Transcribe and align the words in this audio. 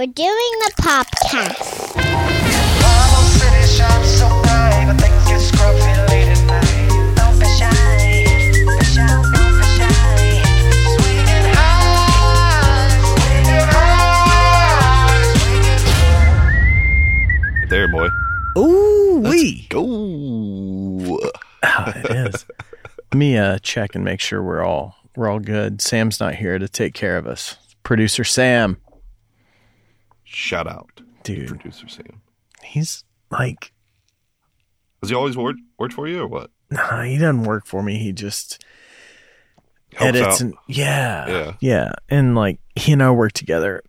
We're 0.00 0.06
doing 0.06 0.32
the 0.64 0.72
podcast. 0.80 1.94
Marble 1.94 3.26
City 3.36 3.64
shines 3.68 4.08
so 4.08 4.28
bright, 4.40 4.84
but 4.88 4.96
things 4.98 5.24
get 5.28 5.40
scruffy 5.42 5.92
late 6.08 6.28
at 6.28 6.40
night. 6.46 7.16
Don't 7.16 7.36
be 7.38 7.44
shy, 7.44 8.24
be 8.64 8.80
shy, 8.82 9.04
don't 9.04 9.58
be 9.58 9.66
shy. 9.76 10.40
Swinging 10.96 11.46
high, 11.52 12.88
swinging 13.12 13.68
high, 13.68 15.20
swinging 17.58 17.68
There, 17.68 17.88
boy. 17.88 18.08
Ooh 18.56 19.20
wee. 19.22 19.66
Go. 19.68 21.20
Ah, 21.62 21.92
it 21.94 22.10
is. 22.10 22.46
Let 23.12 23.18
me 23.18 23.36
uh, 23.36 23.58
check 23.58 23.94
and 23.94 24.02
make 24.02 24.20
sure 24.20 24.42
we're 24.42 24.64
all 24.64 24.96
we're 25.14 25.28
all 25.28 25.40
good. 25.40 25.82
Sam's 25.82 26.20
not 26.20 26.36
here 26.36 26.58
to 26.58 26.68
take 26.68 26.94
care 26.94 27.18
of 27.18 27.26
us. 27.26 27.58
Producer 27.82 28.24
Sam, 28.24 28.78
Shout 30.32 30.66
out, 30.68 31.00
dude, 31.24 31.48
producer 31.48 31.88
Sam. 31.88 32.22
he's 32.62 33.02
like, 33.30 33.72
Has 35.02 35.10
he 35.10 35.16
always 35.16 35.36
worked 35.36 35.60
worked 35.78 35.94
for 35.94 36.06
you 36.06 36.20
or 36.22 36.26
what? 36.28 36.50
nah, 36.70 37.02
he 37.02 37.18
doesn't 37.18 37.42
work 37.42 37.66
for 37.66 37.82
me. 37.82 37.98
He 37.98 38.12
just 38.12 38.64
Helps 39.94 40.04
edits 40.18 40.26
out. 40.36 40.40
and 40.40 40.54
yeah, 40.68 41.26
Yeah. 41.28 41.52
yeah, 41.60 41.92
and 42.08 42.34
like 42.36 42.60
he 42.76 42.92
and 42.92 43.02
I 43.02 43.10
work 43.10 43.32
together 43.32 43.82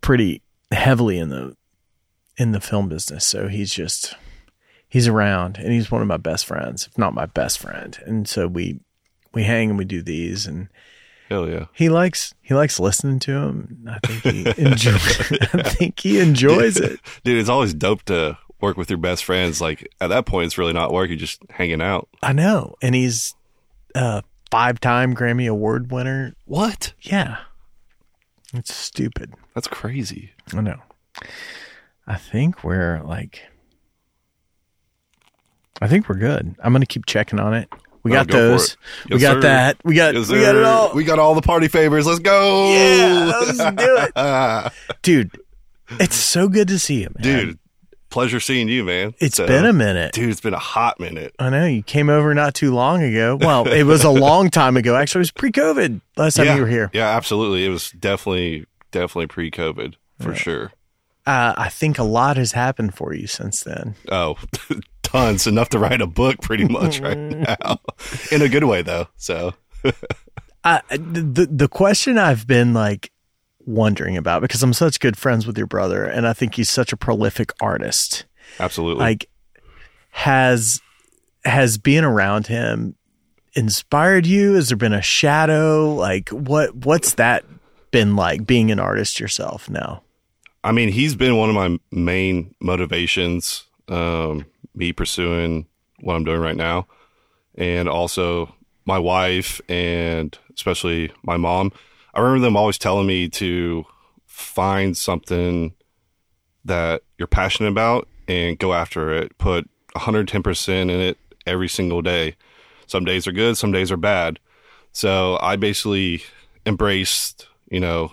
pretty 0.00 0.42
heavily 0.70 1.18
in 1.18 1.30
the 1.30 1.56
in 2.36 2.52
the 2.52 2.60
film 2.60 2.88
business. 2.88 3.26
So 3.26 3.48
he's 3.48 3.72
just 3.74 4.14
he's 4.88 5.08
around, 5.08 5.56
and 5.58 5.72
he's 5.72 5.90
one 5.90 6.02
of 6.02 6.06
my 6.08 6.18
best 6.18 6.46
friends, 6.46 6.86
if 6.86 6.96
not 6.96 7.14
my 7.14 7.26
best 7.26 7.58
friend. 7.58 7.98
And 8.06 8.28
so 8.28 8.46
we 8.46 8.78
we 9.32 9.42
hang 9.42 9.70
and 9.70 9.78
we 9.78 9.84
do 9.84 10.02
these 10.02 10.46
and. 10.46 10.68
Hell 11.34 11.48
yeah. 11.50 11.64
he 11.72 11.88
likes 11.88 12.32
he 12.42 12.54
likes 12.54 12.78
listening 12.78 13.18
to 13.18 13.32
him. 13.32 13.88
I 13.90 13.98
think 14.06 14.22
he 14.22 14.62
enjoy, 14.62 14.92
I 15.52 15.62
think 15.64 15.98
he 15.98 16.20
enjoys 16.20 16.76
it. 16.76 17.00
Dude, 17.24 17.40
it's 17.40 17.48
always 17.48 17.74
dope 17.74 18.04
to 18.04 18.38
work 18.60 18.76
with 18.76 18.88
your 18.88 19.00
best 19.00 19.24
friends. 19.24 19.60
Like 19.60 19.92
at 20.00 20.10
that 20.10 20.26
point, 20.26 20.46
it's 20.46 20.58
really 20.58 20.72
not 20.72 20.92
work. 20.92 21.08
You're 21.08 21.18
just 21.18 21.42
hanging 21.50 21.82
out. 21.82 22.08
I 22.22 22.32
know, 22.32 22.76
and 22.80 22.94
he's 22.94 23.34
a 23.96 24.22
five 24.48 24.78
time 24.78 25.12
Grammy 25.12 25.48
Award 25.50 25.90
winner. 25.90 26.36
What? 26.44 26.92
Yeah, 27.00 27.38
it's 28.52 28.72
stupid. 28.72 29.34
That's 29.56 29.66
crazy. 29.66 30.34
I 30.56 30.60
know. 30.60 30.78
I 32.06 32.14
think 32.14 32.62
we're 32.62 33.02
like, 33.02 33.42
I 35.82 35.88
think 35.88 36.08
we're 36.08 36.14
good. 36.14 36.54
I'm 36.62 36.72
gonna 36.72 36.86
keep 36.86 37.06
checking 37.06 37.40
on 37.40 37.54
it. 37.54 37.68
We 38.04 38.10
got 38.12 38.28
go 38.28 38.50
those. 38.50 38.72
it. 39.06 39.14
we 39.14 39.18
got 39.18 39.34
sir. 39.36 39.40
that. 39.40 39.76
We 39.82 39.94
got 39.94 40.14
Yes, 40.14 40.28
we 40.30 40.40
got 40.40 40.54
it 40.54 40.62
all. 40.62 40.94
We 40.94 41.04
got 41.04 41.18
all 41.18 41.34
the 41.34 41.42
party 41.42 41.68
favors. 41.68 42.06
Let's 42.06 42.20
go. 42.20 42.70
yeah, 42.70 43.32
let's 43.40 43.58
do 43.58 43.72
it, 43.98 44.72
dude. 45.02 45.30
It's 45.98 46.16
so 46.16 46.48
good 46.48 46.68
to 46.68 46.78
see 46.78 47.00
you, 47.02 47.08
man. 47.18 47.22
Dude, 47.22 47.58
pleasure 48.10 48.40
seeing 48.40 48.68
you, 48.68 48.84
man. 48.84 49.14
It's 49.20 49.36
So- 49.36 49.46
been 49.46 49.64
a 49.64 49.72
minute. 49.72 50.12
Dude, 50.12 50.28
it's 50.28 50.40
been 50.40 50.54
a 50.54 50.58
hot 50.58 51.00
minute. 51.00 51.34
I 51.38 51.48
know 51.50 51.66
you 51.66 51.82
came 51.82 52.08
over 52.10 52.34
not 52.34 52.54
too 52.54 52.74
long 52.74 53.02
ago. 53.02 53.36
Well, 53.40 53.66
it 53.66 53.84
was 53.84 54.04
a 54.04 54.10
long 54.10 54.50
time 54.50 54.76
ago. 54.76 54.96
Actually, 54.96 55.20
it 55.20 55.22
was 55.22 55.30
pre-COVID 55.32 56.00
last 56.16 56.34
time 56.36 56.46
yeah. 56.46 56.54
you 56.56 56.60
were 56.62 56.68
here. 56.68 56.90
Yeah, 56.92 57.08
absolutely. 57.08 57.64
It 57.64 57.70
was 57.70 57.90
definitely, 57.90 58.66
definitely 58.92 59.26
pre 59.28 59.50
COVID 59.50 59.94
for 60.20 60.34
sure. 60.34 60.72
Uh, 61.26 61.54
I 61.56 61.68
think 61.70 61.98
a 61.98 62.04
lot 62.04 62.36
has 62.36 62.52
happened 62.52 62.94
for 62.94 63.14
you 63.14 63.26
since 63.26 63.62
then. 63.62 63.94
Oh, 64.10 64.36
tons. 65.02 65.46
Enough 65.46 65.70
to 65.70 65.78
write 65.78 66.02
a 66.02 66.06
book 66.06 66.40
pretty 66.42 66.64
much 66.68 67.00
right 67.00 67.16
now. 67.16 67.78
In 68.30 68.42
a 68.42 68.48
good 68.48 68.64
way, 68.64 68.82
though. 68.82 69.08
So, 69.16 69.54
I, 70.64 70.82
the 70.90 71.48
the 71.50 71.68
question 71.68 72.18
I've 72.18 72.46
been 72.46 72.74
like 72.74 73.10
wondering 73.66 74.16
about 74.18 74.42
because 74.42 74.62
I'm 74.62 74.74
such 74.74 75.00
good 75.00 75.16
friends 75.16 75.46
with 75.46 75.56
your 75.56 75.66
brother, 75.66 76.04
and 76.04 76.26
I 76.26 76.34
think 76.34 76.56
he's 76.56 76.70
such 76.70 76.92
a 76.92 76.96
prolific 76.96 77.52
artist. 77.60 78.26
absolutely. 78.60 79.00
Like, 79.00 79.30
has 80.10 80.80
has 81.46 81.78
being 81.78 82.04
around 82.04 82.48
him 82.48 82.96
inspired 83.54 84.26
you? 84.26 84.54
Has 84.54 84.68
there 84.68 84.76
been 84.76 84.92
a 84.92 85.02
shadow? 85.02 85.94
Like, 85.94 86.28
what 86.28 86.74
what's 86.76 87.14
that 87.14 87.44
been 87.90 88.14
like 88.14 88.46
being 88.46 88.70
an 88.70 88.78
artist 88.78 89.20
yourself 89.20 89.70
now? 89.70 90.02
I 90.64 90.72
mean, 90.72 90.88
he's 90.88 91.14
been 91.14 91.36
one 91.36 91.50
of 91.50 91.54
my 91.54 91.78
main 91.92 92.54
motivations, 92.58 93.64
um, 93.88 94.46
me 94.74 94.94
pursuing 94.94 95.66
what 96.00 96.14
I'm 96.14 96.24
doing 96.24 96.40
right 96.40 96.56
now. 96.56 96.86
And 97.54 97.86
also 97.86 98.54
my 98.86 98.98
wife 98.98 99.60
and 99.68 100.36
especially 100.54 101.12
my 101.22 101.36
mom. 101.36 101.70
I 102.14 102.20
remember 102.20 102.46
them 102.46 102.56
always 102.56 102.78
telling 102.78 103.06
me 103.06 103.28
to 103.28 103.84
find 104.24 104.96
something 104.96 105.74
that 106.64 107.02
you're 107.18 107.28
passionate 107.28 107.68
about 107.68 108.08
and 108.26 108.58
go 108.58 108.72
after 108.72 109.12
it. 109.12 109.36
Put 109.36 109.68
110% 109.96 110.68
in 110.68 110.90
it 110.90 111.18
every 111.46 111.68
single 111.68 112.00
day. 112.00 112.36
Some 112.86 113.04
days 113.04 113.26
are 113.26 113.32
good, 113.32 113.58
some 113.58 113.70
days 113.70 113.92
are 113.92 113.98
bad. 113.98 114.38
So 114.92 115.38
I 115.42 115.56
basically 115.56 116.22
embraced, 116.64 117.48
you 117.70 117.80
know, 117.80 118.12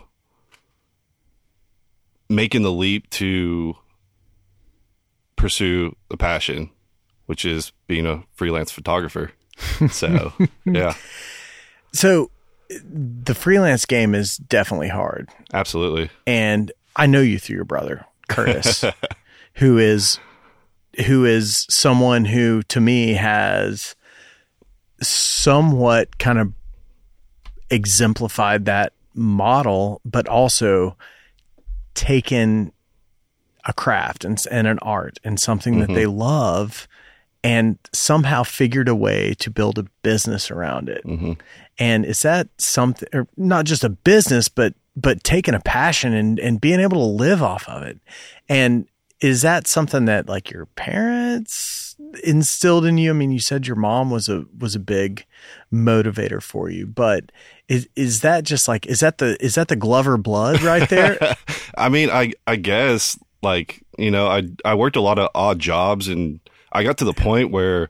making 2.32 2.64
the 2.64 2.72
leap 2.72 3.10
to 3.12 3.76
pursue 5.36 5.96
a 6.10 6.18
passion, 6.18 6.70
which 7.26 7.46
is 7.46 7.72
being 7.88 8.06
a 8.06 8.24
freelance 8.34 8.72
photographer. 8.72 9.32
So, 9.92 10.34
yeah, 10.66 10.96
So, 11.94 12.32
the 12.70 13.36
freelance 13.36 13.86
game 13.86 14.16
is 14.16 14.38
definitely 14.38 14.88
hard. 14.88 15.30
absolutely. 15.54 16.10
and 16.26 16.72
I 16.96 17.06
know 17.06 17.22
you 17.22 17.38
through 17.38 17.58
your 17.58 17.66
brother 17.66 18.06
Curtis, 18.28 18.84
who 19.56 19.78
is 19.78 20.20
who 21.06 21.26
is 21.26 21.68
someone 21.70 22.26
who 22.26 22.64
to 22.64 22.82
me 22.82 23.14
has 23.14 23.96
somewhat 25.02 26.18
kind 26.18 26.40
of 26.40 26.54
exemplified 27.70 28.66
that 28.66 28.94
model, 29.14 30.02
but 30.06 30.28
also 30.28 30.98
taken 31.94 32.72
a 33.66 33.74
craft 33.74 34.26
and, 34.26 34.44
and 34.50 34.68
an 34.68 34.80
art 34.80 35.20
and 35.24 35.40
something 35.40 35.80
that 35.80 35.86
mm-hmm. 35.86 35.96
they 35.96 36.06
love 36.06 36.88
and 37.44 37.78
somehow 37.92 38.44
figured 38.44 38.88
a 38.88 38.96
way 38.96 39.34
to 39.40 39.50
build 39.50 39.80
a 39.80 39.84
business 40.04 40.52
around 40.52 40.90
it. 40.90 41.04
Mm-hmm. 41.06 41.34
And 41.80 42.06
is 42.06 42.22
that 42.22 42.50
something, 42.58 43.10
or 43.14 43.28
not 43.38 43.66
just 43.66 43.84
a 43.84 43.90
business, 43.90 44.48
but 44.48 44.74
but 44.96 45.24
taking 45.24 45.54
a 45.54 45.60
passion 45.60 46.14
and 46.14 46.40
and 46.40 46.62
being 46.62 46.80
able 46.80 46.98
to 46.98 47.24
live 47.24 47.42
off 47.42 47.68
of 47.68 47.84
it? 47.84 48.00
And 48.48 48.88
is 49.20 49.42
that 49.42 49.68
something 49.68 50.06
that 50.06 50.28
like 50.28 50.52
your 50.52 50.66
parents 50.68 51.81
instilled 52.24 52.86
in 52.86 52.98
you? 52.98 53.12
I 53.12 53.14
mean, 53.14 53.32
you 53.32 53.40
said 53.40 53.68
your 53.68 53.76
mom 53.76 54.12
was 54.12 54.30
a 54.30 54.46
was 54.58 54.76
a 54.76 54.80
big 54.80 55.26
motivator 55.74 56.42
for 56.42 56.70
you, 56.70 56.86
but 56.88 57.32
is 57.68 57.88
is 57.96 58.22
that 58.22 58.44
just 58.44 58.68
like 58.68 58.86
is 58.86 59.00
that 59.00 59.18
the 59.18 59.38
is 59.44 59.56
that 59.56 59.68
the 59.68 59.76
Glover 59.76 60.18
blood 60.18 60.62
right 60.62 60.88
there? 60.90 61.18
I 61.78 61.90
mean, 61.90 62.10
I 62.10 62.34
I 62.46 62.56
guess 62.58 63.18
like 63.42 63.84
you 63.98 64.12
know, 64.12 64.28
I 64.28 64.44
I 64.66 64.76
worked 64.76 64.96
a 64.96 65.02
lot 65.02 65.20
of 65.20 65.30
odd 65.36 65.60
jobs, 65.60 66.08
and 66.08 66.40
I 66.72 66.84
got 66.84 66.98
to 67.00 67.06
the 67.06 67.14
point 67.14 67.52
where 67.52 67.90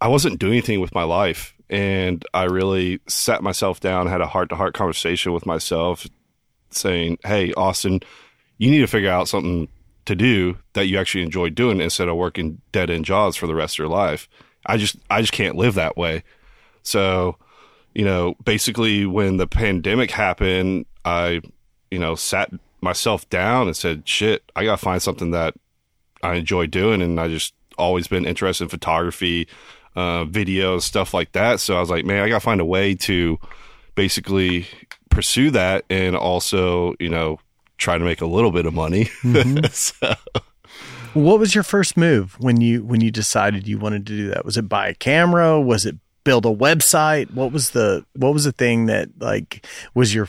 I 0.00 0.08
wasn't 0.08 0.38
doing 0.38 0.54
anything 0.54 0.80
with 0.80 0.94
my 0.94 1.04
life, 1.04 1.54
and 1.70 2.24
I 2.34 2.44
really 2.44 3.00
sat 3.08 3.42
myself 3.42 3.80
down, 3.80 4.06
had 4.06 4.20
a 4.20 4.26
heart 4.26 4.48
to 4.50 4.56
heart 4.56 4.74
conversation 4.74 5.32
with 5.32 5.46
myself, 5.46 6.06
saying, 6.70 7.18
"Hey, 7.24 7.52
Austin, 7.54 8.00
you 8.58 8.70
need 8.70 8.80
to 8.80 8.86
figure 8.86 9.10
out 9.10 9.28
something 9.28 9.68
to 10.04 10.14
do 10.14 10.58
that 10.72 10.86
you 10.86 10.98
actually 10.98 11.22
enjoy 11.22 11.48
doing 11.48 11.80
instead 11.80 12.08
of 12.08 12.16
working 12.16 12.60
dead 12.72 12.90
end 12.90 13.04
jobs 13.04 13.36
for 13.36 13.46
the 13.46 13.54
rest 13.54 13.74
of 13.74 13.78
your 13.78 13.88
life. 13.88 14.28
I 14.66 14.76
just 14.76 14.96
I 15.10 15.20
just 15.20 15.32
can't 15.32 15.56
live 15.56 15.74
that 15.74 15.96
way." 15.96 16.22
So, 16.82 17.36
you 17.94 18.04
know, 18.04 18.34
basically 18.44 19.06
when 19.06 19.36
the 19.36 19.46
pandemic 19.46 20.10
happened, 20.10 20.86
I, 21.04 21.40
you 21.90 21.98
know, 21.98 22.14
sat 22.14 22.50
myself 22.80 23.28
down 23.30 23.66
and 23.66 23.76
said, 23.76 24.08
shit, 24.08 24.42
I 24.56 24.64
got 24.64 24.78
to 24.78 24.84
find 24.84 25.00
something 25.00 25.30
that 25.30 25.54
I 26.22 26.34
enjoy 26.34 26.66
doing. 26.66 27.02
And 27.02 27.20
I 27.20 27.28
just 27.28 27.54
always 27.78 28.08
been 28.08 28.26
interested 28.26 28.64
in 28.64 28.70
photography, 28.70 29.48
uh, 29.94 30.24
video, 30.24 30.78
stuff 30.78 31.14
like 31.14 31.32
that. 31.32 31.60
So 31.60 31.76
I 31.76 31.80
was 31.80 31.90
like, 31.90 32.04
man, 32.04 32.22
I 32.22 32.28
got 32.28 32.36
to 32.36 32.40
find 32.40 32.60
a 32.60 32.66
way 32.66 32.94
to 32.96 33.38
basically 33.94 34.66
pursue 35.10 35.50
that 35.50 35.84
and 35.90 36.16
also, 36.16 36.94
you 36.98 37.08
know, 37.08 37.38
try 37.82 37.98
to 37.98 38.04
make 38.04 38.20
a 38.20 38.26
little 38.26 38.52
bit 38.52 38.64
of 38.64 38.72
money. 38.72 39.04
Mm-hmm. 39.22 39.64
so, 39.70 40.14
what 41.14 41.38
was 41.38 41.54
your 41.54 41.64
first 41.64 41.96
move 41.96 42.36
when 42.38 42.60
you 42.60 42.84
when 42.84 43.00
you 43.00 43.10
decided 43.10 43.66
you 43.66 43.78
wanted 43.78 44.06
to 44.06 44.16
do 44.16 44.28
that? 44.28 44.44
Was 44.44 44.56
it 44.56 44.68
buy 44.68 44.88
a 44.88 44.94
camera? 44.94 45.60
Was 45.60 45.84
it 45.84 45.96
build 46.24 46.46
a 46.46 46.50
website? 46.50 47.32
What 47.34 47.52
was 47.52 47.70
the 47.70 48.04
what 48.14 48.32
was 48.32 48.44
the 48.44 48.52
thing 48.52 48.86
that 48.86 49.08
like 49.18 49.66
was 49.94 50.14
your 50.14 50.28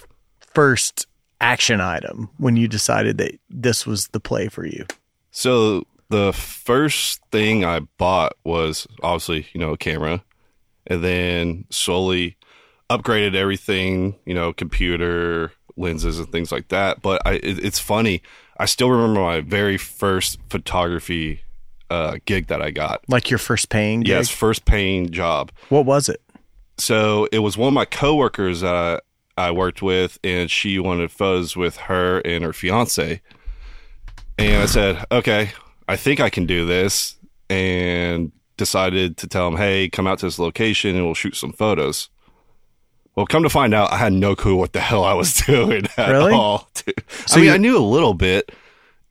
first 0.54 1.08
action 1.40 1.82
item 1.82 2.30
when 2.38 2.56
you 2.56 2.68
decided 2.68 3.18
that 3.18 3.40
this 3.50 3.86
was 3.86 4.08
the 4.10 4.20
play 4.20 4.48
for 4.48 4.66
you? 4.66 4.86
So 5.32 5.84
the 6.10 6.34
first 6.34 7.22
thing 7.32 7.66
I 7.66 7.82
bought 7.98 8.34
was 8.44 8.88
obviously, 9.02 9.48
you 9.54 9.60
know, 9.60 9.72
a 9.72 9.78
camera 9.78 10.24
and 10.86 11.04
then 11.04 11.66
slowly 11.70 12.38
upgraded 12.90 13.36
everything, 13.36 14.16
you 14.26 14.34
know, 14.34 14.54
computer, 14.54 15.52
lenses 15.78 16.20
and 16.20 16.31
things 16.31 16.52
like 16.52 16.70
that. 16.70 17.02
But 17.02 17.22
I, 17.25 17.34
it, 17.34 17.64
it's 17.64 17.80
funny. 17.80 18.22
I 18.58 18.66
still 18.66 18.90
remember 18.90 19.20
my 19.22 19.42
very 19.42 19.78
first 19.78 20.40
photography 20.50 21.42
uh, 21.90 22.18
gig 22.25 22.48
that 22.48 22.62
I 22.62 22.72
got. 22.72 23.04
Like 23.08 23.30
your 23.30 23.40
first 23.40 23.70
paying 23.70 24.02
gig? 24.02 24.10
Yes, 24.10 24.30
first 24.30 24.66
paying 24.66 25.10
job. 25.10 25.52
What 25.70 25.86
was 25.86 26.10
it? 26.10 26.22
So 26.78 27.28
it 27.31 27.40
was 27.40 27.58
one 27.58 27.68
of 27.68 27.74
my 27.74 27.86
coworkers 27.86 28.62
that 28.62 29.04
I 29.38 29.52
worked 29.52 29.81
with, 29.81 30.18
and 30.24 30.50
she 30.50 30.80
wanted 30.80 31.12
photos 31.12 31.56
with 31.56 31.78
her 31.78 32.19
and 32.19 32.44
her 32.44 32.54
fiance. 32.54 33.22
And 34.38 34.64
I 34.64 34.66
said, 34.66 35.06
okay, 35.12 35.52
I 35.88 35.96
think 35.96 36.19
I 36.19 36.30
can 36.30 36.46
do 36.46 36.66
this. 36.66 37.16
And 37.50 38.31
decided 38.58 39.18
to 39.18 39.28
tell 39.28 39.48
him, 39.48 39.58
hey, 39.58 39.90
come 39.90 40.08
out 40.08 40.19
to 40.19 40.26
this 40.26 40.40
location 40.40 40.96
and 40.96 41.06
we'll 41.06 41.14
shoot 41.14 41.36
some 41.36 41.54
photos. 41.54 42.10
Well, 43.15 43.25
come 43.27 43.44
to 43.44 43.50
find 43.50 43.74
out, 43.74 43.92
I 43.92 43.98
had 43.98 44.12
no 44.13 44.36
clue 44.36 44.56
what 44.56 44.74
the 44.74 44.80
hell 44.80 45.04
I 45.04 45.13
was 45.13 45.33
doing 45.45 45.86
at 45.98 46.10
Really? 46.10 46.33
all. 46.33 46.68
dude. 46.74 47.04
So 47.27 47.36
I 47.36 47.38
mean, 47.38 47.45
you- 47.45 47.54
I 47.54 47.57
knew 47.57 47.77
a 47.77 47.80
little 47.80 48.13
bit 48.13 48.51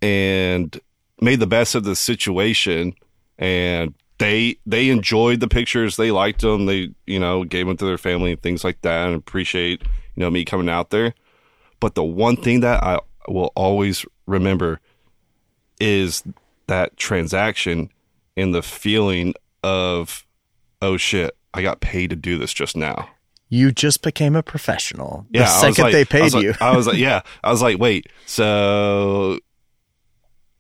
and 0.01 0.79
made 1.21 1.39
the 1.41 1.47
best 1.47 1.75
of 1.75 1.85
the 1.85 1.95
situation. 1.97 2.95
And 3.39 3.95
they 4.19 4.57
they 4.67 4.89
enjoyed 4.89 5.41
the 5.41 5.49
pictures. 5.49 5.97
They 5.97 6.11
liked 6.13 6.43
them. 6.43 6.67
They 6.67 6.91
you 7.07 7.19
know 7.19 7.45
gave 7.45 7.67
them 7.67 7.77
to 7.77 7.85
their 7.85 7.99
family 7.99 8.33
and 8.33 8.41
things 8.43 8.63
like 8.63 8.81
that, 8.83 9.07
and 9.09 9.17
appreciate 9.17 9.83
you 10.15 10.21
know 10.21 10.31
me 10.31 10.45
coming 10.45 10.69
out 10.69 10.91
there. 10.91 11.15
But 11.81 11.95
the 11.97 12.05
one 12.05 12.37
thing 12.37 12.61
that 12.61 12.83
I 12.85 13.01
will 13.27 13.51
always 13.57 14.05
remember 14.27 14.81
is 15.81 16.23
that 16.69 16.97
transaction 16.97 17.91
and 18.37 18.55
the 18.55 18.63
feeling 18.63 19.35
of 19.65 20.25
oh 20.81 20.97
shit, 20.97 21.37
I 21.55 21.63
got 21.63 21.81
paid 21.81 22.11
to 22.11 22.17
do 22.17 22.39
this 22.39 22.53
just 22.53 22.77
now. 22.77 23.09
You 23.55 23.71
just 23.71 24.01
became 24.03 24.35
a 24.35 24.43
professional. 24.43 25.27
The 25.31 25.41
Yeah, 25.41 25.45
I 25.45 25.61
second 25.61 25.85
like- 25.85 25.93
they 25.93 26.01
I 26.01 26.05
paid 26.05 26.33
like- 26.33 26.43
you. 26.43 26.55
I 26.59 26.75
was 26.75 26.87
like, 26.87 26.97
yeah, 27.09 27.21
I 27.45 27.51
was 27.51 27.61
like, 27.61 27.79
wait, 27.79 28.07
so 28.25 29.39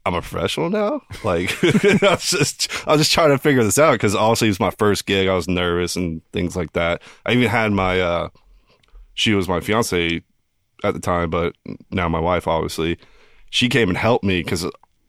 I'm 0.04 0.12
a 0.14 0.20
professional 0.20 0.68
now? 0.68 1.00
Like, 1.24 1.52
I 1.64 2.10
was 2.10 2.28
just, 2.30 2.68
I 2.86 2.92
was 2.92 3.00
just 3.00 3.12
trying 3.12 3.30
to 3.30 3.38
figure 3.38 3.64
this 3.64 3.78
out 3.78 3.92
because 3.92 4.14
obviously 4.14 4.48
it 4.48 4.50
was 4.50 4.60
my 4.60 4.72
first 4.72 5.06
gig. 5.06 5.26
I 5.26 5.34
was 5.34 5.48
nervous 5.48 5.96
and 5.96 6.20
things 6.32 6.54
like 6.54 6.74
that. 6.74 7.00
I 7.24 7.32
even 7.32 7.48
had 7.48 7.72
my, 7.72 7.98
uh, 7.98 8.28
she 9.14 9.32
was 9.32 9.48
my 9.48 9.60
fiance 9.60 10.20
at 10.84 10.92
the 10.94 11.00
time, 11.00 11.30
but 11.30 11.54
now 11.90 12.08
my 12.10 12.20
wife, 12.20 12.46
obviously, 12.46 12.98
she 13.48 13.68
came 13.70 13.88
and 13.88 13.96
helped 13.96 14.24
me 14.24 14.42
because, 14.42 14.66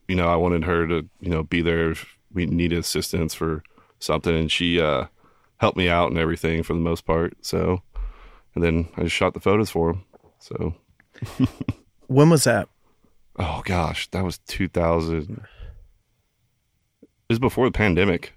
you 0.08 0.16
know, 0.16 0.28
I 0.28 0.36
wanted 0.38 0.64
her 0.64 0.88
to, 0.88 1.10
you 1.20 1.30
know, 1.30 1.44
be 1.44 1.62
there 1.62 1.92
if 1.92 2.06
we 2.32 2.46
needed 2.46 2.80
assistance 2.80 3.34
for 3.34 3.62
something. 4.00 4.34
And 4.36 4.50
she, 4.52 4.80
uh, 4.80 5.08
helped 5.58 5.78
me 5.78 5.90
out 5.90 6.10
and 6.10 6.18
everything 6.20 6.64
for 6.64 6.74
the 6.74 6.80
most 6.80 7.06
part. 7.06 7.34
So, 7.42 7.82
and 8.56 8.64
then 8.64 8.90
I 8.98 9.04
just 9.04 9.16
shot 9.16 9.34
the 9.34 9.40
photos 9.40 9.70
for 9.70 9.92
him. 9.92 10.04
So, 10.40 10.76
when 12.08 12.30
was 12.30 12.44
that? 12.46 12.70
oh 13.40 13.62
gosh, 13.66 14.08
that 14.12 14.24
was 14.24 14.38
2000. 14.48 15.42
It 17.02 17.08
was 17.30 17.40
before 17.40 17.66
the 17.68 17.72
pandemic. 17.72 18.34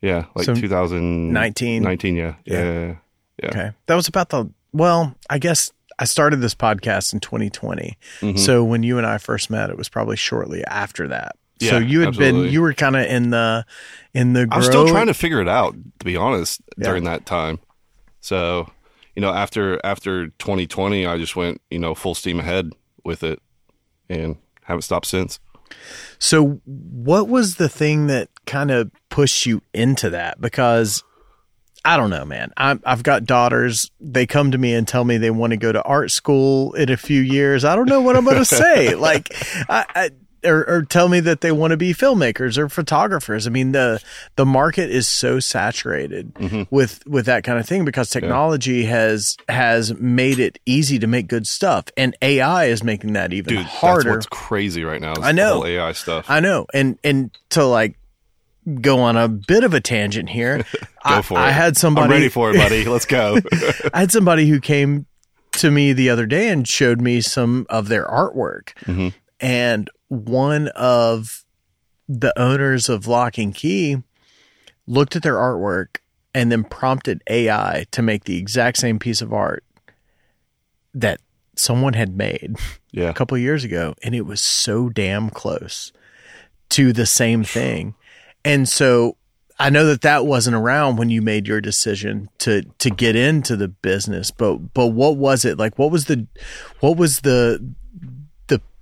Yeah, 0.00 0.26
like 0.36 0.44
So 0.44 0.54
2019. 0.54 1.32
19? 1.32 1.82
19, 1.82 2.16
yeah. 2.16 2.34
Yeah. 2.44 2.62
Yeah. 2.62 2.94
Yeah. 3.42 3.48
Okay. 3.48 3.70
That 3.86 3.94
was 3.96 4.06
about 4.06 4.28
the, 4.28 4.48
well, 4.72 5.16
I 5.28 5.38
guess 5.38 5.72
I 5.98 6.04
started 6.04 6.36
this 6.40 6.54
podcast 6.54 7.12
in 7.12 7.18
2020. 7.20 7.96
Mhm. 8.20 8.38
So 8.38 8.62
when 8.62 8.84
you 8.84 8.98
and 8.98 9.06
I 9.06 9.18
first 9.18 9.50
met, 9.50 9.70
it 9.70 9.76
was 9.76 9.88
probably 9.88 10.16
shortly 10.16 10.64
after 10.66 11.08
that. 11.08 11.34
So 11.60 11.78
you 11.78 12.00
had 12.00 12.16
been, 12.16 12.44
you 12.44 12.60
were 12.60 12.72
kind 12.74 12.96
of 12.96 13.06
in 13.06 13.30
the, 13.30 13.64
in 14.14 14.32
the, 14.32 14.48
I 14.50 14.56
was 14.58 14.66
still 14.66 14.88
trying 14.88 15.06
to 15.06 15.14
figure 15.14 15.40
it 15.40 15.48
out, 15.48 15.74
to 15.98 16.04
be 16.04 16.16
honest, 16.16 16.60
Yeah. 16.76 16.88
during 16.88 17.04
that 17.04 17.26
time. 17.26 17.58
So, 18.20 18.70
you 19.14 19.20
know, 19.22 19.30
after 19.32 19.80
after 19.84 20.28
2020, 20.28 21.06
I 21.06 21.18
just 21.18 21.36
went, 21.36 21.60
you 21.70 21.78
know, 21.78 21.94
full 21.94 22.14
steam 22.14 22.40
ahead 22.40 22.72
with 23.04 23.22
it 23.22 23.40
and 24.08 24.36
haven't 24.64 24.82
stopped 24.82 25.06
since. 25.06 25.40
So, 26.18 26.60
what 26.64 27.28
was 27.28 27.56
the 27.56 27.68
thing 27.68 28.06
that 28.08 28.28
kind 28.46 28.70
of 28.70 28.90
pushed 29.10 29.46
you 29.46 29.62
into 29.74 30.10
that? 30.10 30.40
Because 30.40 31.04
I 31.84 31.96
don't 31.96 32.10
know, 32.10 32.24
man. 32.24 32.52
I'm, 32.56 32.82
I've 32.84 33.02
got 33.02 33.24
daughters. 33.24 33.90
They 34.00 34.26
come 34.26 34.50
to 34.50 34.58
me 34.58 34.74
and 34.74 34.86
tell 34.86 35.04
me 35.04 35.16
they 35.16 35.30
want 35.30 35.52
to 35.52 35.56
go 35.56 35.72
to 35.72 35.82
art 35.82 36.10
school 36.10 36.72
in 36.74 36.90
a 36.90 36.96
few 36.96 37.20
years. 37.20 37.64
I 37.64 37.76
don't 37.76 37.88
know 37.88 38.00
what 38.00 38.16
I'm 38.16 38.24
going 38.24 38.36
to 38.38 38.44
say. 38.44 38.94
Like, 38.98 39.30
I, 39.68 39.84
I 39.94 40.10
or, 40.48 40.64
or 40.68 40.82
tell 40.82 41.08
me 41.08 41.20
that 41.20 41.40
they 41.42 41.52
want 41.52 41.70
to 41.72 41.76
be 41.76 41.92
filmmakers 41.94 42.58
or 42.58 42.68
photographers. 42.68 43.46
I 43.46 43.50
mean 43.50 43.72
the 43.72 44.02
the 44.36 44.46
market 44.46 44.90
is 44.90 45.06
so 45.06 45.38
saturated 45.38 46.66
with 46.70 47.06
with 47.06 47.26
that 47.26 47.44
kind 47.44 47.58
of 47.58 47.66
thing 47.66 47.84
because 47.84 48.10
technology 48.10 48.84
has 48.86 49.36
has 49.48 49.94
made 49.94 50.38
it 50.38 50.58
easy 50.66 50.98
to 50.98 51.06
make 51.06 51.28
good 51.28 51.46
stuff, 51.46 51.84
and 51.96 52.16
AI 52.22 52.64
is 52.66 52.82
making 52.82 53.12
that 53.12 53.32
even 53.32 53.54
Dude, 53.54 53.66
harder. 53.66 54.04
that's 54.04 54.14
what's 54.16 54.26
crazy 54.26 54.82
right 54.84 55.00
now. 55.00 55.14
I 55.22 55.32
know. 55.32 55.64
AI 55.64 55.92
stuff. 55.92 56.26
I 56.28 56.40
know, 56.40 56.66
and 56.74 56.98
and 57.04 57.30
to 57.50 57.64
like 57.64 57.96
go 58.82 59.00
on 59.00 59.16
a 59.16 59.28
bit 59.28 59.64
of 59.64 59.72
a 59.74 59.80
tangent 59.80 60.28
here. 60.28 60.58
Go 61.08 61.14
I, 61.14 61.22
for 61.22 61.38
I 61.38 61.48
it. 61.48 61.52
had 61.52 61.76
somebody. 61.76 62.04
I'm 62.06 62.10
ready 62.10 62.28
for 62.28 62.50
it, 62.50 62.56
buddy. 62.56 62.84
Let's 62.88 63.06
go. 63.06 63.38
I 63.94 64.00
had 64.00 64.12
somebody 64.12 64.46
who 64.48 64.60
came 64.60 65.06
to 65.52 65.70
me 65.70 65.92
the 65.94 66.10
other 66.10 66.26
day 66.26 66.50
and 66.50 66.68
showed 66.68 67.00
me 67.00 67.20
some 67.22 67.66
of 67.70 67.88
their 67.88 68.04
artwork, 68.06 68.74
Mhm. 68.84 69.14
and 69.40 69.88
one 70.08 70.68
of 70.68 71.44
the 72.08 72.38
owners 72.38 72.88
of 72.88 73.06
Lock 73.06 73.38
and 73.38 73.54
Key 73.54 74.02
looked 74.86 75.14
at 75.14 75.22
their 75.22 75.36
artwork 75.36 75.98
and 76.34 76.50
then 76.50 76.64
prompted 76.64 77.22
AI 77.28 77.86
to 77.90 78.02
make 78.02 78.24
the 78.24 78.38
exact 78.38 78.78
same 78.78 78.98
piece 78.98 79.20
of 79.20 79.32
art 79.32 79.64
that 80.94 81.20
someone 81.56 81.92
had 81.92 82.16
made 82.16 82.56
yeah. 82.92 83.08
a 83.08 83.14
couple 83.14 83.36
years 83.36 83.64
ago, 83.64 83.94
and 84.02 84.14
it 84.14 84.22
was 84.22 84.40
so 84.40 84.88
damn 84.88 85.30
close 85.30 85.92
to 86.70 86.92
the 86.92 87.06
same 87.06 87.44
thing. 87.44 87.94
And 88.44 88.68
so 88.68 89.16
I 89.58 89.70
know 89.70 89.86
that 89.86 90.02
that 90.02 90.26
wasn't 90.26 90.56
around 90.56 90.96
when 90.96 91.10
you 91.10 91.20
made 91.20 91.48
your 91.48 91.60
decision 91.60 92.28
to 92.38 92.62
to 92.78 92.90
get 92.90 93.16
into 93.16 93.56
the 93.56 93.68
business, 93.68 94.30
but 94.30 94.72
but 94.74 94.88
what 94.88 95.16
was 95.16 95.44
it 95.44 95.58
like? 95.58 95.78
What 95.78 95.90
was 95.90 96.04
the 96.04 96.26
what 96.80 96.96
was 96.96 97.20
the 97.20 97.74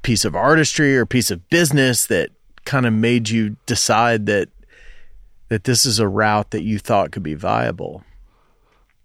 piece 0.06 0.24
of 0.24 0.36
artistry 0.36 0.96
or 0.96 1.04
piece 1.04 1.32
of 1.32 1.48
business 1.50 2.06
that 2.06 2.30
kind 2.64 2.86
of 2.86 2.92
made 2.92 3.28
you 3.28 3.56
decide 3.66 4.26
that 4.26 4.48
that 5.48 5.64
this 5.64 5.84
is 5.84 5.98
a 5.98 6.06
route 6.06 6.50
that 6.52 6.62
you 6.62 6.78
thought 6.78 7.10
could 7.10 7.22
be 7.24 7.34
viable? 7.34 8.04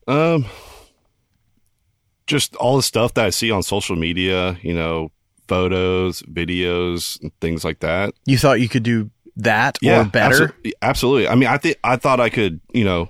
Um, 0.07 0.45
just 2.27 2.56
all 2.57 2.77
the 2.77 2.83
stuff 2.83 3.13
that 3.15 3.25
I 3.25 3.30
see 3.31 3.50
on 3.51 3.63
social 3.63 3.95
media, 3.95 4.57
you 4.62 4.74
know, 4.74 5.12
photos, 5.48 6.21
videos, 6.24 7.20
and 7.22 7.31
things 7.41 7.63
like 7.63 7.79
that. 7.79 8.13
You 8.25 8.38
thought 8.38 8.62
you 8.62 8.70
could 8.70 8.84
do 8.84 9.10
that 9.38 9.77
Yeah, 9.81 10.01
or 10.01 10.05
better? 10.05 10.48
abso- 10.63 10.72
absolutely. 10.81 11.27
I 11.27 11.36
mean, 11.36 11.50
I 11.50 11.58
think 11.58 11.77
I 11.84 11.96
thought 11.98 12.20
I 12.20 12.29
could, 12.29 12.60
you 12.74 12.84
know, 12.84 13.10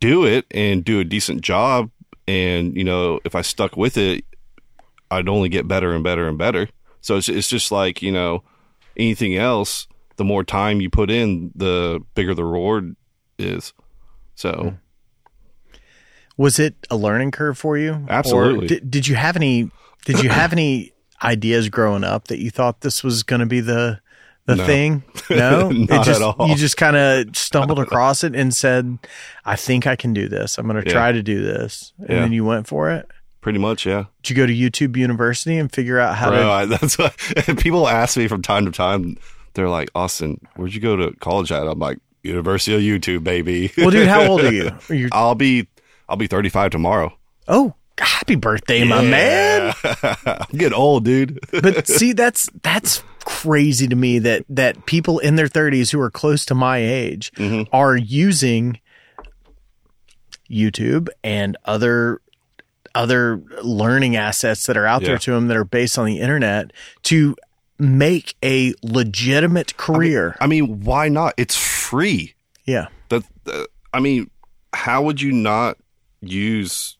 do 0.00 0.24
it 0.24 0.46
and 0.50 0.84
do 0.84 0.98
a 1.00 1.04
decent 1.04 1.42
job, 1.42 1.90
and 2.26 2.76
you 2.76 2.84
know, 2.84 3.20
if 3.24 3.34
I 3.34 3.42
stuck 3.42 3.76
with 3.76 3.96
it, 3.96 4.24
I'd 5.10 5.28
only 5.28 5.48
get 5.48 5.68
better 5.68 5.92
and 5.92 6.02
better 6.04 6.28
and 6.28 6.36
better. 6.38 6.68
So 7.00 7.16
it's 7.16 7.28
it's 7.28 7.48
just 7.48 7.70
like 7.72 8.02
you 8.02 8.12
know, 8.12 8.42
anything 8.96 9.36
else. 9.36 9.86
The 10.16 10.24
more 10.24 10.42
time 10.44 10.80
you 10.80 10.88
put 10.90 11.10
in, 11.10 11.52
the 11.54 12.00
bigger 12.14 12.34
the 12.34 12.44
reward 12.44 12.96
is. 13.38 13.72
So 14.34 14.52
hmm. 14.52 14.68
Was 16.38 16.58
it 16.58 16.74
a 16.90 16.96
learning 16.96 17.30
curve 17.30 17.56
for 17.56 17.78
you? 17.78 17.92
Or 17.92 18.06
Absolutely. 18.10 18.66
did, 18.66 18.90
did 18.90 19.08
you 19.08 19.14
have 19.14 19.36
any? 19.36 19.70
Did 20.04 20.22
you 20.22 20.28
have 20.28 20.52
any 20.52 20.92
ideas 21.22 21.68
growing 21.70 22.04
up 22.04 22.28
that 22.28 22.38
you 22.40 22.50
thought 22.50 22.82
this 22.82 23.02
was 23.02 23.22
going 23.22 23.40
to 23.40 23.46
be 23.46 23.60
the 23.60 24.00
the 24.44 24.56
No. 24.56 24.66
thing? 24.66 25.02
No, 25.30 25.70
Not 25.70 26.04
just, 26.04 26.20
at 26.20 26.22
all. 26.22 26.46
You 26.48 26.54
just 26.54 26.76
kind 26.76 26.96
of 26.96 27.34
stumbled 27.36 27.78
across 27.86 28.22
it 28.22 28.36
and 28.36 28.54
said, 28.54 28.98
"I 29.46 29.56
think 29.56 29.86
I 29.86 29.96
can 29.96 30.12
do 30.12 30.28
this. 30.28 30.58
I'm 30.58 30.66
going 30.68 30.80
to 30.82 30.86
Yeah. 30.88 30.92
try 30.92 31.10
to 31.12 31.22
do 31.22 31.42
this," 31.42 31.92
and 31.98 32.10
Yeah. 32.10 32.20
then 32.20 32.32
you 32.32 32.44
went 32.44 32.66
for 32.68 32.90
it. 32.90 33.08
Pretty 33.46 33.60
much, 33.60 33.86
yeah. 33.86 34.06
Did 34.24 34.30
you 34.30 34.36
go 34.36 34.44
to 34.44 34.52
YouTube 34.52 34.96
University 34.96 35.56
and 35.56 35.70
figure 35.72 36.00
out 36.00 36.16
how 36.16 36.30
Bro, 36.30 36.38
to? 36.38 36.50
I, 36.50 36.64
that's 36.66 36.98
what 36.98 37.16
people 37.58 37.86
ask 37.86 38.16
me 38.16 38.26
from 38.26 38.42
time 38.42 38.64
to 38.66 38.72
time. 38.72 39.18
They're 39.54 39.68
like, 39.68 39.88
Austin, 39.94 40.40
where'd 40.56 40.74
you 40.74 40.80
go 40.80 40.96
to 40.96 41.12
college 41.20 41.52
at? 41.52 41.64
I'm 41.64 41.78
like, 41.78 41.98
University 42.24 42.74
of 42.74 42.80
YouTube, 42.80 43.22
baby. 43.22 43.70
Well, 43.78 43.90
dude, 43.90 44.08
how 44.08 44.26
old 44.26 44.40
are 44.40 44.52
you? 44.52 44.72
Are 44.90 44.94
you 44.96 45.08
I'll 45.12 45.36
be 45.36 45.68
I'll 46.08 46.16
be 46.16 46.26
35 46.26 46.72
tomorrow. 46.72 47.16
oh, 47.46 47.72
happy 47.98 48.34
birthday, 48.34 48.82
my 48.82 49.00
man! 49.00 49.72
I'm 50.26 50.58
getting 50.58 50.74
old, 50.76 51.04
dude. 51.04 51.38
but 51.52 51.86
see 51.86 52.14
that's 52.14 52.50
that's 52.64 53.04
crazy 53.20 53.86
to 53.86 53.94
me 53.94 54.18
that 54.18 54.44
that 54.48 54.86
people 54.86 55.20
in 55.20 55.36
their 55.36 55.46
30s 55.46 55.92
who 55.92 56.00
are 56.00 56.10
close 56.10 56.44
to 56.46 56.54
my 56.56 56.78
age 56.78 57.30
Mm-hmm. 57.34 57.72
are 57.72 57.96
using 57.96 58.80
YouTube 60.50 61.08
and 61.22 61.56
other 61.64 62.20
other 62.96 63.40
learning 63.62 64.16
assets 64.16 64.66
that 64.66 64.76
are 64.76 64.86
out 64.86 65.02
Yeah. 65.02 65.08
there 65.08 65.18
to 65.18 65.30
them 65.32 65.48
that 65.48 65.56
are 65.56 65.64
based 65.64 65.98
on 65.98 66.06
the 66.06 66.18
internet 66.20 66.72
to 67.04 67.36
make 67.78 68.34
a 68.42 68.74
legitimate 68.82 69.76
career. 69.76 70.34
I 70.40 70.46
mean, 70.46 70.80
why 70.80 71.08
not? 71.08 71.34
It's 71.36 71.56
free. 71.56 72.34
yeah. 72.64 72.88
That 73.10 73.22
uh, 73.46 73.64
I 73.92 74.00
mean, 74.00 74.30
how 74.72 75.02
would 75.02 75.20
you 75.20 75.30
not 75.32 75.76
use 76.20 76.96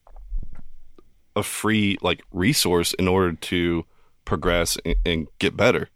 a 1.35 1.43
free 1.43 1.99
like 2.01 2.23
resource 2.33 2.95
in 2.95 3.09
order 3.09 3.33
to 3.33 3.85
progress 4.25 4.77
and, 4.85 4.97
and 5.05 5.27
get 5.39 5.57
better. 5.57 5.89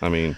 I 0.00 0.08
mean, 0.08 0.36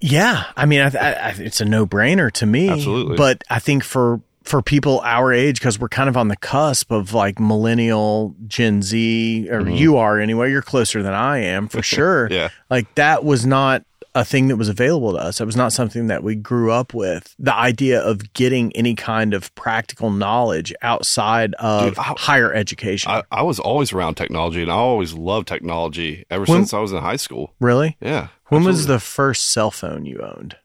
Yeah, 0.00 0.44
I 0.56 0.66
mean, 0.66 0.80
I, 0.80 0.86
I, 0.88 1.12
I- 1.28 1.34
it's 1.38 1.60
a 1.60 1.64
no-brainer 1.64 2.30
to 2.32 2.46
me. 2.46 2.68
Absolutely. 2.68 3.16
But 3.16 3.42
I 3.50 3.58
think 3.58 3.84
for 3.84 4.20
for 4.42 4.62
people 4.62 5.00
our 5.04 5.32
age, 5.32 5.60
because 5.60 5.78
we're 5.78 5.88
kind 5.88 6.08
of 6.08 6.16
on 6.16 6.28
the 6.28 6.36
cusp 6.36 6.90
of 6.90 7.12
like 7.14 7.38
millennial, 7.38 8.34
Gen 8.46 8.82
Z, 8.82 9.48
or 9.50 9.60
mm-hmm. 9.60 9.70
you 9.72 9.96
are 9.96 10.18
anyway. 10.18 10.50
You're 10.50 10.62
closer 10.62 11.02
than 11.02 11.14
I 11.14 11.38
am 11.38 11.68
for 11.68 11.82
sure. 11.82 12.28
Yeah. 12.30 12.48
like 12.70 12.94
that 12.94 13.24
was 13.24 13.44
not 13.46 13.84
a 14.12 14.24
thing 14.24 14.48
that 14.48 14.56
was 14.56 14.68
available 14.68 15.12
to 15.12 15.18
us. 15.18 15.40
It 15.40 15.44
was 15.44 15.54
not 15.54 15.72
something 15.72 16.08
that 16.08 16.24
we 16.24 16.34
grew 16.34 16.72
up 16.72 16.92
with. 16.92 17.32
The 17.38 17.54
idea 17.54 18.00
of 18.02 18.32
getting 18.32 18.74
any 18.74 18.96
kind 18.96 19.34
of 19.34 19.54
practical 19.54 20.10
knowledge 20.10 20.74
outside 20.82 21.54
of 21.60 21.90
Dude, 21.90 21.98
I- 21.98 22.14
higher 22.18 22.52
education. 22.52 23.12
I, 23.12 23.22
I 23.30 23.42
was 23.42 23.60
always 23.60 23.92
around 23.92 24.16
technology 24.16 24.62
and 24.62 24.70
I 24.70 24.74
always 24.74 25.14
loved 25.14 25.46
technology 25.46 26.24
ever 26.28 26.44
When- 26.44 26.62
since 26.62 26.74
I 26.74 26.80
was 26.80 26.90
in 26.92 26.98
high 26.98 27.16
school. 27.16 27.54
really? 27.60 27.96
Yeah. 28.00 28.28
When 28.48 28.64
was 28.64 28.88
the 28.88 28.98
first 28.98 29.52
cell 29.52 29.70
phone 29.70 30.04
you 30.06 30.18
owned? 30.20 30.56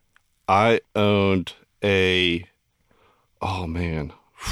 I 0.47 0.81
owned 0.95 1.53
a 1.83 2.45
oh 3.47 3.67
man. 3.67 4.11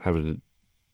Having 0.00 0.34
to 0.36 0.40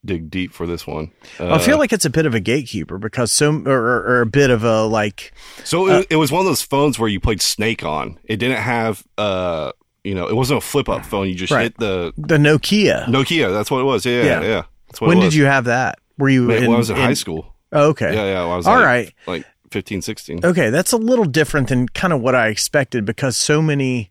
dig 0.05 0.31
deep 0.31 0.53
for 0.53 0.67
this 0.67 0.87
one. 0.87 1.13
Uh, 1.39 1.55
I 1.55 1.59
feel 1.59 1.79
like 1.79 1.93
it's 1.93 2.05
a 2.05 2.11
bit 2.11 2.27
of 2.27 2.35
a 2.35 2.41
gatekeeper 2.41 2.99
because 2.99 3.31
so, 3.31 3.53
or, 3.67 3.71
or, 3.79 4.03
or 4.05 4.21
a 4.23 4.27
bit 4.27 4.51
of 4.51 4.65
a 4.65 4.85
like, 4.85 5.33
So 5.65 5.89
it, 5.89 6.07
it 6.11 6.17
was 6.17 6.33
one 6.33 6.41
of 6.41 6.47
those 6.47 6.63
phones 6.63 6.99
where 6.99 7.09
you 7.09 7.21
played 7.21 7.43
Snake 7.43 7.85
on. 7.85 8.19
It 8.25 8.37
didn't 8.39 8.59
have 8.59 9.05
uh 9.19 9.73
you 10.05 10.15
know, 10.17 10.27
it 10.27 10.35
wasn't 10.35 10.59
a 10.59 10.61
flip 10.61 10.89
up 10.89 11.05
phone. 11.05 11.29
You 11.29 11.35
just 11.37 11.53
Right. 11.53 11.65
hit 11.65 11.79
the 11.79 12.13
the 12.17 12.37
Nokia. 12.37 13.05
Nokia. 13.07 13.53
That's 13.53 13.71
what 13.71 13.81
it 13.81 13.85
was. 13.85 14.05
Yeah, 14.05 14.13
Yeah. 14.13 14.25
yeah. 14.25 14.41
yeah. 14.49 14.63
That's 14.89 15.01
what 15.01 15.09
when 15.09 15.21
did 15.21 15.35
you 15.35 15.45
have 15.45 15.65
that? 15.67 15.99
Were 16.19 16.29
you 16.29 16.47
When 16.49 16.65
in, 16.65 16.73
I 16.73 16.77
was 16.77 16.91
in, 16.91 16.97
in- 16.97 17.03
high 17.03 17.15
school. 17.15 17.55
Oh, 17.73 17.89
okay. 17.91 18.15
Yeah, 18.15 18.25
yeah. 18.33 18.43
I 18.45 18.57
was 18.57 18.67
All 18.67 18.75
like, 18.77 18.85
right. 18.85 19.15
like 19.27 19.47
15, 19.71 20.03
16. 20.03 20.45
Okay, 20.45 20.69
that's 20.69 20.93
a 20.93 20.99
little 20.99 21.25
different 21.25 21.69
than 21.71 21.89
kind 21.89 22.13
of 22.13 22.21
what 22.21 22.35
I 22.35 22.49
expected 22.49 23.07
because 23.07 23.35
so 23.39 23.63
many 23.63 24.11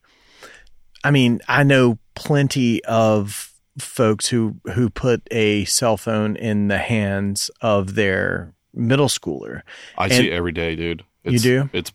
I 1.03 1.11
mean, 1.11 1.39
I 1.47 1.63
know 1.63 1.97
plenty 2.15 2.83
of 2.85 3.51
folks 3.79 4.27
who 4.27 4.55
who 4.73 4.89
put 4.89 5.21
a 5.31 5.65
cell 5.65 5.97
phone 5.97 6.35
in 6.35 6.67
the 6.67 6.77
hands 6.77 7.49
of 7.61 7.95
their 7.95 8.53
middle 8.73 9.07
schooler. 9.07 9.61
I 9.97 10.05
and- 10.05 10.13
see 10.13 10.27
it 10.29 10.33
every 10.33 10.51
day, 10.51 10.75
dude. 10.75 11.03
You 11.23 11.33
It's, 11.33 11.43
do? 11.43 11.69
It's 11.73 11.91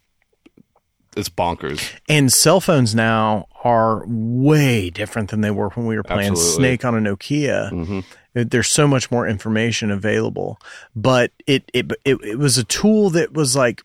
it's 1.16 1.28
bonkers. 1.28 1.92
And 2.08 2.32
cell 2.32 2.60
phones 2.60 2.94
now 2.94 3.46
are 3.64 4.04
way 4.06 4.90
different 4.90 5.30
than 5.30 5.40
they 5.40 5.50
were 5.50 5.70
when 5.70 5.86
we 5.86 5.96
were 5.96 6.02
playing 6.02 6.32
Absolutely. 6.32 6.54
Snake 6.62 6.84
on 6.84 6.94
a 6.94 7.00
Nokia. 7.16 7.70
hmm 7.70 8.00
There's 8.34 8.68
so 8.68 8.86
much 8.86 9.10
more 9.10 9.26
information 9.26 9.90
available, 9.90 10.58
but 10.94 11.32
it, 11.46 11.70
it 11.72 11.90
it 12.04 12.18
it 12.22 12.38
was 12.38 12.58
a 12.58 12.64
tool 12.64 13.08
that 13.10 13.32
was 13.32 13.56
like 13.56 13.82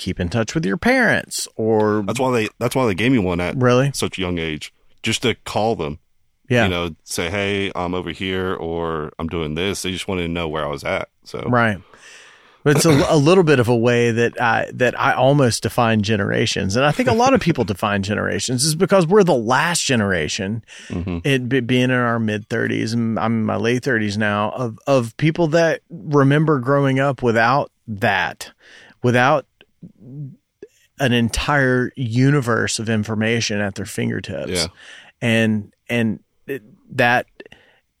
keep 0.00 0.18
in 0.18 0.30
touch 0.30 0.54
with 0.54 0.64
your 0.64 0.78
parents 0.78 1.46
or 1.56 2.02
That's 2.02 2.18
why 2.18 2.32
they 2.32 2.48
that's 2.58 2.74
why 2.74 2.86
they 2.86 2.94
gave 2.94 3.12
me 3.12 3.18
one 3.18 3.38
at 3.38 3.56
really 3.56 3.92
such 3.94 4.18
a 4.18 4.20
young 4.20 4.38
age, 4.38 4.72
just 5.02 5.22
to 5.22 5.34
call 5.44 5.76
them. 5.76 5.98
yeah 6.48 6.64
You 6.64 6.70
know, 6.70 6.96
say, 7.04 7.30
hey, 7.30 7.70
I'm 7.74 7.94
over 7.94 8.10
here, 8.10 8.54
or 8.54 9.12
I'm 9.18 9.28
doing 9.28 9.54
this. 9.54 9.82
They 9.82 9.92
just 9.92 10.08
wanted 10.08 10.22
to 10.22 10.28
know 10.28 10.48
where 10.48 10.64
I 10.64 10.68
was 10.68 10.82
at. 10.82 11.10
So 11.24 11.40
right. 11.42 11.80
But 12.62 12.76
it's 12.76 12.84
a, 12.84 12.90
a 13.08 13.16
little 13.16 13.44
bit 13.44 13.58
of 13.58 13.68
a 13.68 13.76
way 13.76 14.10
that 14.10 14.40
I 14.40 14.70
that 14.74 14.98
I 14.98 15.14
almost 15.14 15.62
define 15.62 16.02
generations, 16.02 16.76
and 16.76 16.84
I 16.84 16.92
think 16.92 17.08
a 17.08 17.14
lot 17.14 17.32
of 17.32 17.40
people 17.40 17.64
define 17.74 18.02
generations 18.02 18.64
is 18.64 18.74
because 18.74 19.06
we're 19.06 19.24
the 19.24 19.34
last 19.34 19.84
generation 19.84 20.62
mhm. 20.88 21.24
it 21.24 21.48
be, 21.48 21.60
being 21.60 21.84
in 21.84 21.92
our 21.92 22.18
mid 22.18 22.48
30s 22.50 22.92
and 22.92 23.18
I'm 23.18 23.40
in 23.40 23.44
my 23.46 23.56
late 23.56 23.82
30s 23.82 24.18
now 24.18 24.50
of 24.50 24.78
of 24.86 25.16
people 25.16 25.48
that 25.48 25.80
remember 25.88 26.58
growing 26.58 27.00
up 27.00 27.22
without 27.22 27.72
that 27.86 28.52
without 29.02 29.46
an 30.98 31.12
entire 31.12 31.92
universe 31.96 32.78
of 32.78 32.88
information 32.90 33.60
at 33.60 33.74
their 33.74 33.86
fingertips 33.86 34.50
Yeah. 34.52 34.66
and 35.22 35.72
and 35.88 36.20
it, 36.46 36.62
that 36.96 37.26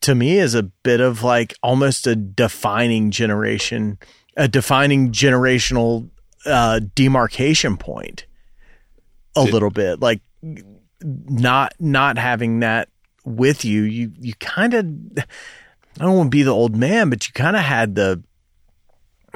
to 0.02 0.14
me 0.14 0.38
is 0.38 0.54
a 0.54 0.62
bit 0.64 1.00
of 1.00 1.22
like 1.22 1.54
almost 1.62 2.06
a 2.06 2.14
defining 2.16 3.10
generation 3.10 3.98
a 4.36 4.48
defining 4.48 5.12
generational 5.12 6.08
uh 6.46 6.80
demarcation 6.94 7.76
point 7.76 8.26
a 9.36 9.42
It- 9.42 9.52
little 9.52 9.70
bit 9.70 10.00
like 10.00 10.20
not 11.02 11.72
not 11.78 12.18
having 12.18 12.60
that 12.60 12.88
with 13.24 13.64
you 13.64 13.82
you 13.82 14.12
you 14.20 14.34
kind 14.40 14.74
of 14.74 14.84
I 15.98 16.04
don't 16.04 16.16
want 16.16 16.26
to 16.28 16.36
be 16.36 16.42
the 16.42 16.54
old 16.54 16.76
man 16.76 17.08
but 17.10 17.26
you 17.26 17.32
kind 17.32 17.56
of 17.56 17.62
had 17.62 17.94
the 17.94 18.22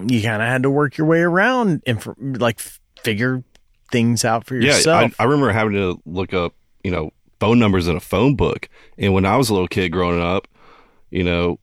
you 0.07 0.23
kind 0.23 0.43
of 0.43 0.49
had 0.49 0.63
to 0.65 0.71
work 0.71 0.97
your 0.99 1.07
way 1.07 1.21
around 1.21 1.83
and 1.87 2.03
for, 2.03 2.15
like 2.19 2.61
figure 3.03 3.43
things 3.91 4.25
out 4.25 4.47
for 4.47 4.57
Yeah, 4.57 4.75
yourself 4.77 5.15
I, 5.19 5.23
I 5.23 5.27
remember 5.27 5.53
having 5.53 5.75
to 5.75 6.01
look 6.07 6.33
up, 6.35 6.55
you 6.83 6.91
know, 6.91 7.11
phone 7.41 7.59
numbers 7.59 7.87
in 7.89 7.97
a 7.97 8.01
phone 8.01 8.35
book. 8.37 8.69
And 8.99 9.13
when 9.13 9.27
I 9.27 9.37
was 9.37 9.51
a 9.51 9.53
little 9.53 9.69
kid 9.69 9.91
growing 9.91 10.21
up, 10.21 10.49
you 11.11 11.23
know, 11.23 11.59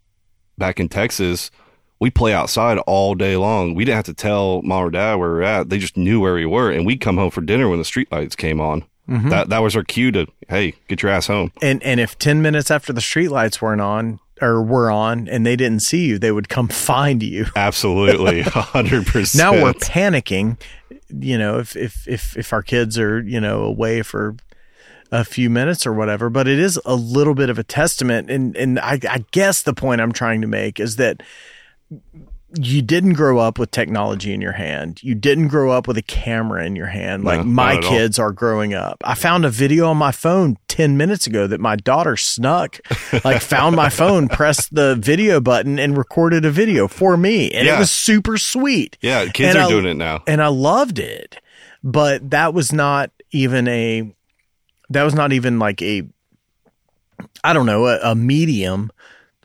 back 0.58 0.80
in 0.80 0.88
Texas, 0.90 1.52
we 2.00 2.10
play 2.10 2.34
outside 2.34 2.78
all 2.80 3.16
day 3.16 3.36
long. 3.36 3.76
We 3.76 3.86
didn't 3.86 3.98
have 3.98 4.06
to 4.06 4.14
tell 4.14 4.62
mom 4.64 4.86
or 4.86 4.90
dad 4.92 5.16
where 5.16 5.30
we 5.30 5.36
were 5.36 5.44
at. 5.44 5.70
They 5.70 5.78
just 5.78 5.98
knew 5.98 6.20
where 6.20 6.34
we 6.36 6.46
were, 6.46 6.72
and 6.72 6.86
we'd 6.86 7.02
come 7.02 7.18
home 7.18 7.32
for 7.32 7.42
dinner 7.42 7.70
when 7.70 7.80
the 7.80 7.86
streetlights 7.86 8.36
came 8.38 8.60
on. 8.62 8.86
Mm-hmm. 9.10 9.30
That 9.30 9.50
that 9.50 9.60
was 9.60 9.76
our 9.76 9.84
cue 9.84 10.12
to, 10.14 10.28
hey, 10.48 10.76
get 10.88 11.02
your 11.04 11.12
ass 11.12 11.28
home. 11.28 11.52
and 11.62 11.82
and 11.84 12.00
if 12.00 12.18
10 12.18 12.42
minutes 12.42 12.72
after 12.72 12.94
the 12.94 13.02
streetlights 13.02 13.62
weren't 13.62 13.82
on 13.82 14.20
or 14.42 14.62
were 14.64 14.90
on 14.92 15.28
and 15.28 15.46
they 15.46 15.56
didn't 15.56 15.82
see 15.82 16.06
you 16.08 16.18
they 16.20 16.32
would 16.32 16.50
come 16.50 16.68
find 16.68 17.22
you 17.22 17.46
Absolutely, 17.56 18.42
hundred 18.46 19.06
percent. 19.06 19.40
now 19.58 19.64
we're 19.64 19.74
panicking 19.74 20.60
you 21.10 21.38
know 21.38 21.60
if 21.60 21.76
if 21.76 22.08
if 22.08 22.38
if 22.38 22.54
our 22.54 22.62
kids 22.64 22.98
are 22.98 23.22
you 23.22 23.40
know 23.40 23.64
away 23.64 24.02
for 24.02 24.36
a 25.12 25.24
few 25.26 25.50
minutes 25.50 25.86
or 25.86 25.94
whatever 25.94 26.30
but 26.30 26.48
it 26.48 26.58
is 26.58 26.80
a 26.86 26.96
little 26.96 27.36
bit 27.36 27.50
of 27.50 27.60
a 27.60 27.64
testament 27.64 28.30
and 28.32 28.56
and 28.56 28.80
I, 28.80 28.98
I 29.10 29.26
guess 29.32 29.62
the 29.64 29.74
point 29.74 30.00
i'm 30.00 30.14
trying 30.14 30.40
to 30.42 30.48
make 30.48 30.80
is 30.80 30.96
that 30.96 31.22
you 32.60 32.82
didn't 32.82 33.14
grow 33.14 33.40
up 33.40 33.58
with 33.58 33.72
technology 33.72 34.34
in 34.34 34.42
your 34.42 34.52
hand. 34.52 35.02
You 35.02 35.16
didn't 35.16 35.48
grow 35.48 35.72
up 35.72 35.88
with 35.88 35.98
a 35.98 36.02
camera 36.02 36.66
in 36.66 36.76
your 36.76 36.88
hand 36.88 37.24
like 37.24 37.40
No, 37.40 37.46
my 37.46 37.76
at 37.78 37.84
all. 37.86 37.90
kids 37.90 38.20
are 38.20 38.34
growing 38.34 38.74
up. 38.74 38.98
I 39.06 39.16
found 39.16 39.46
a 39.46 39.50
video 39.50 39.88
on 39.88 39.96
my 39.96 40.12
phone 40.12 40.58
10 40.82 40.98
minutes 40.98 41.28
ago 41.28 41.46
that 41.46 41.60
my 41.60 41.76
daughter 41.76 42.18
snuck, 42.18 42.80
like 43.24 43.40
found 43.42 43.76
my 43.76 43.88
phone, 43.90 44.28
pressed 44.40 44.74
the 44.74 44.96
video 44.96 45.40
button 45.40 45.78
and 45.78 45.96
recorded 45.96 46.44
a 46.44 46.50
video 46.50 46.88
for 46.88 47.16
me. 47.18 47.52
And 47.52 47.68
it 47.68 47.78
was 47.78 47.92
super 47.92 48.38
sweet. 48.40 48.98
yeah, 49.02 49.28
kids 49.28 49.50
And 49.56 49.60
are 49.64 49.68
I- 49.68 49.70
doing 49.70 49.86
it 49.86 49.94
now. 49.96 50.24
And 50.26 50.42
I 50.42 50.48
loved 50.48 50.98
it. 50.98 51.40
But 51.84 52.32
that 52.32 52.54
was 52.56 52.74
not 52.74 53.12
even 53.32 53.68
a 53.68 54.12
that 54.90 55.04
was 55.04 55.14
not 55.14 55.32
even 55.34 55.60
like 55.60 55.82
a 55.84 56.04
I 57.44 57.54
don't 57.54 57.66
know, 57.68 57.86
a, 57.88 58.00
a 58.12 58.16
medium 58.16 58.92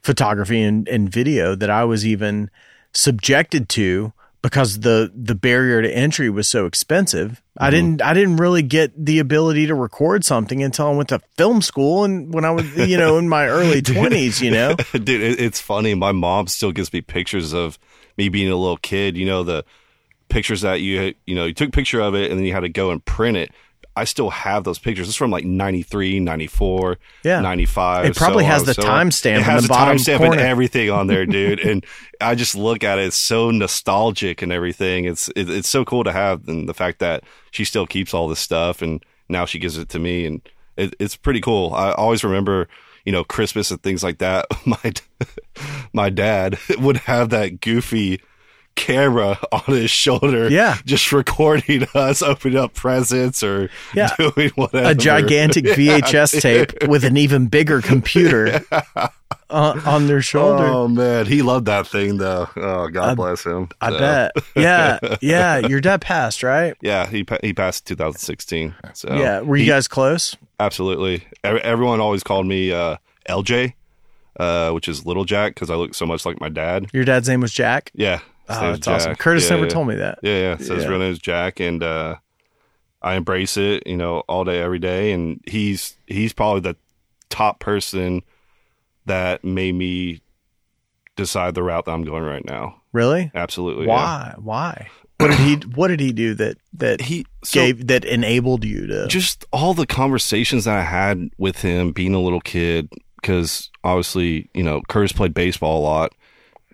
photography 0.03 0.63
and, 0.63 0.89
and 0.89 1.11
video 1.11 1.55
that 1.55 1.69
I 1.71 1.85
was 1.85 2.07
even 2.07 2.51
subjected 2.93 3.69
to 3.71 4.13
because 4.47 4.79
the 4.79 5.11
the 5.13 5.35
barrier 5.35 5.83
to 5.83 5.91
entry 5.91 6.31
was 6.31 6.49
so 6.49 6.67
expensive. 6.67 7.43
I 7.59 7.65
mm-hmm. 7.65 7.71
didn't 7.71 8.03
I 8.03 8.15
didn't 8.15 8.37
really 8.37 8.63
get 8.63 8.93
the 9.05 9.19
ability 9.19 9.67
to 9.67 9.75
record 9.75 10.25
something 10.25 10.63
until 10.63 10.87
I 10.87 10.91
went 10.93 11.09
to 11.09 11.21
film 11.37 11.63
school 11.63 12.05
and 12.05 12.33
when 12.33 12.45
I 12.45 12.53
was 12.53 12.65
you 12.77 12.97
know 12.97 13.19
in 13.19 13.29
my 13.29 13.49
early 13.49 13.83
twenties, 13.83 14.41
you 14.41 14.53
know. 14.53 14.77
Dude, 14.93 15.09
it, 15.09 15.41
it's 15.41 15.61
funny. 15.61 15.95
My 15.95 16.13
mom 16.13 16.47
still 16.47 16.71
gives 16.71 16.93
me 16.93 17.01
pictures 17.01 17.53
of 17.53 17.77
me 18.17 18.29
being 18.29 18.49
a 18.49 18.57
little 18.57 18.77
kid. 18.77 19.17
You 19.17 19.27
know 19.27 19.43
the 19.43 19.65
pictures 20.29 20.61
that 20.61 20.81
you 20.81 21.15
you 21.27 21.35
know 21.35 21.47
you 21.47 21.55
took 21.55 21.71
a 21.71 21.73
picture 21.73 22.01
of 22.01 22.15
it 22.15 22.31
and 22.31 22.39
then 22.39 22.47
you 22.47 22.53
had 22.53 22.61
to 22.61 22.69
go 22.69 22.93
and 22.93 23.05
print 23.05 23.37
it. 23.37 23.51
I 23.97 24.05
still 24.05 24.31
have 24.31 24.65
those 24.65 24.79
pictures. 24.79 25.09
It's 25.09 25.17
from 25.17 25.31
like 25.31 25.45
93, 25.45 26.21
94, 26.21 26.99
Yeah. 27.25 27.41
95. 27.41 28.05
It 28.05 28.17
probably 28.17 28.45
so 28.45 28.49
has 28.49 28.61
on, 28.61 28.67
the 28.67 28.75
so 28.75 28.87
on. 28.87 29.09
timestamp 29.09 29.31
It 29.33 29.37
in 29.39 29.43
has 29.43 29.63
the 29.63 29.69
the 29.69 29.73
bottom 29.73 29.97
timestamp 29.97 30.33
and 30.33 30.41
everything 30.41 30.91
on 30.91 31.07
there, 31.07 31.25
dude. 31.25 31.61
and 31.67 31.85
I 32.21 32.35
just 32.35 32.55
look 32.55 32.85
at 32.85 32.99
it. 32.99 33.07
It's 33.07 33.17
so 33.17 33.51
nostalgic 33.51 34.43
and 34.43 34.53
everything. 34.53 35.07
It's 35.07 35.29
it, 35.35 35.49
it's 35.49 35.69
so 35.69 35.85
cool 35.85 36.05
to 36.05 36.13
have, 36.13 36.47
and 36.47 36.69
the 36.69 36.75
fact 36.75 36.99
that 36.99 37.25
she 37.51 37.65
still 37.65 37.87
keeps 37.87 38.13
all 38.13 38.29
this 38.29 38.41
stuff, 38.41 38.83
and 38.83 39.03
now 39.29 39.47
she 39.47 39.59
gives 39.59 39.79
it 39.79 39.89
to 39.89 39.99
me, 39.99 40.27
and 40.27 40.41
it, 40.77 40.95
it's 41.01 41.17
pretty 41.17 41.41
cool. 41.41 41.73
I 41.75 41.93
always 41.93 42.23
remember, 42.23 42.69
you 43.07 43.13
know, 43.13 43.25
Christmas 43.25 43.71
and 43.71 43.83
things 43.83 44.03
like 44.05 44.19
that. 44.19 44.47
My 44.67 44.93
my 45.93 46.11
dad 46.11 46.59
would 46.79 46.99
have 46.99 47.31
that 47.31 47.61
goofy 47.63 48.21
camera 48.77 49.39
on 49.53 49.63
his 49.75 49.91
shoulder, 49.91 50.49
Yeah. 50.49 50.77
just 50.85 51.11
recording 51.13 51.87
us 51.95 52.23
opening 52.23 52.59
up 52.59 52.75
presents 52.75 53.43
or 53.43 53.69
Yeah. 53.95 54.15
doing 54.19 54.51
whatever. 54.55 54.91
a 54.91 54.95
gigantic 54.95 55.65
VHS 55.65 56.41
tape 56.41 56.87
with 56.89 57.05
an 57.05 57.17
even 57.17 57.49
bigger 57.49 57.81
computer 57.83 58.61
on, 59.51 59.81
on 59.81 60.07
their 60.07 60.23
shoulder. 60.23 60.65
Oh 60.65 60.89
man, 60.89 61.27
he 61.27 61.43
loved 61.43 61.67
that 61.67 61.87
thing 61.87 62.19
though. 62.19 62.49
Oh, 62.57 62.89
God 62.89 63.11
I- 63.11 63.15
bless 63.15 63.45
him. 63.45 63.69
I 63.81 63.91
So, 63.91 63.99
bet. 63.99 64.33
Yeah, 64.55 64.99
yeah. 65.21 65.59
Your 65.59 65.81
dad 65.81 66.01
passed, 66.01 66.43
right? 66.43 66.75
Yeah, 66.83 67.07
he 67.07 67.25
he 67.43 67.53
passed 67.53 67.91
in 67.91 67.97
2016. 67.97 68.75
So 68.95 69.15
yeah. 69.17 69.41
Were 69.41 69.57
you 69.57 69.65
he- 69.65 69.69
guys 69.69 69.89
close? 69.89 70.37
absolutely? 70.61 71.23
Everyone 71.45 72.01
always 72.01 72.23
called 72.23 72.47
me 72.47 72.73
uh, 72.73 72.97
LJ. 73.29 73.75
uh, 74.41 74.71
which 74.73 74.89
is 74.89 75.05
Little 75.07 75.25
Jack 75.25 75.55
because 75.55 75.71
I 75.71 75.75
look 75.77 75.95
so 75.95 76.07
much 76.07 76.25
like 76.27 76.41
my 76.41 76.49
dad. 76.49 76.87
Your 76.93 77.05
dad's 77.05 77.29
name 77.29 77.41
was 77.41 77.53
Jack. 77.53 77.91
Yeah, 77.95 78.21
his 78.49 78.57
Oh, 78.59 78.71
that's 78.73 78.89
awesome. 78.89 79.15
Curtis 79.17 79.45
Yeah, 79.45 79.51
never 79.57 79.65
yeah. 79.67 79.71
told 79.71 79.89
me 79.89 79.95
that. 79.97 80.19
Yeah, 80.23 80.39
yeah. 80.41 80.57
So 80.59 80.75
his 80.75 80.87
real 80.87 80.99
name 80.99 81.13
is 81.13 81.19
Jack, 81.19 81.61
and 81.61 81.83
uh, 81.83 82.17
I 83.03 83.15
embrace 83.15 83.57
it, 83.57 83.87
you 83.87 83.97
know, 83.97 84.21
all 84.29 84.45
day, 84.45 84.61
every 84.61 84.79
day. 84.79 85.13
And 85.13 85.41
he's 85.47 85.97
he's 86.07 86.33
probably 86.33 86.61
the 86.61 86.77
top 87.29 87.61
person 87.61 88.23
that 89.07 89.45
made 89.45 89.75
me 89.75 90.21
decide 91.17 91.55
the 91.55 91.63
route 91.63 91.85
that 91.87 91.93
I'm 91.93 92.05
going 92.05 92.25
right 92.25 92.45
now. 92.45 92.81
Really? 92.93 93.31
Absolutely. 93.35 93.87
yeah. 93.87 93.93
Why? 93.95 94.35
Why? 94.39 94.89
What 95.19 95.29
did 95.31 95.39
he 95.41 95.55
What 95.75 95.89
did 95.89 96.01
he 96.01 96.13
do 96.13 96.35
that 96.35 96.59
that 96.75 97.01
He 97.01 97.27
so 97.43 97.61
gave 97.61 97.87
that 97.87 98.05
enabled 98.05 98.65
you 98.65 98.87
to? 98.87 99.07
just 99.09 99.45
all 99.53 99.73
the 99.75 99.87
conversations 99.87 100.65
that 100.65 100.77
I 100.77 100.83
had 100.83 101.31
with 101.39 101.63
him 101.63 101.93
being 101.93 102.15
a 102.15 102.21
little 102.21 102.41
kid, 102.41 102.93
because 103.21 103.71
obviously, 103.83 104.51
you 104.55 104.63
know, 104.63 104.83
Curtis 104.89 105.13
played 105.13 105.33
baseball 105.35 105.81
a 105.81 105.85
lot, 105.85 106.13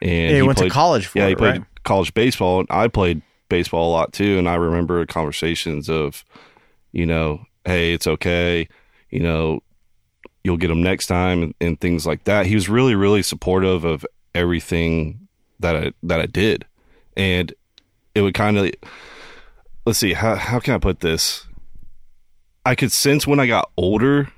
and 0.02 0.30
Yeah, 0.30 0.37
he 0.37 0.42
went 0.42 0.59
to 0.59 0.62
played- 0.64 0.73
college 0.73 1.06
for 1.06 1.18
yeah, 1.18 1.26
he 1.26 1.32
it, 1.32 1.38
played 1.38 1.59
right? 1.59 1.64
college 1.85 2.12
baseball, 2.12 2.61
and 2.61 2.68
I 2.71 2.88
played 2.88 3.23
baseball 3.49 3.90
a 3.90 3.92
lot 3.92 4.12
too. 4.12 4.38
And 4.38 4.49
I 4.49 4.56
remember 4.56 5.04
conversations 5.06 5.88
of, 5.88 6.25
you 6.92 7.06
know, 7.06 7.44
hey, 7.64 7.92
it's 7.94 8.06
okay, 8.06 8.68
you 9.11 9.21
know, 9.21 9.61
you'll 10.44 10.56
get 10.59 10.68
them 10.68 10.82
next 10.82 11.06
time, 11.06 11.42
and, 11.42 11.54
and 11.61 11.80
things 11.80 12.04
like 12.06 12.25
that. 12.25 12.47
He 12.47 12.54
was 12.54 12.68
really, 12.68 12.94
really 12.94 13.23
supportive 13.23 13.85
of 13.85 14.04
everything 14.35 15.28
that 15.61 15.76
I 15.76 15.92
that 16.02 16.21
I 16.21 16.26
did, 16.26 16.66
and 17.16 17.52
it 18.14 18.23
would 18.23 18.35
kind 18.35 18.59
of 18.59 18.71
let's 19.87 19.99
see 19.99 20.12
how 20.14 20.35
how 20.35 20.59
can 20.59 20.75
I 20.75 20.78
put 20.78 21.00
this. 21.00 21.47
I 22.64 22.75
could 22.76 22.92
sense 22.92 23.26
when 23.26 23.40
I 23.40 23.47
got 23.47 23.71
older 23.76 24.28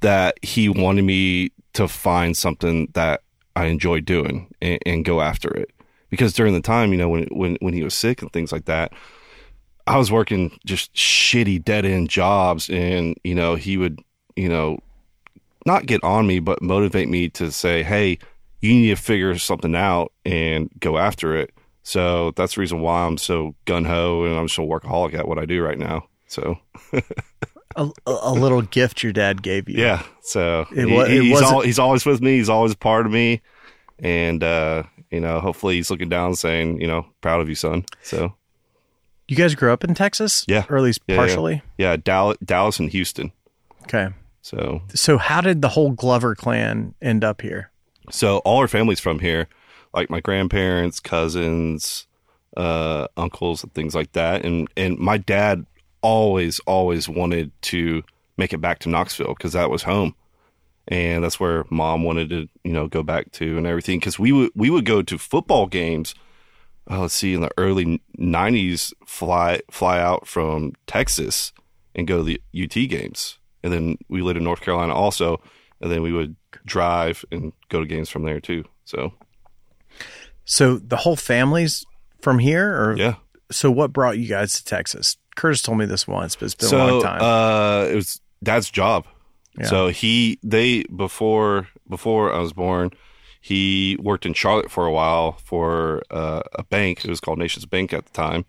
that 0.00 0.38
he 0.42 0.68
wanted 0.68 1.02
me 1.02 1.50
to 1.72 1.88
find 1.88 2.36
something 2.36 2.88
that 2.94 3.22
I 3.56 3.66
enjoy 3.66 4.00
doing 4.00 4.52
and, 4.60 4.78
and 4.84 5.04
go 5.04 5.20
after 5.20 5.48
it. 5.48 5.70
Because 6.10 6.32
during 6.32 6.54
the 6.54 6.60
time, 6.60 6.92
you 6.92 6.98
know, 6.98 7.08
when 7.08 7.24
when 7.30 7.56
when 7.60 7.74
he 7.74 7.82
was 7.82 7.94
sick 7.94 8.22
and 8.22 8.32
things 8.32 8.52
like 8.52 8.66
that, 8.66 8.92
I 9.86 9.96
was 9.98 10.12
working 10.12 10.58
just 10.64 10.94
shitty 10.94 11.64
dead 11.64 11.84
end 11.84 12.08
jobs, 12.08 12.70
and 12.70 13.16
you 13.24 13.34
know, 13.34 13.56
he 13.56 13.76
would, 13.76 14.00
you 14.36 14.48
know, 14.48 14.78
not 15.66 15.86
get 15.86 16.04
on 16.04 16.26
me, 16.26 16.38
but 16.38 16.62
motivate 16.62 17.08
me 17.08 17.30
to 17.30 17.50
say, 17.50 17.82
"Hey, 17.82 18.18
you 18.60 18.74
need 18.74 18.90
to 18.90 18.96
figure 18.96 19.36
something 19.38 19.74
out 19.74 20.12
and 20.24 20.70
go 20.78 20.98
after 20.98 21.36
it." 21.36 21.52
So 21.82 22.30
that's 22.32 22.54
the 22.54 22.60
reason 22.60 22.80
why 22.80 23.04
I'm 23.04 23.18
so 23.18 23.54
gun 23.66 23.84
ho 23.84 24.24
and 24.24 24.38
I'm 24.38 24.48
so 24.48 24.66
workaholic 24.66 25.14
at 25.14 25.28
what 25.28 25.38
I 25.38 25.44
do 25.44 25.62
right 25.62 25.78
now. 25.78 26.08
So 26.28 26.58
a, 27.76 27.90
a- 28.06 28.32
little 28.32 28.62
gift 28.62 29.02
your 29.02 29.12
dad 29.12 29.42
gave 29.42 29.68
you. 29.68 29.80
yeah, 29.80 30.02
so 30.22 30.66
It 30.74 30.88
he- 30.88 30.96
it 30.96 31.22
he's 31.22 31.32
wasn't- 31.32 31.64
he's 31.64 31.78
always 31.78 32.04
with 32.06 32.20
me. 32.20 32.36
He's 32.36 32.48
always 32.48 32.74
part 32.74 33.06
of 33.06 33.12
me, 33.12 33.40
and 33.98 34.42
uh, 34.42 34.84
you 35.10 35.20
know, 35.20 35.40
hopefully, 35.40 35.76
he's 35.76 35.90
looking 35.90 36.08
down, 36.08 36.34
saying, 36.34 36.80
you 36.80 36.86
know, 36.86 37.06
proud 37.20 37.40
of 37.40 37.48
you, 37.48 37.54
son. 37.54 37.84
So 38.02 38.34
You 39.28 39.36
guys 39.36 39.54
grew 39.54 39.72
up 39.72 39.84
in 39.84 39.94
Texas? 39.94 40.44
Yeah. 40.48 40.64
Or 40.68 40.76
at 40.76 40.82
least 40.82 41.00
Yeah, 41.06 41.14
yeah. 41.14 41.20
partially? 41.20 41.62
yeah, 41.78 41.96
Dallas, 41.96 42.36
Dallas 42.44 42.78
and 42.78 42.90
Houston. 42.90 43.32
Okay. 43.84 44.08
So 44.42 44.82
So 44.94 45.16
how 45.18 45.40
did 45.40 45.62
the 45.62 45.70
whole 45.70 45.90
Glover 45.92 46.34
clan 46.34 46.94
end 47.00 47.24
up 47.24 47.40
here? 47.42 47.70
so 48.10 48.38
all 48.38 48.58
our 48.58 48.68
family's 48.68 49.00
from 49.00 49.20
here, 49.20 49.48
like 49.94 50.10
my 50.10 50.20
grandparents, 50.20 51.00
cousins, 51.00 52.06
uh, 52.56 53.06
uncles, 53.16 53.62
and 53.62 53.72
things 53.72 53.94
like 53.94 54.12
that. 54.12 54.44
And 54.44 54.68
and 54.76 54.98
my 54.98 55.16
dad 55.16 55.64
always 56.04 56.60
always 56.60 57.08
wanted 57.08 57.50
to 57.62 58.02
make 58.36 58.52
it 58.52 58.60
back 58.60 58.78
to 58.80 58.90
Knoxville 58.90 59.34
because 59.34 59.54
that 59.54 59.70
was 59.70 59.82
home, 59.82 60.14
and 60.86 61.24
that's 61.24 61.40
where 61.40 61.64
mom 61.70 62.04
wanted 62.04 62.28
to 62.28 62.48
you 62.62 62.72
know 62.72 62.86
go 62.86 63.02
back 63.02 63.32
to 63.32 63.56
and 63.56 63.66
everything. 63.66 63.98
Because 63.98 64.18
we 64.18 64.30
would 64.30 64.50
we 64.54 64.70
would 64.70 64.84
go 64.84 65.02
to 65.02 65.18
football 65.18 65.66
games. 65.66 66.14
Oh, 66.86 67.00
let's 67.00 67.14
see, 67.14 67.32
in 67.32 67.40
the 67.40 67.50
early 67.56 68.02
'90s, 68.18 68.92
fly 69.06 69.62
fly 69.70 69.98
out 69.98 70.28
from 70.28 70.74
Texas 70.86 71.52
and 71.94 72.06
go 72.06 72.18
to 72.18 72.22
the 72.22 72.40
UT 72.54 72.74
games, 72.88 73.38
and 73.62 73.72
then 73.72 73.96
we 74.08 74.20
lived 74.20 74.36
in 74.36 74.44
North 74.44 74.60
Carolina 74.60 74.94
also, 74.94 75.40
and 75.80 75.90
then 75.90 76.02
we 76.02 76.12
would 76.12 76.36
drive 76.66 77.24
and 77.32 77.52
go 77.70 77.80
to 77.80 77.86
games 77.86 78.10
from 78.10 78.24
there 78.24 78.40
too. 78.40 78.64
So 78.84 79.14
So 80.44 80.76
the 80.76 80.98
whole 80.98 81.16
family's 81.16 81.86
from 82.20 82.38
here 82.38 82.68
or 82.68 82.96
yeah, 82.98 83.14
so 83.50 83.70
what 83.70 83.92
brought 83.92 84.18
you 84.18 84.28
guys 84.28 84.54
to 84.54 84.64
Texas? 84.64 85.16
Curtis 85.34 85.62
told 85.62 85.78
me 85.78 85.86
this 85.86 86.06
once, 86.06 86.36
but 86.36 86.46
it's 86.46 86.54
been 86.54 86.72
a 86.80 86.86
long 86.86 87.02
time. 87.02 87.20
uh, 87.22 87.84
it 87.86 87.94
was 87.94 88.20
dad's 88.42 88.70
job. 88.70 89.06
Yeah. 89.58 89.66
So 89.66 89.88
he 89.88 90.38
they 90.42 90.82
before 90.84 91.68
before 91.88 92.32
I 92.32 92.38
was 92.40 92.52
born, 92.52 92.90
he 93.40 93.96
worked 94.00 94.26
in 94.26 94.34
Charlotte 94.34 94.70
for 94.70 94.86
a 94.86 94.92
while 94.92 95.32
for 95.44 96.02
uh, 96.10 96.42
a 96.54 96.64
bank. 96.64 97.04
It 97.04 97.10
was 97.10 97.20
called 97.20 97.38
Nations 97.38 97.66
Bank 97.66 97.92
at 97.92 98.04
the 98.06 98.12
time, 98.12 98.44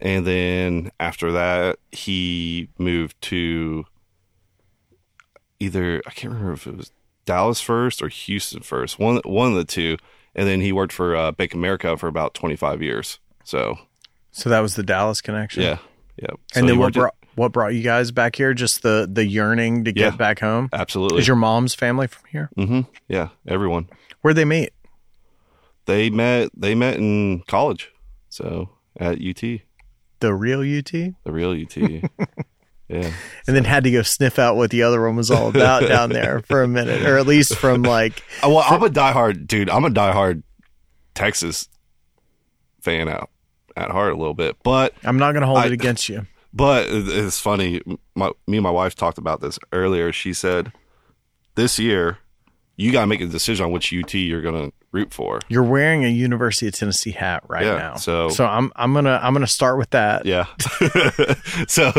and 0.00 0.26
then 0.26 0.90
after 1.00 1.32
that 1.32 1.78
he 1.90 2.68
moved 2.78 3.20
to 3.22 3.84
either 5.60 6.02
I 6.06 6.10
can't 6.10 6.32
remember 6.32 6.52
if 6.54 6.66
it 6.66 6.76
was 6.76 6.92
Dallas 7.24 7.60
first 7.60 8.02
or 8.02 8.08
Houston 8.08 8.62
first, 8.62 8.98
one 8.98 9.20
one 9.24 9.50
of 9.52 9.56
the 9.56 9.64
two. 9.64 9.96
And 10.34 10.48
then 10.48 10.62
he 10.62 10.72
worked 10.72 10.94
for 10.94 11.14
uh, 11.14 11.32
Bank 11.32 11.52
America 11.52 11.96
for 11.98 12.06
about 12.08 12.32
twenty 12.34 12.56
five 12.56 12.80
years. 12.82 13.18
So 13.44 13.78
so 14.30 14.48
that 14.48 14.60
was 14.60 14.76
the 14.76 14.82
Dallas 14.82 15.20
connection. 15.20 15.62
yeah, 15.62 15.78
yeah. 16.16 16.26
So 16.52 16.60
And 16.60 16.68
then 16.68 16.78
what 16.78 16.92
brought 16.94 17.14
what 17.34 17.52
brought 17.52 17.74
you 17.74 17.82
guys 17.82 18.10
back 18.10 18.36
here? 18.36 18.52
Just 18.54 18.82
the 18.82 19.08
the 19.10 19.24
yearning 19.26 19.84
to 19.84 19.90
Yeah. 19.94 20.10
get 20.10 20.18
back 20.18 20.40
home. 20.40 20.68
absolutely 20.72 21.20
Is 21.20 21.26
your 21.26 21.36
mom's 21.36 21.74
family 21.74 22.06
from 22.06 22.22
here? 22.30 22.50
Mm-hmm. 22.58 22.80
Yeah, 23.08 23.28
everyone. 23.46 23.88
Where'd 24.20 24.36
they 24.36 24.44
meet? 24.44 24.70
They 25.86 26.10
met. 26.10 26.50
They 26.56 26.74
met 26.74 26.96
in 26.98 27.42
college, 27.48 27.90
so 28.28 28.70
at 29.00 29.18
UT, 29.20 29.42
the 30.20 30.32
real 30.34 30.60
UT, 30.60 30.92
The 30.92 31.14
real 31.24 31.50
UT. 31.50 31.76
yeah, 32.88 33.10
And 33.48 33.56
then 33.56 33.64
had 33.64 33.82
to 33.84 33.90
go 33.90 34.02
sniff 34.02 34.38
out 34.38 34.54
what 34.56 34.70
the 34.70 34.82
other 34.84 35.02
one 35.02 35.16
was 35.16 35.30
all 35.30 35.48
about 35.48 35.80
down 35.88 36.10
there 36.10 36.40
for 36.42 36.62
a 36.62 36.68
minute, 36.68 37.02
or 37.04 37.16
at 37.18 37.26
least 37.26 37.56
from 37.56 37.82
like 37.82 38.22
well, 38.44 38.58
I'm 38.64 38.82
a 38.84 38.88
diehard 38.90 39.46
dude. 39.48 39.68
I'm 39.70 39.84
a 39.84 39.90
diehard 39.90 40.44
Texas 41.14 41.68
fan 42.80 43.08
out 43.08 43.30
at 43.76 43.90
heart 43.90 44.12
a 44.12 44.16
little 44.16 44.34
bit, 44.34 44.56
but 44.62 44.94
I'm 45.04 45.18
not 45.18 45.32
going 45.32 45.42
to 45.42 45.46
hold 45.46 45.58
I- 45.58 45.66
it 45.66 45.72
against 45.72 46.08
you. 46.08 46.26
but 46.52 46.86
it's 46.88 47.38
funny. 47.38 47.80
My 48.14 48.30
me 48.46 48.58
and 48.58 48.62
my 48.64 48.70
wife 48.70 48.94
talked 48.94 49.18
about 49.18 49.40
this 49.40 49.58
earlier. 49.72 50.12
She 50.12 50.32
said 50.32 50.72
this 51.54 51.78
year 51.78 52.18
you 52.76 52.90
got 52.90 53.02
to 53.02 53.06
make 53.06 53.20
a 53.20 53.26
decision 53.26 53.66
on 53.66 53.72
which 53.72 53.92
UT 53.92 54.14
you're 54.14 54.40
going 54.42 54.70
to 54.70 54.76
root 54.92 55.12
for. 55.12 55.40
You're 55.48 55.62
wearing 55.62 56.04
a 56.04 56.08
University 56.08 56.66
of 56.68 56.74
Tennessee 56.74 57.10
hat 57.10 57.42
right 57.48 57.64
Yeah, 57.64 57.76
now, 57.76 57.94
so- 57.96 58.28
so 58.30 58.44
I'm 58.46 58.72
I'm 58.76 58.92
gonna 58.94 59.20
I'm 59.22 59.32
gonna 59.34 59.46
start 59.46 59.78
with 59.78 59.90
that. 59.90 60.24
Yeah. 60.26 60.46
so 61.68 61.92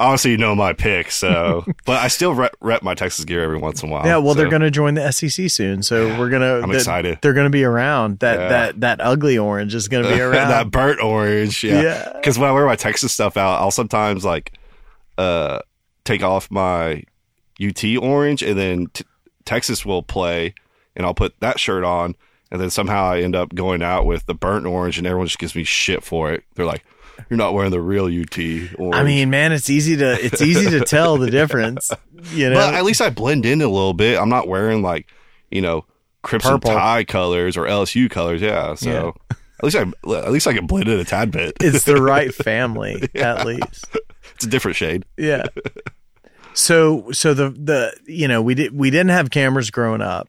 obviously 0.00 0.32
you 0.32 0.36
know 0.38 0.54
my 0.56 0.72
pick. 0.72 1.12
So, 1.12 1.64
but 1.84 2.02
I 2.02 2.08
still 2.08 2.34
rep, 2.34 2.56
rep 2.60 2.82
my 2.82 2.94
Texas 2.94 3.24
gear 3.24 3.42
every 3.44 3.58
once 3.58 3.82
in 3.82 3.88
a 3.88 3.92
while. 3.92 4.04
Yeah, 4.04 4.16
well, 4.16 4.34
they're 4.34 4.48
going 4.48 4.62
to 4.62 4.70
join 4.72 4.94
the 4.94 5.10
SEC 5.12 5.48
soon, 5.50 5.82
so 5.84 6.18
we're 6.18 6.30
gonna. 6.30 6.60
I'm 6.60 6.70
that- 6.70 6.76
excited. 6.78 7.18
They're 7.22 7.34
going 7.34 7.46
to 7.46 7.50
be 7.50 7.62
around. 7.62 8.18
That 8.18 8.38
Yeah. 8.40 8.48
that 8.48 8.80
that 8.80 9.00
ugly 9.00 9.38
orange 9.38 9.74
is 9.74 9.86
going 9.86 10.02
to 10.04 10.10
be 10.12 10.20
around. 10.20 10.48
that 10.48 10.70
burnt 10.72 11.00
orange. 11.00 11.62
Yeah. 11.62 11.82
Yeah. 11.82 12.12
Because 12.14 12.38
when 12.38 12.48
I 12.48 12.52
wear 12.52 12.66
my 12.66 12.76
Texas 12.76 13.12
stuff 13.12 13.36
out, 13.36 13.60
I'll 13.60 13.70
sometimes 13.70 14.24
like 14.24 14.52
uh 15.18 15.60
take 16.04 16.22
off 16.22 16.50
my 16.50 17.04
UT 17.62 17.84
orange, 18.00 18.42
and 18.42 18.58
then 18.58 18.86
t- 18.94 19.04
Texas 19.44 19.84
will 19.84 20.02
play, 20.02 20.54
and 20.96 21.04
I'll 21.04 21.14
put 21.14 21.38
that 21.40 21.60
shirt 21.60 21.84
on, 21.84 22.16
and 22.50 22.60
then 22.60 22.70
somehow 22.70 23.04
I 23.10 23.20
end 23.20 23.36
up 23.36 23.54
going 23.54 23.82
out 23.82 24.06
with 24.06 24.24
the 24.26 24.34
burnt 24.34 24.64
orange, 24.66 24.96
and 24.98 25.06
everyone 25.06 25.26
just 25.26 25.38
gives 25.38 25.54
me 25.54 25.64
shit 25.64 26.02
for 26.02 26.32
it. 26.32 26.42
They're 26.54 26.64
like, 26.66 26.84
"You're 27.28 27.36
not 27.36 27.54
wearing 27.54 27.70
the 27.70 27.80
real 27.80 28.06
UT 28.06 28.38
orange." 28.78 28.94
I 28.94 29.04
mean, 29.04 29.30
man, 29.30 29.52
it's 29.52 29.68
easy 29.70 29.96
to 29.96 30.24
it's 30.24 30.40
easy 30.40 30.70
to 30.78 30.84
tell 30.84 31.16
the 31.18 31.30
difference. 31.30 31.90
You 32.32 32.50
know, 32.50 32.56
But 32.56 32.74
at 32.74 32.84
least 32.84 33.00
I 33.00 33.10
blend 33.10 33.44
in 33.46 33.60
a 33.62 33.68
little 33.68 33.94
bit. 33.94 34.18
I'm 34.18 34.28
not 34.28 34.46
wearing 34.48 34.82
like, 34.82 35.08
you 35.50 35.60
know, 35.60 35.84
Crimson 36.22 36.52
Purple. 36.52 36.72
Tide 36.72 37.08
colors 37.08 37.56
or 37.56 37.64
LSU 37.66 38.10
colors. 38.10 38.40
Yeah. 38.42 38.74
So 38.74 39.14
at 39.30 39.64
least 39.64 39.76
I 39.76 39.82
at 40.16 40.32
least 40.32 40.46
I 40.46 40.52
can 40.54 40.66
blend 40.66 40.88
in 40.88 40.98
a 41.00 41.04
tad 41.04 41.30
bit. 41.30 41.54
it's 41.60 41.84
the 41.84 41.96
right 42.02 42.34
family 42.34 43.08
at 43.14 43.46
least. 43.46 43.86
It's 44.34 44.44
a 44.46 44.48
different 44.48 44.76
shade. 44.76 45.04
Yeah. 45.16 45.44
So 46.52 47.10
so 47.12 47.32
the 47.34 47.50
the 47.50 47.96
you 48.06 48.26
know 48.28 48.42
we 48.42 48.54
did 48.54 48.76
we 48.76 48.90
didn't 48.90 49.10
have 49.10 49.30
cameras 49.30 49.70
growing 49.70 50.00
up. 50.02 50.28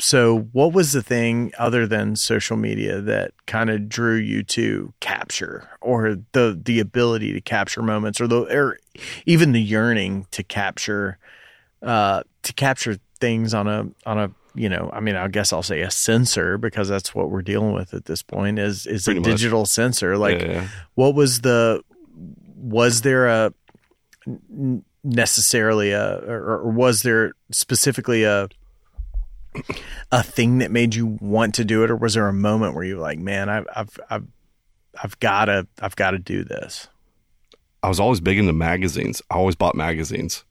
So 0.00 0.48
what 0.52 0.72
was 0.72 0.92
the 0.92 1.02
thing 1.02 1.52
other 1.58 1.86
than 1.86 2.16
social 2.16 2.56
media 2.56 3.00
that 3.00 3.32
kind 3.46 3.70
of 3.70 3.88
drew 3.88 4.16
you 4.16 4.42
to 4.44 4.92
capture 5.00 5.68
or 5.80 6.16
the 6.32 6.60
the 6.62 6.80
ability 6.80 7.32
to 7.32 7.40
capture 7.40 7.80
moments 7.80 8.20
or 8.20 8.26
the 8.26 8.42
or 8.42 8.78
even 9.24 9.52
the 9.52 9.62
yearning 9.62 10.26
to 10.32 10.42
capture 10.42 11.18
uh 11.82 12.22
to 12.42 12.52
capture 12.54 12.98
things 13.20 13.54
on 13.54 13.68
a 13.68 13.86
on 14.04 14.18
a 14.18 14.30
you 14.56 14.68
know 14.68 14.90
I 14.92 14.98
mean 14.98 15.14
I 15.14 15.28
guess 15.28 15.52
I'll 15.52 15.62
say 15.62 15.82
a 15.82 15.90
sensor 15.90 16.58
because 16.58 16.88
that's 16.88 17.14
what 17.14 17.30
we're 17.30 17.42
dealing 17.42 17.72
with 17.72 17.94
at 17.94 18.06
this 18.06 18.22
point 18.22 18.58
is 18.58 18.86
is 18.86 19.06
a 19.06 19.14
much. 19.14 19.24
digital 19.24 19.64
sensor 19.64 20.18
like 20.18 20.40
yeah, 20.40 20.50
yeah. 20.50 20.68
what 20.94 21.14
was 21.14 21.42
the 21.42 21.82
was 22.56 23.02
there 23.02 23.28
a 23.28 23.54
necessarily 25.04 25.92
a 25.92 26.16
or, 26.16 26.62
or 26.62 26.70
was 26.70 27.02
there 27.02 27.32
specifically 27.52 28.24
a 28.24 28.48
a 30.12 30.22
thing 30.22 30.58
that 30.58 30.70
made 30.70 30.94
you 30.94 31.18
want 31.20 31.54
to 31.56 31.64
do 31.64 31.84
it, 31.84 31.90
or 31.90 31.96
was 31.96 32.14
there 32.14 32.28
a 32.28 32.32
moment 32.32 32.74
where 32.74 32.84
you 32.84 32.96
were 32.96 33.02
like, 33.02 33.18
"Man, 33.18 33.48
I've 33.48 33.66
I've 33.74 33.98
I've 34.10 34.26
I've 35.02 35.20
got 35.20 35.46
to 35.46 35.66
I've 35.80 35.96
got 35.96 36.12
to 36.12 36.18
do 36.18 36.44
this"? 36.44 36.88
I 37.82 37.88
was 37.88 38.00
always 38.00 38.20
big 38.20 38.38
into 38.38 38.52
magazines. 38.52 39.20
I 39.30 39.34
always 39.34 39.56
bought 39.56 39.74
magazines. 39.74 40.44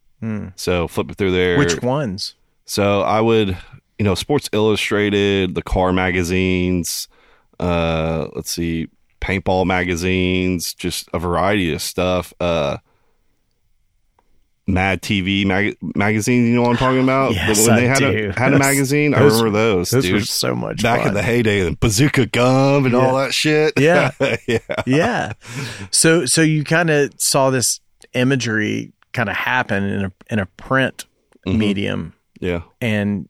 So 0.56 0.88
flipping 0.88 1.16
through 1.16 1.32
there. 1.32 1.58
Which 1.58 1.82
ones? 1.82 2.36
So 2.63 3.02
I 3.02 3.20
would, 3.20 3.58
you 4.00 4.06
know, 4.06 4.16
Sports 4.16 4.50
Illustrated, 4.54 5.54
the 5.54 5.62
car 5.62 5.92
magazines, 5.92 7.10
uh, 7.60 8.28
let's 8.34 8.50
see, 8.50 8.88
paintball 9.20 9.66
magazines, 9.66 10.74
just 10.74 11.10
a 11.13 11.20
variety 11.20 11.74
of 11.74 11.82
stuff. 11.82 12.34
Uh, 12.39 12.78
Mad 14.65 15.02
TV 15.02 15.45
mag- 15.45 15.76
magazine, 15.95 16.45
you 16.47 16.56
know 16.56 16.62
what 16.62 16.69
I'm 16.71 16.78
talking 16.78 17.04
about? 17.04 17.34
Yes, 17.34 17.67
when 17.67 17.76
they 17.76 17.86
I 17.86 17.89
had 17.89 17.99
do. 17.99 18.30
a 18.30 18.39
had 18.39 18.47
a 18.47 18.52
Those- 18.52 18.60
magazine, 18.60 19.13
I 19.13 19.19
remember 19.23 19.49
those, 19.49 19.89
Those 19.89 20.04
dude. 20.06 20.13
were 20.13 20.19
so 20.21 20.56
much 20.56 20.82
Back 20.82 20.99
fun. 20.99 21.10
in 21.10 21.13
the 21.15 21.21
heyday, 21.21 21.67
of 21.67 21.80
Bazooka 21.82 22.28
Gum 22.28 22.86
and 22.86 22.95
all 22.95 23.15
that 23.17 23.34
shit. 23.34 23.73
Yeah. 23.80 24.12
yeah. 24.47 24.60
yeah. 24.86 25.34
So 25.91 26.26
so 26.26 26.41
you 26.41 26.63
kind 26.63 26.89
of 26.89 27.12
saw 27.17 27.49
this 27.49 27.82
imagery 28.13 28.93
kind 29.12 29.28
of 29.30 29.36
happen 29.36 29.84
in 29.84 30.06
a 30.06 30.12
in 30.30 30.39
a 30.39 30.45
print 30.45 31.06
Mm-hmm. 31.45 31.58
medium, 31.60 32.13
Yeah. 32.39 32.62
and 32.80 33.28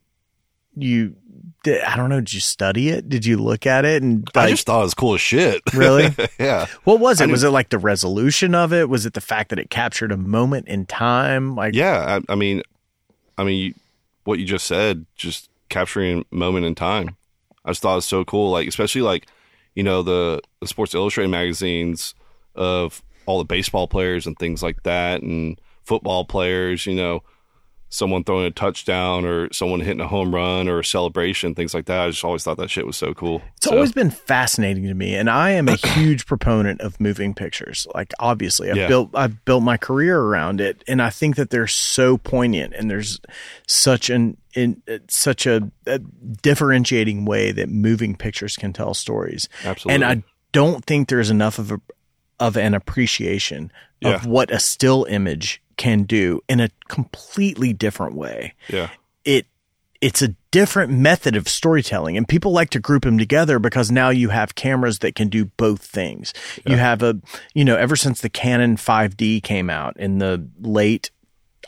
you. 0.76 1.16
Did, 1.64 1.82
I 1.82 1.96
don't 1.96 2.10
know. 2.10 2.20
Did 2.20 2.34
you 2.34 2.40
study 2.40 2.90
it? 2.90 3.10
Did 3.10 3.26
you 3.26 3.38
look 3.38 3.66
at 3.66 3.86
it 3.86 4.04
and 4.04 4.30
I 4.36 4.50
just 4.50 4.66
thought 4.66 4.82
it 4.82 4.84
was 4.84 4.94
cool 4.94 5.16
as 5.16 5.22
shit. 5.22 5.62
Really? 5.74 6.14
yeah. 6.40 6.68
what 6.84 7.00
was 7.00 7.20
it? 7.22 7.28
knew- 7.28 7.32
Was 7.32 7.44
it 7.44 7.50
like 7.50 7.70
the 7.70 7.78
resolution 7.80 8.54
of 8.54 8.72
it? 8.74 8.90
Was 8.90 9.06
it 9.06 9.14
the 9.14 9.22
fact 9.22 9.50
that 9.50 9.60
it 9.60 9.70
captured 9.70 10.12
a 10.12 10.18
moment 10.18 10.68
in 10.68 10.86
time? 10.86 11.56
Like 11.56 11.74
Yeah, 11.74 12.20
I, 12.30 12.34
I 12.34 12.36
mean, 12.36 12.62
I 13.38 13.44
mean, 13.44 13.60
you, 13.60 13.74
what 14.26 14.40
you 14.40 14.46
just 14.46 14.68
said, 14.68 15.06
just 15.16 15.50
capturing 15.70 16.26
a 16.32 16.36
moment 16.36 16.66
in 16.66 16.76
time. 16.76 17.16
I 17.66 17.72
just 17.72 17.82
thought 17.82 17.94
it 17.94 17.96
was 17.96 18.06
so 18.06 18.24
cool. 18.26 18.52
Like, 18.52 18.68
especially 18.68 19.02
like, 19.02 19.26
you 19.74 19.84
know, 19.84 20.04
the 20.04 20.42
the 20.60 20.68
Sports 20.68 20.94
Illustrated 20.94 21.30
magazines 21.30 22.14
of 22.56 23.02
all 23.26 23.38
the 23.40 23.46
baseball 23.46 23.88
players 23.88 24.28
and 24.28 24.38
things 24.38 24.62
like 24.62 24.84
that, 24.84 25.22
and 25.24 25.60
football 25.84 26.26
players. 26.26 26.86
You 26.86 26.94
know, 26.96 27.24
someone 27.94 28.24
throwing 28.24 28.46
a 28.48 28.50
touchdown 28.52 29.24
or 29.24 29.54
someone 29.54 29.80
hitting 29.80 30.02
a 30.02 30.08
home 30.08 30.34
run 30.34 30.68
or 30.68 30.80
a 30.80 30.84
celebration, 30.86 31.54
things 31.54 31.76
like 31.76 31.86
that. 31.86 32.00
I 32.02 32.10
just 32.10 32.24
always 32.24 32.44
thought 32.44 32.58
that 32.58 32.72
shit 32.72 32.88
was 32.88 32.98
so 32.98 33.14
cool. 33.14 33.44
It's 33.58 33.68
So, 33.68 33.74
always 33.76 33.92
been 33.92 34.10
fascinating 34.10 34.86
to 34.86 34.96
me, 34.96 35.14
and 35.14 35.30
I 35.30 35.52
am 35.52 35.70
a 35.70 35.76
huge 35.94 36.26
proponent 36.26 36.82
of 36.82 37.00
moving 37.00 37.36
pictures. 37.36 37.86
Like, 37.94 38.12
obviously, 38.20 38.72
I've 38.72 38.78
Yeah. 38.78 38.88
built 38.88 39.12
I've 39.14 39.46
built 39.46 39.62
my 39.62 39.78
career 39.78 40.20
around 40.20 40.60
it, 40.60 40.84
and 40.88 41.02
I 41.04 41.12
think 41.12 41.36
that 41.36 41.52
they're 41.52 41.68
so 41.68 42.18
poignant, 42.18 42.74
and 42.74 42.90
there's 42.90 43.20
such 43.68 44.10
an 44.10 44.38
in 44.56 44.82
uh, 44.92 44.98
such 45.08 45.46
a, 45.46 45.72
a 45.86 46.00
differentiating 46.00 47.26
way 47.26 47.52
that 47.52 47.70
moving 47.70 48.16
pictures 48.16 48.56
can 48.56 48.74
tell 48.74 48.94
stories. 48.94 49.48
Absolutely. 49.64 49.94
And 49.96 50.04
I 50.06 50.24
don't 50.52 50.84
think 50.86 51.10
there's 51.10 51.30
enough 51.30 51.58
of 51.60 51.72
a 51.72 51.80
of 52.48 52.58
an 52.58 52.74
appreciation 52.74 53.72
Yeah. 54.02 54.16
of 54.16 54.26
what 54.26 54.52
a 54.52 54.60
still 54.60 55.06
image 55.06 55.62
can 55.78 56.04
do 56.04 56.42
in 56.50 56.60
a 56.60 56.70
completely 56.88 57.74
different 57.74 58.16
way 58.16 58.54
yeah, 58.68 58.90
it 59.26 59.46
it's 60.02 60.22
a 60.22 60.36
different 60.52 60.92
method 60.92 61.36
of 61.38 61.48
storytelling 61.48 62.18
and 62.18 62.28
people 62.28 62.52
like 62.52 62.70
to 62.72 62.80
group 62.80 63.04
them 63.04 63.18
together 63.18 63.58
because 63.60 63.90
now 63.90 64.10
you 64.10 64.30
have 64.30 64.54
cameras 64.56 65.00
that 65.00 65.16
can 65.16 65.30
do 65.30 65.46
both 65.46 65.82
things 65.84 66.34
you 66.68 66.76
have 66.76 67.02
a 67.02 67.20
you 67.56 67.64
know 67.66 67.76
ever 67.76 67.96
since 67.96 68.22
the 68.22 68.30
Canon 68.30 68.76
5D 68.76 69.42
came 69.42 69.70
out 69.70 69.96
in 69.98 70.20
the 70.20 70.46
late 70.62 71.10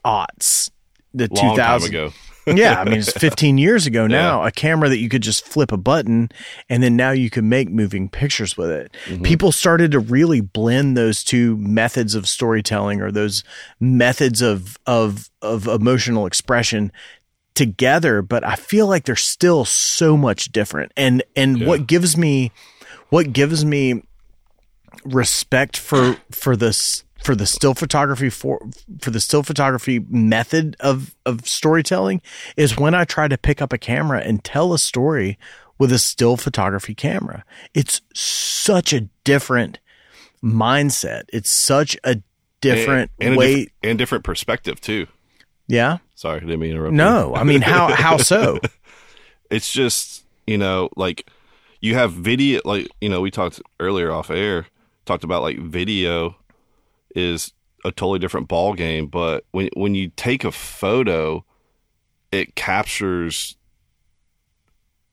aughts 0.03 0.69
the 1.13 1.27
long 1.31 1.55
time 1.57 1.79
2000 1.79 1.89
ago. 1.89 2.13
Yeah, 2.45 2.79
I 2.79 2.85
mean 2.85 2.99
it's 2.99 3.11
15 3.11 3.57
years 3.57 3.85
ago 3.85 4.07
now. 4.07 4.43
A 4.43 4.51
camera 4.51 4.89
that 4.89 4.99
you 4.99 5.09
could 5.09 5.21
just 5.23 5.45
flip 5.45 5.71
a 5.71 5.77
button, 5.77 6.29
and 6.69 6.83
then 6.83 6.95
now 6.95 7.11
you 7.11 7.29
can 7.29 7.49
make 7.49 7.69
moving 7.69 8.09
pictures 8.09 8.55
with 8.57 8.69
it. 8.69 8.95
Mm-hmm. 9.05 9.23
People 9.23 9.51
started 9.51 9.91
to 9.91 9.99
really 9.99 10.41
blend 10.41 10.95
those 10.95 11.23
two 11.23 11.57
methods 11.57 12.15
of 12.15 12.27
storytelling, 12.27 13.01
or 13.01 13.11
those 13.11 13.43
methods 13.79 14.41
of 14.41 14.77
of 14.85 15.29
of 15.41 15.67
emotional 15.67 16.25
expression 16.25 16.91
together. 17.53 18.21
But 18.21 18.43
I 18.43 18.55
feel 18.55 18.87
like 18.87 19.05
they're 19.05 19.15
still 19.15 19.65
so 19.65 20.15
much 20.17 20.51
different. 20.51 20.91
And 20.97 21.23
and 21.35 21.59
Yeah. 21.61 21.67
what 21.67 21.87
gives 21.87 22.15
me 22.17 22.51
what 23.09 23.33
gives 23.33 23.63
me 23.65 24.03
respect 25.03 25.77
for 25.77 26.17
for 26.31 26.55
this 26.55 27.03
for 27.25 27.35
the 27.35 27.47
still 27.47 27.73
photography 27.73 28.29
for 28.29 28.61
for 29.01 29.09
the 29.09 29.19
still 29.19 29.41
photography 29.41 29.99
method 30.07 30.75
of 30.79 31.15
of 31.25 31.47
storytelling 31.47 32.21
is 32.55 32.77
when 32.77 32.93
I 32.93 33.03
try 33.03 33.27
to 33.27 33.37
pick 33.37 33.63
up 33.63 33.73
a 33.73 33.79
camera 33.79 34.21
and 34.21 34.43
tell 34.43 34.73
a 34.73 34.79
story 34.79 35.39
with 35.79 35.91
a 35.91 35.97
still 35.97 36.37
photography 36.37 36.93
camera. 36.93 37.43
It's 37.73 38.01
such 38.13 38.93
a 38.93 39.09
different 39.23 39.79
mindset. 40.43 41.23
It's 41.33 41.51
such 41.51 41.97
a 42.03 42.21
different 42.61 43.09
and, 43.19 43.29
and 43.29 43.37
way. 43.37 43.55
diff- 43.55 43.73
and 43.83 43.97
different 43.97 44.23
perspective 44.23 44.79
too. 44.79 45.07
yeah. 45.67 45.97
Sorry, 46.13 46.37
I 46.37 46.39
didn't 46.41 46.59
mean 46.59 46.69
to 46.69 46.75
interrupt. 46.77 46.93
No, 46.93 47.33
I 47.35 47.43
mean 47.43 47.61
how 47.61 47.87
how 47.93 48.17
so? 48.17 48.59
it's 49.49 49.71
just 49.71 50.25
you 50.45 50.59
know 50.59 50.89
like 50.95 51.27
you 51.81 51.95
have 51.95 52.13
video 52.13 52.61
like 52.65 52.87
you 53.01 53.09
know 53.09 53.19
we 53.19 53.31
talked 53.31 53.59
earlier 53.79 54.11
off 54.11 54.29
air 54.29 54.67
talked 55.05 55.23
about 55.23 55.41
like 55.41 55.57
video 55.57 56.35
is 57.15 57.53
a 57.83 57.91
totally 57.91 58.19
different 58.19 58.47
ball 58.47 58.73
game 58.73 59.07
but 59.07 59.45
when 59.51 59.69
when 59.75 59.95
you 59.95 60.11
take 60.15 60.43
a 60.43 60.51
photo 60.51 61.43
it 62.31 62.55
captures 62.55 63.55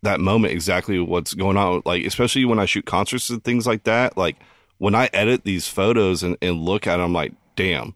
that 0.02 0.20
moment 0.20 0.52
exactly 0.52 0.98
what's 0.98 1.34
going 1.34 1.56
on 1.56 1.82
like 1.84 2.04
especially 2.04 2.44
when 2.44 2.58
i 2.58 2.64
shoot 2.64 2.84
concerts 2.84 3.30
and 3.30 3.44
things 3.44 3.66
like 3.66 3.84
that 3.84 4.16
like 4.16 4.36
when 4.78 4.94
i 4.94 5.08
edit 5.12 5.44
these 5.44 5.68
photos 5.68 6.22
and, 6.22 6.36
and 6.42 6.60
look 6.60 6.86
at 6.86 6.96
them 6.96 7.06
i'm 7.06 7.12
like 7.12 7.32
damn 7.56 7.94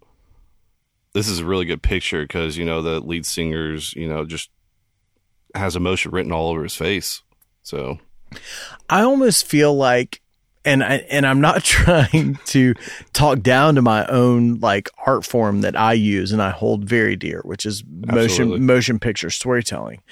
this 1.14 1.28
is 1.28 1.38
a 1.38 1.46
really 1.46 1.64
good 1.64 1.82
picture 1.82 2.22
because 2.22 2.56
you 2.56 2.64
know 2.64 2.82
the 2.82 3.00
lead 3.00 3.24
singers 3.24 3.94
you 3.94 4.06
know 4.06 4.24
just 4.24 4.50
has 5.56 5.76
emotion 5.76 6.12
written 6.12 6.32
all 6.32 6.50
over 6.50 6.62
his 6.62 6.76
face. 6.76 7.22
So 7.62 7.98
I 8.88 9.02
almost 9.02 9.46
feel 9.46 9.74
like 9.74 10.20
and 10.66 10.84
I 10.84 10.96
and 11.08 11.26
I'm 11.26 11.40
not 11.40 11.62
trying 11.64 12.38
to 12.46 12.74
talk 13.14 13.40
down 13.40 13.76
to 13.76 13.82
my 13.82 14.04
own 14.06 14.58
like 14.60 14.90
art 15.06 15.24
form 15.24 15.62
that 15.62 15.78
I 15.78 15.94
use 15.94 16.32
and 16.32 16.42
I 16.42 16.50
hold 16.50 16.84
very 16.84 17.16
dear, 17.16 17.40
which 17.44 17.64
is 17.64 17.82
Absolutely. 18.08 18.58
motion 18.58 18.66
motion 18.66 18.98
picture 18.98 19.30
storytelling. 19.30 20.02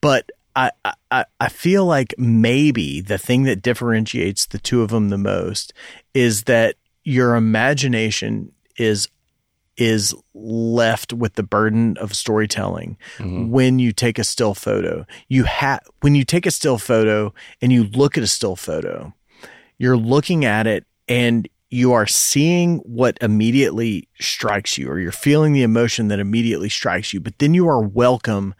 But 0.00 0.30
I, 0.54 0.70
I 1.10 1.24
I 1.40 1.48
feel 1.48 1.86
like 1.86 2.14
maybe 2.18 3.00
the 3.00 3.18
thing 3.18 3.44
that 3.44 3.62
differentiates 3.62 4.46
the 4.46 4.58
two 4.58 4.82
of 4.82 4.90
them 4.90 5.08
the 5.08 5.18
most 5.18 5.72
is 6.14 6.44
that 6.44 6.76
your 7.04 7.34
imagination 7.34 8.52
is 8.76 9.08
is 9.78 10.14
left 10.34 11.14
with 11.14 11.34
the 11.34 11.42
burden 11.42 11.96
of 11.96 12.14
storytelling 12.14 12.98
mm-hmm. 13.16 13.50
when 13.50 13.78
you 13.78 13.90
take 13.90 14.18
a 14.18 14.24
still 14.24 14.54
photo. 14.54 15.06
You 15.28 15.44
have 15.44 15.80
when 16.02 16.14
you 16.14 16.24
take 16.24 16.44
a 16.44 16.50
still 16.50 16.76
photo 16.76 17.32
and 17.62 17.72
you 17.72 17.84
look 17.84 18.18
at 18.18 18.22
a 18.22 18.26
still 18.28 18.54
photo, 18.54 19.14
you're 19.82 19.96
looking 19.96 20.44
at 20.44 20.68
it 20.68 20.86
and 21.08 21.48
you 21.68 21.92
are 21.92 22.06
seeing 22.06 22.78
what 22.84 23.18
immediately 23.20 24.08
strikes 24.20 24.78
you 24.78 24.88
or 24.88 25.00
you're 25.00 25.10
feeling 25.10 25.52
the 25.52 25.64
emotion 25.64 26.06
that 26.06 26.20
immediately 26.20 26.68
strikes 26.68 27.12
you, 27.12 27.18
but 27.18 27.36
then 27.40 27.52
you 27.52 27.66
are 27.66 27.82
welcome 27.82 28.54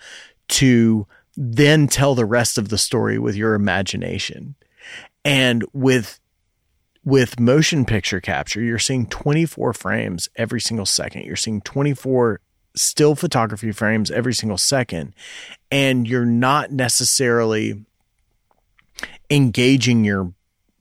to 0.48 1.06
then 1.36 1.86
tell 1.86 2.16
the 2.16 2.24
rest 2.24 2.58
of 2.58 2.70
the 2.70 2.76
story 2.76 3.20
with 3.20 3.36
your 3.36 3.54
imagination. 3.54 4.56
And 5.24 5.64
with 5.72 6.18
with 7.04 7.38
motion 7.38 7.84
picture 7.84 8.20
capture, 8.20 8.60
you're 8.60 8.80
seeing 8.80 9.06
24 9.06 9.74
frames 9.74 10.28
every 10.34 10.60
single 10.60 10.86
second. 10.86 11.22
You're 11.24 11.36
seeing 11.36 11.60
24 11.60 12.40
still 12.74 13.14
photography 13.14 13.70
frames 13.70 14.10
every 14.10 14.34
single 14.34 14.58
second. 14.58 15.14
And 15.70 16.08
you're 16.08 16.26
not 16.26 16.72
necessarily 16.72 17.84
engaging 19.30 20.02
your 20.02 20.32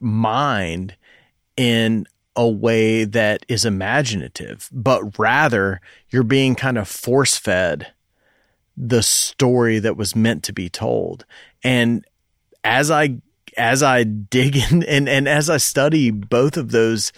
mind 0.02 0.96
in 1.56 2.06
a 2.36 2.48
way 2.48 3.04
that 3.04 3.46
is 3.48 3.66
imaginative, 3.66 4.70
but 4.72 5.20
rather 5.20 5.82
you're 6.10 6.24
being 6.24 6.56
kind 6.56 6.78
of 6.78 6.88
force 6.88 7.38
fed 7.38 7.94
the 8.78 9.04
story 9.04 9.80
that 9.80 9.98
was 9.98 10.16
meant 10.16 10.44
to 10.44 10.54
be 10.54 10.70
told. 10.70 11.26
And 11.64 12.06
as 12.64 12.90
I 12.90 13.18
as 13.58 13.84
I 13.84 14.04
dig 14.04 14.56
in 14.56 14.84
and, 14.84 15.10
and 15.10 15.28
as 15.28 15.50
I 15.50 15.58
study 15.58 16.10
both 16.10 16.58
of 16.58 16.72
those 16.72 17.12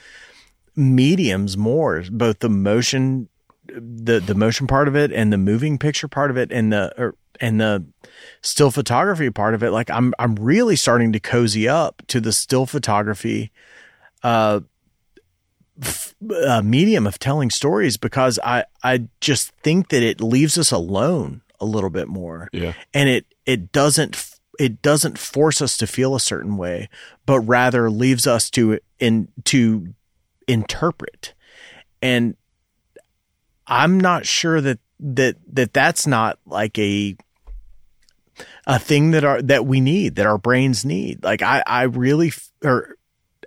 mediums 0.76 1.56
more, 1.56 2.04
both 2.12 2.39
the 2.39 2.50
motion 2.50 3.30
the 3.67 4.19
the 4.19 4.36
motion 4.36 4.67
part 4.67 4.88
of 4.88 4.96
it 4.96 5.12
and 5.12 5.32
the 5.32 5.38
moving 5.38 5.78
picture 5.78 6.08
part 6.08 6.32
of 6.32 6.38
it 6.38 6.52
and 6.52 6.74
the 6.74 6.93
or, 6.98 7.15
and 7.39 7.62
the 7.62 7.86
still 8.43 8.69
photography 8.69 9.29
part 9.32 9.56
of 9.56 9.63
it, 9.63 9.71
like 9.71 9.89
I'm 9.89 10.13
I'm 10.19 10.36
really 10.36 10.75
starting 10.75 11.12
to 11.13 11.19
cozy 11.19 11.67
up 11.67 12.03
to 12.08 12.21
the 12.21 12.32
still 12.32 12.65
photography 12.65 13.51
uh, 14.21 14.60
f- 15.82 16.13
uh 16.45 16.62
medium 16.62 17.08
of 17.08 17.17
telling 17.17 17.49
stories 17.49 17.97
because 17.97 18.38
I 18.43 18.65
I 18.84 19.08
just 19.19 19.51
think 19.63 19.89
that 19.89 20.03
it 20.03 20.21
leaves 20.21 20.58
us 20.58 20.71
alone 20.71 21.41
a 21.60 21.65
little 21.65 21.89
bit 21.89 22.08
more 22.08 22.49
yeah, 22.51 22.73
and 22.93 23.10
it 23.10 23.25
it 23.45 23.71
doesn't 23.71 24.34
it 24.60 24.82
doesn't 24.82 25.17
force 25.17 25.62
us 25.62 25.77
to 25.77 25.88
feel 25.88 26.15
a 26.15 26.19
certain 26.19 26.58
way, 26.58 26.89
but 27.25 27.39
rather 27.39 27.89
leaves 27.89 28.27
us 28.27 28.49
to 28.51 28.79
in 28.99 29.29
to 29.45 29.93
interpret. 30.47 31.34
And 32.01 32.36
I'm 33.65 33.99
not 33.99 34.25
sure 34.25 34.62
that 34.62 34.79
that 34.99 35.38
that 35.47 35.73
that's 35.73 36.06
not 36.06 36.38
like 36.45 36.77
a 36.77 37.15
a 38.65 38.80
thing 38.80 39.12
that 39.12 39.23
our 39.23 39.41
that 39.41 39.65
we 39.65 39.82
need 39.82 40.15
that 40.15 40.26
our 40.26 40.38
brains 40.38 40.86
need. 40.86 41.23
Like 41.23 41.41
I 41.41 41.63
I 41.65 41.84
really 41.84 42.30
f- 42.30 42.52
or 42.63 42.97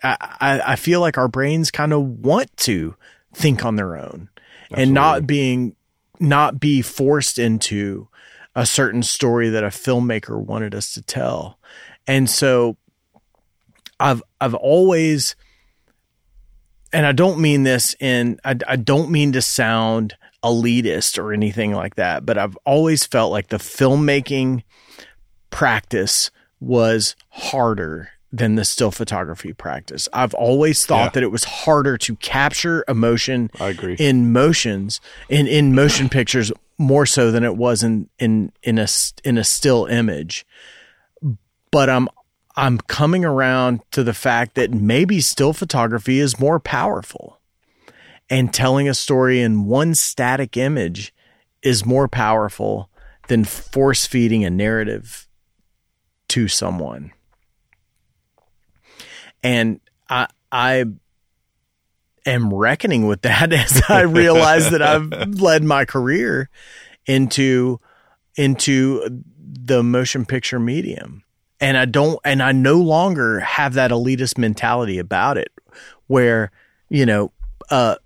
I 0.03 0.63
I 0.65 0.77
feel 0.77 1.01
like 1.01 1.19
our 1.19 1.29
brains 1.29 1.71
kind 1.71 1.93
of 1.93 2.03
want 2.03 2.55
to 2.59 2.95
think 3.35 3.65
on 3.65 3.77
their 3.77 3.97
own 3.97 4.29
and 4.71 4.93
not 4.93 5.27
being 5.27 5.77
not 6.19 6.61
be 6.61 6.83
forced 6.83 7.39
into 7.39 8.09
a 8.55 8.67
certain 8.67 9.03
story 9.03 9.51
that 9.51 9.65
a 9.65 9.69
filmmaker 9.69 10.43
wanted 10.43 10.75
us 10.75 10.95
to 10.95 11.03
tell. 11.03 11.59
And 12.07 12.29
so 12.29 12.77
I've 14.01 14.23
I've 14.41 14.55
always 14.55 15.37
and 16.93 17.07
I 17.07 17.13
don't 17.13 17.41
mean 17.41 17.63
this 17.63 17.95
in 18.01 18.41
I, 18.45 18.57
I 18.67 18.77
don't 18.77 19.11
mean 19.11 19.33
to 19.33 19.43
sound 19.43 20.17
elitist 20.43 21.19
or 21.19 21.33
anything 21.33 21.73
like 21.73 21.97
that, 21.97 22.25
but 22.25 22.39
I've 22.39 22.57
always 22.65 23.05
felt 23.05 23.33
like 23.33 23.49
the 23.49 23.57
filmmaking 23.57 24.63
practice 25.51 26.31
was 26.61 27.15
harder 27.31 28.11
than 28.33 28.57
the 28.57 28.65
still 28.65 28.91
photography 28.91 29.53
practice. 29.53 30.09
I've 30.13 30.35
always 30.35 30.85
thought 30.85 31.05
Yeah. 31.05 31.09
that 31.11 31.23
it 31.23 31.31
was 31.31 31.45
harder 31.45 31.97
to 31.99 32.17
capture 32.17 32.85
emotion 32.89 33.51
I 33.61 33.69
agree. 33.69 33.95
in 33.95 34.33
motions 34.33 35.01
in 35.29 35.47
in 35.47 35.75
motion 35.75 36.09
pictures 36.09 36.53
more 36.79 37.07
so 37.07 37.31
than 37.31 37.45
it 37.45 37.57
was 37.57 37.83
in 37.83 38.09
in 38.19 38.53
in 38.63 38.79
a 38.79 38.87
in 39.25 39.39
a 39.39 39.45
still 39.45 39.87
image. 39.87 40.45
But 41.71 41.89
I'm 41.89 42.09
I'm 42.57 42.79
coming 42.79 43.25
around 43.25 43.81
to 43.93 44.03
the 44.03 44.15
fact 44.15 44.55
that 44.55 44.71
maybe 44.73 45.21
still 45.21 45.53
photography 45.53 46.19
is 46.21 46.41
more 46.41 46.59
powerful. 46.59 47.39
And 48.29 48.53
telling 48.53 48.89
a 48.89 48.95
story 48.95 49.41
in 49.41 49.67
one 49.67 49.95
static 49.95 50.57
image 50.57 51.15
is 51.63 51.87
more 51.87 52.09
powerful 52.09 52.91
than 53.29 53.45
force 53.45 54.05
feeding 54.07 54.45
a 54.45 54.51
narrative 54.51 55.26
to 56.29 56.49
someone. 56.49 57.13
And 59.43 59.81
I 60.09 60.27
I 60.51 60.85
am 62.25 62.53
reckoning 62.53 63.07
with 63.07 63.23
that 63.23 63.53
as 63.53 63.83
I 63.89 64.03
realize 64.03 64.71
that 64.71 64.83
I've 64.83 65.11
led 65.41 65.65
my 65.65 65.85
career 65.85 66.51
into 67.07 67.81
into 68.37 69.23
the 69.39 69.83
motion 69.83 70.27
picture 70.27 70.59
medium. 70.59 71.23
And 71.61 71.79
I 71.79 71.87
don't 71.87 72.19
and 72.25 72.43
I 72.43 72.53
no 72.53 72.77
longer 72.77 73.41
have 73.41 73.75
that 73.75 73.91
elitist 73.91 74.37
mentality 74.37 74.99
about 74.99 75.39
it 75.39 75.51
where, 76.07 76.51
you 76.89 77.07
know, 77.07 77.33
uh 77.71 77.97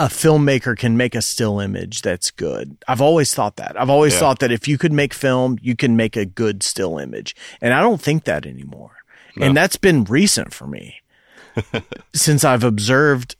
a 0.00 0.08
filmmaker 0.08 0.76
can 0.76 0.96
make 0.96 1.14
a 1.14 1.20
still 1.22 1.60
image 1.60 2.00
that's 2.02 2.30
good. 2.30 2.76
I've 2.88 3.00
always 3.02 3.34
thought 3.34 3.56
that. 3.56 3.78
I've 3.80 3.90
always 3.90 4.14
Yeah. 4.14 4.20
thought 4.20 4.38
that 4.40 4.50
if 4.50 4.66
you 4.66 4.78
could 4.78 4.92
make 4.92 5.12
film, 5.12 5.58
you 5.60 5.76
can 5.76 5.94
make 5.96 6.16
a 6.16 6.24
good 6.24 6.62
still 6.62 6.98
image. 6.98 7.36
And 7.60 7.74
I 7.74 7.80
don't 7.80 8.00
think 8.00 8.24
that 8.24 8.46
anymore. 8.46 8.92
And 9.40 9.56
that's 9.56 9.76
been 9.76 10.04
recent 10.04 10.52
for 10.54 10.66
me 10.66 11.00
since 12.14 12.44
I've 12.44 12.64
observed, 12.64 13.36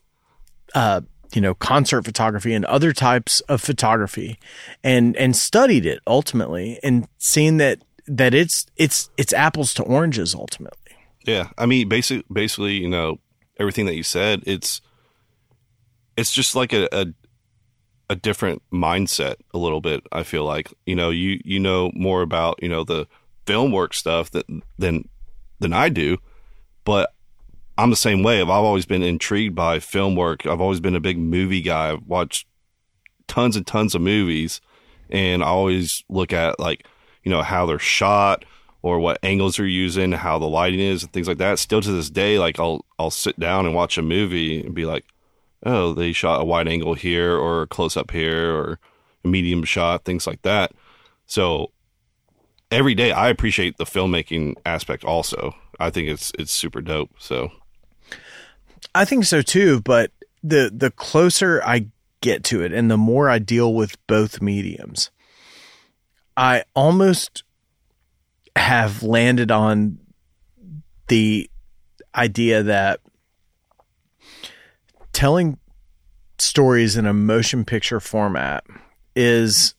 uh, 0.75 1.01
you 1.35 1.41
know, 1.41 1.55
concert 1.55 2.05
photography 2.05 2.53
and 2.55 2.65
other 2.67 2.93
types 2.93 3.41
of 3.49 3.61
photography, 3.61 4.39
and 4.85 5.17
and 5.17 5.37
studied 5.37 5.87
it 5.87 6.01
ultimately, 6.07 6.79
and 6.83 7.07
seen 7.19 7.57
that 7.59 7.81
that 8.07 8.35
it's 8.35 8.67
it's 8.77 9.11
it's 9.17 9.33
apples 9.33 9.73
to 9.75 9.83
oranges 9.83 10.35
ultimately. 10.35 10.97
Yeah, 11.27 11.49
I 11.59 11.67
mean, 11.67 11.89
basically, 11.89 12.25
basically, 12.33 12.75
you 12.75 12.89
know, 12.89 13.19
everything 13.59 13.87
that 13.87 13.95
you 13.95 14.03
said, 14.03 14.43
it's 14.47 14.81
it's 16.17 16.33
just 16.33 16.55
like 16.55 16.73
a, 16.73 16.89
a 16.93 17.07
a 18.11 18.17
different 18.17 18.61
mindset 18.73 19.37
a 19.55 19.59
little 19.59 19.81
bit. 19.81 20.03
I 20.11 20.25
feel 20.25 20.45
like 20.45 20.73
you 20.85 20.97
know 20.97 21.11
you 21.11 21.41
you 21.45 21.61
know 21.61 21.91
more 21.95 22.23
about 22.23 22.63
you 22.63 22.69
know 22.69 22.85
the 22.85 23.07
film 23.47 23.73
work 23.73 23.95
stuff 23.95 24.31
that 24.33 24.47
than 24.79 25.09
than 25.61 25.73
I 25.73 25.89
do, 25.89 26.19
but 26.85 27.15
I'm 27.79 27.91
the 27.91 27.97
same 27.97 28.23
way. 28.23 28.43
I've 28.43 28.51
always 28.51 28.85
been 28.85 29.03
intrigued 29.03 29.55
by 29.55 29.79
film 29.79 30.17
work. 30.17 30.45
I've 30.45 30.61
always 30.61 30.81
been 30.81 30.97
a 30.97 31.01
big 31.01 31.19
movie 31.19 31.63
guy. 31.63 31.93
I've 31.93 32.07
watched 32.07 32.47
tons 33.27 33.57
and 33.57 33.67
tons 33.67 33.95
of 33.95 34.03
movies, 34.03 34.61
and 35.09 35.43
I 35.43 35.47
always 35.47 36.05
look 36.09 36.33
at 36.33 36.59
like 36.59 36.87
you 37.23 37.31
know 37.31 37.43
how 37.43 37.65
they're 37.65 37.79
shot 37.79 38.45
or 38.83 38.99
what 38.99 39.19
angles 39.23 39.57
they're 39.57 39.67
using, 39.67 40.13
how 40.13 40.39
the 40.39 40.49
lighting 40.49 40.81
is, 40.81 41.03
and 41.03 41.13
things 41.13 41.29
like 41.29 41.39
that. 41.39 41.59
Still 41.59 41.81
to 41.81 41.93
this 41.93 42.11
day, 42.11 42.39
like 42.39 42.59
I'll 42.59 42.85
I'll 42.99 43.11
sit 43.11 43.39
down 43.39 43.67
and 43.67 43.75
watch 43.75 43.99
a 43.99 44.03
movie 44.03 44.65
and 44.65 44.75
be 44.75 44.85
like, 44.85 45.05
oh, 45.65 45.93
they 45.93 46.13
shot 46.13 46.41
a 46.41 46.45
wide 46.45 46.69
angle 46.69 46.95
here 46.95 47.37
or 47.37 47.63
a 47.63 47.67
close 47.67 47.97
up 47.97 48.11
here 48.11 48.55
or 48.55 48.79
a 49.25 49.29
medium 49.29 49.65
shot, 49.65 50.05
things 50.05 50.27
like 50.27 50.43
that. 50.43 50.73
So 51.27 51.73
every 52.71 52.95
day 52.95 53.13
I 53.13 53.29
appreciate 53.29 53.77
the 53.77 53.85
filmmaking 53.85 54.57
aspect 54.65 55.05
also. 55.05 55.55
I 55.79 55.91
think 55.91 56.09
it's 56.09 56.33
it's 56.39 56.53
super 56.53 56.81
dope. 56.81 57.11
So 57.19 57.51
I 58.95 59.05
think 59.05 59.25
so 59.25 59.43
too, 59.43 59.81
but 59.81 60.11
the 60.43 60.71
the 60.75 60.91
closer 60.91 61.63
I 61.65 61.87
get 62.21 62.45
to 62.45 62.63
it 62.63 62.73
and 62.73 62.91
the 62.91 62.97
more 62.97 63.29
I 63.29 63.39
deal 63.39 63.75
with 63.75 63.97
both 64.07 64.43
mediums, 64.43 65.11
I 66.37 66.65
almost 66.75 67.45
have 68.57 69.03
landed 69.03 69.51
on 69.51 69.99
the 71.09 71.51
idea 72.15 72.63
that 72.63 73.01
telling 75.21 75.59
stories 76.39 76.97
in 76.97 77.05
a 77.05 77.13
motion 77.13 77.63
picture 77.63 78.01
format 78.01 78.65
is 79.15 79.75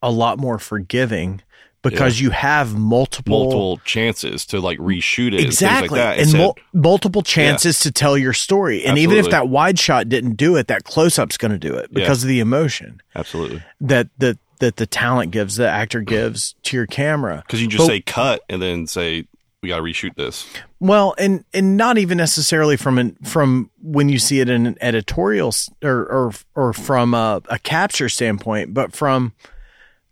a 0.00 0.10
lot 0.10 0.38
more 0.38 0.58
forgiving 0.58 1.42
because 1.82 2.18
you 2.18 2.30
have 2.30 2.74
multiple 2.74 3.40
multiple 3.40 3.76
chances 3.84 4.46
to 4.46 4.58
like 4.58 4.78
reshoot 4.78 5.34
it, 5.34 5.40
exactly 5.40 6.00
and 6.00 6.08
like 6.08 6.16
that. 6.16 6.18
and 6.18 6.32
mul- 6.32 6.56
multiple 6.72 7.20
chances 7.20 7.80
to 7.80 7.92
tell 7.92 8.16
your 8.16 8.32
story. 8.32 8.86
And 8.86 8.96
even 8.96 9.18
if 9.18 9.28
that 9.28 9.50
wide 9.50 9.78
shot 9.78 10.08
didn't 10.08 10.36
do 10.36 10.56
it 10.56 10.68
that 10.68 10.84
close-up's 10.84 11.36
going 11.36 11.52
to 11.52 11.58
do 11.58 11.74
it 11.74 11.92
because 11.92 12.22
of 12.22 12.28
the 12.28 12.40
emotion 12.40 13.02
absolutely, 13.14 13.62
that 13.82 14.08
that 14.16 14.38
that 14.60 14.76
the 14.76 14.86
talent 14.86 15.30
gives 15.30 15.56
the 15.56 15.68
actor 15.68 16.00
gives 16.00 16.54
to 16.62 16.74
your 16.74 16.86
camera. 16.86 17.42
Because 17.46 17.60
you 17.60 17.68
just 17.68 17.82
But- 17.82 17.88
say 17.88 18.00
cut 18.00 18.40
and 18.48 18.62
then 18.62 18.86
say 18.86 19.26
we 19.66 19.70
got 19.70 19.78
to 19.78 19.82
reshoot 19.82 20.14
this. 20.14 20.46
well 20.78 21.12
and 21.18 21.44
and 21.52 21.76
not 21.76 21.98
even 21.98 22.16
necessarily 22.16 22.76
from 22.76 22.98
an 22.98 23.16
from 23.24 23.68
when 23.82 24.08
you 24.08 24.18
see 24.18 24.38
it 24.38 24.48
in 24.48 24.64
an 24.64 24.76
editorial 24.80 25.52
or 25.82 25.98
or 25.98 26.32
or 26.54 26.72
from 26.72 27.14
a, 27.14 27.42
a 27.48 27.58
capture 27.58 28.08
standpoint 28.08 28.72
but 28.72 28.94
from 28.94 29.32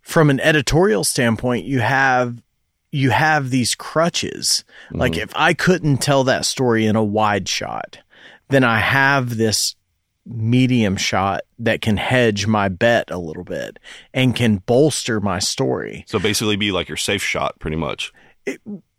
from 0.03 0.29
an 0.29 0.40
editorial 0.40 1.05
standpoint 1.05 1.64
you 1.64 1.79
have 1.79 2.43
you 2.90 3.11
have 3.11 3.51
these 3.51 3.77
crutches 3.77 4.64
mm-hmm. 4.87 4.99
like 4.99 5.17
if 5.17 5.33
i 5.37 5.55
couldn't 5.55 5.99
tell 5.99 6.25
that 6.25 6.45
story 6.45 6.85
in 6.85 6.97
a 6.97 7.05
wide 7.05 7.49
shot 7.49 7.99
then 8.49 8.64
i 8.64 8.81
have 8.81 9.37
this 9.37 9.77
medium 10.27 10.97
shot 10.97 11.43
that 11.59 11.83
can 11.83 11.97
hedge 11.97 12.47
my 12.47 12.69
bet 12.69 13.11
a 13.11 13.19
little 13.19 13.45
bit 13.45 13.79
and 14.12 14.35
can 14.35 14.57
bolster 14.57 15.21
my 15.21 15.38
story 15.38 16.05
So 16.09 16.19
basically, 16.19 16.57
be 16.57 16.73
like 16.73 16.88
your 16.88 16.97
safe 16.97 17.23
shot, 17.23 17.59
pretty 17.59 17.77
much. 17.77 18.12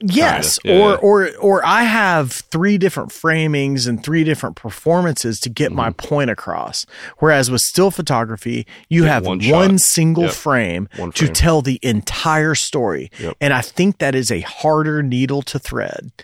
Yes, 0.02 0.60
yeah, 0.64 0.74
or 0.80 0.98
or 0.98 1.30
or 1.40 1.66
I 1.66 1.84
have 1.84 2.32
three 2.32 2.78
different 2.78 3.10
framings 3.12 3.88
and 3.88 4.04
three 4.04 4.24
different 4.24 4.56
performances 4.56 5.40
to 5.42 5.50
get 5.50 5.68
Mm-hmm. 5.68 5.76
my 5.78 5.90
point 5.92 6.30
across. 6.30 6.86
Whereas 7.20 7.50
with 7.50 7.62
still 7.62 7.92
photography, 7.92 8.68
you 8.90 9.04
Get 9.04 9.10
have 9.12 9.26
one 9.26 9.40
one, 9.50 9.78
single 9.80 10.26
Yep. 10.26 10.34
frame 10.34 10.90
One 10.98 11.12
to 11.14 11.28
tell 11.28 11.62
the 11.62 11.80
entire 11.82 12.56
story. 12.56 13.10
Yep. 13.20 13.38
And 13.40 13.54
I 13.54 13.62
think 13.62 14.00
that 14.00 14.16
is 14.16 14.32
a 14.32 14.42
harder 14.42 15.02
needle 15.02 15.42
to 15.44 15.60
thread. 15.60 16.12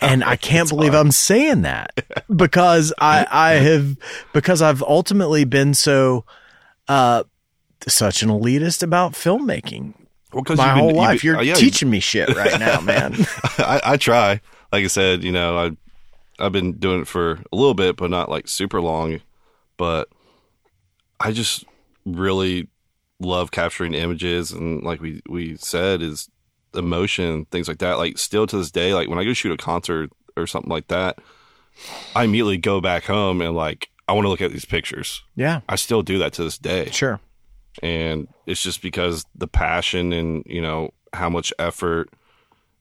And 0.00 0.24
I 0.24 0.36
can't 0.36 0.68
believe 0.68 0.94
I'm 0.94 1.10
saying 1.10 1.62
that 1.62 1.90
because 2.34 2.92
I 2.98 3.26
I 3.30 3.50
have 3.68 3.96
because 4.32 4.62
I've 4.62 4.82
ultimately 4.82 5.44
been 5.44 5.74
so 5.74 6.24
uh 6.88 7.24
such 7.86 8.22
an 8.22 8.30
elitist 8.30 8.82
about 8.82 9.12
filmmaking 9.12 9.92
Well, 10.34 10.44
'cause 10.44 10.58
my 10.58 10.66
you've 10.66 10.74
been- 10.74 10.78
whole 10.80 10.88
you've 10.90 10.96
life. 10.96 11.20
been- 11.22 11.26
You're 11.28 11.38
uh, 11.38 11.42
yeah, 11.42 11.54
teaching 11.54 11.90
me 11.90 12.00
shit 12.00 12.28
right 12.34 12.58
now, 12.60 12.80
man. 12.80 13.14
I, 13.58 13.80
I 13.84 13.96
try. 13.96 14.40
Like 14.72 14.84
I 14.84 14.88
said, 14.88 15.22
you 15.24 15.32
know, 15.32 15.56
I 15.58 15.70
I've 16.44 16.52
been 16.52 16.72
doing 16.72 17.02
it 17.02 17.08
for 17.08 17.32
a 17.52 17.56
little 17.56 17.74
bit, 17.74 17.96
but 17.96 18.10
not 18.10 18.28
like 18.28 18.48
super 18.48 18.80
long. 18.80 19.20
But 19.76 20.08
I 21.20 21.32
just 21.32 21.64
really 22.04 22.68
love 23.20 23.50
capturing 23.50 23.94
images, 23.94 24.50
and 24.52 24.82
like 24.82 25.00
we 25.00 25.22
we 25.28 25.56
said, 25.56 26.02
is 26.02 26.28
emotion, 26.74 27.44
things 27.46 27.68
like 27.68 27.78
that. 27.78 27.98
Like 27.98 28.18
still 28.18 28.46
to 28.48 28.56
this 28.58 28.70
day, 28.70 28.94
like 28.94 29.08
when 29.08 29.18
I 29.18 29.24
go 29.24 29.32
shoot 29.32 29.52
a 29.52 29.56
concert 29.56 30.10
or 30.36 30.46
something 30.46 30.70
like 30.70 30.88
that, 30.88 31.18
I 32.16 32.24
immediately 32.24 32.56
go 32.58 32.80
back 32.80 33.04
home 33.04 33.40
and 33.40 33.54
like 33.54 33.88
I 34.08 34.12
want 34.12 34.24
to 34.24 34.28
look 34.28 34.40
at 34.42 34.50
these 34.52 34.64
pictures. 34.64 35.22
yeah, 35.36 35.60
I 35.68 35.76
still 35.76 36.02
do 36.02 36.18
that 36.18 36.32
to 36.34 36.44
this 36.44 36.58
day. 36.58 36.90
sure. 36.90 37.20
And 37.82 38.28
it's 38.46 38.62
just 38.62 38.82
because 38.82 39.24
the 39.34 39.46
passion 39.48 40.12
and 40.12 40.42
you 40.46 40.60
know 40.62 40.90
how 41.12 41.28
much 41.30 41.52
effort 41.58 42.08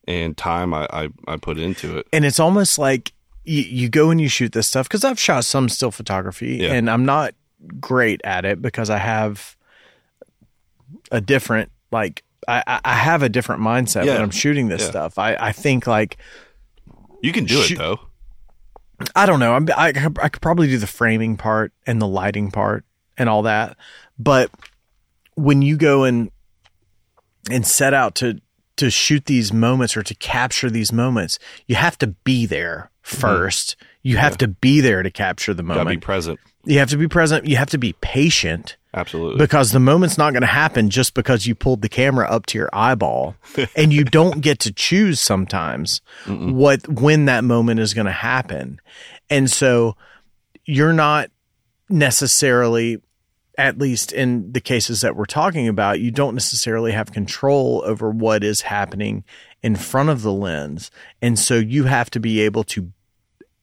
and 0.07 0.35
time 0.37 0.73
I 0.73 0.87
I, 0.91 1.09
I 1.27 1.37
put 1.37 1.57
into 1.57 1.97
it. 1.97 2.07
and 2.13 2.25
it's 2.25 2.39
almost 2.39 2.77
like 2.77 3.13
you, 3.45 3.61
you 3.63 3.89
go 3.89 4.09
and 4.09 4.19
you 4.21 4.27
shoot 4.29 4.51
this 4.53 4.67
stuff 4.67 4.87
because 4.87 5.03
I've 5.03 5.19
shot 5.19 5.45
some 5.45 5.67
still 5.69 5.91
photography 5.91 6.57
Yeah. 6.61 6.73
and 6.73 6.89
I'm 6.89 7.05
not 7.05 7.33
great 7.79 8.21
at 8.23 8.45
it 8.45 8.61
because 8.61 8.89
I 8.89 8.97
have 8.97 9.55
a 11.11 11.21
different 11.21 11.71
like 11.91 12.23
I, 12.47 12.81
I- 12.83 12.95
have 12.95 13.23
a 13.23 13.29
different 13.29 13.61
mindset 13.61 14.05
Yeah. 14.05 14.13
when 14.13 14.21
I'm 14.23 14.29
shooting 14.31 14.67
this 14.67 14.81
Yeah. 14.83 14.89
stuff. 14.89 15.17
I, 15.17 15.35
I 15.39 15.51
think 15.53 15.87
like 15.87 16.17
You 17.21 17.31
can 17.31 17.45
do 17.45 17.61
it 17.61 17.77
though. 17.77 17.99
I 19.15 19.25
don't 19.25 19.39
know. 19.39 19.53
I'm, 19.53 19.67
I 19.75 19.87
I 20.21 20.29
could 20.29 20.41
probably 20.41 20.67
do 20.67 20.77
the 20.77 20.87
framing 20.87 21.35
part 21.37 21.73
and 21.87 22.01
the 22.01 22.07
lighting 22.07 22.51
part 22.51 22.85
and 23.17 23.27
all 23.29 23.41
that, 23.43 23.75
but 24.17 24.49
when 25.35 25.61
you 25.61 25.77
go 25.77 26.03
and 26.03 26.31
and 27.49 27.65
set 27.65 27.93
out 27.93 28.15
to 28.15 28.39
to 28.77 28.89
shoot 28.89 29.25
these 29.25 29.53
moments 29.53 29.95
or 29.95 30.03
to 30.03 30.15
capture 30.15 30.69
these 30.69 30.91
moments, 30.91 31.37
you 31.67 31.75
have 31.75 31.97
to 31.99 32.07
be 32.07 32.45
there 32.45 32.91
mm-hmm. 33.05 33.25
1st 33.25 33.75
You 34.01 34.17
have 34.17 34.37
to 34.39 34.47
be 34.47 34.81
there 34.81 35.03
to 35.03 35.11
capture 35.11 35.53
the 35.53 35.63
moment. 35.63 35.85
Gotta 35.85 35.97
be 35.97 36.01
present. 36.01 36.39
you 36.65 36.79
have 36.79 36.89
to 36.89 36.97
be 36.97 37.07
present. 37.07 37.45
You 37.45 37.57
have 37.57 37.69
to 37.69 37.77
be 37.77 37.93
patient 38.01 38.77
Absolutely. 38.93 39.37
because 39.37 39.71
the 39.71 39.79
moment's 39.79 40.17
not 40.17 40.33
going 40.33 40.41
to 40.41 40.47
happen 40.47 40.89
just 40.89 41.13
because 41.13 41.47
you 41.47 41.55
pulled 41.55 41.81
the 41.81 41.89
camera 41.89 42.27
up 42.27 42.45
to 42.47 42.57
your 42.57 42.69
eyeball 42.73 43.35
and 43.75 43.91
you 43.91 44.03
don't 44.03 44.41
get 44.41 44.59
to 44.59 44.71
choose 44.71 45.19
sometimes 45.19 46.01
what 46.27 46.87
when 46.87 47.25
that 47.25 47.43
moment 47.43 47.79
is 47.79 47.93
going 47.93 48.05
to 48.05 48.11
happen 48.11 48.79
and 49.29 49.49
so 49.49 49.95
you're 50.65 50.93
not 50.93 51.29
necessarily 51.89 53.01
at 53.57 53.77
least 53.77 54.11
in 54.11 54.51
the 54.51 54.61
cases 54.61 55.01
that 55.01 55.15
we're 55.15 55.25
talking 55.25 55.67
about 55.67 55.99
you 55.99 56.11
don't 56.11 56.33
necessarily 56.33 56.91
have 56.91 57.11
control 57.11 57.83
over 57.85 58.09
what 58.09 58.43
is 58.43 58.61
happening 58.61 59.23
in 59.61 59.75
front 59.75 60.09
of 60.09 60.21
the 60.23 60.33
lens 60.33 60.89
and 61.21 61.37
so 61.37 61.55
you 61.55 61.85
have 61.85 62.09
to 62.09 62.19
be 62.19 62.41
able 62.41 62.63
to 62.63 62.91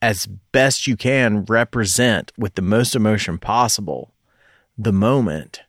as 0.02 0.26
best 0.26 0.86
you 0.86 0.96
can 0.96 1.44
represent 1.44 2.32
with 2.38 2.54
the 2.54 2.62
most 2.62 2.96
emotion 2.96 3.38
possible 3.38 4.14
the 4.78 4.92
moment. 4.92 5.60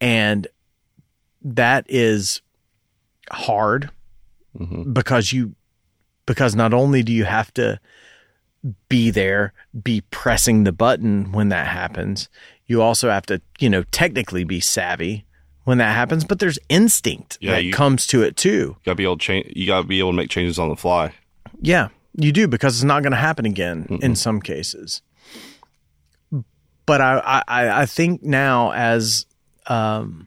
And 0.00 0.46
that 1.42 1.86
is 1.88 2.42
hard 3.30 3.90
mm-hmm. 4.56 4.92
because 4.92 5.32
you 5.32 5.54
because 6.26 6.54
not 6.54 6.72
only 6.72 7.02
do 7.02 7.12
you 7.12 7.24
have 7.24 7.52
to 7.54 7.80
be 8.88 9.10
there, 9.10 9.52
be 9.82 10.02
pressing 10.10 10.62
the 10.62 10.72
button 10.72 11.32
when 11.32 11.48
that 11.48 11.66
happens, 11.66 12.28
you 12.66 12.80
also 12.82 13.10
have 13.10 13.26
to, 13.26 13.40
you 13.58 13.68
know, 13.68 13.82
technically 13.90 14.44
be 14.44 14.60
savvy 14.60 15.24
when 15.64 15.78
that 15.78 15.94
happens, 15.94 16.24
but 16.24 16.38
there's 16.38 16.58
instinct 16.68 17.38
Yeah, 17.40 17.52
that 17.52 17.64
you- 17.64 17.72
comes 17.72 18.06
to 18.08 18.22
it 18.22 18.36
too. 18.36 18.50
you 18.50 18.76
gotta 18.84 18.96
be 18.96 19.04
able 19.04 19.16
to 19.18 19.24
change. 19.24 19.52
You 19.54 19.66
gotta 19.66 19.86
be 19.86 19.98
able 19.98 20.10
to 20.10 20.16
make 20.16 20.30
changes 20.30 20.58
on 20.58 20.68
the 20.68 20.76
fly. 20.76 21.12
Yeah, 21.60 21.88
you 22.18 22.32
do 22.32 22.48
because 22.48 22.74
it's 22.76 22.84
not 22.84 23.02
going 23.02 23.12
to 23.12 23.16
happen 23.18 23.46
again 23.46 23.98
in 24.02 24.16
some 24.16 24.40
cases. 24.40 25.00
But 26.84 27.00
I, 27.00 27.42
I, 27.46 27.82
I 27.82 27.86
think 27.86 28.22
now 28.24 28.72
as 28.72 29.24
um, 29.68 30.26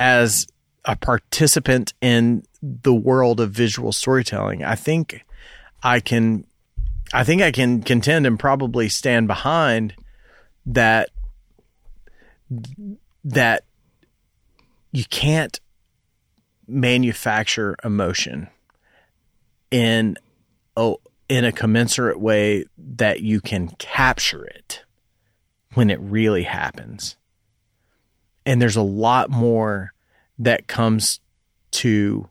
as 0.00 0.46
a 0.86 0.96
participant 0.96 1.92
in 2.00 2.42
the 2.62 2.94
world 2.94 3.40
of 3.40 3.50
visual 3.50 3.92
storytelling, 3.92 4.64
I 4.64 4.74
think 4.74 5.20
I 5.82 6.00
can 6.00 6.44
I 7.12 7.22
think 7.24 7.42
I 7.42 7.52
can 7.52 7.82
contend 7.82 8.26
and 8.26 8.38
probably 8.38 8.88
stand 8.88 9.28
behind 9.28 9.94
that 10.64 11.10
that 13.24 13.64
you 14.92 15.04
can't 15.10 15.60
manufacture 16.66 17.76
emotion 17.84 18.48
in 19.70 20.16
oh 20.76 21.00
in 21.28 21.44
a 21.44 21.52
commensurate 21.52 22.20
way 22.20 22.64
that 22.78 23.20
you 23.20 23.40
can 23.40 23.68
capture 23.78 24.44
it 24.44 24.84
when 25.74 25.90
it 25.90 26.00
really 26.00 26.44
happens. 26.44 27.16
And 28.44 28.62
there's 28.62 28.76
a 28.76 28.82
lot 28.82 29.28
more 29.28 29.92
that 30.38 30.68
comes 30.68 31.20
to 31.72 32.28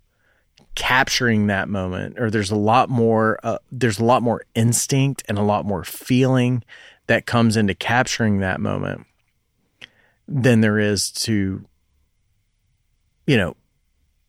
capturing 0.76 1.48
that 1.48 1.70
moment 1.70 2.20
or 2.20 2.30
there's 2.30 2.52
a 2.52 2.56
lot 2.56 2.90
more 2.90 3.40
uh, 3.44 3.58
there's 3.72 4.00
a 4.00 4.04
lot 4.04 4.22
more 4.22 4.44
instinct 4.56 5.24
and 5.30 5.38
a 5.38 5.44
lot 5.44 5.66
more 5.66 5.86
feeling 5.86 6.62
that 7.08 7.26
comes 7.26 7.56
into 7.56 7.74
capturing 7.74 8.40
that 8.40 8.60
moment 8.60 9.06
than 10.28 10.62
there 10.62 10.80
is 10.80 11.12
to 11.12 11.66
you 13.28 13.38
know 13.38 13.56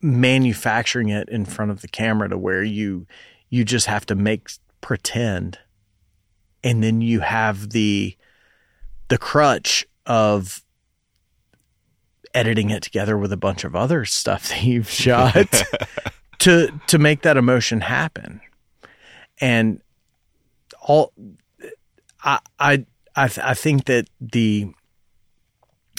manufacturing 0.02 1.09
it 1.09 1.28
in 1.28 1.44
front 1.44 1.70
of 1.70 1.80
the 1.80 1.88
camera 1.88 2.28
to 2.28 2.38
where 2.38 2.62
you 2.62 3.06
you 3.50 3.64
just 3.64 3.87
have 3.87 4.06
to 4.06 4.14
make 4.14 4.48
pretend. 4.80 5.59
And 6.62 6.82
then 6.82 7.00
you 7.00 7.20
have 7.20 7.70
the 7.70 8.16
the 9.09 9.18
crutch 9.18 9.87
of 10.04 10.62
editing 12.35 12.70
it 12.70 12.82
together 12.82 13.16
with 13.16 13.32
a 13.32 13.37
bunch 13.37 13.64
of 13.64 13.74
other 13.74 14.04
stuff 14.04 14.48
that 14.48 14.62
you've 14.62 14.90
shot 15.04 15.64
to 16.38 16.80
to 16.87 16.98
make 16.98 17.22
that 17.22 17.37
emotion 17.37 17.80
happen. 17.80 18.40
And 19.40 19.80
all 20.80 21.12
i 22.22 22.38
i 22.59 22.87
i, 23.16 23.28
th- 23.28 23.44
I 23.44 23.54
think 23.54 23.87
that 23.87 24.09
the 24.20 24.72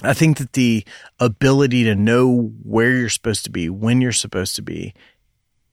I 0.03 0.13
think 0.13 0.37
that 0.37 0.53
the 0.53 0.85
ability 1.19 1.83
to 1.85 1.95
know 1.95 2.53
where 2.63 2.91
you're 2.91 3.09
supposed 3.09 3.43
to 3.45 3.51
be, 3.51 3.69
when 3.69 4.01
you're 4.01 4.11
supposed 4.11 4.55
to 4.57 4.61
be, 4.61 4.93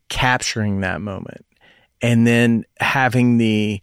capturing 0.09 0.81
that 0.81 1.01
moment, 1.01 1.45
and 2.01 2.27
then 2.27 2.65
having 2.79 3.39
the 3.39 3.83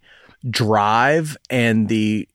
drive 0.50 1.38
and 1.50 1.88
the 1.88 2.28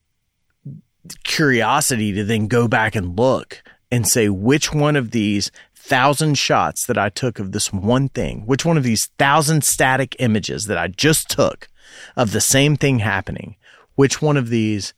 curiosity 1.24 2.12
to 2.12 2.24
then 2.24 2.46
go 2.48 2.68
back 2.68 2.94
and 2.94 3.18
look 3.18 3.62
and 3.90 4.06
say 4.06 4.28
which 4.28 4.72
one 4.72 4.96
of 4.96 5.10
these 5.12 5.50
thousand 5.74 6.36
shots 6.36 6.86
that 6.86 6.98
I 6.98 7.08
took 7.08 7.38
of 7.38 7.52
this 7.52 7.72
one 7.72 8.08
thing, 8.08 8.42
which 8.46 8.64
one 8.64 8.76
of 8.76 8.82
these 8.82 9.06
thousand 9.18 9.62
static 9.62 10.16
images 10.18 10.66
that 10.66 10.78
I 10.78 10.88
just 10.88 11.28
took 11.28 11.68
of 12.16 12.32
the 12.32 12.40
same 12.40 12.76
thing 12.76 12.98
happening, 12.98 13.56
which 13.94 14.20
one 14.20 14.36
of 14.36 14.48
these 14.48 14.94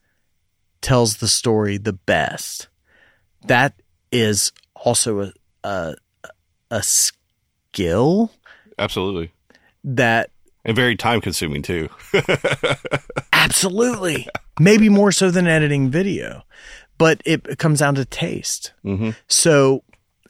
tells 0.81 1.19
the 1.19 1.29
story 1.29 1.77
the 1.77 1.93
best. 1.93 2.69
That 3.47 3.75
is 4.13 4.53
also 4.75 5.21
a 5.23 5.33
a, 5.65 5.95
a 6.71 6.83
skill 6.83 8.31
Absolutely. 8.79 9.33
that 9.85 10.31
And 10.65 10.77
very 10.77 10.97
time 10.97 11.21
consuming 11.21 11.63
too. 11.63 11.89
Absolutely. 13.33 14.29
Maybe 14.61 14.89
more 14.89 15.13
so 15.13 15.31
than 15.31 15.47
editing 15.47 15.91
video, 15.91 16.43
but 16.97 17.21
it 17.25 17.59
comes 17.59 17.81
down 17.81 17.95
to 17.97 18.05
taste. 18.05 18.73
Mhm. 18.85 19.15
So 19.29 19.83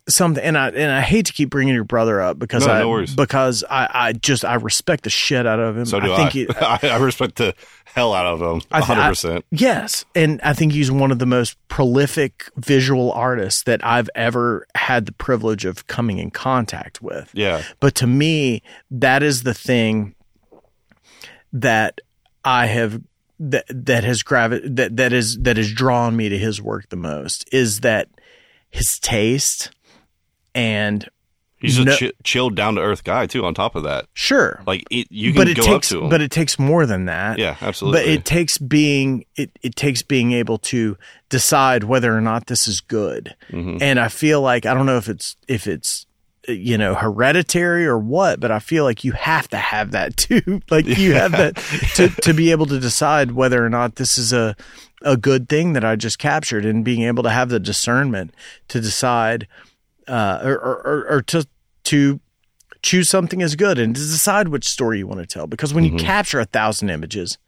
something, 0.08 0.42
and 0.42 0.56
I 0.58 0.68
and 0.68 0.90
I 0.90 1.00
hate 1.00 1.26
to 1.26 1.32
keep 1.32 1.50
bringing 1.50 1.74
your 1.74 1.84
brother 1.84 2.20
up 2.20 2.38
because 2.38 2.66
No, 2.66 2.72
I 2.72 2.82
no 2.82 3.04
because 3.16 3.62
I, 3.68 3.88
I 3.92 4.12
just 4.12 4.44
I 4.44 4.54
respect 4.54 5.04
the 5.04 5.10
shit 5.10 5.46
out 5.46 5.60
of 5.60 5.76
him. 5.76 5.84
So 5.86 6.00
do 6.00 6.12
I. 6.12 6.16
think 6.28 6.32
he- 6.32 6.48
I, 6.60 6.78
I 6.82 6.96
respect 6.98 7.36
the 7.36 7.54
hell 7.84 8.12
out 8.14 8.26
of 8.26 8.40
him. 8.40 8.62
I 8.70 8.80
th- 8.80 8.98
I- 8.98 9.10
100%. 9.10 9.42
Yes, 9.50 10.04
and 10.14 10.40
I 10.42 10.52
think 10.54 10.72
he's 10.72 10.90
one 10.90 11.10
of 11.10 11.18
the 11.18 11.26
most 11.26 11.56
prolific 11.68 12.50
visual 12.56 13.12
artists 13.12 13.62
that 13.64 13.84
I've 13.84 14.10
ever 14.14 14.66
had 14.74 15.06
the 15.06 15.12
privilege 15.12 15.64
of 15.64 15.86
coming 15.86 16.18
in 16.18 16.30
contact 16.30 17.00
with. 17.02 17.30
yeah. 17.34 17.62
But 17.80 17.94
to 17.96 18.06
me, 18.06 18.62
that 18.90 19.22
is 19.22 19.42
the 19.42 19.54
thing 19.54 20.14
that 21.52 22.00
I 22.44 22.66
have 22.66 23.00
that 23.40 23.64
that 23.68 24.04
has 24.04 24.22
gravi- 24.22 24.68
that 24.68 24.96
that 24.96 25.12
is 25.12 25.38
that 25.42 25.56
has 25.56 25.72
drawn 25.72 26.16
me 26.16 26.28
to 26.28 26.38
his 26.38 26.60
work 26.60 26.88
the 26.88 26.96
most 26.96 27.48
is 27.52 27.80
that 27.80 28.08
his 28.70 28.98
taste 28.98 29.70
and 30.58 31.08
He's 31.60 31.76
a 31.76 31.84
No- 31.84 31.96
chi- 31.96 32.12
chilled, 32.22 32.54
down 32.54 32.76
to 32.76 32.80
earth 32.82 33.02
guy 33.02 33.26
too. 33.26 33.44
On 33.44 33.52
top 33.52 33.74
of 33.74 33.82
that, 33.82 34.06
sure, 34.14 34.62
like 34.64 34.84
it, 34.92 35.08
you 35.10 35.32
can 35.32 35.40
but 35.40 35.48
it 35.48 35.56
go 35.56 35.64
takes 35.64 35.90
up 35.92 35.98
to 35.98 36.04
him. 36.04 36.08
but 36.10 36.20
it 36.20 36.30
takes 36.30 36.56
more 36.56 36.86
than 36.86 37.06
that. 37.06 37.36
yeah, 37.40 37.56
absolutely. 37.60 38.00
But 38.00 38.08
it 38.08 38.24
takes 38.24 38.58
being 38.58 39.24
it, 39.34 39.50
it 39.62 39.74
takes 39.74 40.02
being 40.02 40.30
able 40.30 40.58
to 40.58 40.96
decide 41.30 41.82
whether 41.82 42.16
or 42.16 42.20
not 42.20 42.46
this 42.46 42.68
is 42.68 42.80
good. 42.80 43.34
Mm-hmm. 43.50 43.78
And 43.82 43.98
I 43.98 44.06
feel 44.06 44.40
like 44.40 44.66
I 44.66 44.74
don't 44.74 44.86
know 44.86 44.98
if 44.98 45.08
it's 45.08 45.34
if 45.48 45.66
it's 45.66 46.06
you 46.46 46.78
know 46.78 46.94
hereditary 46.94 47.86
or 47.86 47.98
what, 47.98 48.38
but 48.38 48.52
I 48.52 48.60
feel 48.60 48.84
like 48.84 49.02
you 49.02 49.10
have 49.12 49.48
to 49.48 49.56
have 49.56 49.90
that 49.90 50.16
too. 50.16 50.60
like 50.70 50.86
you 50.86 51.14
have 51.14 51.32
that 51.32 51.56
to 51.96 52.08
to 52.22 52.32
be 52.34 52.52
able 52.52 52.66
to 52.66 52.78
decide 52.78 53.32
whether 53.32 53.66
or 53.66 53.68
not 53.68 53.96
this 53.96 54.16
is 54.16 54.32
a 54.32 54.54
a 55.02 55.16
good 55.16 55.48
thing 55.48 55.72
that 55.72 55.84
I 55.84 55.96
just 55.96 56.20
captured 56.20 56.64
and 56.64 56.84
being 56.84 57.02
able 57.02 57.24
to 57.24 57.30
have 57.30 57.48
the 57.48 57.58
discernment 57.58 58.32
to 58.68 58.80
decide 58.80 59.48
uh 60.08 60.40
or 60.42 60.54
or, 60.54 61.06
or, 61.10 61.22
to 61.22 61.46
to 61.84 62.20
choose 62.82 63.08
something 63.08 63.42
as 63.42 63.56
good 63.56 63.78
and 63.78 63.94
to 63.94 64.00
decide 64.00 64.48
which 64.48 64.68
story 64.68 64.98
you 64.98 65.06
want 65.06 65.20
to 65.20 65.26
tell. 65.26 65.46
Because 65.46 65.74
when 65.74 65.84
you 65.84 65.96
capture 65.96 66.40
a 66.40 66.44
thousand 66.44 66.90
images, 66.90 67.38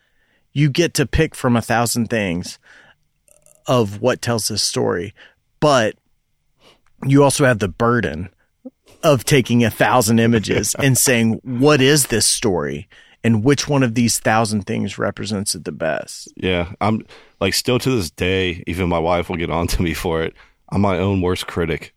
you 0.52 0.68
get 0.68 0.94
to 0.94 1.06
pick 1.06 1.34
from 1.34 1.56
a 1.56 1.62
thousand 1.62 2.08
things 2.08 2.58
of 3.66 4.00
what 4.00 4.22
tells 4.22 4.48
this 4.48 4.62
story. 4.62 5.14
But 5.60 5.96
you 7.06 7.22
also 7.22 7.44
have 7.44 7.58
the 7.58 7.68
burden 7.68 8.30
of 9.02 9.24
taking 9.24 9.64
a 9.64 9.70
thousand 9.70 10.18
images 10.18 10.74
and 10.78 10.98
saying, 10.98 11.40
what 11.42 11.80
is 11.80 12.06
this 12.06 12.26
story? 12.26 12.88
And 13.22 13.44
which 13.44 13.68
one 13.68 13.82
of 13.82 13.94
these 13.94 14.18
thousand 14.18 14.62
things 14.62 14.98
represents 14.98 15.54
it 15.54 15.64
the 15.64 15.72
best? 15.72 16.32
Yeah, 16.36 16.72
I'm 16.80 17.04
like 17.40 17.52
still 17.52 17.78
to 17.78 17.90
this 17.90 18.10
day. 18.10 18.64
Even 18.66 18.88
my 18.88 18.98
wife 18.98 19.28
will 19.28 19.36
get 19.36 19.50
on 19.50 19.66
to 19.68 19.82
me 19.82 19.92
for 19.92 20.22
it. 20.22 20.34
I'm 20.70 20.80
my 20.80 20.98
own 20.98 21.20
worst 21.20 21.46
critic 21.46 21.94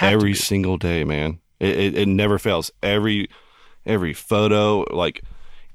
every 0.00 0.34
single 0.34 0.76
day, 0.76 1.04
man. 1.04 1.40
It, 1.60 1.78
it 1.78 1.98
it 1.98 2.08
never 2.08 2.38
fails. 2.38 2.70
Every 2.82 3.28
every 3.86 4.12
photo, 4.12 4.84
like 4.94 5.22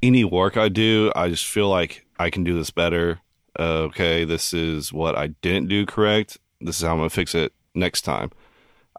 any 0.01 0.24
work 0.24 0.57
I 0.57 0.70
do, 0.70 1.11
I 1.15 1.30
just 1.30 1.45
feel 1.45 1.70
like 1.70 2.05
I 2.20 2.30
can 2.30 2.43
do 2.43 2.53
this 2.53 2.72
better. 2.72 3.22
Uh, 3.57 3.88
okay, 3.88 4.26
this 4.26 4.53
is 4.53 4.93
what 4.93 5.17
I 5.17 5.28
didn't 5.28 5.70
do 5.70 5.86
correct. 5.86 6.38
This 6.61 6.78
is 6.78 6.84
how 6.84 6.93
I'm 6.93 6.97
gonna 6.97 7.09
fix 7.09 7.34
it 7.34 7.53
next 7.74 8.01
time. 8.01 8.32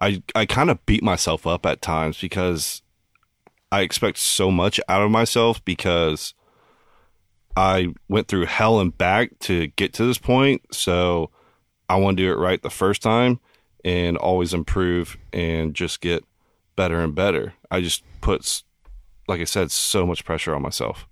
I 0.01 0.23
I 0.35 0.47
kind 0.47 0.71
of 0.71 0.85
beat 0.87 1.03
myself 1.03 1.47
up 1.47 1.67
at 1.67 1.83
times 1.83 2.21
because 2.21 2.83
I 3.71 3.83
expect 3.83 4.19
so 4.19 4.51
much 4.51 4.81
out 4.89 5.03
of 5.03 5.11
myself 5.11 5.65
because 5.65 6.35
I 7.57 7.89
went 8.09 8.29
through 8.29 8.47
hell 8.47 8.81
and 8.81 8.97
back 8.97 9.39
to 9.41 9.69
get 9.69 9.93
to 9.95 10.05
this 10.05 10.19
point. 10.19 10.63
So 10.75 11.31
I 11.89 11.97
want 11.97 12.17
to 12.17 12.23
do 12.23 12.33
it 12.33 12.39
right 12.39 12.63
the 12.63 12.71
first 12.71 13.03
time 13.03 13.41
and 13.85 14.17
always 14.17 14.55
improve 14.55 15.17
and 15.33 15.75
just 15.75 16.01
get 16.01 16.25
better 16.77 17.01
and 17.01 17.15
better. 17.15 17.55
I 17.71 17.81
just 17.81 18.03
put, 18.21 18.63
like 19.29 19.41
I 19.41 19.45
said, 19.45 19.71
so 19.71 20.07
much 20.07 20.25
pressure 20.25 20.55
on 20.55 20.63
myself. 20.63 21.07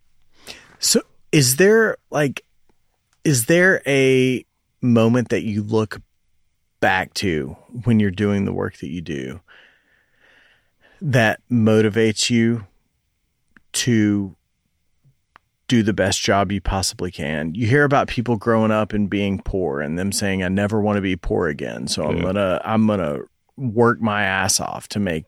So 0.78 1.02
is 1.32 1.56
there 1.56 1.96
like 2.10 2.44
is 3.24 3.46
there 3.46 3.82
a 3.86 4.44
moment 4.80 5.28
that 5.30 5.42
you 5.42 5.62
look 5.62 6.00
back 6.80 7.12
to 7.14 7.56
when 7.84 8.00
you're 8.00 8.10
doing 8.10 8.44
the 8.44 8.52
work 8.52 8.78
that 8.78 8.88
you 8.88 9.00
do 9.00 9.40
that 11.00 11.40
motivates 11.50 12.30
you 12.30 12.66
to 13.72 14.34
do 15.68 15.82
the 15.82 15.92
best 15.92 16.20
job 16.20 16.50
you 16.50 16.60
possibly 16.60 17.10
can. 17.10 17.54
You 17.54 17.66
hear 17.66 17.84
about 17.84 18.08
people 18.08 18.36
growing 18.36 18.70
up 18.70 18.94
and 18.94 19.08
being 19.08 19.40
poor 19.40 19.80
and 19.80 19.98
them 19.98 20.12
saying 20.12 20.42
I 20.42 20.48
never 20.48 20.80
want 20.80 20.96
to 20.96 21.02
be 21.02 21.14
poor 21.14 21.48
again. 21.48 21.86
So 21.86 22.04
I'm 22.04 22.20
going 22.20 22.34
to 22.36 22.60
I'm 22.64 22.86
going 22.86 23.00
to 23.00 23.28
work 23.56 24.00
my 24.00 24.24
ass 24.24 24.60
off 24.60 24.88
to 24.88 24.98
make 24.98 25.24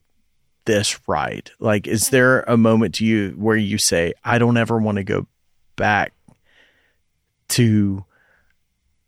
this 0.64 0.98
right. 1.06 1.50
Like 1.60 1.86
is 1.86 2.08
there 2.08 2.40
a 2.42 2.56
moment 2.56 2.94
to 2.96 3.04
you 3.04 3.30
where 3.32 3.56
you 3.56 3.76
say 3.78 4.14
I 4.24 4.38
don't 4.38 4.56
ever 4.56 4.78
want 4.78 4.96
to 4.96 5.04
go 5.04 5.26
back 5.76 6.14
to 7.48 8.04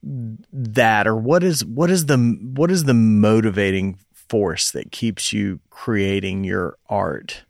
that 0.02 1.06
or 1.06 1.16
what 1.16 1.42
is 1.42 1.64
what 1.64 1.90
is 1.90 2.06
the 2.06 2.18
what 2.18 2.70
is 2.70 2.84
the 2.84 2.94
motivating 2.94 3.98
force 4.12 4.70
that 4.72 4.90
keeps 4.90 5.32
you 5.32 5.60
creating 5.70 6.44
your 6.44 6.76
art? 6.88 7.44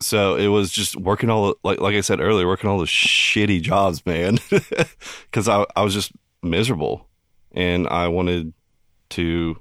So 0.00 0.36
it 0.36 0.48
was 0.48 0.70
just 0.70 0.96
working 0.96 1.30
all 1.30 1.54
like 1.62 1.80
like 1.80 1.94
I 1.94 2.00
said 2.00 2.20
earlier, 2.20 2.46
working 2.46 2.68
all 2.70 2.78
the 2.78 2.84
shitty 2.86 3.62
jobs, 3.62 4.04
man. 4.04 4.38
Because 5.30 5.48
I 5.48 5.64
I 5.76 5.82
was 5.82 5.94
just 5.94 6.12
miserable, 6.42 7.06
and 7.52 7.86
I 7.88 8.08
wanted 8.08 8.52
to 9.10 9.58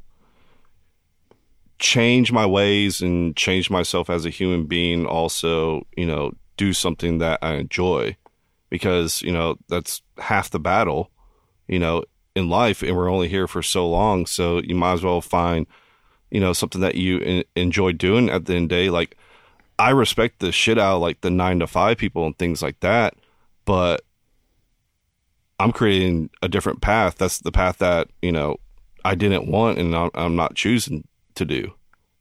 change 1.79 2.31
my 2.31 2.45
ways 2.45 3.01
and 3.01 3.35
change 3.35 3.69
myself 3.69 4.09
as 4.09 4.25
a 4.25 4.29
human 4.29 4.65
being. 4.65 5.05
Also, 5.05 5.85
you 5.95 6.05
know, 6.05 6.31
do 6.57 6.73
something 6.73 7.19
that 7.19 7.39
I 7.41 7.55
enjoy, 7.55 8.15
because 8.69 9.21
you 9.21 9.31
know 9.31 9.57
that's 9.67 10.01
half 10.17 10.49
the 10.49 10.59
battle. 10.59 11.11
You 11.67 11.79
know, 11.79 12.03
in 12.35 12.49
life, 12.49 12.81
and 12.81 12.95
we're 12.95 13.11
only 13.11 13.27
here 13.27 13.47
for 13.47 13.61
so 13.61 13.87
long, 13.89 14.25
so 14.25 14.61
you 14.61 14.75
might 14.75 14.93
as 14.93 15.03
well 15.03 15.21
find 15.21 15.67
you 16.31 16.39
know 16.39 16.53
something 16.53 16.81
that 16.81 16.95
you 16.95 17.19
en- 17.19 17.43
enjoy 17.55 17.91
doing 17.91 18.29
at 18.29 18.45
the 18.45 18.55
end 18.55 18.63
of 18.63 18.69
the 18.69 18.75
day, 18.75 18.89
like. 18.89 19.17
I 19.79 19.91
respect 19.91 20.39
the 20.39 20.51
shit 20.51 20.77
out 20.79 20.95
of 20.95 21.01
like 21.01 21.21
the 21.21 21.29
nine 21.29 21.59
to 21.59 21.67
five 21.67 21.97
people 21.97 22.25
and 22.25 22.37
things 22.37 22.61
like 22.61 22.79
that, 22.79 23.13
but 23.65 24.01
I'm 25.59 25.71
creating 25.71 26.29
a 26.41 26.47
different 26.47 26.81
path. 26.81 27.15
That's 27.17 27.39
the 27.39 27.51
path 27.51 27.77
that 27.79 28.09
you 28.21 28.31
know 28.31 28.57
I 29.03 29.15
didn't 29.15 29.47
want 29.49 29.79
and 29.79 29.95
I'm, 29.95 30.09
I'm 30.13 30.35
not 30.35 30.55
choosing 30.55 31.07
to 31.35 31.45
do. 31.45 31.73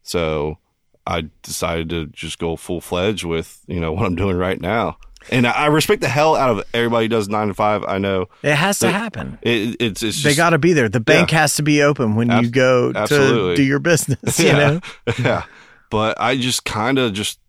So 0.02 0.58
I 1.06 1.28
decided 1.42 1.90
to 1.90 2.06
just 2.06 2.38
go 2.38 2.56
full 2.56 2.80
fledged 2.80 3.24
with 3.24 3.60
you 3.66 3.80
know 3.80 3.92
what 3.94 4.06
I'm 4.06 4.16
doing 4.16 4.36
right 4.36 4.60
now. 4.60 4.98
And 5.28 5.44
I, 5.44 5.66
respect 5.66 6.02
the 6.02 6.08
hell 6.08 6.36
out 6.36 6.50
of 6.50 6.64
everybody 6.72 7.06
who 7.06 7.08
does 7.08 7.28
nine 7.28 7.48
to 7.48 7.54
five. 7.54 7.82
I 7.82 7.98
know 7.98 8.26
It 8.44 8.54
has 8.54 8.78
to 8.78 8.92
happen. 8.92 9.38
it, 9.42 9.74
it's 9.80 10.02
it's 10.04 10.22
they 10.22 10.36
got 10.36 10.50
to 10.50 10.58
be 10.58 10.72
there. 10.72 10.88
The 10.88 11.00
bank 11.00 11.32
Yeah. 11.32 11.40
has 11.40 11.56
to 11.56 11.64
be 11.64 11.82
open 11.82 12.14
when 12.14 12.28
you 12.28 12.34
Abs- 12.36 12.50
go 12.50 12.92
to 12.92 13.56
do 13.56 13.62
your 13.64 13.80
business. 13.80 14.18
You 14.38 14.46
yeah, 14.46 14.52
know, 14.56 14.80
yeah. 15.18 15.42
But 15.90 16.20
I 16.20 16.36
just 16.36 16.64
kind 16.64 16.98
of 16.98 17.12
just 17.12 17.40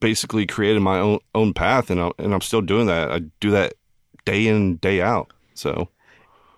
basically 0.00 0.46
created 0.46 0.80
my 0.80 0.98
own 0.98 1.18
own 1.34 1.52
path, 1.54 1.90
and 1.90 2.00
I, 2.00 2.10
and 2.18 2.32
I'm 2.34 2.40
still 2.40 2.62
doing 2.62 2.86
that. 2.86 3.10
I 3.10 3.20
do 3.40 3.50
that 3.52 3.74
day 4.24 4.46
in 4.46 4.76
day 4.76 5.00
out. 5.00 5.32
So 5.54 5.88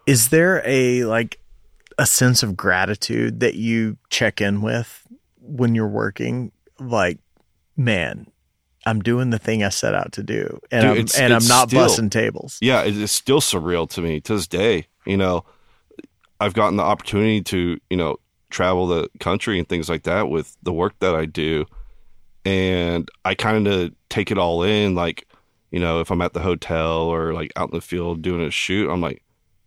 is 0.07 0.29
there 0.29 0.63
a 0.67 1.05
like 1.05 1.39
a 1.99 2.07
sense 2.07 2.43
of 2.43 2.57
gratitude 2.57 3.41
that 3.41 3.55
you 3.55 3.97
check 4.09 4.41
in 4.41 4.63
with 4.63 5.07
when 5.41 5.75
you're 5.75 5.89
working? 5.89 6.53
Like, 6.79 7.19
man, 7.77 8.27
I'm 8.87 9.01
doing 9.01 9.31
the 9.31 9.39
thing 9.39 9.63
I 9.63 9.69
set 9.69 9.95
out 9.95 10.13
to 10.13 10.23
do, 10.23 10.59
and 10.71 10.83
Dude, 10.83 10.91
I'm 10.91 10.97
it's- 10.97 11.19
and 11.19 11.33
it's 11.33 11.45
I'm 11.45 11.49
not 11.49 11.69
still- 11.69 11.81
busting 11.83 12.11
tables. 12.11 12.59
yeah, 12.61 12.83
it's 12.85 13.13
still 13.13 13.41
surreal 13.41 13.89
to 13.91 14.01
me 14.01 14.21
to 14.23 14.35
this 14.35 14.47
day. 14.47 14.87
You 15.07 15.17
know, 15.17 15.45
I've 16.41 16.55
gotten 16.55 16.77
the 16.77 16.83
opportunity 16.83 17.43
to 17.43 17.79
you 17.91 17.97
know 17.97 18.17
travel 18.51 18.87
the 18.87 19.09
country 19.21 19.59
and 19.59 19.69
things 19.69 19.89
like 19.89 20.03
that 20.05 20.29
with 20.29 20.57
the 20.63 20.73
work 20.73 20.95
that 21.01 21.15
I 21.15 21.25
do, 21.27 21.67
and 22.45 23.09
I 23.25 23.35
kind 23.35 23.67
of 23.67 23.93
take 24.09 24.31
it 24.31 24.39
all 24.39 24.63
in. 24.63 24.95
Like, 24.95 25.27
you 25.71 25.81
know, 25.81 26.01
if 26.01 26.11
I'm 26.11 26.23
at 26.23 26.33
the 26.33 26.41
hotel 26.41 27.03
or 27.03 27.33
like 27.33 27.53
out 27.57 27.71
in 27.71 27.75
the 27.75 27.81
field 27.81 28.23
doing 28.23 28.43
a 28.45 28.51
shoot, 28.51 28.91
I'm 28.91 29.01
like, 29.01 29.23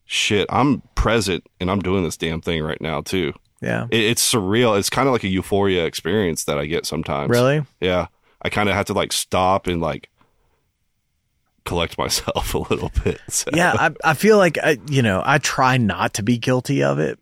shit, 0.06 0.48
I'm 0.50 0.82
present 0.96 1.46
and 1.60 1.70
I'm 1.72 1.80
doing 1.82 2.04
this 2.04 2.18
damn 2.18 2.42
thing 2.42 2.64
right 2.64 2.82
now 2.82 3.02
too. 3.02 3.34
Yeah, 3.62 3.88
It, 3.92 4.02
it's 4.02 4.34
surreal. 4.34 4.78
It's 4.78 4.90
kind 4.90 5.08
of 5.08 5.14
like 5.14 5.24
a 5.24 5.30
euphoria 5.30 5.86
experience 5.86 6.44
that 6.46 6.58
I 6.58 6.66
get 6.66 6.86
sometimes. 6.86 7.30
really. 7.30 7.66
Yeah. 7.80 8.08
I 8.42 8.50
kind 8.50 8.68
of 8.68 8.76
have 8.76 8.88
to 8.88 8.94
like 8.94 9.14
stop 9.14 9.68
and 9.68 9.80
like 9.80 10.10
collect 11.66 11.98
myself 11.98 12.54
a 12.56 12.58
little 12.58 12.92
bit. 13.04 13.20
So. 13.30 13.50
Yeah, 13.54 13.74
I 13.74 13.92
I 14.04 14.14
feel 14.16 14.38
like 14.38 14.58
I 14.58 14.78
you 14.90 15.02
know 15.02 15.22
I 15.26 15.38
try 15.38 15.78
not 15.78 16.16
to 16.16 16.24
be 16.24 16.38
guilty 16.38 16.84
of 16.84 17.00
it, 17.00 17.20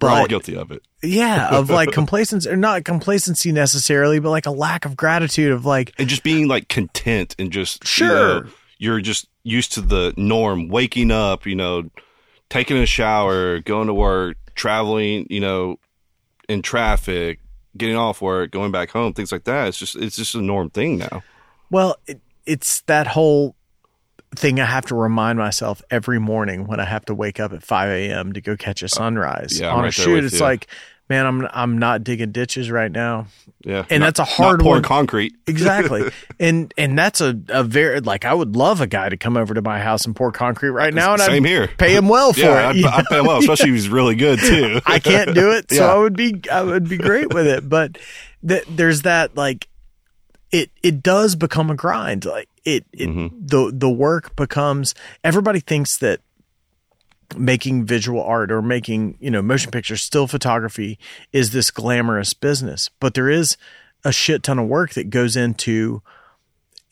We're 0.00 0.10
all 0.10 0.26
guilty 0.26 0.56
of 0.56 0.70
it. 0.70 0.82
yeah, 1.02 1.56
of 1.56 1.70
like 1.70 1.90
complacency 1.92 2.48
or 2.50 2.56
not 2.56 2.84
complacency 2.84 3.50
necessarily, 3.52 4.18
but 4.20 4.30
like 4.30 4.46
a 4.46 4.50
lack 4.50 4.84
of 4.84 4.96
gratitude 4.96 5.52
of 5.52 5.64
like 5.64 5.94
And 5.98 6.08
just 6.08 6.22
being 6.22 6.48
like 6.48 6.68
content 6.68 7.34
and 7.38 7.50
just, 7.50 7.82
you 7.82 7.86
Sure. 7.88 8.44
know, 8.44 8.50
you're 8.78 9.00
just 9.00 9.26
used 9.42 9.72
to 9.72 9.80
the 9.80 10.12
norm, 10.18 10.68
waking 10.68 11.10
up, 11.10 11.46
you 11.46 11.54
know, 11.54 11.88
taking 12.50 12.76
a 12.76 12.84
shower, 12.86 13.60
going 13.60 13.86
to 13.86 13.94
work, 13.94 14.36
traveling, 14.54 15.26
you 15.30 15.40
know, 15.40 15.78
in 16.48 16.60
traffic, 16.62 17.40
getting 17.76 17.96
off 17.96 18.20
work, 18.20 18.50
going 18.50 18.70
back 18.72 18.90
home, 18.90 19.14
things 19.14 19.32
like 19.32 19.44
that. 19.44 19.68
It's 19.68 19.78
just, 19.78 19.96
it's 19.96 20.16
just 20.16 20.34
a 20.34 20.42
norm 20.42 20.68
thing 20.70 20.98
now. 20.98 21.22
Well, 21.70 21.96
it, 22.06 22.20
it's 22.44 22.82
that 22.82 23.06
whole 23.08 23.55
thing 24.34 24.60
I 24.60 24.64
have 24.66 24.86
to 24.86 24.94
remind 24.94 25.38
myself 25.38 25.82
every 25.90 26.18
morning 26.18 26.66
when 26.66 26.80
I 26.80 26.84
have 26.84 27.04
to 27.06 27.14
wake 27.14 27.40
up 27.40 27.52
at 27.52 27.62
5 27.62 27.88
a.m. 27.90 28.32
to 28.32 28.40
go 28.40 28.56
catch 28.56 28.82
a 28.82 28.86
uh, 28.86 28.88
sunrise 28.88 29.60
yeah, 29.60 29.68
on 29.70 29.80
a 29.80 29.82
right 29.82 29.82
there 29.82 29.90
shoot. 29.92 30.24
It's 30.24 30.34
you. 30.34 30.40
like, 30.40 30.66
man, 31.08 31.24
I'm 31.26 31.48
I'm 31.52 31.78
not 31.78 32.02
digging 32.04 32.32
ditches 32.32 32.70
right 32.70 32.90
now. 32.90 33.26
Yeah. 33.64 33.84
And 33.90 34.00
Not- 34.00 34.06
that's 34.14 34.18
a 34.20 34.24
hard 34.24 34.62
one. 34.62 34.82
concrete. 34.82 35.34
Exactly, 35.48 36.10
and 36.40 36.74
and 36.76 36.98
that's 36.98 37.20
a, 37.20 37.40
a 37.48 37.62
very 37.64 38.00
like 38.00 38.24
I 38.24 38.34
would 38.34 38.56
love 38.56 38.80
a 38.80 38.86
guy 38.86 39.08
to 39.08 39.16
come 39.16 39.36
over 39.36 39.54
to 39.54 39.62
my 39.62 39.78
house 39.80 40.04
and 40.04 40.14
pour 40.14 40.32
concrete 40.32 40.70
right 40.70 40.92
now, 40.92 41.12
and 41.12 41.22
Same 41.22 41.44
I'd 41.44 41.48
here. 41.48 41.68
pay 41.78 41.94
him 41.96 42.08
well 42.08 42.32
for 42.34 42.40
yeah, 42.40 42.72
it. 42.74 42.84
I'd 42.84 43.04
pay 43.06 43.20
him 43.20 43.26
well, 43.26 43.38
especially 43.38 43.70
if 43.70 43.74
he's 43.76 43.88
really 43.88 44.16
good 44.16 44.40
too. 44.40 44.80
I 44.86 44.98
can't 44.98 45.34
do 45.34 45.52
it, 45.52 45.70
so 45.70 45.84
Yeah. 45.86 45.92
I 45.94 45.98
would 45.98 46.16
be 46.16 46.42
I 46.50 46.62
would 46.62 46.88
be 46.88 46.98
great 46.98 47.32
with 47.32 47.46
it. 47.46 47.66
But 47.68 47.96
th- 48.46 48.64
there's 48.68 49.02
that 49.02 49.36
like 49.36 49.68
it 50.52 50.70
it 50.82 51.02
does 51.02 51.34
become 51.36 51.70
a 51.70 51.74
grind. 51.74 52.24
Like 52.24 52.48
it, 52.64 52.84
it 52.92 53.08
Mm-hmm. 53.08 53.46
the 53.46 53.70
the 53.74 53.90
work 53.90 54.34
becomes 54.36 54.94
everybody 55.24 55.60
thinks 55.60 55.96
that 55.98 56.20
making 57.36 57.84
visual 57.84 58.22
art 58.22 58.52
or 58.52 58.62
making 58.62 59.16
you 59.20 59.30
know 59.30 59.42
motion 59.42 59.70
pictures 59.72 60.02
still 60.02 60.26
photography 60.28 60.96
is 61.32 61.50
this 61.50 61.72
glamorous 61.72 62.32
business 62.32 62.88
but 63.00 63.14
there 63.14 63.28
is 63.28 63.56
a 64.04 64.12
shit 64.12 64.44
ton 64.44 64.60
of 64.60 64.68
work 64.68 64.92
that 64.94 65.10
goes 65.10 65.36
into 65.36 66.00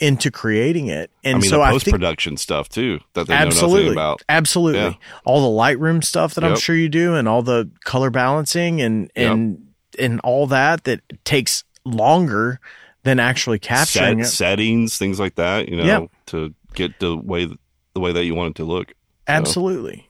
into 0.01 0.33
creating 0.33 0.89
it 0.89 1.13
and 1.23 1.37
I 1.37 1.39
mean, 1.39 1.49
so 1.49 1.59
the 1.59 1.71
post 1.71 1.87
production 1.89 2.37
stuff 2.37 2.69
too 2.69 2.99
that 3.13 3.29
they 3.29 3.35
know 3.35 3.41
absolutely 3.43 3.83
nothing 3.85 3.93
about. 3.93 4.23
absolutely 4.29 4.81
Yeah. 4.81 4.95
all 5.25 5.41
the 5.41 5.63
lightroom 5.63 6.03
stuff 6.03 6.35
that 6.35 6.43
i'm 6.43 6.57
sure 6.57 6.75
you 6.75 6.89
do 6.89 7.15
and 7.15 7.29
all 7.29 7.43
the 7.43 7.71
color 7.85 8.11
balancing 8.11 8.81
and 8.83 9.13
and 9.15 9.69
and 10.01 10.19
all 10.25 10.49
that 10.49 10.83
that 10.83 11.01
takes 11.25 11.63
longer 11.85 12.59
than 13.05 13.21
actually 13.21 13.59
capturing 13.59 14.25
Set, 14.25 14.27
it 14.27 14.35
settings, 14.35 14.99
things 14.99 15.21
like 15.21 15.37
that. 15.37 15.69
You 15.69 15.77
know, 15.77 16.11
to 16.27 16.53
get 16.75 16.99
the 16.99 17.17
way 17.17 17.49
the 17.95 18.01
way 18.01 18.13
that 18.13 18.25
you 18.25 18.35
want 18.35 18.51
it 18.51 18.57
to 18.57 18.65
look. 18.65 18.93
absolutely 19.29 20.09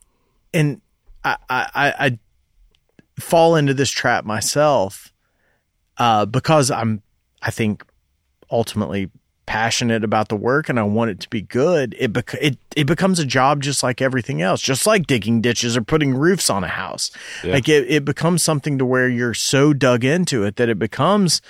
and 0.55 0.80
I, 1.22 1.36
I 1.51 1.66
i 1.74 2.07
I- 2.07 2.18
fall 3.18 3.57
into 3.57 3.74
this 3.74 3.90
trap 3.90 4.24
myself 4.24 5.12
uh, 5.99 6.26
because 6.26 6.70
I'm, 6.70 7.03
I 7.42 7.51
think, 7.51 7.84
ultimately 8.51 9.11
passionate 9.47 10.03
about 10.03 10.28
the 10.28 10.36
work 10.36 10.68
and 10.68 10.80
I 10.80 10.82
want 10.84 11.11
it 11.11 11.20
to 11.20 11.28
be 11.28 11.42
good. 11.42 11.95
It 11.99 12.12
bec- 12.12 12.34
it 12.40 12.57
it 12.74 12.86
becomes 12.86 13.18
a 13.18 13.26
job 13.26 13.62
just 13.62 13.82
like 13.82 14.01
everything 14.01 14.40
else, 14.42 14.61
just 14.61 14.86
like 14.86 15.07
digging 15.07 15.40
ditches 15.40 15.76
or 15.76 15.82
putting 15.82 16.14
roofs 16.14 16.49
on 16.51 16.64
a 16.64 16.68
house. 16.68 17.11
Yeah. 17.45 17.53
Like 17.53 17.68
it, 17.68 17.88
it 17.88 18.05
becomes 18.05 18.42
something 18.42 18.78
to 18.78 18.86
where 18.86 19.09
you're 19.09 19.34
so 19.34 19.72
dug 19.72 20.03
into 20.05 20.45
it 20.45 20.57
that 20.57 20.68
it 20.68 20.78
becomes 20.78 21.40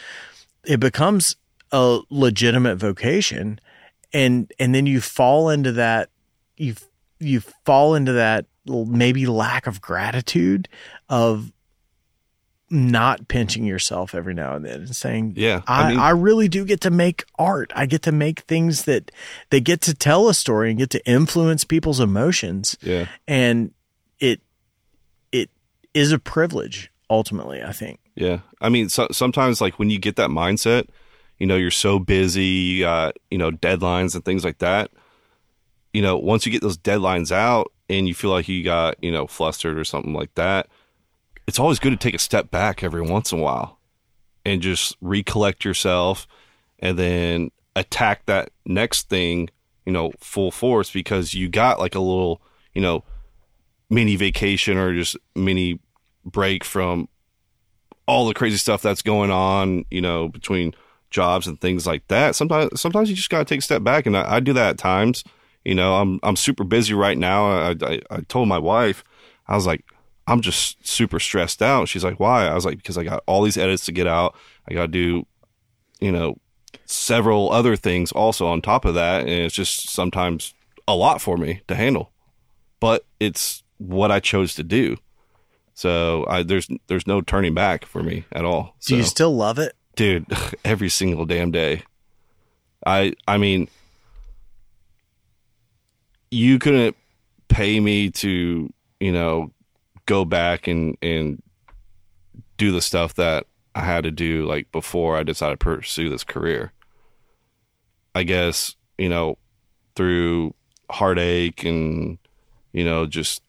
it 0.66 0.80
becomes 0.80 1.36
a 1.72 2.00
legitimate 2.10 2.76
vocation 2.76 3.58
and 4.12 4.52
and 4.58 4.74
then 4.74 4.86
you 4.86 5.00
fall 5.00 5.48
into 5.50 5.72
that 5.72 6.10
you 6.56 6.74
you 7.18 7.40
fall 7.64 7.94
into 7.94 8.12
that 8.12 8.46
maybe 8.66 9.26
lack 9.26 9.66
of 9.66 9.80
gratitude 9.80 10.68
of 11.08 11.50
not 12.70 13.28
pinching 13.28 13.64
yourself 13.64 14.14
every 14.14 14.34
now 14.34 14.56
and 14.56 14.64
then 14.64 14.80
and 14.80 14.96
saying 14.96 15.34
Yeah, 15.36 15.60
I, 15.66 15.82
I 15.82 15.88
mean- 15.90 15.98
I 15.98 16.10
really 16.10 16.48
do 16.48 16.64
get 16.64 16.80
to 16.82 16.90
make 16.90 17.24
art. 17.38 17.70
I 17.76 17.86
get 17.86 18.02
to 18.02 18.12
make 18.12 18.40
things 18.40 18.84
that 18.84 19.10
they 19.50 19.60
get 19.60 19.80
to 19.82 19.94
tell 19.94 20.28
a 20.28 20.34
story 20.34 20.70
and 20.70 20.78
get 20.78 20.90
to 20.90 21.06
influence 21.06 21.62
people's 21.64 22.00
emotions. 22.00 22.76
Yeah. 22.80 23.06
and 23.28 23.72
it 24.18 24.40
it 25.30 25.50
is 25.92 26.10
a 26.12 26.18
privilege 26.20 26.90
ultimately 27.10 27.62
i 27.62 27.72
think 27.72 27.98
Yeah. 28.14 28.40
I 28.60 28.68
mean, 28.68 28.88
so, 28.88 29.08
sometimes 29.10 29.60
like 29.60 29.78
when 29.78 29.90
you 29.90 29.98
get 29.98 30.16
that 30.16 30.30
mindset, 30.30 30.88
you 31.38 31.46
know, 31.46 31.56
you're 31.56 31.70
so 31.70 31.98
busy, 31.98 32.44
you 32.44 32.84
got, 32.84 33.16
you 33.30 33.38
know, 33.38 33.50
deadlines 33.50 34.14
and 34.14 34.24
things 34.24 34.44
like 34.44 34.58
that. 34.58 34.90
You 35.92 36.02
know, 36.02 36.16
once 36.16 36.46
you 36.46 36.52
get 36.52 36.62
those 36.62 36.78
deadlines 36.78 37.32
out 37.32 37.72
and 37.88 38.06
you 38.08 38.14
feel 38.14 38.30
like 38.30 38.48
you 38.48 38.62
got, 38.62 39.02
you 39.02 39.10
know, 39.10 39.26
flustered 39.26 39.78
or 39.78 39.84
something 39.84 40.12
like 40.12 40.34
that, 40.34 40.68
it's 41.46 41.58
always 41.58 41.78
good 41.78 41.90
to 41.90 41.96
take 41.96 42.14
a 42.14 42.20
step 42.20 42.50
back 42.50 42.82
every 42.82 43.02
once 43.02 43.32
in 43.32 43.38
a 43.38 43.42
while 43.42 43.78
and 44.44 44.62
just 44.62 44.96
recollect 45.00 45.64
yourself 45.64 46.26
and 46.78 46.98
then 46.98 47.50
attack 47.76 48.26
that 48.26 48.50
next 48.64 49.08
thing, 49.08 49.50
you 49.84 49.92
know, 49.92 50.12
full 50.18 50.50
force 50.50 50.90
because 50.90 51.34
you 51.34 51.48
got 51.48 51.78
like 51.78 51.94
a 51.94 52.00
little, 52.00 52.40
you 52.74 52.80
know, 52.80 53.04
mini 53.90 54.16
vacation 54.16 54.76
or 54.76 54.94
just 54.94 55.16
mini 55.34 55.78
break 56.24 56.64
from 56.64 57.08
all 58.06 58.26
the 58.26 58.34
crazy 58.34 58.56
stuff 58.56 58.82
that's 58.82 59.02
going 59.02 59.30
on, 59.30 59.84
you 59.90 60.00
know, 60.00 60.28
between 60.28 60.74
jobs 61.10 61.46
and 61.46 61.60
things 61.60 61.86
like 61.86 62.06
that. 62.08 62.34
Sometimes, 62.34 62.80
sometimes 62.80 63.08
you 63.08 63.16
just 63.16 63.30
got 63.30 63.38
to 63.38 63.44
take 63.44 63.60
a 63.60 63.62
step 63.62 63.82
back, 63.82 64.06
and 64.06 64.16
I, 64.16 64.36
I 64.36 64.40
do 64.40 64.52
that 64.52 64.70
at 64.70 64.78
times. 64.78 65.24
You 65.64 65.74
know, 65.74 65.94
I'm 65.94 66.20
I'm 66.22 66.36
super 66.36 66.64
busy 66.64 66.92
right 66.92 67.16
now. 67.16 67.46
I, 67.46 67.74
I 67.82 68.00
I 68.10 68.20
told 68.28 68.48
my 68.48 68.58
wife, 68.58 69.02
I 69.48 69.54
was 69.54 69.66
like, 69.66 69.84
I'm 70.26 70.40
just 70.40 70.86
super 70.86 71.18
stressed 71.18 71.62
out. 71.62 71.88
She's 71.88 72.04
like, 72.04 72.20
why? 72.20 72.46
I 72.46 72.54
was 72.54 72.64
like, 72.64 72.78
because 72.78 72.98
I 72.98 73.04
got 73.04 73.22
all 73.26 73.42
these 73.42 73.56
edits 73.56 73.86
to 73.86 73.92
get 73.92 74.06
out. 74.06 74.36
I 74.68 74.74
got 74.74 74.82
to 74.82 74.88
do, 74.88 75.26
you 76.00 76.12
know, 76.12 76.38
several 76.86 77.50
other 77.52 77.76
things 77.76 78.12
also 78.12 78.46
on 78.46 78.60
top 78.60 78.84
of 78.84 78.94
that, 78.94 79.22
and 79.22 79.30
it's 79.30 79.54
just 79.54 79.90
sometimes 79.90 80.54
a 80.86 80.94
lot 80.94 81.20
for 81.20 81.36
me 81.36 81.62
to 81.68 81.74
handle. 81.74 82.12
But 82.80 83.06
it's 83.20 83.62
what 83.78 84.10
I 84.10 84.20
chose 84.20 84.54
to 84.56 84.62
do. 84.62 84.96
So 85.74 86.24
I, 86.28 86.42
there's 86.44 86.68
there's 86.86 87.06
no 87.06 87.20
turning 87.20 87.54
back 87.54 87.84
for 87.84 88.02
me 88.02 88.24
at 88.32 88.44
all. 88.44 88.76
do 88.86 88.96
you 88.96 89.02
still 89.02 89.34
love 89.34 89.58
it 89.58 89.74
dude? 89.96 90.26
Every 90.64 90.88
single 90.88 91.26
damn 91.26 91.50
day. 91.50 91.82
I 92.86 93.14
I 93.26 93.38
mean, 93.38 93.68
you 96.30 96.58
couldn't 96.58 96.96
pay 97.48 97.80
me 97.80 98.10
to 98.10 98.72
you 99.00 99.12
know 99.12 99.50
go 100.06 100.24
back 100.24 100.68
and 100.68 100.96
and 101.02 101.42
do 102.56 102.72
the 102.72 102.82
stuff 102.82 103.14
that 103.14 103.46
I 103.74 103.80
had 103.80 104.04
to 104.04 104.10
do 104.10 104.46
like 104.46 104.70
before 104.70 105.16
I 105.16 105.22
decided 105.22 105.58
to 105.60 105.64
pursue 105.64 106.08
this 106.08 106.24
career. 106.24 106.72
I 108.14 108.22
guess 108.22 108.76
you 108.98 109.08
know 109.08 109.38
through 109.96 110.54
heartache 110.90 111.64
and 111.64 112.18
you 112.72 112.84
know 112.84 113.06
just 113.06 113.42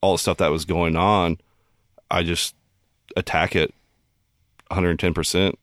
all 0.00 0.12
the 0.12 0.18
stuff 0.18 0.38
that 0.38 0.50
was 0.50 0.64
going 0.64 0.96
on 0.96 1.38
I 2.10 2.22
just 2.22 2.54
attack 3.16 3.54
it 3.56 3.72
110%. 4.70 5.54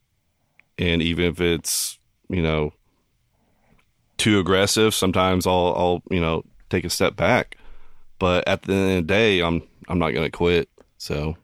And 0.78 1.02
even 1.02 1.24
if 1.24 1.40
it's, 1.40 1.98
you 2.28 2.42
know, 2.42 2.72
too 4.18 4.38
aggressive, 4.38 4.94
sometimes 4.94 5.46
I'll, 5.46 5.74
I'll, 5.76 6.02
you 6.10 6.20
know, 6.20 6.44
take 6.70 6.84
a 6.84 6.90
step 6.90 7.16
back. 7.16 7.56
But 8.18 8.46
at 8.48 8.62
the 8.62 8.72
end 8.72 8.90
of 8.90 8.96
the 8.96 9.02
day, 9.02 9.40
I'm, 9.40 9.62
I'm 9.88 9.98
not 9.98 10.10
going 10.10 10.24
to 10.24 10.30
quit. 10.36 10.68
So 10.98 11.36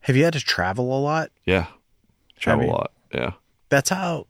have 0.00 0.16
you 0.16 0.24
had 0.24 0.32
to 0.34 0.40
travel 0.40 0.96
a 0.96 1.00
lot 1.00 1.30
yeah, 1.44 1.66
travel 2.38 2.66
a 2.66 2.70
lot. 2.70 2.92
Yeah. 3.12 3.32
that's 3.68 3.90
how 3.90 4.26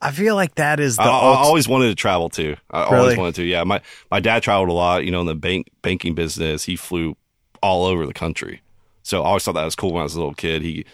i 0.00 0.10
feel 0.10 0.34
like 0.34 0.54
that 0.56 0.80
is 0.80 0.96
the 0.96 1.02
I, 1.02 1.06
I 1.06 1.36
always 1.36 1.66
wanted 1.68 1.88
to 1.88 1.94
travel 1.94 2.28
too. 2.28 2.56
I 2.70 2.84
Really? 2.84 2.96
always 2.96 3.16
wanted 3.18 3.34
to. 3.36 3.44
Yeah. 3.44 3.64
My, 3.64 3.80
my 4.10 4.20
dad 4.20 4.42
traveled 4.42 4.68
a 4.68 4.72
lot, 4.72 5.04
you 5.04 5.10
know, 5.10 5.20
in 5.20 5.26
the 5.26 5.34
bank, 5.34 5.68
banking 5.82 6.14
business. 6.14 6.64
He 6.64 6.76
flew 6.76 7.16
all 7.62 7.84
over 7.86 8.06
the 8.06 8.12
country. 8.14 8.60
So 9.08 9.22
I 9.22 9.28
always 9.28 9.42
thought 9.42 9.54
that 9.54 9.64
was 9.64 9.74
cool 9.74 9.94
when 9.94 10.02
I 10.02 10.04
was 10.04 10.14
a 10.14 10.18
little 10.18 10.34
kid. 10.34 10.60
He, 10.60 10.84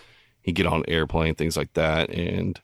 he'd 0.42 0.52
get 0.52 0.66
on 0.66 0.78
an 0.78 0.84
airplane, 0.88 1.34
things 1.34 1.56
like 1.56 1.72
that. 1.72 2.10
And, 2.10 2.60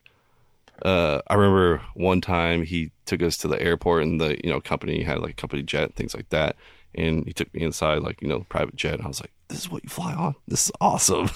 uh, 0.82 1.22
I 1.26 1.34
remember 1.34 1.82
one 1.94 2.20
time 2.20 2.62
he 2.62 2.92
took 3.04 3.20
us 3.20 3.36
to 3.38 3.48
the 3.48 3.60
airport 3.60 4.04
and 4.04 4.20
the, 4.20 4.38
you 4.44 4.48
know, 4.48 4.60
company 4.60 5.02
had 5.02 5.18
like 5.18 5.32
a 5.32 5.34
company 5.34 5.64
jet, 5.64 5.96
things 5.96 6.14
like 6.14 6.28
that. 6.28 6.54
And 6.94 7.26
he 7.26 7.32
took 7.32 7.52
me 7.52 7.62
inside, 7.62 8.02
like, 8.02 8.22
you 8.22 8.28
know, 8.28 8.46
private 8.48 8.76
jet. 8.76 8.94
And 8.94 9.04
I 9.04 9.08
was 9.08 9.20
like, 9.20 9.32
this 9.48 9.58
is 9.58 9.68
what 9.68 9.82
you 9.82 9.90
fly 9.90 10.14
on. 10.14 10.36
This 10.46 10.66
is 10.66 10.72
awesome. 10.80 11.28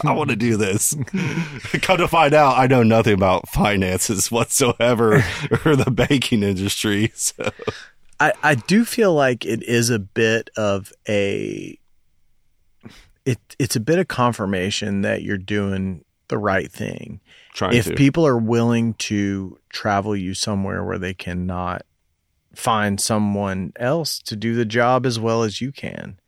I 0.04 0.12
want 0.12 0.28
to 0.28 0.36
do 0.36 0.58
this. 0.58 0.94
Come 1.80 1.96
to 1.96 2.08
find 2.08 2.34
out, 2.34 2.58
I 2.58 2.66
know 2.66 2.82
nothing 2.82 3.14
about 3.14 3.48
finances 3.48 4.30
whatsoever 4.30 5.24
or 5.64 5.76
the 5.76 5.90
banking 5.90 6.42
industry. 6.42 7.10
So, 7.14 7.50
I, 8.20 8.34
I 8.42 8.54
do 8.54 8.84
feel 8.84 9.14
like 9.14 9.46
it 9.46 9.62
is 9.62 9.88
a 9.88 9.98
bit 9.98 10.50
of 10.56 10.92
a 11.08 11.78
it 13.26 13.38
it's 13.58 13.76
a 13.76 13.80
bit 13.80 13.98
of 13.98 14.08
confirmation 14.08 15.02
that 15.02 15.22
you're 15.22 15.36
doing 15.36 16.04
the 16.28 16.38
right 16.38 16.70
thing. 16.70 17.20
trying 17.52 17.74
if 17.74 17.86
to. 17.86 17.94
people 17.94 18.26
are 18.26 18.38
willing 18.38 18.94
to 18.94 19.58
travel 19.68 20.16
you 20.16 20.32
somewhere 20.32 20.82
where 20.82 20.98
they 20.98 21.12
cannot 21.12 21.82
find 22.54 23.00
someone 23.00 23.72
else 23.76 24.18
to 24.20 24.36
do 24.36 24.54
the 24.54 24.64
job 24.64 25.04
as 25.04 25.20
well 25.20 25.42
as 25.42 25.60
you 25.60 25.70
can. 25.72 26.18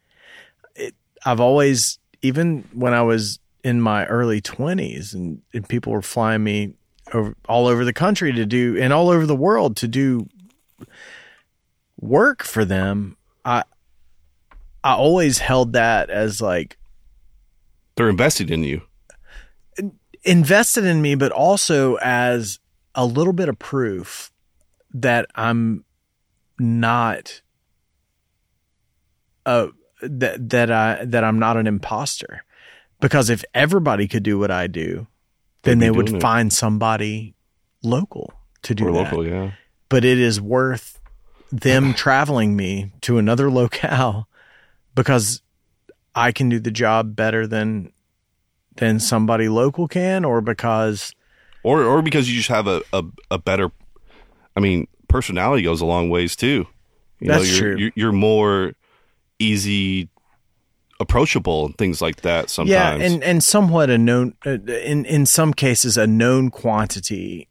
It, 0.74 0.94
I've 1.24 1.40
always 1.40 1.99
even 2.20 2.68
when 2.72 2.92
I 2.92 3.03
was 3.03 3.38
in 3.64 3.80
my 3.80 4.05
early 4.07 4.40
20s 4.40 5.14
and, 5.14 5.42
and 5.55 5.68
people 5.68 5.92
were 5.92 6.03
flying 6.03 6.42
me 6.44 6.74
over, 7.12 7.34
all 7.49 7.66
over 7.66 7.84
the 7.84 7.92
country 7.92 8.32
to 8.32 8.44
do 8.44 8.76
and 8.78 8.92
all 8.92 9.09
over 9.09 9.26
the 9.26 9.36
world 9.36 9.76
to 9.76 9.88
do 9.88 10.28
work 12.01 12.44
for 12.44 12.64
them 12.64 13.16
i 13.44 13.64
i 14.84 14.92
always 14.92 15.38
held 15.38 15.72
that 15.72 16.11
as 16.11 16.40
like 16.40 16.76
They're 17.99 18.09
invested 18.09 18.51
in 18.51 18.62
you. 18.62 18.80
invested 20.24 20.84
in 20.84 21.01
me 21.03 21.14
but 21.14 21.30
also 21.32 21.96
as 21.96 22.59
a 22.94 23.05
little 23.07 23.32
bit 23.32 23.49
of 23.49 23.59
proof 23.59 24.32
that 24.92 25.26
i'm 25.36 25.84
not 26.59 27.40
uh 29.46 29.68
that 30.03 30.49
that 30.51 30.70
i 30.72 31.05
that 31.05 31.22
i'm 31.22 31.38
not 31.38 31.57
an 31.57 31.66
imposter 31.68 32.44
because 33.01 33.30
if 33.30 33.44
everybody 33.55 34.09
could 34.09 34.24
do 34.24 34.38
what 34.38 34.51
i 34.51 34.66
do 34.66 35.07
then 35.62 35.78
They'd 35.78 35.86
they 35.86 35.90
would 35.90 36.07
doing 36.07 36.16
it. 36.16 36.20
find 36.22 36.53
somebody 36.53 37.34
local 37.84 38.32
to 38.62 38.74
do 38.74 38.88
Or 38.88 38.92
that 38.92 39.05
local, 39.12 39.26
yeah. 39.26 39.53
but 39.88 40.05
it 40.05 40.18
is 40.18 40.40
worth 40.40 41.01
them 41.53 41.94
traveling 41.94 42.57
me 42.57 42.92
to 43.03 43.18
another 43.18 43.49
locale 43.61 44.28
because 44.96 45.42
I 46.14 46.32
can 46.32 46.48
do 46.48 46.59
the 46.59 46.70
job 46.70 47.14
better 47.14 47.46
than 47.46 47.92
than 48.76 49.00
somebody 49.00 49.48
local 49.48 49.88
can 49.88 50.24
or 50.24 50.40
because 50.40 51.12
Or 51.62 51.82
or 51.82 52.02
because 52.02 52.30
you 52.30 52.36
just 52.36 52.48
have 52.48 52.66
a, 52.66 52.82
a, 52.92 53.04
a 53.30 53.38
better 53.38 53.70
I 54.56 54.61
mean, 54.61 54.88
personality 55.09 55.62
goes 55.62 55.80
a 55.80 55.86
long 55.86 56.11
ways 56.11 56.34
too. 56.34 56.66
You 57.20 57.28
That's 57.28 57.44
know, 57.44 57.50
you're, 57.50 57.61
true. 57.61 57.76
You're, 57.76 57.92
you're 57.94 58.12
more 58.12 58.72
easy 59.38 60.09
approachable 61.00 61.66
and 61.66 61.78
things 61.78 62.02
like 62.02 62.22
that 62.22 62.50
sometimes. 62.50 63.00
yeah 63.00 63.06
and 63.06 63.22
and 63.22 63.44
somewhat 63.44 63.88
a 63.88 63.96
known 63.96 64.34
uh, 64.44 64.59
in 64.66 65.04
in 65.04 65.24
some 65.24 65.54
cases 65.54 65.96
a 65.96 66.09
known 66.09 66.50
quantity 66.50 67.46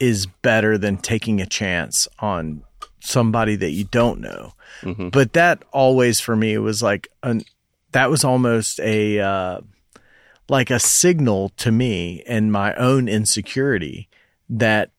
is 0.00 0.24
better 0.24 0.78
than 0.78 0.96
taking 0.96 1.42
a 1.42 1.46
chance 1.46 2.08
on 2.20 2.62
somebody 3.00 3.56
that 3.56 3.70
you 3.70 3.84
don't 3.84 4.20
know 4.20 4.52
Mhm. 4.82 5.10
but 5.12 5.32
that 5.32 5.62
always 5.72 6.20
for 6.20 6.36
me 6.36 6.56
was 6.58 6.82
like 6.82 7.08
an 7.22 7.42
that 7.92 8.10
was 8.10 8.22
almost 8.24 8.78
a 8.80 9.18
uh 9.20 9.60
like 10.48 10.70
a 10.70 10.78
signal 10.78 11.50
to 11.56 11.70
me 11.72 12.22
and 12.26 12.52
my 12.52 12.74
own 12.74 13.08
insecurity 13.08 14.08
that 14.48 14.90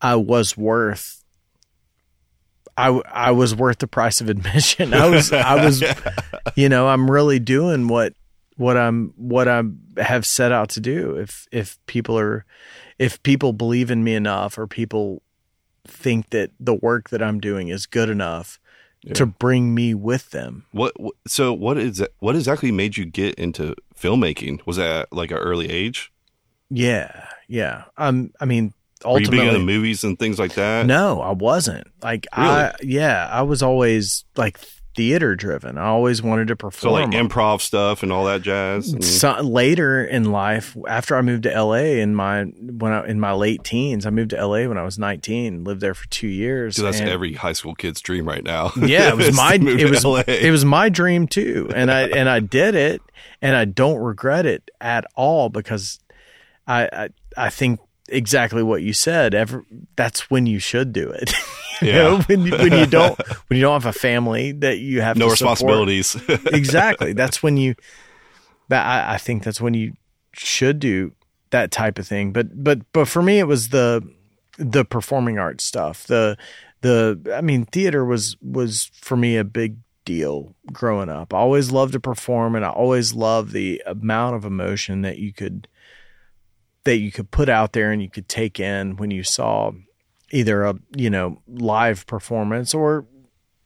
I 0.00 0.16
was 0.16 0.56
worth 0.56 1.22
I 2.76 2.88
I 3.10 3.30
was 3.30 3.54
worth 3.54 3.78
the 3.78 3.86
price 3.86 4.20
of 4.20 4.28
admission. 4.28 4.92
I 4.94 5.08
was 5.08 5.32
I 5.32 5.64
was 5.64 5.82
you 6.56 6.68
know, 6.68 6.88
I'm 6.88 7.10
really 7.10 7.38
doing 7.38 7.86
what 7.88 8.14
what 8.56 8.76
I'm 8.76 9.12
what 9.16 9.46
I 9.48 9.62
have 9.98 10.24
set 10.26 10.52
out 10.52 10.70
to 10.70 10.80
do. 10.80 11.16
If 11.16 11.46
if 11.52 11.78
people 11.86 12.18
are 12.18 12.44
if 12.98 13.22
people 13.22 13.52
believe 13.52 13.90
in 13.90 14.02
me 14.04 14.14
enough 14.14 14.58
or 14.58 14.66
people 14.66 15.22
think 15.86 16.30
that 16.30 16.50
the 16.58 16.74
work 16.74 17.10
that 17.10 17.22
I'm 17.22 17.40
doing 17.40 17.68
is 17.68 17.86
good 17.86 18.08
enough 18.08 18.58
to 19.12 19.26
bring 19.26 19.74
me 19.74 19.92
with 19.92 20.30
them. 20.30 20.64
What, 20.72 20.94
so 21.26 21.52
what 21.52 21.76
is 21.76 21.98
that, 21.98 22.12
what 22.20 22.34
exactly 22.34 22.72
made 22.72 22.96
you 22.96 23.04
get 23.04 23.34
into 23.34 23.74
filmmaking? 23.94 24.64
Was 24.66 24.76
that 24.78 24.90
at, 25.02 25.12
like 25.12 25.30
an 25.30 25.36
early 25.36 25.70
age? 25.70 26.10
Yeah. 26.70 27.26
Yeah. 27.46 27.84
Um 27.98 28.32
I 28.40 28.46
mean 28.46 28.72
Were 29.04 29.18
you 29.20 29.28
big 29.28 29.40
ultimately 29.40 29.48
into 29.48 29.60
movies 29.60 30.04
and 30.04 30.18
things 30.18 30.38
like 30.38 30.54
that? 30.54 30.86
No, 30.86 31.20
I 31.20 31.32
wasn't. 31.32 31.86
Like 32.02 32.26
I 32.32 32.72
yeah, 32.82 33.28
I 33.30 33.42
was 33.42 33.62
always 33.62 34.24
like 34.36 34.58
theater 34.94 35.34
driven. 35.34 35.76
I 35.76 35.86
always 35.86 36.22
wanted 36.22 36.48
to 36.48 36.56
perform. 36.56 36.90
So 36.90 36.92
like 36.92 37.10
improv 37.10 37.60
stuff 37.60 38.02
and 38.02 38.12
all 38.12 38.24
that 38.24 38.42
jazz. 38.42 38.92
And, 38.92 39.04
so, 39.04 39.40
later 39.40 40.04
in 40.04 40.30
life, 40.30 40.76
after 40.88 41.16
I 41.16 41.22
moved 41.22 41.44
to 41.44 41.50
LA 41.62 41.98
in 42.00 42.14
my 42.14 42.44
when 42.44 42.92
I 42.92 43.06
in 43.06 43.20
my 43.20 43.32
late 43.32 43.64
teens, 43.64 44.06
I 44.06 44.10
moved 44.10 44.30
to 44.30 44.46
LA 44.46 44.66
when 44.68 44.78
I 44.78 44.82
was 44.82 44.98
19, 44.98 45.64
lived 45.64 45.80
there 45.80 45.94
for 45.94 46.06
2 46.08 46.26
years. 46.26 46.76
Dude, 46.76 46.86
that's 46.86 47.00
and- 47.00 47.08
every 47.08 47.34
high 47.34 47.52
school 47.52 47.74
kid's 47.74 48.00
dream 48.00 48.26
right 48.26 48.44
now. 48.44 48.72
yeah, 48.76 49.08
it 49.08 49.16
was 49.16 49.36
my 49.36 49.54
it 49.54 49.90
was 49.90 50.04
LA. 50.04 50.22
it 50.26 50.50
was 50.50 50.64
my 50.64 50.88
dream 50.88 51.26
too, 51.26 51.70
and 51.74 51.90
I 51.90 52.02
and 52.08 52.28
I 52.28 52.40
did 52.40 52.74
it, 52.74 53.02
and 53.42 53.56
I 53.56 53.64
don't 53.64 53.98
regret 53.98 54.46
it 54.46 54.70
at 54.80 55.04
all 55.14 55.48
because 55.48 56.00
I 56.66 56.88
I, 56.92 57.08
I 57.36 57.50
think 57.50 57.80
exactly 58.08 58.62
what 58.62 58.82
you 58.82 58.92
said. 58.92 59.34
Ever 59.34 59.64
that's 59.96 60.30
when 60.30 60.46
you 60.46 60.58
should 60.58 60.92
do 60.92 61.10
it. 61.10 61.32
you 61.82 61.88
Yeah. 61.88 61.94
know, 62.02 62.20
when 62.22 62.42
you, 62.46 62.52
when 62.52 62.72
you 62.72 62.86
don't 62.98 63.18
when 63.48 63.56
you 63.56 63.60
don't 63.62 63.80
have 63.82 63.86
a 63.94 63.98
family 63.98 64.52
that 64.52 64.78
you 64.78 65.00
have 65.00 65.16
no 65.16 65.28
responsibilities. 65.28 66.16
exactly. 66.46 67.12
That's 67.12 67.42
when 67.42 67.56
you. 67.56 67.74
That 68.68 68.86
I, 68.86 69.14
I 69.14 69.18
think 69.18 69.42
that's 69.42 69.60
when 69.60 69.74
you 69.74 69.92
should 70.32 70.78
do 70.78 71.12
that 71.50 71.70
type 71.70 71.98
of 71.98 72.06
thing. 72.06 72.32
But 72.32 72.62
but 72.64 72.80
but 72.92 73.08
for 73.08 73.22
me, 73.22 73.38
it 73.38 73.46
was 73.46 73.68
the 73.68 74.02
the 74.58 74.84
performing 74.84 75.38
arts 75.38 75.64
stuff. 75.64 76.06
The 76.06 76.36
the 76.80 77.32
I 77.34 77.40
mean, 77.40 77.64
theater 77.66 78.04
was 78.04 78.36
was 78.42 78.90
for 78.94 79.16
me 79.16 79.36
a 79.36 79.44
big 79.44 79.76
deal 80.06 80.54
growing 80.72 81.08
up. 81.08 81.32
I 81.34 81.38
always 81.38 81.70
loved 81.70 81.92
to 81.92 82.00
perform, 82.00 82.54
and 82.54 82.64
I 82.64 82.70
always 82.70 83.12
loved 83.14 83.52
the 83.52 83.82
amount 83.86 84.36
of 84.36 84.44
emotion 84.44 85.02
that 85.02 85.18
you 85.18 85.32
could 85.32 85.68
that 86.84 86.98
you 86.98 87.10
could 87.10 87.30
put 87.30 87.48
out 87.48 87.72
there 87.72 87.90
and 87.90 88.02
you 88.02 88.10
could 88.10 88.28
take 88.28 88.60
in 88.60 88.96
when 88.96 89.10
you 89.10 89.22
saw 89.22 89.72
either 90.30 90.64
a 90.64 90.74
you 90.96 91.10
know 91.10 91.40
live 91.48 92.06
performance 92.06 92.74
or 92.74 93.06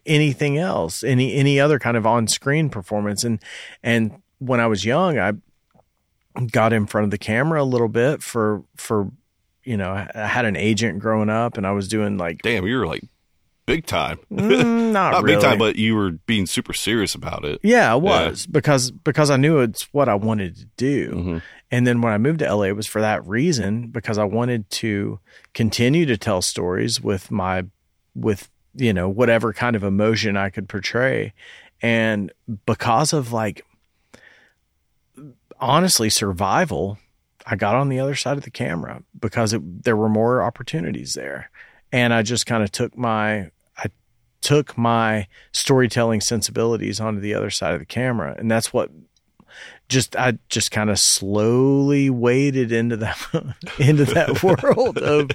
anything 0.07 0.57
else 0.57 1.03
any 1.05 1.35
any 1.35 1.61
other 1.61 1.79
kind 1.79 1.97
of 1.97 2.07
on-screen 2.07 2.71
performance. 2.71 3.25
And 3.25 3.43
and 3.83 4.23
when 4.39 4.61
I 4.61 4.67
was 4.67 4.85
young 4.85 5.19
I 5.19 5.33
got 6.51 6.73
in 6.73 6.87
front 6.87 7.05
of 7.05 7.11
the 7.11 7.19
camera 7.19 7.63
a 7.63 7.65
little 7.65 7.89
bit 7.89 8.23
for 8.23 8.63
for 8.77 9.11
you 9.65 9.77
know 9.77 9.91
I 9.93 10.27
had 10.27 10.45
an 10.45 10.57
agent 10.57 11.01
growing 11.01 11.31
up 11.31 11.57
and 11.57 11.67
I 11.67 11.73
was 11.73 11.89
doing 11.89 12.17
like 12.17 12.43
Damn, 12.43 12.67
you 12.67 12.79
were 12.79 12.87
like 12.87 13.05
big 13.69 13.87
time. 13.87 14.19
mm, 14.33 14.93
not, 14.93 15.13
Not 15.13 15.23
really. 15.23 15.37
big 15.37 15.43
time, 15.45 15.59
but 15.59 15.77
you 15.77 15.95
were 15.95 16.11
being 16.27 16.47
super 16.47 16.73
serious 16.73 17.15
about 17.15 17.45
it. 17.45 17.61
Yeah, 17.63 17.93
I 17.93 17.95
was 17.97 18.47
because 18.47 18.91
because 18.91 19.31
I 19.31 19.37
knew 19.37 19.59
it's 19.61 19.85
what 19.93 20.09
I 20.09 20.15
wanted 20.15 20.57
to 20.57 20.65
do. 20.77 21.11
Mhm. 21.13 21.43
And 21.71 21.87
then 21.87 22.01
when 22.01 22.13
I 22.15 22.19
moved 22.19 22.39
to 22.39 22.47
LA, 22.53 22.65
it 22.69 22.77
was 22.77 22.87
for 22.87 23.01
that 23.03 23.25
reason 23.27 23.89
because 23.89 24.17
I 24.19 24.25
wanted 24.25 24.69
to 24.71 25.21
continue 25.55 26.07
to 26.07 26.17
tell 26.17 26.41
stories 26.43 27.01
with 27.01 27.31
my 27.31 27.65
with 28.15 28.49
you 28.75 28.93
know 28.93 29.09
whatever 29.09 29.53
kind 29.53 29.77
of 29.77 29.85
emotion 29.85 30.37
I 30.37 30.49
could 30.51 30.69
portray, 30.69 31.35
and 31.83 32.33
because 32.67 33.13
of 33.13 33.33
like 33.33 33.65
honestly 35.61 36.09
survival, 36.11 36.99
I 37.47 37.57
got 37.57 37.75
on 37.75 37.89
the 37.89 38.01
other 38.01 38.15
side 38.15 38.37
of 38.39 38.45
the 38.45 38.51
camera 38.51 39.03
because 39.19 39.53
it, 39.53 39.85
there 39.85 39.97
were 39.97 40.09
more 40.09 40.43
opportunities 40.43 41.15
there, 41.15 41.51
and 41.93 42.15
I 42.15 42.23
just 42.23 42.47
kind 42.47 42.63
of 42.63 42.71
took 42.71 42.97
my 42.97 43.51
took 44.41 44.77
my 44.79 45.27
storytelling 45.53 46.21
sensibilities 46.21 47.01
onto 47.01 47.21
the 47.21 47.35
other 47.35 47.51
side 47.51 47.75
of 47.75 47.81
the 47.81 47.87
camera, 47.87 48.35
and 48.39 48.51
that's 48.51 48.73
what 48.73 48.91
just 49.89 50.15
I 50.17 50.39
just 50.49 50.71
kind 50.71 50.91
of 50.91 50.99
slowly 50.99 52.11
waded 52.11 52.73
into 52.73 52.97
that 52.99 53.19
into 53.79 54.05
that 54.07 54.43
world 54.43 54.99
of 54.99 55.31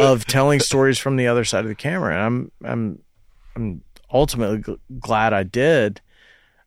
of 0.00 0.24
telling 0.26 0.60
stories 0.60 0.98
from 0.98 1.16
the 1.16 1.26
other 1.26 1.44
side 1.44 1.64
of 1.64 1.68
the 1.68 1.74
camera, 1.74 2.14
and 2.14 2.22
I'm 2.22 2.52
I'm 2.64 3.02
I'm 3.56 3.82
ultimately 4.12 4.58
gl- 4.58 4.78
glad 4.98 5.32
I 5.32 5.42
did 5.44 6.00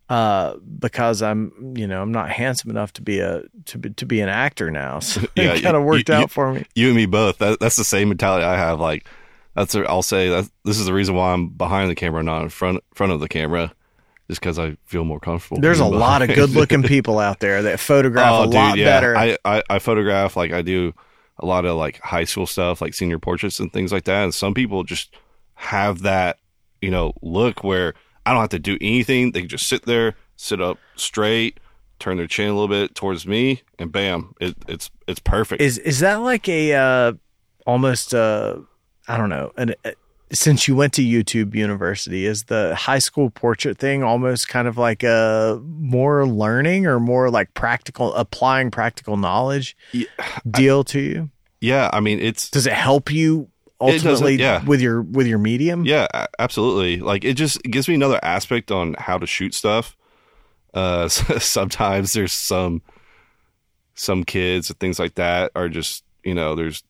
uh, 0.09 0.55
because 0.79 1.21
I'm 1.21 1.73
you 1.75 1.87
know 1.87 2.01
I'm 2.01 2.11
not 2.11 2.29
handsome 2.29 2.69
enough 2.69 2.93
to 2.93 3.01
be 3.01 3.19
a 3.19 3.43
to 3.65 3.77
be 3.77 3.89
to 3.91 4.05
be 4.05 4.21
an 4.21 4.29
actor 4.29 4.69
now, 4.69 4.99
so 5.01 5.21
Yeah, 5.35 5.53
it 5.55 5.63
kind 5.63 5.75
of 5.75 5.83
worked 5.83 6.09
you- 6.09 6.15
out 6.15 6.31
for 6.31 6.53
me. 6.53 6.65
You 6.75 6.87
and 6.87 6.95
me 6.95 7.07
both. 7.07 7.39
That, 7.39 7.59
that's 7.59 7.75
the 7.77 7.83
same 7.83 8.09
mentality 8.09 8.45
I 8.45 8.55
have. 8.57 8.79
Like 8.79 9.07
that's 9.55 9.75
i 9.75 9.81
I'll 9.81 10.01
say 10.01 10.29
that 10.29 10.49
this 10.65 10.79
is 10.79 10.85
the 10.85 10.93
reason 10.93 11.15
why 11.15 11.33
I'm 11.33 11.49
behind 11.49 11.89
the 11.89 11.95
camera, 11.95 12.23
not 12.23 12.43
in 12.43 12.49
front 12.49 12.83
front 12.93 13.11
of 13.11 13.19
the 13.19 13.27
camera, 13.27 13.73
just 14.27 14.41
because 14.41 14.57
I 14.57 14.77
feel 14.85 15.05
more 15.05 15.19
comfortable. 15.19 15.61
There's 15.61 15.79
a 15.79 15.85
lot 15.85 16.21
of 16.21 16.29
good 16.33 16.51
looking 16.51 16.83
people 16.83 17.19
out 17.19 17.39
there 17.39 17.61
that 17.63 17.79
photograph 17.79 18.31
oh, 18.31 18.41
a 18.43 18.45
dude, 18.45 18.53
lot 18.55 18.77
yeah. 18.77 18.85
better. 18.85 19.17
I, 19.17 19.37
I 19.45 19.63
I 19.69 19.79
photograph 19.79 20.35
like 20.35 20.51
I 20.51 20.61
do 20.61 20.93
a 21.39 21.45
lot 21.45 21.65
of 21.65 21.77
like 21.77 21.99
high 21.99 22.23
school 22.23 22.47
stuff, 22.47 22.81
like 22.81 22.93
senior 22.93 23.19
portraits 23.19 23.59
and 23.59 23.71
things 23.71 23.91
like 23.91 24.05
that. 24.05 24.23
And 24.23 24.33
some 24.33 24.53
people 24.53 24.83
just 24.83 25.13
have 25.55 26.01
that, 26.01 26.39
you 26.81 26.91
know, 26.91 27.13
look 27.21 27.63
where 27.63 27.93
I 28.25 28.31
don't 28.31 28.41
have 28.41 28.49
to 28.49 28.59
do 28.59 28.77
anything. 28.81 29.31
They 29.31 29.41
can 29.41 29.49
just 29.49 29.67
sit 29.67 29.83
there, 29.85 30.15
sit 30.35 30.61
up 30.61 30.77
straight, 30.95 31.59
turn 31.99 32.17
their 32.17 32.27
chin 32.27 32.49
a 32.49 32.53
little 32.53 32.67
bit 32.67 32.95
towards 32.95 33.25
me, 33.25 33.63
and 33.79 33.91
bam, 33.91 34.33
it, 34.39 34.55
it's 34.67 34.89
it's 35.07 35.19
perfect. 35.19 35.61
Is 35.61 35.77
is 35.79 35.99
that 35.99 36.15
like 36.15 36.47
a 36.47 36.73
uh, 36.73 37.13
almost 37.65 38.13
uh, 38.13 38.57
I 39.07 39.17
don't 39.17 39.29
know 39.29 39.51
an, 39.57 39.75
uh, 39.85 39.91
since 40.31 40.67
you 40.67 40.75
went 40.75 40.93
to 40.93 41.03
YouTube 41.03 41.53
University 41.53 42.25
is 42.25 42.45
the 42.45 42.73
high 42.75 42.99
school 42.99 43.29
portrait 43.29 43.77
thing 43.77 44.03
almost 44.03 44.47
kind 44.47 44.67
of 44.67 44.77
like 44.77 45.03
a 45.03 45.61
more 45.63 46.25
learning 46.25 46.87
or 46.87 46.99
more 46.99 47.29
like 47.29 47.53
practical 47.53 48.13
applying 48.15 48.71
practical 48.71 49.15
knowledge 49.17 49.77
Yeah, 49.91 50.05
deal 50.49 50.83
to 50.85 50.99
you? 50.99 51.29
yeah, 51.61 51.89
I 51.93 51.99
mean 51.99 52.19
it's 52.19 52.49
Does 52.49 52.65
it 52.65 52.73
help 52.73 53.11
you 53.11 53.49
ultimately 53.79 54.35
yeah. 54.37 54.63
with 54.63 54.81
your 54.81 55.01
with 55.01 55.27
your 55.27 55.39
medium? 55.39 55.85
Yeah, 55.85 56.07
absolutely. 56.39 56.97
Like 56.99 57.23
it 57.25 57.33
just 57.35 57.61
gives 57.63 57.87
me 57.87 57.95
another 57.95 58.19
aspect 58.23 58.71
on 58.71 58.95
how 58.97 59.17
to 59.17 59.27
shoot 59.27 59.53
stuff. 59.53 59.95
Uh, 60.73 61.07
sometimes 61.09 62.13
there's 62.13 62.33
some 62.33 62.81
some 63.93 64.23
kids 64.23 64.69
and 64.69 64.79
things 64.79 64.97
like 64.99 65.15
that 65.15 65.51
are 65.55 65.69
just 65.69 66.03
you 66.23 66.33
know 66.33 66.55
there's 66.55 66.83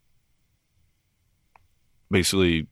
basically 2.13 2.67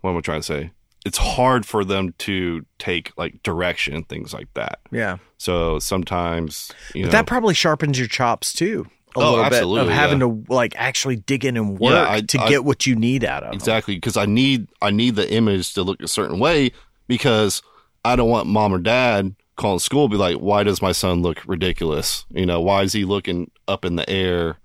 what 0.00 0.10
am 0.12 0.16
I 0.16 0.20
trying 0.20 0.40
to 0.40 0.46
say? 0.46 0.70
It's 1.04 1.18
hard 1.18 1.64
for 1.66 1.84
them 1.84 2.14
to 2.18 2.64
take 2.78 3.12
like 3.18 3.42
direction 3.42 3.94
and 3.94 4.08
things 4.08 4.32
like 4.32 4.48
that. 4.54 4.80
Yeah. 4.90 5.18
So 5.38 5.78
sometimes 5.78 6.70
you 6.94 7.02
But 7.04 7.08
know 7.08 7.12
that 7.12 7.26
probably 7.26 7.54
sharpens 7.54 7.98
your 7.98 8.08
chops 8.08 8.52
too. 8.52 8.86
A 9.16 9.18
Oh, 9.18 9.20
little 9.20 9.36
bit 9.36 9.46
of 9.46 9.52
absolutely, 9.54 9.94
having 9.94 10.20
to 10.20 10.44
like 10.48 10.74
actually 10.76 11.16
dig 11.16 11.44
in 11.44 11.56
and 11.56 11.78
work 11.78 11.92
Yeah, 11.92 12.10
I- 12.10 12.20
to 12.20 12.38
I- 12.40 12.48
get 12.48 12.64
what 12.64 12.86
you 12.86 12.94
need 12.94 13.24
out 13.24 13.42
of 13.42 13.48
them. 13.50 13.54
Exactly, 13.56 13.94
because 13.96 14.16
I 14.16 14.24
need 14.26 14.68
I 14.80 14.90
need 14.90 15.16
the 15.16 15.30
image 15.32 15.74
to 15.74 15.82
look 15.82 16.00
a 16.02 16.08
certain 16.08 16.38
way 16.38 16.70
because 17.08 17.62
I 18.04 18.14
don't 18.16 18.30
want 18.30 18.46
mom 18.46 18.72
or 18.72 18.78
dad 18.78 19.34
calling 19.56 19.78
school 19.80 20.08
be 20.08 20.16
like, 20.16 20.36
why 20.36 20.62
does 20.62 20.80
my 20.80 20.92
son 20.92 21.20
look 21.22 21.42
ridiculous? 21.46 22.24
You 22.30 22.46
know, 22.46 22.60
why 22.60 22.82
is 22.82 22.92
he 22.94 23.04
looking 23.04 23.50
up 23.68 23.84
in 23.84 23.96
the 23.96 24.08
air 24.08 24.58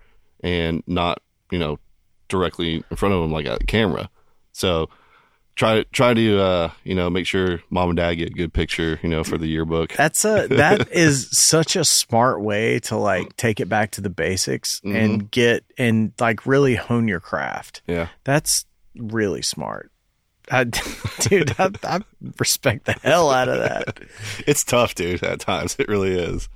and 0.43 0.83
not 0.85 1.21
you 1.51 1.57
know 1.59 1.79
directly 2.27 2.83
in 2.89 2.97
front 2.97 3.13
of 3.15 3.21
them 3.21 3.31
like 3.31 3.45
a 3.45 3.57
camera? 3.65 4.09
So 4.51 4.89
try 5.55 5.83
try 5.93 6.13
to 6.13 6.39
uh, 6.41 6.71
you 6.83 6.95
know 6.95 7.09
make 7.09 7.25
sure 7.25 7.61
mom 7.69 7.89
and 7.89 7.97
dad 7.97 8.15
get 8.15 8.29
a 8.29 8.33
good 8.33 8.51
picture 8.53 8.99
you 9.03 9.09
know 9.09 9.23
for 9.23 9.37
the 9.37 9.47
yearbook. 9.47 9.93
That's 9.93 10.25
a 10.25 10.47
that 10.51 10.91
is 10.91 11.29
such 11.31 11.75
a 11.75 11.85
smart 11.85 12.41
way 12.41 12.79
to 12.81 12.97
like 12.97 13.35
take 13.37 13.59
it 13.59 13.69
back 13.69 13.91
to 13.91 14.01
the 14.01 14.09
basics 14.09 14.79
Mm-hmm. 14.81 14.95
and 14.95 15.31
get 15.31 15.63
and 15.77 16.11
like 16.19 16.45
really 16.45 16.75
hone 16.75 17.07
your 17.07 17.19
craft. 17.19 17.81
Yeah, 17.87 18.07
That's 18.23 18.65
really 18.97 19.41
smart. 19.41 19.91
I, 20.51 20.63
dude, 21.21 21.55
I, 21.59 21.71
I 21.83 22.01
respect 22.37 22.85
the 22.85 22.93
hell 23.01 23.31
out 23.31 23.49
of 23.49 23.57
that. 23.59 23.99
it's 24.47 24.63
tough, 24.63 24.93
dude. 24.93 25.23
At 25.23 25.39
times, 25.39 25.75
it 25.79 25.87
really 25.87 26.11
is. 26.17 26.49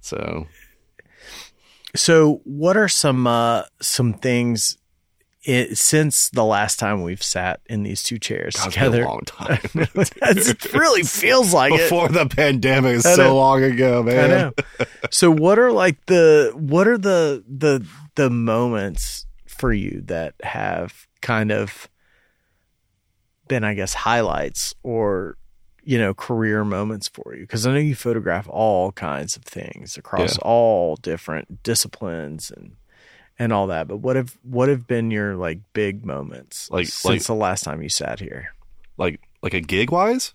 So 0.00 0.46
So, 1.96 2.40
what 2.44 2.76
are 2.76 2.88
some 2.88 3.26
uh, 3.26 3.62
some 3.80 4.12
things 4.14 4.78
it, 5.44 5.78
since 5.78 6.30
the 6.30 6.44
last 6.44 6.78
time 6.78 7.02
we've 7.02 7.22
sat 7.22 7.60
in 7.66 7.82
these 7.84 8.02
two 8.02 8.18
chairs 8.18 8.54
been 8.56 8.70
together? 8.72 9.02
a 9.04 9.08
long 9.08 9.20
time. 9.26 9.58
it 9.74 10.72
really 10.74 11.02
feels 11.04 11.52
like 11.54 11.72
it. 11.72 11.78
Before 11.78 12.08
the 12.08 12.26
pandemic 12.26 12.96
is 12.96 13.02
so 13.04 13.36
long 13.36 13.62
ago, 13.62 14.02
man. 14.02 14.52
So 15.10 15.30
what 15.30 15.58
are 15.58 15.72
like 15.72 16.04
the 16.06 16.52
what 16.54 16.88
are 16.88 16.98
the 16.98 17.44
the 17.48 17.86
the 18.16 18.30
moments 18.30 19.26
for 19.46 19.72
you 19.72 20.02
that 20.06 20.34
have 20.42 21.06
kind 21.22 21.50
of 21.52 21.88
been, 23.46 23.64
I 23.64 23.74
guess, 23.74 23.94
highlights 23.94 24.74
or 24.82 25.36
you 25.84 25.98
know 25.98 26.14
career 26.14 26.64
moments 26.64 27.08
for 27.08 27.34
you? 27.34 27.42
Because 27.42 27.66
I 27.66 27.72
know 27.72 27.78
you 27.78 27.94
photograph 27.94 28.48
all 28.48 28.92
kinds 28.92 29.36
of 29.36 29.44
things 29.44 29.96
across 29.96 30.34
Yeah. 30.36 30.42
all 30.42 30.96
different 30.96 31.62
disciplines 31.62 32.50
and 32.54 32.72
and 33.38 33.52
all 33.52 33.66
that. 33.68 33.88
But 33.88 33.98
what 33.98 34.16
have 34.16 34.36
what 34.42 34.68
have 34.68 34.86
been 34.86 35.10
your 35.10 35.36
like 35.36 35.58
big 35.72 36.04
moments 36.04 36.70
Like- 36.70 36.86
since 36.86 37.04
like- 37.04 37.22
the 37.22 37.34
last 37.34 37.64
time 37.64 37.82
you 37.82 37.88
sat 37.88 38.20
here? 38.20 38.48
Like 38.96 39.20
like 39.42 39.54
a 39.54 39.60
gig 39.60 39.90
wise? 39.90 40.32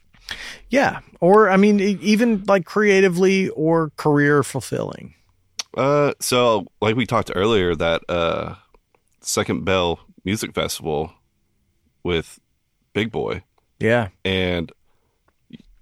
Yeah, 0.70 1.02
or 1.20 1.50
I 1.50 1.58
mean, 1.58 1.80
even 1.82 2.44
like 2.48 2.66
creatively 2.66 3.50
or 3.50 3.92
career 3.98 4.42
fulfilling. 4.42 5.16
Uh, 5.76 6.14
so 6.22 6.66
like 6.82 6.96
we 6.96 7.06
talked 7.06 7.30
earlier, 7.36 7.76
that 7.76 8.02
uh, 8.08 8.56
Second 9.20 9.66
Bell 9.66 10.00
Music 10.24 10.54
Festival 10.54 11.12
with 12.04 12.40
Big 12.94 13.12
Boi, 13.12 13.44
Yeah, 13.80 14.10
and 14.24 14.72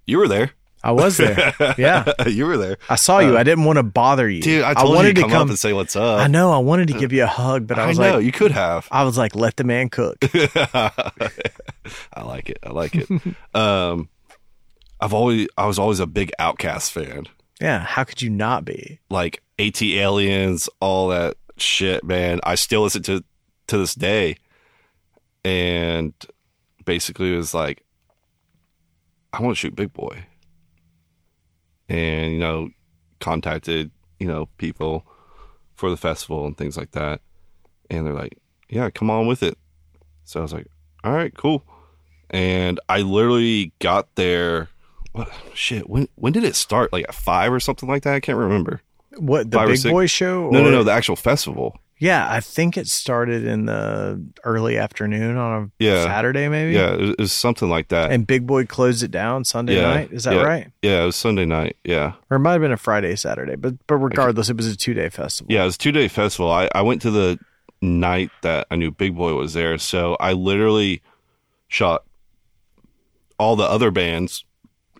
you 0.06 0.18
were 0.18 0.26
there. 0.28 0.52
I 0.84 0.92
was 0.92 1.16
there. 1.16 1.54
yeah, 1.78 2.12
you 2.26 2.46
were 2.46 2.56
there, 2.56 2.76
I 2.88 2.96
saw 2.96 3.20
you. 3.20 3.36
I 3.36 3.42
didn't 3.44 3.64
want 3.64 3.76
to 3.78 3.82
bother 3.82 4.28
you, 4.28 4.40
Uh, 4.40 4.42
dude. 4.42 4.64
I 4.64 4.74
told 4.74 4.94
wanted 4.96 5.16
to 5.16 5.22
come, 5.22 5.32
up 5.32 5.48
and 5.48 5.58
say 5.58 5.72
what's 5.72 5.94
up. 5.96 6.20
I 6.20 6.26
know. 6.26 6.50
I 6.52 6.58
wanted 6.58 6.88
to 6.88 6.94
give 6.98 7.12
you 7.12 7.22
a 7.22 7.26
hug, 7.28 7.66
but 7.66 7.78
I 7.78 7.84
I 7.84 7.86
was 7.86 7.98
know 7.98 8.16
like, 8.16 8.24
you 8.24 8.32
could 8.32 8.50
have. 8.50 8.88
I 8.90 9.04
was 9.04 9.16
like, 9.16 9.34
let 9.36 9.56
the 9.56 9.64
man 9.64 9.88
cook. 9.90 10.16
I 10.74 12.22
like 12.22 12.48
it. 12.50 12.58
I 12.62 12.70
like 12.70 12.94
it. 12.94 13.08
um, 13.54 14.08
I've 15.00 15.14
always 15.14 15.48
I 15.56 15.66
was 15.66 15.78
always 15.78 16.00
a 16.00 16.06
big 16.06 16.32
OutKast 16.40 16.90
fan. 16.92 17.26
yeah, 17.60 17.80
how 17.80 18.04
could 18.04 18.22
you 18.22 18.30
not 18.30 18.64
be? 18.64 18.98
Like 19.10 19.42
ATLiens, 19.58 20.68
all 20.80 21.08
that 21.08 21.36
shit, 21.58 22.04
man. 22.04 22.40
I 22.44 22.54
still 22.56 22.82
listen 22.82 23.02
to 23.04 23.24
to 23.68 23.78
this 23.78 23.94
day. 23.94 24.36
And 25.44 26.12
basically 26.84 27.32
it 27.32 27.36
was 27.36 27.52
like 27.54 27.84
I 29.32 29.40
want 29.42 29.56
to 29.56 29.58
shoot 29.58 29.74
Big 29.74 29.92
Boi. 29.92 30.24
And 31.92 32.32
you 32.32 32.38
know, 32.38 32.70
contacted, 33.20 33.90
you 34.18 34.26
know, 34.26 34.46
people 34.56 35.06
for 35.74 35.90
the 35.90 35.96
festival 35.96 36.46
and 36.46 36.56
things 36.56 36.76
like 36.76 36.92
that. 36.92 37.20
And 37.90 38.06
they're 38.06 38.14
like, 38.14 38.38
"Yeah, 38.68 38.90
come 38.90 39.10
on 39.10 39.26
with 39.26 39.42
it." 39.42 39.58
So 40.24 40.40
I 40.40 40.42
was 40.42 40.52
like, 40.52 40.68
"All 41.04 41.12
right, 41.12 41.34
cool." 41.36 41.64
And 42.30 42.80
I 42.88 43.02
literally 43.02 43.72
got 43.78 44.14
there 44.14 44.70
what 45.12 45.30
shit, 45.54 45.88
when 45.88 46.08
when 46.14 46.32
did 46.32 46.44
it 46.44 46.56
start? 46.56 46.92
Like 46.92 47.04
at 47.08 47.14
5 47.14 47.52
or 47.52 47.60
something 47.60 47.88
like 47.88 48.02
that? 48.04 48.14
I 48.14 48.20
can't 48.20 48.38
remember. 48.38 48.80
What 49.18 49.50
the 49.50 49.58
Five 49.58 49.68
Big 49.68 49.82
Boi 49.82 50.06
show? 50.06 50.48
No, 50.50 50.62
no, 50.62 50.70
no, 50.70 50.82
the 50.82 50.92
actual 50.92 51.16
festival. 51.16 51.78
Yeah, 52.02 52.26
I 52.28 52.40
think 52.40 52.76
it 52.76 52.88
started 52.88 53.46
in 53.46 53.66
the 53.66 54.20
early 54.42 54.76
afternoon 54.76 55.36
on 55.36 55.62
a 55.62 55.70
Yeah. 55.84 56.02
Saturday, 56.02 56.48
maybe. 56.48 56.72
Yeah, 56.72 56.94
it 56.94 57.16
was, 57.16 57.30
something 57.30 57.70
like 57.70 57.88
that. 57.88 58.10
And 58.10 58.26
Big 58.26 58.44
Boi 58.44 58.66
closed 58.66 59.04
it 59.04 59.12
down 59.12 59.44
Sunday 59.44 59.76
Yeah, 59.76 59.82
night. 59.94 60.12
Is 60.12 60.24
that 60.24 60.34
yeah. 60.34 60.42
right? 60.42 60.72
yeah, 60.82 61.02
it 61.04 61.06
was 61.06 61.14
Sunday 61.14 61.44
night. 61.44 61.76
Yeah. 61.84 62.14
Or 62.28 62.38
it 62.38 62.40
might 62.40 62.54
have 62.54 62.60
been 62.60 62.72
a 62.72 62.76
Friday, 62.76 63.14
Saturday. 63.14 63.54
But 63.54 63.74
but 63.86 63.98
regardless, 63.98 64.50
it 64.50 64.56
was 64.56 64.66
a 64.66 64.76
two 64.76 64.94
day 64.94 65.10
festival. 65.10 65.52
Yeah, 65.52 65.62
it 65.62 65.66
was 65.66 65.76
a 65.76 65.78
two 65.78 65.92
day 65.92 66.08
festival. 66.08 66.50
I, 66.50 66.68
I 66.74 66.82
went 66.82 67.02
to 67.02 67.12
the 67.12 67.38
night 67.80 68.32
that 68.40 68.66
I 68.68 68.74
knew 68.74 68.90
Big 68.90 69.14
Boi 69.14 69.34
was 69.34 69.54
there. 69.54 69.78
So 69.78 70.16
I 70.18 70.32
literally 70.32 71.02
shot 71.68 72.02
all 73.38 73.54
the 73.54 73.62
other 73.62 73.92
bands, 73.92 74.44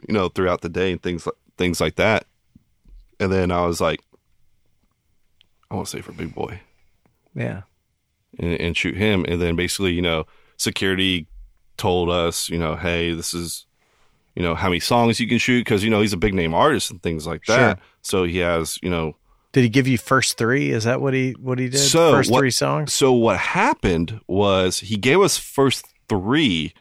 you 0.09 0.15
know, 0.15 0.29
throughout 0.29 0.61
the 0.61 0.69
day 0.69 0.93
and 0.93 1.03
things 1.03 1.27
like 1.27 1.35
things 1.59 1.81
like 1.81 1.97
that. 1.97 2.27
And 3.19 3.33
then 3.33 3.51
I 3.51 3.67
was 3.67 3.81
like, 3.81 4.05
I 5.69 5.75
want 5.75 5.89
to 5.89 5.97
say 5.97 6.01
for 6.01 6.13
Big 6.13 6.33
Boi 6.33 6.61
Yeah. 7.35 7.63
and, 8.39 8.61
and 8.61 8.77
shoot 8.77 8.97
him. 8.97 9.25
And 9.29 9.41
then 9.41 9.57
basically, 9.57 9.93
you 9.93 10.03
know, 10.03 10.25
security 10.57 11.27
told 11.77 12.11
us, 12.11 12.49
you 12.49 12.59
know, 12.59 12.77
hey, 12.77 13.13
this 13.15 13.35
is, 13.35 13.67
you 14.37 14.43
know, 14.43 14.55
how 14.55 14.69
many 14.69 14.81
songs 14.81 15.19
you 15.21 15.29
can 15.29 15.39
shoot 15.39 15.61
because 15.61 15.83
you 15.85 15.91
know 15.91 16.01
he's 16.01 16.13
a 16.13 16.17
big 16.19 16.35
name 16.35 16.55
artist 16.55 16.91
and 16.91 17.03
things 17.03 17.27
like 17.27 17.45
that. 17.47 17.79
Sure. 17.79 17.85
So 18.03 18.25
he 18.25 18.39
has, 18.39 18.79
you 18.83 18.89
know, 18.91 19.17
Did 19.53 19.63
he 19.63 19.69
give 19.69 19.87
you 19.87 19.99
first 19.99 20.39
three? 20.39 20.71
Is 20.71 20.85
that 20.85 21.01
what 21.01 21.13
he 21.15 21.33
what 21.33 21.59
he 21.59 21.69
did? 21.69 21.79
So 21.79 22.13
first 22.13 22.31
what- 22.31 22.39
three 22.39 22.51
songs? 22.51 22.93
So 22.93 23.13
what 23.13 23.39
happened 23.39 24.21
was 24.27 24.79
he 24.81 24.97
gave 24.97 25.21
us 25.21 25.37
first 25.39 25.87
three, 26.09 26.73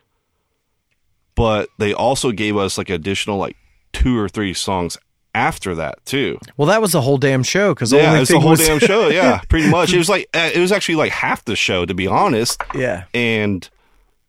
but 1.36 1.70
they 1.80 1.94
also 1.94 2.32
gave 2.32 2.58
us 2.58 2.78
like 2.78 2.90
additional 2.90 3.38
like 3.38 3.56
two 3.94 4.18
or 4.18 4.30
three 4.30 4.54
songs 4.54 4.98
after 5.34 5.76
that 5.76 6.06
too. 6.06 6.40
Well, 6.58 6.68
that 6.68 6.82
was 6.82 6.92
the 6.92 7.02
whole 7.02 7.18
damn 7.18 7.44
show 7.44 7.74
because 7.74 7.92
yeah, 7.94 8.10
only 8.10 8.22
it's 8.22 8.32
the 8.32 8.40
whole 8.40 8.52
was 8.52 8.60
damn 8.66 8.80
show. 8.80 9.08
Yeah, 9.10 9.42
pretty 9.50 9.70
much. 9.70 9.94
It 9.94 9.98
was 9.98 10.10
like 10.10 10.28
uh, 10.34 10.50
it 10.54 10.60
was 10.60 10.72
actually 10.72 10.96
like 10.96 11.12
half 11.12 11.46
the 11.46 11.56
show 11.56 11.86
to 11.86 11.94
be 11.94 12.08
honest. 12.08 12.62
yeah. 12.76 13.06
And 13.14 13.68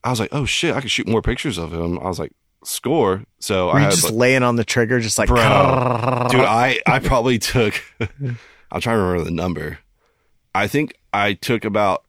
I 0.04 0.10
was 0.10 0.20
like, 0.20 0.30
oh 0.32 0.44
shit, 0.44 0.74
I 0.74 0.80
could 0.80 0.90
shoot 0.90 1.08
more 1.08 1.22
pictures 1.22 1.58
of 1.58 1.72
him. 1.72 1.98
I 1.98 2.04
was 2.04 2.18
like, 2.18 2.32
score. 2.64 3.24
So 3.40 3.66
Were 3.66 3.76
I 3.76 3.80
had 3.80 3.90
just 3.90 4.04
like, 4.04 4.14
laying 4.14 4.42
on 4.42 4.56
the 4.56 4.64
trigger, 4.64 5.00
just 5.00 5.18
like 5.18 5.28
bro, 5.28 5.38
dude, 6.30 6.40
I 6.40 6.80
I 6.86 6.98
probably 7.00 7.38
took. 7.38 7.80
I'm 8.00 8.80
trying 8.80 8.96
to 8.96 9.02
remember 9.02 9.24
the 9.24 9.30
number. 9.30 9.78
I 10.54 10.66
think 10.68 10.94
I 11.12 11.32
took 11.34 11.64
about 11.64 12.04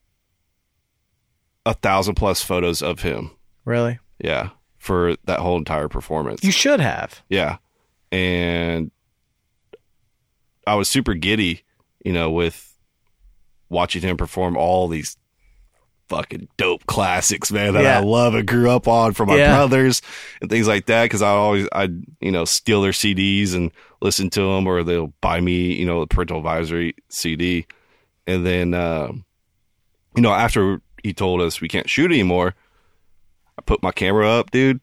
a 1.65 1.73
thousand 1.73 2.15
plus 2.15 2.41
photos 2.41 2.81
of 2.81 3.01
him. 3.01 3.31
really? 3.65 3.99
Yeah, 4.19 4.49
for 4.77 5.15
that 5.25 5.39
whole 5.39 5.57
entire 5.57 5.87
performance. 5.87 6.43
You 6.43 6.51
should 6.51 6.79
have. 6.79 7.21
yeah, 7.29 7.57
and 8.13 8.91
I 10.67 10.75
was 10.75 10.87
super 10.87 11.13
giddy, 11.13 11.63
you 12.05 12.13
know, 12.13 12.31
with 12.31 12.71
watching 13.69 14.01
him 14.03 14.17
perform 14.17 14.55
all 14.55 14.87
these 14.87 15.17
fucking 16.09 16.47
dope 16.57 16.85
classics, 16.85 17.51
man, 17.51 17.73
that 17.73 17.83
Yeah. 17.83 17.97
I 17.97 18.01
love 18.03 18.35
and 18.35 18.47
grew 18.47 18.69
up 18.69 18.87
on 18.87 19.13
from 19.13 19.29
my 19.29 19.37
Yeah. 19.37 19.55
brothers 19.55 20.01
and 20.41 20.49
things 20.49 20.67
like 20.67 20.85
that. 20.85 21.09
Cause 21.09 21.21
I 21.21 21.29
always, 21.29 21.67
I, 21.73 21.89
you 22.21 22.31
know, 22.31 22.45
steal 22.45 22.81
their 22.81 22.91
CDs 22.91 23.55
and 23.55 23.71
listen 24.01 24.29
to 24.31 24.41
them 24.41 24.67
or 24.67 24.83
they'll 24.83 25.13
buy 25.21 25.41
me, 25.41 25.73
you 25.73 25.85
know, 25.85 26.01
the 26.01 26.07
parental 26.07 26.37
advisory 26.37 26.93
CD. 27.09 27.65
And 28.27 28.45
then, 28.45 28.73
um, 28.73 29.25
you 30.15 30.21
know, 30.21 30.33
after 30.33 30.81
he 31.03 31.13
told 31.13 31.41
us 31.41 31.59
we 31.61 31.67
can't 31.67 31.89
shoot 31.89 32.11
anymore, 32.11 32.53
I 33.57 33.61
put 33.63 33.81
my 33.81 33.91
camera 33.91 34.29
up, 34.29 34.51
dude, 34.51 34.81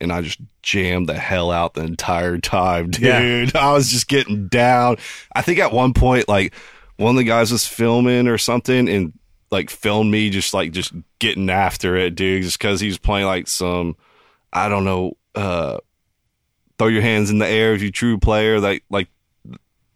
and 0.00 0.12
I 0.12 0.22
just 0.22 0.40
jammed 0.62 1.08
the 1.08 1.18
hell 1.18 1.50
out 1.50 1.74
the 1.74 1.82
entire 1.82 2.38
time, 2.38 2.90
dude. 2.90 3.02
Yeah. 3.02 3.50
I 3.54 3.72
was 3.72 3.90
just 3.90 4.08
getting 4.08 4.48
down. 4.48 4.96
I 5.34 5.42
think 5.42 5.58
at 5.58 5.72
one 5.72 5.94
point, 5.94 6.28
like 6.28 6.54
one 6.96 7.10
of 7.10 7.16
the 7.16 7.24
guys 7.24 7.52
was 7.52 7.66
filming 7.66 8.28
or 8.28 8.38
something 8.38 8.88
and 8.88 9.12
like 9.50 9.70
filmed 9.70 10.10
me 10.10 10.30
just 10.30 10.54
like 10.54 10.72
just 10.72 10.92
getting 11.18 11.50
after 11.50 11.96
it, 11.96 12.14
dude, 12.14 12.42
just 12.42 12.58
because 12.58 12.80
he 12.80 12.88
was 12.88 12.98
playing 12.98 13.26
like 13.26 13.48
some, 13.48 13.96
I 14.52 14.68
don't 14.68 14.84
know, 14.84 15.16
uh, 15.34 15.78
throw 16.78 16.88
your 16.88 17.02
hands 17.02 17.30
in 17.30 17.38
the 17.38 17.46
air 17.46 17.74
if 17.74 17.82
you 17.82 17.90
true 17.90 18.18
player, 18.18 18.60
like 18.60 18.84
like 18.90 19.08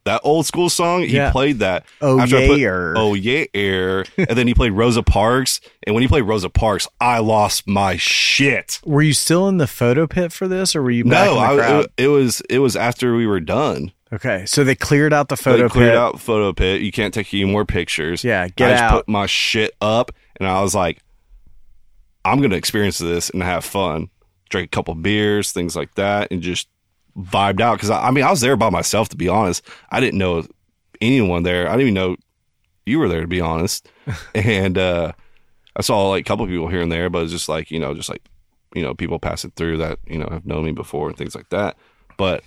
that 0.08 0.20
old 0.24 0.46
school 0.46 0.68
song. 0.68 1.02
He 1.02 1.14
Yeah. 1.16 1.30
played 1.30 1.60
that. 1.60 1.84
Oh, 2.00 2.18
After 2.20 2.36
I 2.38 2.46
put- 2.48 2.58
yeah-er. 2.58 2.94
oh 2.96 3.14
yeah, 3.14 3.44
air. 3.54 4.04
and 4.16 4.36
then 4.36 4.46
he 4.48 4.54
played 4.54 4.72
Rosa 4.72 5.02
Parks. 5.02 5.60
And 5.86 5.94
when 5.94 6.02
he 6.02 6.08
played 6.08 6.22
Rosa 6.22 6.50
Parks, 6.50 6.88
I 7.00 7.18
lost 7.20 7.66
my 7.68 7.96
shit. 7.96 8.80
Were 8.84 9.02
you 9.02 9.12
still 9.12 9.48
in 9.48 9.58
the 9.58 9.66
photo 9.66 10.06
pit 10.06 10.32
for 10.32 10.48
this, 10.48 10.74
or 10.74 10.82
were 10.82 10.90
you 10.90 11.04
No, 11.04 11.38
I, 11.38 11.80
it, 11.80 11.92
it 11.96 12.08
was 12.08 12.40
it 12.50 12.58
was 12.58 12.74
after 12.76 13.14
we 13.14 13.26
were 13.26 13.40
done. 13.40 13.92
okay, 14.12 14.44
so 14.46 14.64
they 14.64 14.74
cleared 14.74 15.12
out 15.12 15.28
the 15.28 15.36
photo 15.36 15.64
they 15.64 15.68
cleared 15.68 15.90
pit. 15.92 15.98
out 15.98 16.20
photo 16.20 16.52
pit. 16.52 16.80
You 16.80 16.90
can't 16.92 17.12
take 17.14 17.32
any 17.32 17.44
more 17.44 17.64
pictures. 17.64 18.24
Yeah, 18.24 18.48
get 18.48 18.68
I 18.68 18.72
just 18.72 18.82
out. 18.84 18.92
put 18.92 19.08
my 19.08 19.26
shit 19.26 19.74
up, 19.80 20.10
and 20.40 20.48
I 20.48 20.62
was 20.62 20.74
like, 20.74 20.98
I'm 22.24 22.40
gonna 22.40 22.56
experience 22.56 22.98
this 22.98 23.30
and 23.30 23.42
have 23.42 23.64
fun. 23.64 24.08
Drink 24.50 24.66
a 24.66 24.70
couple 24.70 24.94
beers, 24.94 25.52
things 25.52 25.76
like 25.76 25.94
that, 25.96 26.28
and 26.30 26.42
just 26.42 26.68
vibed 27.18 27.60
out. 27.60 27.74
Because 27.74 27.90
I, 27.90 28.08
I 28.08 28.10
mean, 28.10 28.24
I 28.24 28.30
was 28.30 28.40
there 28.40 28.56
by 28.56 28.70
myself. 28.70 29.08
To 29.10 29.16
be 29.16 29.28
honest, 29.28 29.64
I 29.90 30.00
didn't 30.00 30.18
know 30.18 30.46
anyone 31.00 31.42
there. 31.42 31.68
I 31.68 31.72
didn't 31.72 31.82
even 31.82 31.94
know 31.94 32.16
you 32.86 32.98
were 32.98 33.08
there. 33.08 33.22
To 33.22 33.26
be 33.26 33.40
honest, 33.40 33.88
and 34.34 34.78
uh, 34.78 35.12
I 35.76 35.82
saw 35.82 36.08
like 36.08 36.22
a 36.22 36.28
couple 36.28 36.46
people 36.46 36.68
here 36.68 36.82
and 36.82 36.92
there, 36.92 37.10
but 37.10 37.22
it's 37.22 37.32
just 37.32 37.48
like 37.48 37.70
you 37.70 37.80
know, 37.80 37.94
just 37.94 38.08
like 38.08 38.22
you 38.74 38.82
know, 38.82 38.94
people 38.94 39.18
passing 39.18 39.52
through 39.52 39.78
that 39.78 39.98
you 40.06 40.18
know 40.18 40.28
have 40.30 40.46
known 40.46 40.64
me 40.64 40.72
before 40.72 41.08
and 41.08 41.16
things 41.16 41.34
like 41.34 41.48
that. 41.50 41.76
But 42.16 42.42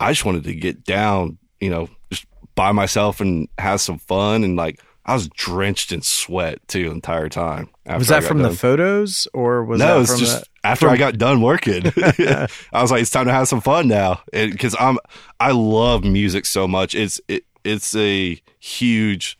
I 0.00 0.10
just 0.10 0.24
wanted 0.24 0.44
to 0.44 0.54
get 0.54 0.84
down, 0.84 1.38
you 1.60 1.70
know, 1.70 1.88
just 2.10 2.26
by 2.54 2.72
myself 2.72 3.20
and 3.20 3.48
have 3.58 3.80
some 3.80 3.98
fun. 3.98 4.42
And 4.42 4.56
like, 4.56 4.80
I 5.04 5.14
was 5.14 5.28
drenched 5.28 5.90
in 5.92 6.02
sweat 6.02 6.66
too 6.68 6.84
the 6.84 6.94
entire 6.94 7.28
time. 7.28 7.68
Was 7.86 8.08
that 8.08 8.22
from 8.22 8.42
the 8.42 8.50
photos, 8.50 9.26
or 9.34 9.64
was 9.64 9.80
no, 9.80 9.96
that 9.96 10.00
it's 10.02 10.10
from 10.10 10.20
just 10.20 10.40
the? 10.40 10.46
after 10.64 10.88
I 10.88 10.96
got 10.96 11.18
done 11.18 11.40
working. 11.40 11.82
I 11.96 12.48
was 12.72 12.90
like, 12.90 13.02
it's 13.02 13.10
time 13.10 13.26
to 13.26 13.32
have 13.32 13.48
some 13.48 13.60
fun 13.60 13.88
now, 13.88 14.22
because 14.32 14.76
I'm 14.78 14.98
I 15.40 15.50
love 15.50 16.04
music 16.04 16.46
so 16.46 16.68
much. 16.68 16.94
It's 16.94 17.20
it 17.26 17.44
it's 17.64 17.94
a 17.96 18.40
huge 18.60 19.38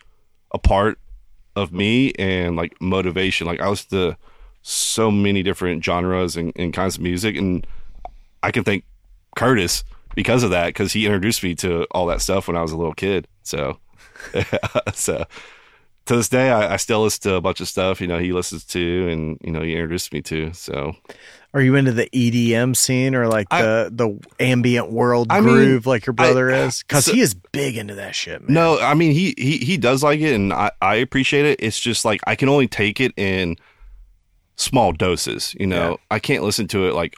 a 0.53 0.59
part 0.59 0.99
of 1.55 1.73
me 1.73 2.13
and 2.19 2.57
like 2.57 2.81
motivation. 2.81 3.47
Like 3.47 3.61
I 3.61 3.69
was 3.69 3.85
to 3.87 4.17
so 4.63 5.11
many 5.11 5.43
different 5.43 5.85
genres 5.85 6.37
and, 6.37 6.53
and 6.57 6.73
kinds 6.73 6.97
of 6.97 7.03
music, 7.03 7.37
and 7.37 7.67
I 8.43 8.51
can 8.51 8.65
thank 8.65 8.85
Curtis 9.37 9.85
because 10.15 10.43
of 10.43 10.51
that 10.51 10.67
because 10.67 10.93
he 10.93 11.07
introduced 11.07 11.43
me 11.43 11.55
to 11.57 11.87
all 11.91 12.07
that 12.07 12.21
stuff 12.21 12.49
when 12.49 12.57
I 12.57 12.63
was 12.63 12.73
a 12.73 12.77
little 12.77 12.95
kid. 12.95 13.27
So, 13.43 13.79
so 14.95 15.25
to 16.07 16.17
this 16.17 16.29
day, 16.29 16.51
I, 16.51 16.75
I 16.75 16.77
still 16.77 17.03
listen 17.03 17.23
to 17.31 17.35
a 17.35 17.41
bunch 17.41 17.61
of 17.61 17.69
stuff. 17.69 18.01
You 18.01 18.07
know, 18.09 18.19
he 18.19 18.33
listens 18.33 18.65
to, 18.67 19.09
and 19.09 19.39
you 19.43 19.53
know, 19.53 19.63
he 19.63 19.73
introduced 19.73 20.13
me 20.13 20.21
to. 20.23 20.53
So 20.53 20.95
Are 21.55 21.61
you 21.61 21.77
into 21.77 21.93
the 21.93 22.09
EDM 22.13 22.75
scene 22.77 23.15
or 23.15 23.29
like 23.29 23.47
I- 23.51 23.63
the 23.63 23.91
the 23.93 24.45
ambient 24.45 24.91
world 24.91 25.29
I 25.31 25.41
mean, 25.41 25.55
groove 25.55 25.87
like 25.87 26.07
your 26.07 26.15
brother 26.15 26.51
is? 26.51 26.83
Because 26.83 27.05
so- 27.05 27.13
he 27.13 27.21
is 27.21 27.35
big 27.35 27.77
into 27.77 27.95
that 27.97 28.15
shit, 28.17 28.43
man. 28.43 28.53
no, 28.55 28.81
I 28.81 28.95
mean, 28.95 29.13
he 29.13 29.35
he 29.39 29.59
he 29.59 29.77
does 29.77 30.03
like 30.03 30.19
it, 30.21 30.35
and 30.35 30.53
I 30.53 30.73
I 30.81 30.97
appreciate 30.97 31.45
it. 31.47 31.61
It's 31.63 31.79
just 31.79 32.05
like 32.05 32.21
I 32.27 32.35
can 32.35 32.49
only 32.49 32.67
take 32.69 33.01
it 33.01 33.13
in 33.17 33.57
small 34.57 34.93
doses. 34.93 35.55
You 35.61 35.67
know, 35.69 35.91
Yeah. 35.91 35.97
I 36.11 36.19
can't 36.19 36.43
listen 36.43 36.67
to 36.69 36.89
it 36.89 36.95
like 36.95 37.15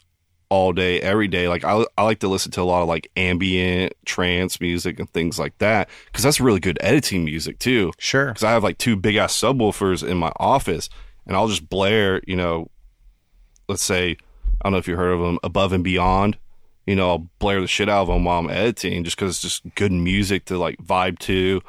all 0.49 0.73
day, 0.73 1.01
every 1.01 1.29
day. 1.29 1.49
Like 1.49 1.65
I 1.65 1.85
I 1.97 2.05
like 2.05 2.21
to 2.21 2.29
listen 2.29 2.53
to 2.53 2.63
a 2.63 2.65
lot 2.65 2.83
of 2.83 2.89
like 2.89 3.11
ambient 3.17 3.95
trance 4.05 4.61
music 4.61 4.99
and 4.99 5.09
things 5.11 5.39
like 5.39 5.57
that 5.59 5.89
because 6.07 6.23
that's 6.23 6.41
really 6.41 6.61
good 6.61 6.79
editing 6.81 7.25
music 7.25 7.59
too. 7.59 7.93
Sure. 7.99 8.27
because 8.29 8.45
I 8.45 8.51
have 8.53 8.63
like 8.65 8.79
two 8.79 8.97
big 8.97 9.17
ass 9.17 9.39
subwoofers 9.39 10.07
in 10.07 10.17
my 10.17 10.33
office, 10.37 10.89
and 11.27 11.37
I'll 11.37 11.49
just 11.49 11.69
blare, 11.69 12.21
you 12.27 12.37
know, 12.37 12.69
let's 13.69 13.85
say, 13.85 14.17
I 14.61 14.65
don't 14.65 14.73
know 14.73 14.79
if 14.79 14.89
you 14.89 14.97
heard 14.97 15.13
of 15.13 15.21
them, 15.21 15.39
Above 15.43 15.73
and 15.73 15.85
Beyond. 15.85 16.39
You 16.87 16.97
know, 16.97 17.09
I'll 17.09 17.31
blare 17.39 17.63
the 17.63 17.67
shit 17.67 17.89
out 17.89 18.03
of 18.03 18.09
them 18.09 18.25
while 18.25 18.41
I'm 18.41 18.51
editing, 18.51 19.05
just 19.05 19.17
because 19.17 19.31
it's 19.33 19.41
just 19.41 19.75
good 19.75 19.91
music 19.91 20.45
to 20.47 20.59
like 20.59 20.77
vibe 20.79 21.19
to 21.21 21.63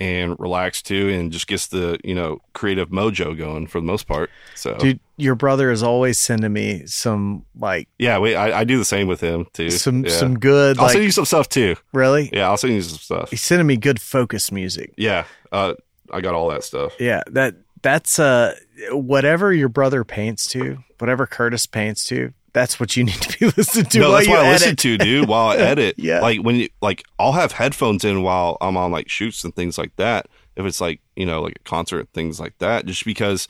and 0.00 0.34
relax 0.40 0.80
too 0.82 1.10
and 1.10 1.30
just 1.30 1.46
gets 1.46 1.66
the 1.68 1.98
you 2.02 2.14
know 2.14 2.40
creative 2.54 2.88
mojo 2.88 3.36
going 3.36 3.66
for 3.66 3.78
the 3.80 3.86
most 3.86 4.06
part. 4.08 4.30
So 4.54 4.76
Dude, 4.78 4.98
your 5.18 5.34
brother 5.34 5.70
is 5.70 5.82
always 5.82 6.18
sending 6.18 6.52
me 6.52 6.86
some 6.86 7.44
like 7.54 7.88
yeah, 7.98 8.18
wait, 8.18 8.34
I, 8.34 8.60
I 8.60 8.64
do 8.64 8.78
the 8.78 8.84
same 8.84 9.06
with 9.06 9.20
him 9.20 9.46
too. 9.52 9.70
some 9.70 10.04
Yeah. 10.04 10.10
some 10.10 10.38
good 10.38 10.78
I'll 10.78 10.84
like 10.84 10.92
send 10.94 11.04
you 11.04 11.10
some 11.12 11.26
stuff 11.26 11.48
too. 11.48 11.76
really. 11.92 12.30
Yeah, 12.32 12.48
I'll 12.48 12.56
send 12.56 12.72
you 12.72 12.82
some 12.82 12.98
stuff. 12.98 13.30
He's 13.30 13.42
sending 13.42 13.66
me 13.66 13.76
good 13.76 14.00
focus 14.00 14.50
music. 14.50 14.94
Yeah, 14.96 15.24
uh, 15.52 15.74
I 16.12 16.20
got 16.22 16.34
all 16.34 16.48
that 16.48 16.64
stuff. 16.64 16.94
Yeah, 16.98 17.22
that 17.28 17.54
that's 17.82 18.18
uh 18.18 18.54
whatever 18.90 19.52
your 19.52 19.68
brother 19.68 20.04
paints 20.04 20.46
to, 20.48 20.78
whatever 20.98 21.26
Curtis 21.26 21.66
paints 21.66 22.04
to. 22.04 22.32
That's 22.52 22.80
what 22.80 22.96
you 22.96 23.04
need 23.04 23.20
to 23.20 23.38
be 23.38 23.46
listening 23.56 23.86
to. 23.86 23.98
no, 24.00 24.12
that's 24.12 24.28
what 24.28 24.38
I 24.40 24.46
edit. 24.48 24.60
listen 24.60 24.76
to, 24.76 24.98
dude, 24.98 25.28
while 25.28 25.48
I 25.48 25.56
edit. 25.56 25.94
Yeah. 25.98 26.20
Like 26.20 26.40
when 26.40 26.56
you 26.56 26.68
like 26.82 27.04
I'll 27.18 27.32
have 27.32 27.52
headphones 27.52 28.04
in 28.04 28.22
while 28.22 28.56
I'm 28.60 28.76
on 28.76 28.90
like 28.90 29.08
shoots 29.08 29.44
and 29.44 29.54
things 29.54 29.78
like 29.78 29.94
that. 29.96 30.26
If 30.56 30.66
it's 30.66 30.80
like, 30.80 31.00
you 31.16 31.24
know, 31.26 31.42
like 31.42 31.56
a 31.60 31.68
concert, 31.68 32.08
things 32.12 32.40
like 32.40 32.58
that, 32.58 32.84
just 32.86 33.04
because 33.04 33.48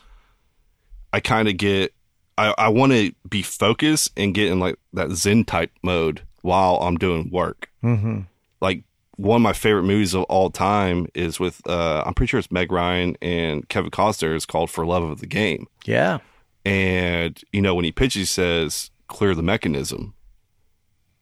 I 1.13 1.21
kind 1.21 1.49
of 1.49 1.57
get 1.57 1.93
I, 2.39 2.55
I 2.59 2.69
want 2.69 2.93
to 2.93 3.13
be 3.29 3.43
focused 3.43 4.13
and 4.17 4.35
get 4.35 4.49
in 4.51 4.61
like 4.61 4.77
that 4.93 5.11
Zen 5.11 5.45
type 5.45 5.71
mode 5.83 6.23
while 6.43 6.77
I'm 6.77 6.97
doing 6.97 7.31
work. 7.31 7.69
Mhm. 7.83 8.27
Like 8.61 8.85
one 9.17 9.37
of 9.37 9.43
my 9.43 9.53
favorite 9.53 9.83
movies 9.85 10.15
of 10.15 10.23
all 10.25 10.51
time 10.51 11.07
is 11.15 11.39
with 11.41 11.61
uh 11.69 12.03
I'm 12.07 12.15
pretty 12.15 12.31
sure 12.31 12.39
it's 12.41 12.51
Meg 12.53 12.71
Ryan 12.73 13.17
and 13.23 13.69
Kevin 13.69 13.91
Costner. 13.91 14.35
It's 14.37 14.47
called 14.47 14.71
For 14.71 14.85
Love 14.87 15.03
of 15.03 15.21
the 15.21 15.27
Game. 15.27 15.67
Yeah. 15.85 16.19
And, 16.65 17.41
you 17.53 17.63
know, 17.63 17.75
when 17.75 17.87
he 17.87 17.93
pitches, 17.93 18.21
he 18.21 18.25
says, 18.27 18.90
clear 19.11 19.35
the 19.35 19.43
mechanism. 19.43 20.15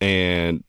And 0.01 0.63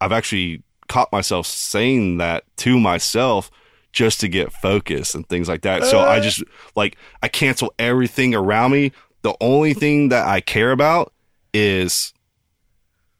I've 0.00 0.12
actually 0.12 0.62
caught 0.88 1.12
myself 1.12 1.46
saying 1.46 2.16
that 2.16 2.44
to 2.58 2.80
myself 2.80 3.50
just 3.92 4.20
to 4.20 4.28
get 4.28 4.52
focus 4.52 5.14
and 5.14 5.28
things 5.28 5.48
like 5.48 5.62
that. 5.62 5.84
So 5.84 5.98
I 5.98 6.18
uh. 6.18 6.20
just, 6.20 6.42
like, 6.76 6.96
I 7.22 7.28
cancel 7.28 7.74
everything 7.78 8.34
around 8.34 8.72
me. 8.72 8.92
The 9.22 9.34
only 9.40 9.74
thing 9.74 10.08
that 10.08 10.26
I 10.26 10.40
care 10.40 10.72
about 10.72 11.12
is 11.52 12.14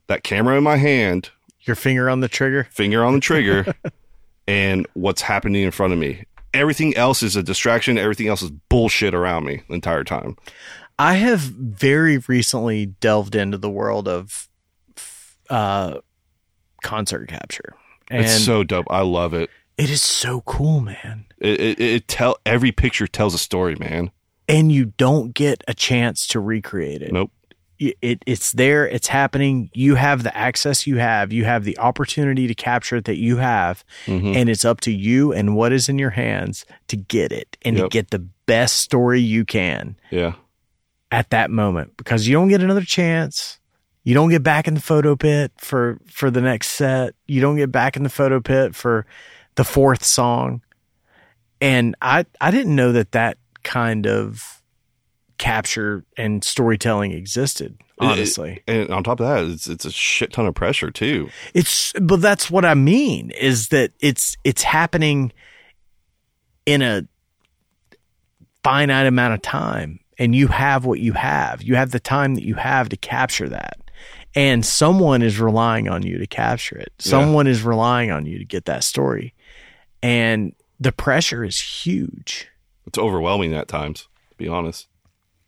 that 0.06 0.22
camera 0.22 0.56
in 0.56 0.64
my 0.64 0.76
hand, 0.76 1.30
Your 1.62 1.76
finger 1.76 2.08
on 2.08 2.20
the 2.20 2.28
trigger. 2.28 2.64
finger 2.70 3.04
on 3.04 3.14
the 3.14 3.20
trigger, 3.20 3.74
and 4.48 4.86
what's 4.94 5.22
happening 5.22 5.62
in 5.62 5.70
front 5.70 5.92
of 5.92 5.98
me. 5.98 6.24
Everything 6.54 6.96
else 6.96 7.22
is 7.22 7.36
a 7.36 7.42
distraction. 7.42 7.98
Everything 7.98 8.26
else 8.26 8.42
is 8.42 8.50
bullshit 8.68 9.14
around 9.14 9.44
me 9.44 9.62
the 9.68 9.74
entire 9.74 10.02
time. 10.02 10.36
I 11.00 11.14
have 11.14 11.40
very 11.40 12.18
recently 12.18 12.84
delved 12.86 13.34
into 13.34 13.56
the 13.56 13.70
world 13.70 14.06
of 14.06 14.48
uh, 15.48 16.00
concert 16.82 17.28
capture, 17.28 17.74
and 18.10 18.22
it's 18.22 18.44
so 18.44 18.64
dope. 18.64 18.86
I 18.90 19.00
love 19.00 19.32
it. 19.32 19.48
it 19.78 19.88
is 19.88 20.02
so 20.02 20.42
cool, 20.42 20.80
man. 20.80 21.24
It, 21.38 21.58
it, 21.60 21.80
it 21.80 22.08
tell 22.08 22.36
every 22.44 22.70
picture 22.70 23.06
tells 23.06 23.32
a 23.32 23.38
story, 23.38 23.76
man. 23.76 24.10
And 24.46 24.70
you 24.70 24.86
don't 24.98 25.32
get 25.32 25.64
a 25.66 25.72
chance 25.72 26.26
to 26.28 26.40
recreate 26.40 27.00
it. 27.00 27.12
Nope. 27.14 27.30
it, 27.78 27.96
it 28.02 28.22
it's 28.26 28.52
there 28.52 28.86
it's 28.86 29.08
happening 29.08 29.70
you 29.72 29.94
have 29.94 30.22
the 30.22 30.36
access 30.36 30.86
you 30.86 30.98
have 30.98 31.32
you 31.32 31.46
have 31.46 31.64
the 31.64 31.78
opportunity 31.78 32.46
to 32.46 32.54
capture 32.54 32.96
it 32.96 33.06
that 33.06 33.16
you 33.16 33.38
have 33.38 33.84
Mhm. 34.04 34.36
and 34.36 34.50
it's 34.50 34.66
up 34.66 34.82
to 34.82 34.92
you 34.92 35.32
and 35.32 35.56
what 35.56 35.72
is 35.72 35.88
in 35.88 35.98
your 35.98 36.10
hands 36.10 36.66
to 36.88 36.96
get 36.98 37.32
it 37.32 37.56
and 37.62 37.78
to 37.78 37.88
get 37.88 38.10
the 38.10 38.18
best 38.44 38.76
story 38.76 39.18
you 39.22 39.46
can 39.46 39.96
Yeah. 40.10 40.34
At 41.10 41.30
that 41.30 41.50
moment 41.50 41.96
because 41.96 42.26
you 42.26 42.34
don't 42.34 42.48
get 42.48 42.62
another 42.62 42.82
chance. 42.82 43.58
You 44.04 44.14
don't 44.14 44.30
get 44.30 44.42
back 44.42 44.66
in 44.66 44.74
the 44.74 44.80
photo 44.80 45.16
pit 45.16 45.52
for 45.58 45.98
for 46.06 46.30
the 46.30 46.40
next 46.40 46.68
set. 46.68 47.14
You 47.26 47.40
don't 47.40 47.56
get 47.56 47.70
back 47.70 47.96
in 47.96 48.02
the 48.02 48.08
photo 48.08 48.40
pit 48.40 48.74
for 48.74 49.06
the 49.56 49.64
fourth 49.64 50.04
song. 50.04 50.62
And 51.60 51.94
i 52.00 52.24
i 52.40 52.50
didn't 52.50 52.74
know 52.74 52.92
that 52.92 53.12
that 53.12 53.38
kind 53.62 54.06
of 54.06 54.62
capture 55.36 56.04
and 56.16 56.42
storytelling 56.44 57.12
existed 57.12 57.78
honestly. 58.00 58.62
And 58.66 58.90
on 58.90 59.04
top 59.04 59.20
of 59.20 59.26
that, 59.26 59.44
it's 59.52 59.68
it's 59.68 59.84
a 59.84 59.90
shit 59.90 60.32
ton 60.32 60.46
of 60.46 60.54
pressure 60.54 60.90
too. 60.90 61.28
it's 61.54 61.92
but 62.00 62.20
that's 62.20 62.50
what 62.50 62.64
i 62.64 62.74
mean 62.74 63.30
is 63.32 63.68
that 63.68 63.92
it's 64.00 64.36
it's 64.44 64.62
happening 64.62 65.32
in 66.66 66.82
a 66.82 67.06
finite 68.62 69.06
amount 69.06 69.34
of 69.34 69.42
time 69.42 70.00
and 70.20 70.36
you 70.36 70.46
have 70.48 70.84
what 70.84 71.00
you 71.00 71.14
have. 71.14 71.62
You 71.62 71.74
have 71.74 71.90
the 71.90 71.98
time 71.98 72.36
that 72.36 72.44
you 72.44 72.54
have 72.54 72.90
to 72.90 72.96
capture 72.96 73.48
that. 73.48 73.78
And 74.36 74.64
someone 74.64 75.22
is 75.22 75.40
relying 75.40 75.88
on 75.88 76.02
you 76.04 76.18
to 76.18 76.26
capture 76.26 76.76
it. 76.76 76.92
Someone 76.98 77.48
is 77.48 77.62
relying 77.62 78.12
on 78.12 78.26
you 78.26 78.38
to 78.38 78.44
get 78.44 78.66
that 78.66 78.84
story. 78.84 79.34
And 80.02 80.54
the 80.78 80.92
pressure 80.92 81.42
is 81.42 81.60
huge. 81.60 82.46
It's 82.86 82.98
overwhelming 82.98 83.54
at 83.54 83.66
times. 83.66 84.08
To 84.30 84.36
be 84.36 84.46
honest, 84.46 84.86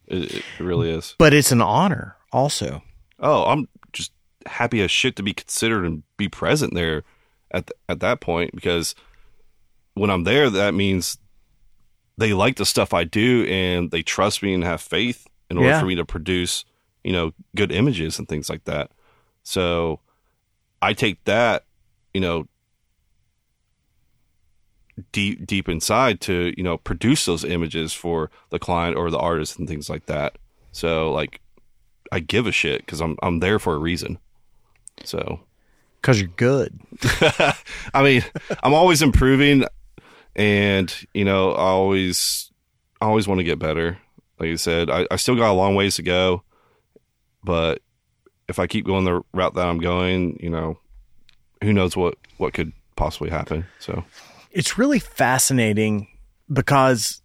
it, 0.06 0.34
it 0.36 0.44
really 0.58 0.90
is. 0.90 1.14
but 1.18 1.32
it's 1.32 1.52
an 1.52 1.62
honor 1.62 2.16
also. 2.32 2.82
Oh, 3.20 3.44
I'm 3.44 3.68
just 3.92 4.10
happy 4.46 4.82
as 4.82 4.90
shit 4.90 5.16
to 5.16 5.22
be 5.22 5.32
considered 5.32 5.84
and 5.84 6.02
be 6.16 6.28
present 6.28 6.74
there 6.74 7.04
at 7.50 7.66
th- 7.68 7.78
at 7.88 8.00
that 8.00 8.20
point 8.20 8.54
because 8.54 8.94
when 9.94 10.10
I'm 10.10 10.24
there, 10.24 10.50
that 10.50 10.74
means 10.74 11.18
they 12.22 12.32
like 12.32 12.56
the 12.56 12.64
stuff 12.66 12.94
I 12.94 13.04
do 13.04 13.44
and 13.46 13.90
they 13.90 14.02
trust 14.02 14.42
me 14.42 14.54
and 14.54 14.64
have 14.64 14.80
faith 14.80 15.26
in 15.50 15.58
order 15.58 15.70
Yeah. 15.70 15.80
for 15.80 15.86
me 15.86 15.94
to 15.96 16.04
produce, 16.04 16.64
you 17.04 17.12
know, 17.12 17.32
good 17.56 17.70
images 17.72 18.18
and 18.18 18.28
things 18.28 18.48
like 18.48 18.64
that. 18.64 18.90
So 19.42 20.00
I 20.80 20.92
take 20.94 21.22
that, 21.24 21.64
you 22.14 22.20
know, 22.20 22.46
deep 25.10 25.46
deep 25.46 25.68
inside 25.68 26.20
to 26.20 26.52
you 26.56 26.62
know 26.62 26.76
produce 26.76 27.24
those 27.24 27.44
images 27.44 27.92
for 27.94 28.30
the 28.50 28.58
client 28.58 28.96
or 28.96 29.10
the 29.10 29.18
artist 29.18 29.58
and 29.58 29.66
things 29.68 29.88
like 29.88 30.06
that. 30.06 30.36
So 30.72 31.10
like 31.12 31.40
I 32.12 32.20
give 32.20 32.46
a 32.46 32.52
shit 32.52 32.80
because 32.84 33.00
I'm 33.00 33.16
I'm 33.22 33.40
there 33.40 33.58
for 33.58 33.74
a 33.74 33.78
reason. 33.78 34.18
So 35.04 35.40
because 36.00 36.20
you're 36.20 36.30
good 36.36 36.78
I 37.94 38.02
mean, 38.02 38.22
I'm 38.62 38.74
always 38.74 39.02
improving, 39.02 39.64
and 40.36 40.94
you 41.14 41.24
know, 41.24 41.52
I 41.52 41.68
always, 41.68 42.50
I 43.00 43.06
always 43.06 43.26
want 43.28 43.38
to 43.38 43.44
get 43.44 43.58
better. 43.58 43.98
Like 44.38 44.48
you 44.48 44.56
said, 44.56 44.90
I, 44.90 45.06
I 45.10 45.16
still 45.16 45.36
got 45.36 45.50
a 45.50 45.54
long 45.54 45.74
ways 45.74 45.96
to 45.96 46.02
go, 46.02 46.42
but 47.44 47.80
if 48.48 48.58
I 48.58 48.66
keep 48.66 48.84
going 48.84 49.04
the 49.04 49.22
route 49.32 49.54
that 49.54 49.66
I'm 49.66 49.78
going, 49.78 50.38
you 50.40 50.50
know, 50.50 50.78
who 51.62 51.72
knows 51.72 51.96
what 51.96 52.18
what 52.38 52.52
could 52.52 52.72
possibly 52.96 53.30
happen. 53.30 53.66
So 53.78 54.04
it's 54.50 54.76
really 54.76 54.98
fascinating 54.98 56.08
because 56.52 57.21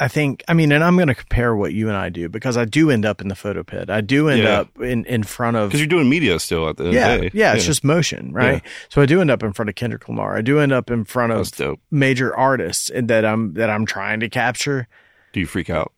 I 0.00 0.08
think 0.08 0.42
I 0.48 0.54
mean, 0.54 0.72
and 0.72 0.82
I'm 0.82 0.96
going 0.96 1.08
to 1.08 1.14
compare 1.14 1.54
what 1.54 1.72
you 1.74 1.88
and 1.88 1.96
I 1.96 2.08
do 2.08 2.28
because 2.28 2.56
I 2.56 2.64
do 2.64 2.90
end 2.90 3.04
up 3.04 3.20
in 3.20 3.28
the 3.28 3.34
photo 3.36 3.62
pit. 3.62 3.88
I 3.90 4.00
do 4.00 4.28
end 4.28 4.42
Yeah. 4.42 4.60
up 4.60 4.80
in 4.80 5.04
in 5.04 5.22
front 5.22 5.56
of 5.56 5.68
because 5.68 5.80
you're 5.80 5.86
doing 5.86 6.08
media 6.08 6.38
still 6.40 6.68
at 6.68 6.76
the 6.76 6.84
end 6.86 6.92
yeah, 6.94 7.08
of 7.12 7.20
the 7.20 7.30
day. 7.30 7.38
yeah, 7.38 7.54
it's 7.54 7.64
just 7.66 7.84
motion, 7.84 8.32
right? 8.32 8.62
So 8.88 9.00
I 9.02 9.06
do 9.06 9.20
end 9.20 9.30
up 9.30 9.42
in 9.42 9.52
front 9.52 9.68
of 9.68 9.74
Kendrick 9.74 10.08
Lamar. 10.08 10.36
I 10.36 10.40
do 10.42 10.58
end 10.58 10.72
up 10.72 10.90
in 10.90 11.04
front 11.04 11.32
of 11.32 11.78
major 11.90 12.34
artists 12.36 12.90
that 12.94 13.24
I'm 13.24 13.54
that 13.54 13.70
I'm 13.70 13.86
trying 13.86 14.20
to 14.20 14.28
capture. 14.28 14.88
Do 15.32 15.40
you 15.40 15.46
freak 15.46 15.70
out? 15.70 15.92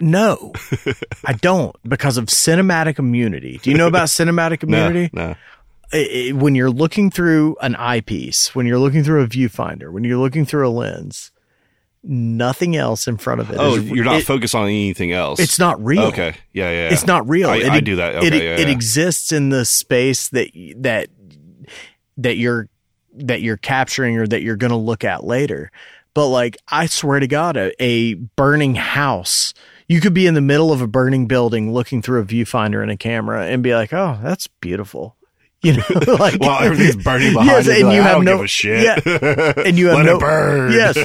No, 0.00 0.52
I 1.24 1.32
don't 1.34 1.76
because 1.88 2.16
of 2.16 2.26
cinematic 2.26 2.98
immunity. 2.98 3.58
Do 3.62 3.70
you 3.70 3.76
know 3.76 3.86
about 3.86 4.08
cinematic 4.08 4.62
immunity? 4.62 5.10
no. 5.12 5.34
When 6.34 6.54
you're 6.54 6.70
looking 6.70 7.10
through 7.10 7.56
an 7.60 7.76
eyepiece, 7.76 8.54
when 8.54 8.64
you're 8.66 8.78
looking 8.78 9.04
through 9.04 9.22
a 9.22 9.26
viewfinder, 9.26 9.92
when 9.92 10.04
you're 10.04 10.16
looking 10.18 10.46
through 10.46 10.66
a 10.66 10.70
lens, 10.70 11.30
nothing 12.04 12.74
else 12.76 13.06
in 13.06 13.16
front 13.16 13.40
of 13.40 13.50
it. 13.50 13.56
Oh, 13.58 13.76
is- 13.76 13.84
you're 13.84 14.04
not 14.04 14.16
it- 14.20 14.26
focused 14.26 14.54
on 14.54 14.64
anything 14.64 15.12
else. 15.12 15.38
it's 15.40 15.58
not 15.58 15.82
real. 15.84 16.04
Okay. 16.06 16.34
Yeah, 16.52 16.70
yeah. 16.70 16.88
yeah. 16.88 16.92
It's 16.92 17.06
not 17.06 17.28
real. 17.28 17.48
I, 17.50 17.56
It- 17.58 17.70
I 17.70 17.80
do 17.80 17.96
that. 17.96 18.16
Okay. 18.16 18.26
it, 18.26 18.34
yeah, 18.34 18.56
it 18.58 18.68
exists 18.68 19.32
in 19.32 19.48
the 19.50 19.64
space 19.64 20.28
that 20.30 20.48
that 20.78 21.08
that 22.18 22.36
you're 22.36 22.68
that 23.14 23.42
you're 23.42 23.56
capturing 23.56 24.16
or 24.18 24.26
that 24.26 24.42
you're 24.42 24.56
going 24.56 24.70
to 24.70 24.76
look 24.76 25.04
at 25.04 25.24
later. 25.24 25.70
but 26.14 26.28
like 26.28 26.56
I 26.68 26.86
swear 26.86 27.20
to 27.20 27.26
God, 27.26 27.56
a, 27.56 27.72
a 27.82 28.14
burning 28.14 28.74
house. 28.74 29.54
You 29.88 30.00
could 30.00 30.14
be 30.14 30.26
in 30.26 30.32
the 30.34 30.40
middle 30.40 30.72
of 30.72 30.80
a 30.80 30.86
burning 30.86 31.26
building 31.26 31.72
looking 31.72 32.00
through 32.02 32.20
a 32.20 32.24
viewfinder 32.24 32.80
and 32.82 32.90
a 32.90 32.96
camera 32.96 33.46
and 33.46 33.62
be 33.62 33.74
like, 33.74 33.92
"Oh, 33.92 34.18
that's 34.22 34.46
beautiful." 34.46 35.16
You 35.64 35.74
know, 35.74 35.84
like 36.18 36.40
While 36.40 36.60
everything's 36.64 36.96
burning 37.04 37.34
behind 37.34 37.48
Yes, 37.50 37.66
you, 37.66 37.72
and 37.74 37.82
like, 37.86 37.94
you 37.94 38.02
have 38.02 38.12
don't 38.16 38.24
no 38.24 38.36
give 38.38 38.44
a 38.44 38.48
shit. 38.48 38.82
Yeah, 38.82 39.52
and 39.64 39.78
you 39.78 39.86
have 39.90 39.98
Let 39.98 40.06
no 40.06 40.16
it 40.16 40.20
burn. 40.20 40.72
Yes, 40.72 40.96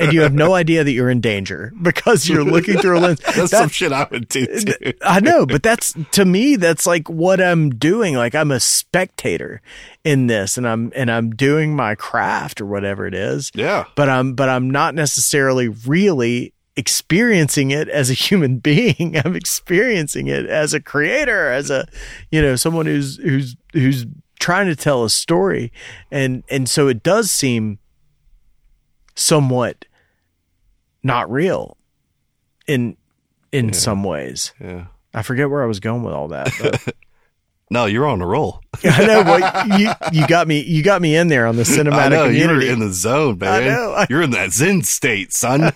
and 0.00 0.14
you 0.14 0.22
have 0.22 0.32
no 0.32 0.54
idea 0.54 0.82
that 0.82 0.92
you're 0.92 1.10
in 1.10 1.20
danger 1.20 1.74
because 1.82 2.26
you're 2.26 2.42
looking 2.42 2.78
through 2.78 2.98
a 2.98 3.00
lens. 3.00 3.20
That's 3.20 3.50
That- 3.50 3.58
some 3.58 3.68
shit 3.68 3.92
I 3.92 4.06
would 4.10 4.26
do 4.28 4.46
too. 4.46 4.92
I 5.02 5.20
know, 5.20 5.44
but 5.44 5.62
that's 5.62 5.94
to 6.12 6.24
me 6.24 6.56
that's 6.56 6.86
like 6.86 7.10
what 7.10 7.38
I'm 7.38 7.68
doing. 7.68 8.14
Like 8.14 8.34
I'm 8.34 8.50
a 8.50 8.60
spectator 8.60 9.60
in 10.04 10.26
this 10.26 10.56
and 10.56 10.66
I'm 10.66 10.90
and 10.96 11.10
I'm 11.10 11.32
doing 11.32 11.76
my 11.76 11.94
craft 11.94 12.62
or 12.62 12.66
whatever 12.66 13.06
it 13.06 13.12
is. 13.14 13.50
Yeah. 13.54 13.84
But 13.94 14.08
I'm 14.08 14.32
but 14.32 14.48
I'm 14.48 14.70
not 14.70 14.94
necessarily 14.94 15.68
really 15.68 16.54
experiencing 16.78 17.70
it 17.72 17.88
as 17.88 18.08
a 18.08 18.14
human 18.14 18.58
being. 18.58 19.20
I'm 19.22 19.36
experiencing 19.36 20.28
it 20.28 20.46
as 20.46 20.72
a 20.72 20.80
creator, 20.80 21.50
as 21.52 21.70
a 21.70 21.86
you 22.30 22.40
know, 22.40 22.56
someone 22.56 22.86
who's 22.86 23.16
who's 23.18 23.54
who's 23.78 24.06
trying 24.38 24.66
to 24.66 24.76
tell 24.76 25.04
a 25.04 25.10
story. 25.10 25.72
And 26.10 26.42
and 26.48 26.68
so 26.68 26.88
it 26.88 27.02
does 27.02 27.30
seem 27.30 27.78
somewhat 29.14 29.84
not 31.02 31.30
real 31.30 31.76
in 32.66 32.96
in 33.52 33.72
some 33.72 34.04
ways. 34.04 34.52
Yeah. 34.60 34.86
I 35.14 35.22
forget 35.22 35.48
where 35.50 35.62
I 35.62 35.66
was 35.66 35.80
going 35.80 36.02
with 36.02 36.14
all 36.14 36.28
that. 36.28 36.94
No, 37.70 37.84
you're 37.84 38.06
on 38.06 38.22
a 38.22 38.26
roll. 38.26 38.62
I 38.84 39.04
know 39.04 39.22
well, 39.22 39.78
you 39.78 39.90
you 40.12 40.26
got 40.26 40.48
me 40.48 40.62
you 40.62 40.82
got 40.82 41.02
me 41.02 41.14
in 41.14 41.28
there 41.28 41.46
on 41.46 41.56
the 41.56 41.64
cinematic 41.64 41.92
I 41.92 42.08
know 42.08 42.24
You're 42.24 42.62
in 42.62 42.78
the 42.78 42.92
zone, 42.92 43.38
man. 43.38 43.64
know, 43.64 44.06
You're 44.10 44.22
in 44.22 44.30
that 44.30 44.52
Zen 44.52 44.82
state, 44.82 45.34
son. 45.34 45.72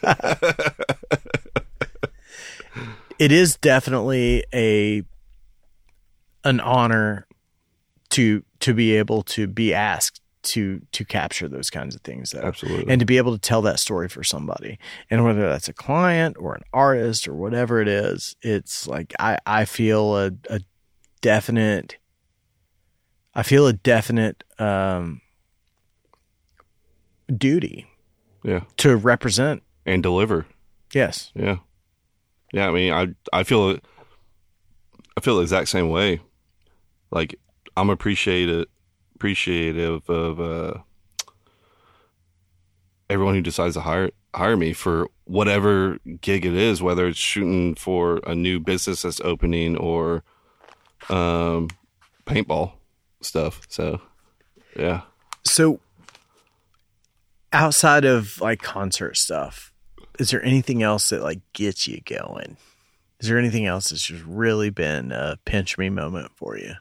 it 3.19 3.31
is 3.31 3.57
definitely 3.57 4.45
a 4.55 5.03
an 6.45 6.61
honor 6.61 7.27
to 8.13 8.43
to 8.61 8.73
be 8.75 8.97
able 8.97 9.23
to 9.23 9.47
be 9.47 9.75
asked 9.75 10.21
to 10.43 10.81
to 10.93 11.05
capture 11.05 11.47
those 11.49 11.71
kinds 11.71 11.95
of 11.95 12.01
things 12.01 12.31
though. 12.31 12.41
Absolutely. 12.41 12.91
and 12.93 12.99
to 12.99 13.07
be 13.07 13.17
able 13.17 13.33
to 13.33 13.39
tell 13.39 13.63
that 13.63 13.79
story 13.79 14.09
for 14.09 14.25
somebody 14.25 14.79
and 15.11 15.25
whether 15.25 15.49
that's 15.49 15.69
a 15.69 15.73
client 15.73 16.37
or 16.39 16.55
an 16.55 16.63
artist 16.73 17.29
or 17.29 17.35
whatever 17.35 17.81
it 17.81 17.87
is 17.87 18.35
it's 18.43 18.89
like 18.89 19.15
i 19.21 19.39
i 19.47 19.65
feel 19.65 20.17
a, 20.17 20.33
a 20.51 20.61
definite 21.21 21.97
i 23.37 23.43
feel 23.45 23.69
a 23.69 23.73
definite 23.73 24.43
um 24.59 25.21
duty 27.35 27.87
yeah. 28.45 28.61
to 28.79 28.97
represent 28.97 29.63
And 29.87 30.03
deliver. 30.03 30.47
yes 30.93 31.31
Yeah. 31.35 31.59
Yeah, 32.53 32.69
I 32.69 32.71
mean, 32.73 32.93
I 32.93 33.15
I 33.33 33.45
feel 33.45 33.79
I 35.17 35.21
feel 35.23 35.37
the 35.37 35.43
exact 35.43 35.69
same 35.69 35.89
way. 35.89 36.21
Like 37.11 37.39
I'm 37.77 37.91
appreciated 37.91 38.69
appreciative 39.15 40.09
of 40.11 40.41
uh 40.41 40.75
everyone 43.09 43.35
who 43.35 43.43
decides 43.43 43.75
to 43.75 43.81
hire 43.81 44.11
hire 44.35 44.57
me 44.57 44.73
for 44.73 45.09
whatever 45.25 45.99
gig 46.21 46.45
it 46.45 46.55
is, 46.55 46.83
whether 46.83 47.07
it's 47.07 47.19
shooting 47.19 47.75
for 47.75 48.21
a 48.27 48.35
new 48.35 48.59
business 48.59 49.03
that's 49.03 49.21
opening 49.21 49.77
or 49.77 50.25
um 51.09 51.69
paintball 52.27 52.73
stuff. 53.21 53.63
So, 53.69 54.01
yeah. 54.77 55.03
so 55.45 55.81
outside 57.53 58.05
of 58.05 58.41
like 58.41 58.63
concert 58.63 59.17
stuff 59.17 59.73
is 60.19 60.31
there 60.31 60.43
anything 60.45 60.83
else 60.83 61.11
that 61.11 61.23
like 61.23 61.41
gets 61.53 61.87
you 61.87 62.01
going 62.03 62.57
is 63.21 63.29
there 63.29 63.39
anything 63.39 63.67
else 63.67 63.91
that's 63.91 64.07
just 64.07 64.25
really 64.25 64.71
been 64.71 65.13
a 65.13 65.39
pinch 65.45 65.77
me 65.77 65.91
moment 65.91 66.31
for 66.35 66.57
you 66.57 66.73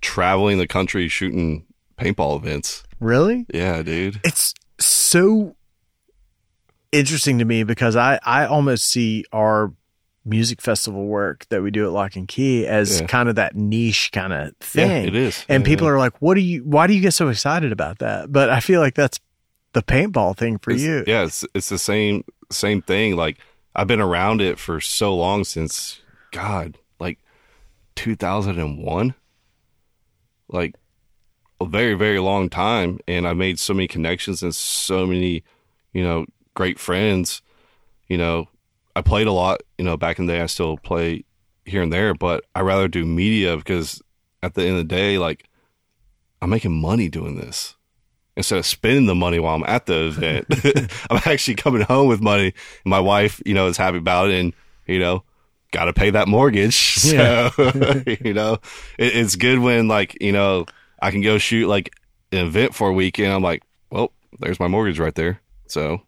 Traveling 0.00 0.58
the 0.58 0.66
country 0.66 1.08
shooting 1.08 1.66
paintball 1.98 2.36
events. 2.38 2.84
really 3.00 3.46
Yeah, 3.52 3.82
dude. 3.82 4.20
it's 4.24 4.54
so 4.78 5.56
interesting 6.92 7.38
to 7.38 7.44
me 7.44 7.64
because 7.64 7.96
I, 7.96 8.18
I 8.24 8.46
almost 8.46 8.88
see 8.88 9.24
our 9.32 9.72
music 10.24 10.60
festival 10.60 11.06
work 11.06 11.46
that 11.48 11.62
we 11.62 11.70
do 11.70 11.84
at 11.86 11.92
Lock 11.92 12.16
and 12.16 12.28
Key 12.28 12.66
as 12.66 13.00
Yeah. 13.00 13.06
kind 13.06 13.28
of 13.28 13.34
that 13.36 13.56
niche 13.56 14.10
kind 14.12 14.32
of 14.32 14.48
Yeah, 14.74 14.86
thing. 14.86 15.06
it 15.08 15.14
is. 15.16 15.44
And 15.48 15.62
Yeah, 15.64 15.68
people 15.72 15.86
yeah. 15.86 15.92
are 15.94 15.98
like, 15.98 16.20
what 16.20 16.34
do 16.34 16.40
you, 16.40 16.62
why 16.64 16.86
do 16.86 16.94
you 16.94 17.00
get 17.00 17.14
so 17.14 17.28
excited 17.28 17.72
about 17.72 17.98
that? 17.98 18.30
But 18.32 18.50
I 18.50 18.60
feel 18.60 18.80
like 18.80 18.94
that's 18.94 19.18
the 19.72 19.82
paintball 19.82 20.36
thing 20.36 20.58
for 20.58 20.70
It's- 20.70 20.84
you. 20.84 21.04
Yeah, 21.06 21.24
it's 21.24 21.44
it's 21.54 21.68
the 21.68 21.78
same 21.78 22.24
same 22.50 22.80
thing. 22.82 23.16
Like 23.16 23.38
I've 23.74 23.86
been 23.86 24.00
around 24.00 24.40
it 24.40 24.58
for 24.58 24.80
so 24.80 25.14
long 25.14 25.44
since 25.44 26.00
God, 26.32 26.78
like 26.98 27.18
2001. 27.96 29.14
Like 30.48 30.74
a 31.60 31.66
very 31.66 31.94
very 31.94 32.20
long 32.20 32.48
time 32.48 33.00
and 33.08 33.26
I 33.26 33.32
made 33.32 33.58
so 33.58 33.74
many 33.74 33.88
connections 33.88 34.42
and 34.42 34.54
so 34.54 35.06
many, 35.06 35.42
you 35.92 36.02
know, 36.02 36.26
great 36.54 36.78
friends. 36.78 37.42
You 38.08 38.16
know, 38.16 38.48
I 38.96 39.02
played 39.02 39.26
a 39.26 39.32
lot, 39.32 39.62
you 39.76 39.84
know, 39.84 39.96
back 39.96 40.18
in 40.18 40.26
the 40.26 40.34
day 40.34 40.40
I 40.40 40.46
still 40.46 40.78
play 40.78 41.24
here 41.64 41.82
and 41.82 41.92
there, 41.92 42.14
but 42.14 42.44
I 42.54 42.60
rather 42.60 42.88
do 42.88 43.04
media 43.04 43.56
because 43.56 44.00
at 44.42 44.54
the 44.54 44.62
end 44.62 44.72
of 44.72 44.78
the 44.78 44.84
day 44.84 45.18
like 45.18 45.48
I'm 46.40 46.50
making 46.50 46.80
money 46.80 47.08
doing 47.08 47.36
this 47.36 47.74
instead 48.38 48.58
of 48.58 48.64
spending 48.64 49.06
the 49.06 49.16
money 49.16 49.40
while 49.40 49.56
I'm 49.56 49.64
at 49.64 49.86
the 49.86 50.06
event, 50.06 50.46
I'm 51.10 51.20
actually 51.26 51.56
coming 51.56 51.82
home 51.82 52.06
with 52.06 52.20
money. 52.20 52.54
My 52.84 53.00
wife, 53.00 53.42
you 53.44 53.52
know, 53.52 53.66
is 53.66 53.76
happy 53.76 53.98
about 53.98 54.30
it, 54.30 54.40
and 54.40 54.54
you 54.86 55.00
know, 55.00 55.24
got 55.72 55.84
to 55.86 55.92
pay 55.92 56.10
that 56.10 56.28
mortgage. 56.28 56.94
So, 56.98 57.50
you 58.20 58.34
know, 58.34 58.54
it, 58.98 59.16
it's 59.16 59.36
good 59.36 59.58
when 59.60 59.88
like 59.88 60.20
you 60.20 60.32
know 60.32 60.66
I 61.00 61.10
can 61.10 61.20
go 61.22 61.38
shoot 61.38 61.68
like 61.68 61.94
an 62.32 62.46
event 62.46 62.74
for 62.74 62.88
a 62.88 62.92
weekend. 62.92 63.32
I'm 63.32 63.42
like, 63.42 63.62
well, 63.90 64.12
there's 64.40 64.58
my 64.60 64.66
mortgage 64.68 64.98
right 64.98 65.14
there. 65.14 65.40
So 65.68 66.02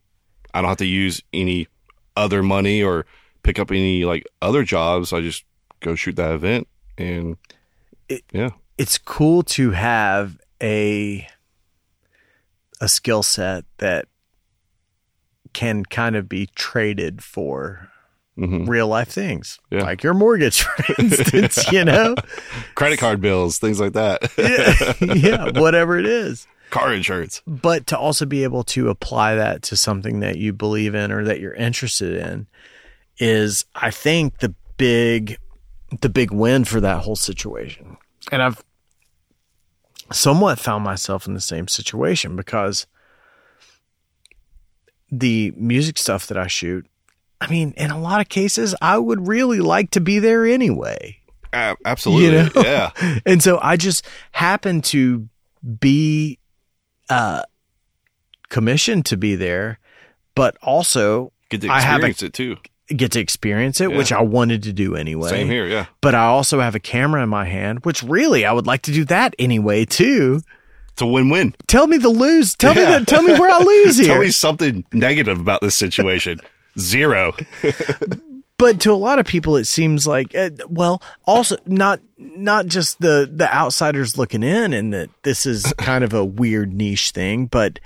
I 0.53 0.61
don't 0.61 0.69
have 0.69 0.79
to 0.79 0.87
use 0.87 1.23
any 1.33 1.69
other 2.17 2.43
money 2.43 2.83
or 2.83 3.07
pick 3.43 3.59
up 3.59 3.71
any 3.71 4.05
like 4.05 4.27
other 4.43 4.65
jobs. 4.65 5.13
I 5.13 5.21
just 5.21 5.45
go 5.81 5.95
shoot 5.95 6.17
that 6.17 6.33
event, 6.33 6.67
and 6.99 7.37
It- 8.09 8.25
yeah, 8.33 8.51
It's 8.77 8.99
cool 8.99 9.43
to 9.45 9.71
have 9.71 10.39
a, 10.63 11.27
a 12.81 12.89
skill 12.89 13.23
set 13.23 13.65
that 13.79 14.07
can 15.53 15.85
kind 15.85 16.17
of 16.17 16.29
be 16.29 16.47
traded 16.55 17.23
for 17.23 17.90
hmm 18.41 18.65
real 18.65 18.89
life 18.89 19.09
things 19.09 19.59
Yeah. 19.71 19.83
like 19.83 20.03
your 20.03 20.15
mortgage, 20.15 20.63
for 20.63 20.95
instance, 21.03 21.71
you 21.73 21.85
know? 21.85 22.15
credit 22.75 22.99
card 22.99 23.21
bills, 23.21 23.59
things 23.59 23.79
like 23.81 23.93
that. 23.93 24.33
yeah, 24.39 25.15
yeah, 25.15 25.61
whatever 25.61 25.99
it 25.99 26.07
is. 26.07 26.47
car 26.71 26.95
insurance. 26.95 27.43
But 27.47 27.87
to 27.89 27.99
also 27.99 28.25
be 28.27 28.43
able 28.45 28.65
to 28.65 28.89
apply 28.89 29.35
that 29.35 29.63
to 29.65 29.77
something 29.77 30.21
that 30.21 30.39
you 30.39 30.53
believe 30.53 30.95
in 30.95 31.13
or 31.13 31.25
that 31.25 31.41
you're 31.41 31.55
interested 31.55 32.17
in 32.17 32.47
is, 33.19 33.67
I 33.75 33.91
think, 33.91 34.39
the 34.39 34.55
big, 34.79 35.37
the 36.01 36.09
big 36.09 36.33
win 36.33 36.65
for 36.65 36.81
that 36.81 37.03
whole 37.03 37.17
situation. 37.17 37.97
And 38.33 38.43
I've 38.43 38.65
somewhat 40.13 40.59
found 40.59 40.83
myself 40.85 41.27
in 41.27 41.35
the 41.35 41.41
same 41.41 41.69
situation 41.69 42.35
because 42.37 42.87
the 45.11 45.53
music 45.57 45.99
stuff 45.99 46.27
that 46.29 46.39
I 46.39 46.47
shoot, 46.47 46.87
I 47.41 47.49
mean, 47.51 47.73
in 47.77 47.91
a 47.91 47.99
lot 47.99 48.21
of 48.21 48.29
cases, 48.29 48.75
I 48.83 48.99
would 48.99 49.27
really 49.27 49.61
like 49.61 49.91
to 49.93 50.01
be 50.01 50.19
there 50.19 50.45
anyway. 50.47 51.17
A- 51.53 51.77
absolutely. 51.85 52.27
You 52.27 52.33
know? 52.45 52.51
Yeah. 52.57 52.91
And 53.27 53.43
so 53.43 53.59
I 53.63 53.77
just 53.77 54.07
happen 54.33 54.83
to 54.83 55.29
be 55.81 56.39
uh 57.09 57.43
commissioned 58.49 59.07
to 59.07 59.17
be 59.17 59.35
there, 59.37 59.79
but 60.35 60.57
also 60.63 61.33
Get 61.49 61.63
to 61.63 61.69
I 61.69 61.81
have 61.81 62.03
a- 62.03 62.07
experience 62.07 62.23
it 62.23 62.33
too. 62.35 62.57
get 62.95 63.13
to 63.13 63.21
experience 63.21 63.81
it, 63.81 63.91
Yeah. 63.91 63.97
which 63.97 64.13
I 64.13 64.21
wanted 64.23 64.63
to 64.65 64.73
do 64.73 64.95
anyway. 64.97 65.31
Same 65.31 65.47
here. 65.49 65.67
Yeah. 65.67 65.87
But 66.01 66.15
I 66.15 66.25
also 66.27 66.61
have 66.61 66.75
a 66.75 66.81
camera 66.81 67.23
in 67.23 67.29
my 67.29 67.45
hand, 67.45 67.85
which 67.85 68.03
really 68.03 68.45
I 68.45 68.53
would 68.53 68.67
like 68.67 68.83
to 68.83 68.93
do 68.93 69.05
that 69.07 69.35
anyway 69.39 69.85
too. 69.85 70.43
It's 70.93 71.03
a 71.03 71.07
win-win. 71.07 71.55
Tell 71.69 71.87
me 71.87 71.97
the 71.99 72.09
lose. 72.09 72.55
Tell 72.55 72.75
me 72.75 72.83
Yeah. 72.83 72.99
the, 73.01 73.07
tell 73.07 73.23
me 73.23 73.33
where 73.33 73.51
I 73.51 73.59
lose 73.59 73.97
here. 73.99 74.09
Tell 74.09 74.21
me 74.21 74.31
something 74.31 74.85
negative 74.93 75.41
about 75.41 75.61
this 75.63 75.75
situation. 75.77 76.41
Zero. 76.81 77.35
but 78.59 78.81
to 78.81 78.93
a 78.93 78.95
lot 78.95 79.19
of 79.19 79.27
people 79.27 79.57
it 79.57 79.67
seems 79.67 80.07
like 80.07 80.35
uh, 80.35 80.51
well 80.69 81.03
also 81.27 81.57
not 81.67 82.01
not 82.19 82.67
just 82.67 83.01
the 83.01 83.31
the 83.33 83.53
outsiders 83.55 84.19
looking 84.19 84.43
in 84.43 84.73
and 84.73 84.93
that 84.93 85.09
this 85.23 85.47
is 85.47 85.73
kind 85.79 86.05
of 86.05 86.13
a 86.13 86.25
weird 86.25 86.73
niche 86.73 87.11
thing 87.13 87.47
but 87.47 87.79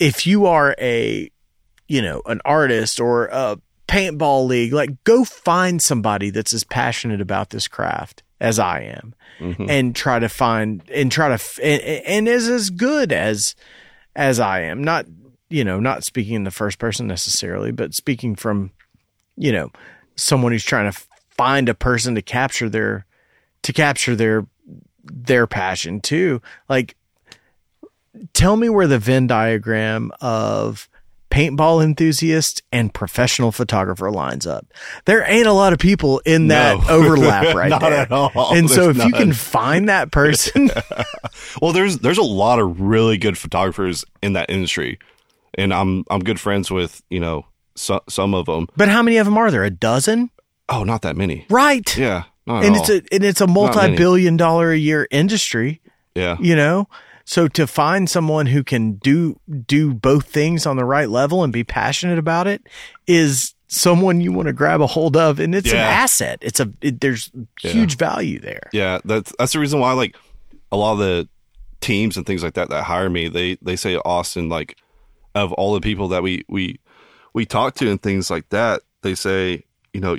if 0.00 0.26
you 0.26 0.46
are 0.46 0.74
a 0.80 1.30
you 1.88 2.00
know 2.02 2.22
an 2.26 2.40
artist 2.44 3.00
or 3.00 3.26
a 3.26 3.58
paintball 3.88 4.46
league 4.46 4.72
like 4.72 5.02
go 5.04 5.24
find 5.24 5.80
somebody 5.82 6.30
that's 6.30 6.52
as 6.54 6.64
passionate 6.64 7.20
about 7.20 7.50
this 7.50 7.68
craft 7.68 8.22
as 8.40 8.58
I 8.58 8.80
am 8.80 9.14
Mhm. 9.40 9.68
and 9.68 9.94
try 9.94 10.18
to 10.18 10.28
find 10.30 10.82
and 10.90 11.12
try 11.12 11.36
to 11.36 11.62
and, 11.62 11.82
and 12.06 12.28
is 12.28 12.48
as 12.48 12.70
good 12.70 13.12
as 13.12 13.54
as 14.14 14.40
I 14.40 14.62
am. 14.62 14.82
Not 14.82 15.04
you 15.48 15.64
know, 15.64 15.78
not 15.80 16.04
speaking 16.04 16.34
in 16.34 16.44
the 16.44 16.50
first 16.50 16.78
person 16.78 17.06
necessarily, 17.06 17.72
but 17.72 17.94
speaking 17.94 18.34
from 18.36 18.70
you 19.36 19.52
know 19.52 19.70
someone 20.16 20.52
who's 20.52 20.64
trying 20.64 20.90
to 20.90 20.98
find 21.30 21.68
a 21.68 21.74
person 21.74 22.14
to 22.14 22.22
capture 22.22 22.68
their 22.68 23.06
to 23.62 23.72
capture 23.72 24.16
their 24.16 24.46
their 25.04 25.46
passion 25.46 26.00
too. 26.00 26.40
Like, 26.68 26.96
tell 28.32 28.56
me 28.56 28.68
where 28.68 28.86
the 28.86 28.98
Venn 28.98 29.26
diagram 29.26 30.10
of 30.20 30.88
paintball 31.30 31.82
enthusiast 31.84 32.62
and 32.72 32.94
professional 32.94 33.52
photographer 33.52 34.10
lines 34.10 34.46
up. 34.46 34.66
There 35.04 35.28
ain't 35.28 35.46
a 35.46 35.52
lot 35.52 35.72
of 35.72 35.78
people 35.78 36.20
in 36.24 36.48
that 36.48 36.78
No. 36.78 36.84
overlap 36.88 37.54
right 37.54 37.68
Not 37.68 37.80
there. 37.80 37.92
at 37.92 38.12
all. 38.12 38.54
And 38.54 38.70
so 38.70 38.90
if 38.90 38.96
There's 38.96 39.08
you 39.08 39.12
can 39.12 39.32
find 39.32 39.88
that 39.88 40.10
person, 40.12 40.70
Well, 41.60 41.72
there's 41.72 41.98
there's 41.98 42.18
a 42.18 42.22
lot 42.22 42.58
of 42.58 42.80
really 42.80 43.18
good 43.18 43.36
photographers 43.36 44.04
in 44.22 44.32
that 44.34 44.48
industry, 44.50 44.98
and 45.56 45.72
I'm 45.72 46.04
I'm 46.10 46.20
good 46.20 46.40
friends 46.40 46.70
with 46.70 47.02
you 47.10 47.20
know 47.20 47.46
so, 47.74 48.00
some 48.08 48.34
of 48.34 48.46
them. 48.46 48.68
but 48.76 48.88
how 48.88 49.02
many 49.02 49.16
of 49.18 49.26
them 49.26 49.36
are 49.36 49.50
there? 49.50 49.64
A 49.64 49.70
dozen? 49.70 50.30
Oh, 50.68 50.82
not 50.84 51.02
that 51.02 51.16
many. 51.16 51.46
Right. 51.50 51.96
Yeah, 51.96 52.24
and 52.46 52.74
all. 52.74 52.80
it's 52.80 52.88
a 52.88 53.02
and 53.12 53.24
it's 53.24 53.40
a 53.40 53.46
multi-billion 53.46 54.36
dollar 54.36 54.72
a 54.72 54.76
year 54.76 55.06
industry. 55.10 55.80
yeah. 56.14 56.36
you 56.40 56.56
know 56.56 56.88
so 57.28 57.48
to 57.48 57.66
find 57.66 58.08
someone 58.08 58.46
who 58.46 58.62
can 58.62 58.94
do 58.94 59.38
do 59.66 59.92
both 59.92 60.26
things 60.26 60.64
on 60.64 60.76
the 60.76 60.84
right 60.84 61.10
level 61.10 61.42
and 61.42 61.52
be 61.52 61.64
passionate 61.64 62.18
about 62.18 62.46
it 62.46 62.62
is 63.06 63.54
someone 63.68 64.20
you 64.20 64.30
want 64.32 64.46
to 64.46 64.52
grab 64.52 64.80
a 64.80 64.86
hold 64.86 65.16
of 65.16 65.40
and 65.40 65.54
it's 65.54 65.72
an 65.72 65.76
asset 65.76 66.38
it's 66.40 66.60
a 66.60 66.72
it, 66.80 67.00
there's 67.00 67.32
huge 67.60 67.98
value 67.98 68.38
there 68.38 68.70
Yeah, 68.72 69.00
that's 69.04 69.32
that's 69.38 69.52
the 69.52 69.58
reason 69.58 69.80
why 69.80 69.92
like 69.92 70.16
a 70.70 70.76
lot 70.76 70.92
of 70.92 70.98
the 70.98 71.28
teams 71.80 72.16
and 72.16 72.24
things 72.26 72.42
like 72.42 72.54
that 72.54 72.68
that 72.70 72.84
hire 72.84 73.10
me, 73.10 73.28
they 73.28 73.56
they 73.62 73.76
say 73.76 73.96
Austin 73.96 74.48
like 74.48 74.76
of 75.36 75.52
all 75.52 75.74
the 75.74 75.80
people 75.80 76.08
that 76.08 76.22
we 76.22 76.44
we 76.48 76.80
we 77.34 77.44
talk 77.44 77.74
to 77.76 77.90
and 77.90 78.02
things 78.02 78.30
like 78.30 78.48
that, 78.48 78.80
they 79.02 79.14
say, 79.14 79.62
you 79.92 80.00
know, 80.00 80.16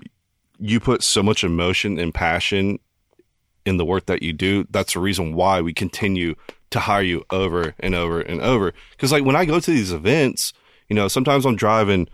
you 0.60 0.80
put 0.80 1.04
so 1.04 1.24
much 1.24 1.44
emotion 1.44 2.00
and 2.00 2.14
passion 2.14 2.80
in 3.66 3.78
the 3.78 3.86
work 3.86 4.06
that 4.06 4.22
you 4.22 4.32
do. 4.32 4.66
That's 4.70 4.94
the 4.94 5.00
reason 5.00 5.34
why 5.34 5.60
we 5.62 5.74
continue 5.74 6.36
to 6.70 6.80
hire 6.80 7.02
you 7.02 7.26
over 7.32 7.74
and 7.80 7.96
over 7.96 8.22
and 8.22 8.40
over. 8.42 8.74
Cuz 9.00 9.12
like 9.12 9.26
when 9.26 9.36
I 9.36 9.46
go 9.46 9.60
to 9.60 9.72
these 9.72 9.92
events, 9.92 10.54
you 10.88 10.96
know, 10.96 11.08
sometimes 11.08 11.46
I'm 11.46 11.56
driving 11.56 12.08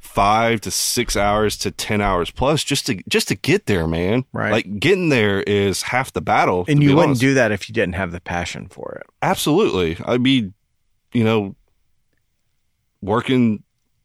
5 0.00 0.60
to 0.62 0.70
6 0.70 1.16
hours 1.16 1.56
to 1.58 1.70
10 1.70 2.00
hours 2.00 2.30
plus 2.30 2.64
just 2.64 2.86
to 2.86 2.94
just 3.08 3.28
to 3.28 3.34
get 3.34 3.66
there, 3.66 3.86
man. 3.86 4.24
Right. 4.32 4.52
Like 4.52 4.80
getting 4.80 5.10
there 5.10 5.42
is 5.42 5.82
half 5.82 6.12
the 6.12 6.22
battle. 6.22 6.64
and 6.66 6.82
you 6.82 6.90
wouldn't 6.90 7.08
honest. 7.10 7.20
do 7.20 7.34
that 7.34 7.52
if 7.52 7.68
you 7.68 7.74
didn't 7.74 7.94
have 7.96 8.12
the 8.12 8.20
passion 8.20 8.68
for 8.68 8.98
it 9.00 9.06
Absolutely. 9.20 9.98
I'd 10.06 10.22
be, 10.22 10.52
you 11.12 11.24
know, 11.24 11.54
working 13.00 13.62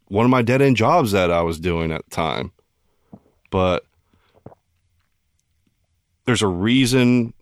one 0.08 0.26
of 0.26 0.30
my 0.30 0.42
dead 0.42 0.62
end 0.62 0.76
jobs 0.76 1.12
that 1.14 1.32
I 1.32 1.42
was 1.42 1.60
doing 1.60 1.92
at 1.92 2.04
the 2.06 2.12
time. 2.12 2.52
But 3.50 3.86
there's 6.26 6.42
a 6.42 6.48
reason 6.48 7.34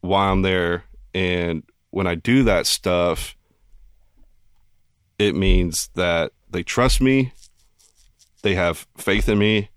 why 0.00 0.28
I'm 0.28 0.42
there. 0.42 0.84
And 1.14 1.62
when 1.90 2.06
I 2.06 2.14
do 2.14 2.44
that 2.44 2.66
stuff, 2.66 3.36
it 5.18 5.34
means 5.34 5.88
that 5.94 6.32
they 6.50 6.62
trust 6.62 7.00
me, 7.00 7.32
they 8.42 8.54
have 8.54 8.86
faith 8.96 9.28
in 9.28 9.38
me, 9.38 9.70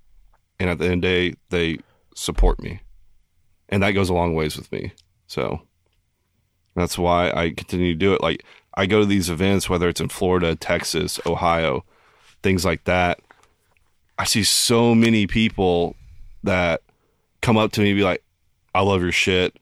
and 0.60 0.70
at 0.70 0.80
the 0.80 0.86
end 0.86 1.04
of 1.06 1.10
the 1.10 1.32
day, 1.32 1.38
they 1.50 1.78
support 2.16 2.62
me. 2.62 2.80
And 3.70 3.84
that 3.84 3.92
goes 3.92 4.10
a 4.10 4.14
long 4.14 4.36
ways 4.36 4.58
with 4.58 4.72
me. 4.72 4.94
So 5.28 5.62
that's 6.76 6.98
why 6.98 7.32
I 7.32 7.52
continue 7.52 7.94
to 7.94 8.00
do 8.00 8.14
it. 8.14 8.22
Like 8.22 8.44
I 8.76 8.86
go 8.86 9.00
to 9.00 9.06
these 9.06 9.30
events, 9.30 9.70
whether 9.70 9.88
it's 9.88 10.02
in 10.02 10.10
Florida, 10.10 10.56
Texas, 10.56 11.20
Ohio, 11.26 11.86
things 12.44 12.66
like 12.66 12.84
that. 12.86 13.20
I 14.18 14.26
see 14.26 14.44
so 14.44 14.94
many 14.96 15.28
people 15.28 15.96
that 16.44 16.82
come 17.42 17.58
up 17.58 17.72
to 17.74 17.82
me 17.82 17.92
and 17.92 17.98
be 17.98 18.04
like, 18.04 18.24
I 18.74 18.82
love 18.82 19.02
your 19.02 19.12
shit. 19.12 19.58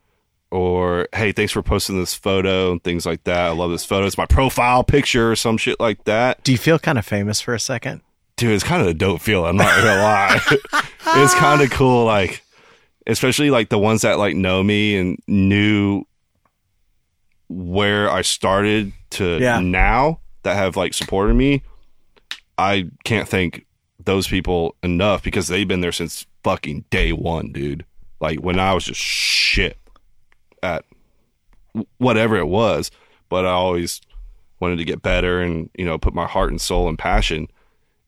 Or, 0.51 1.07
hey, 1.13 1.31
thanks 1.31 1.51
for 1.51 1.63
posting 1.63 1.99
this 1.99 2.13
photo 2.13 2.71
and 2.71 2.83
things 2.83 3.05
like 3.05 3.23
that. 3.23 3.47
I 3.47 3.49
love 3.51 3.71
this 3.71 3.85
photo. 3.85 4.05
It's 4.05 4.17
my 4.17 4.27
profile 4.27 4.83
picture 4.83 5.31
or 5.31 5.35
some 5.35 5.57
shit 5.57 5.79
like 5.79 6.03
that. 6.03 6.43
do 6.43 6.51
you 6.51 6.59
feel 6.59 6.77
kind 6.77 6.99
of 6.99 7.05
famous 7.05 7.41
for 7.41 7.55
a 7.55 7.59
second 7.59 8.01
Dude, 8.35 8.51
it's 8.51 8.63
kind 8.63 8.81
of 8.81 8.87
a 8.87 8.93
dope 8.93 9.21
feeling. 9.21 9.49
I'm 9.49 9.57
not 9.57 9.77
gonna 9.77 10.01
lie. 10.01 10.39
it's 11.23 11.35
kind 11.35 11.61
of 11.61 11.69
cool. 11.69 12.05
Like, 12.05 12.43
especially 13.05 13.51
like 13.51 13.69
the 13.69 13.77
ones 13.77 14.01
that 14.01 14.17
like 14.17 14.35
know 14.35 14.63
me 14.63 14.97
and 14.97 15.19
knew 15.27 16.03
where 17.47 18.09
I 18.09 18.23
started 18.23 18.91
to 19.13 19.39
Yeah. 19.39 19.59
now 19.59 20.19
that 20.43 20.55
have 20.55 20.75
like 20.75 20.93
supported 20.93 21.35
me. 21.35 21.63
I 22.57 22.89
can't 23.03 23.27
thank 23.27 23.65
those 24.03 24.27
people 24.27 24.75
enough 24.83 25.23
because 25.23 25.47
they've 25.47 25.67
been 25.67 25.81
there 25.81 25.91
since 25.91 26.25
fucking 26.43 26.85
day 26.89 27.11
one, 27.13 27.51
dude. 27.51 27.85
Like 28.19 28.39
when 28.39 28.59
I 28.59 28.73
was 28.73 28.85
just 28.85 28.99
shit 29.01 29.77
at 30.61 30.85
whatever 31.97 32.37
it 32.37 32.45
was, 32.47 32.91
but 33.29 33.45
I 33.45 33.51
always 33.51 34.01
wanted 34.59 34.77
to 34.77 34.85
get 34.85 35.01
better 35.01 35.41
and, 35.41 35.69
you 35.77 35.85
know, 35.85 35.97
put 35.97 36.13
my 36.13 36.27
heart 36.27 36.51
and 36.51 36.61
soul 36.61 36.87
and 36.87 36.97
passion 36.97 37.47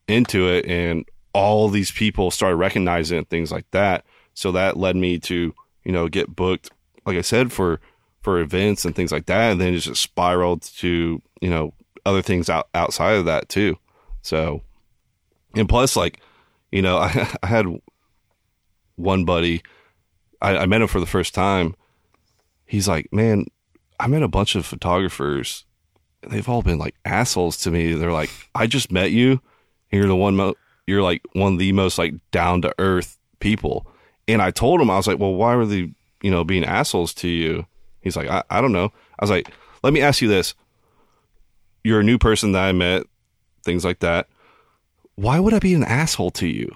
into 0.06 0.48
it. 0.48 0.64
And 0.66 1.04
all 1.32 1.68
these 1.68 1.90
people 1.90 2.30
started 2.30 2.56
recognizing 2.56 3.24
things 3.26 3.50
like 3.50 3.68
that. 3.72 4.04
So 4.34 4.52
that 4.52 4.76
led 4.76 4.96
me 4.96 5.18
to, 5.20 5.54
you 5.84 5.92
know, 5.92 6.08
get 6.08 6.34
booked, 6.34 6.70
like 7.04 7.16
I 7.16 7.22
said, 7.22 7.52
for, 7.52 7.80
for 8.26 8.40
events 8.40 8.84
and 8.84 8.92
things 8.96 9.12
like 9.12 9.26
that. 9.26 9.52
And 9.52 9.60
then 9.60 9.72
it 9.72 9.78
just 9.78 10.02
spiraled 10.02 10.62
to, 10.78 11.22
you 11.40 11.48
know, 11.48 11.72
other 12.04 12.22
things 12.22 12.50
out, 12.50 12.68
outside 12.74 13.14
of 13.14 13.26
that 13.26 13.48
too. 13.48 13.78
So, 14.22 14.62
and 15.54 15.68
plus, 15.68 15.94
like, 15.94 16.18
you 16.72 16.82
know, 16.82 16.96
I, 16.98 17.32
I 17.40 17.46
had 17.46 17.66
one 18.96 19.24
buddy, 19.24 19.62
I, 20.42 20.56
I 20.56 20.66
met 20.66 20.82
him 20.82 20.88
for 20.88 20.98
the 20.98 21.06
first 21.06 21.34
time. 21.34 21.76
He's 22.64 22.88
like, 22.88 23.12
man, 23.12 23.46
I 24.00 24.08
met 24.08 24.24
a 24.24 24.28
bunch 24.28 24.56
of 24.56 24.66
photographers. 24.66 25.64
They've 26.28 26.48
all 26.48 26.62
been 26.62 26.78
like 26.78 26.96
assholes 27.04 27.56
to 27.58 27.70
me. 27.70 27.92
They're 27.92 28.10
like, 28.10 28.30
I 28.56 28.66
just 28.66 28.90
met 28.90 29.12
you. 29.12 29.40
And 29.92 30.00
you're 30.00 30.08
the 30.08 30.16
one, 30.16 30.34
mo- 30.34 30.56
you're 30.88 31.02
like 31.02 31.22
one 31.34 31.52
of 31.52 31.58
the 31.60 31.70
most 31.70 31.96
like 31.96 32.14
down 32.32 32.60
to 32.62 32.74
earth 32.80 33.18
people. 33.38 33.86
And 34.26 34.42
I 34.42 34.50
told 34.50 34.80
him, 34.80 34.90
I 34.90 34.96
was 34.96 35.06
like, 35.06 35.20
well, 35.20 35.34
why 35.34 35.54
were 35.54 35.64
they, 35.64 35.92
you 36.22 36.30
know, 36.32 36.42
being 36.42 36.64
assholes 36.64 37.14
to 37.14 37.28
you? 37.28 37.66
He's 38.06 38.16
like, 38.16 38.28
I, 38.28 38.42
I 38.48 38.60
don't 38.60 38.72
know. 38.72 38.86
I 39.18 39.22
was 39.22 39.30
like, 39.30 39.50
let 39.82 39.92
me 39.92 40.00
ask 40.00 40.22
you 40.22 40.28
this. 40.28 40.54
You're 41.84 42.00
a 42.00 42.04
new 42.04 42.18
person 42.18 42.52
that 42.52 42.64
I 42.64 42.72
met, 42.72 43.02
things 43.64 43.84
like 43.84 43.98
that. 44.00 44.28
Why 45.16 45.40
would 45.40 45.54
I 45.54 45.58
be 45.58 45.74
an 45.74 45.84
asshole 45.84 46.30
to 46.32 46.46
you? 46.46 46.74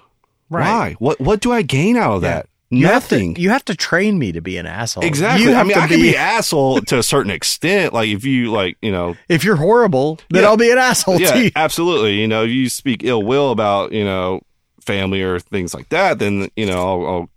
Right. 0.49 0.65
Why? 0.67 0.95
What 0.99 1.19
what 1.21 1.39
do 1.41 1.51
I 1.51 1.61
gain 1.61 1.95
out 1.97 2.15
of 2.15 2.21
that? 2.21 2.47
you 2.69 2.87
Nothing. 2.87 3.29
have 3.29 3.35
to 3.35 3.41
you 3.41 3.49
have 3.49 3.65
to 3.65 3.75
train 3.75 4.17
me 4.17 4.31
to 4.31 4.41
be 4.41 4.55
an 4.57 4.65
asshole 4.65 5.03
exactly. 5.03 5.43
you 5.45 5.51
I 5.51 5.55
have 5.55 5.67
mean, 5.67 5.75
to 5.75 5.81
I 5.83 5.87
can 5.87 6.01
be 6.01 6.09
an 6.09 6.15
asshole 6.15 6.79
to 6.81 6.97
a 6.99 7.03
certain 7.03 7.31
extent. 7.31 7.93
Like 7.93 8.07
if 8.09 8.23
you 8.25 8.51
like, 8.51 8.77
you 8.81 8.91
know, 8.91 9.15
if 9.29 9.43
you're 9.43 9.57
horrible 9.57 10.19
then 10.29 10.43
Yeah. 10.43 10.49
i'll 10.49 10.57
be 10.57 10.71
an 10.71 10.77
asshole 10.77 11.17
to 11.17 11.23
yeah, 11.23 11.35
you 11.35 11.51
absolutely. 11.55 12.19
You 12.21 12.27
know, 12.27 12.43
you 12.43 12.69
speak 12.69 13.03
ill 13.03 13.23
will 13.23 13.51
about 13.51 13.91
you 13.91 14.03
know 14.05 14.41
family 14.85 15.21
or 15.21 15.39
things 15.39 15.73
like 15.73 15.89
that, 15.89 16.19
then 16.19 16.49
you 16.55 16.65
know 16.65 16.77
I'll 16.87 17.05
I'll, 17.07 17.29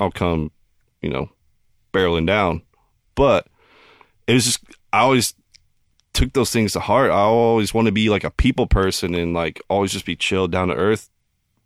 I'll 0.00 0.10
come, 0.10 0.50
you 1.02 1.08
know, 1.10 1.28
barreling 1.92 2.26
down. 2.26 2.62
But 3.14 3.46
it 4.26 4.34
was 4.34 4.44
just 4.44 4.60
I 4.92 5.00
always 5.00 5.34
took 6.12 6.32
those 6.32 6.50
things 6.50 6.72
to 6.72 6.80
heart. 6.80 7.10
I 7.10 7.14
always 7.14 7.74
want 7.74 7.86
to 7.86 7.92
be 7.92 8.08
like 8.08 8.24
a 8.24 8.30
people 8.30 8.66
person 8.66 9.14
and 9.14 9.34
like 9.34 9.60
always 9.68 9.92
just 9.92 10.06
be 10.06 10.16
chill, 10.16 10.48
down 10.48 10.68
to 10.68 10.74
earth 10.74 11.10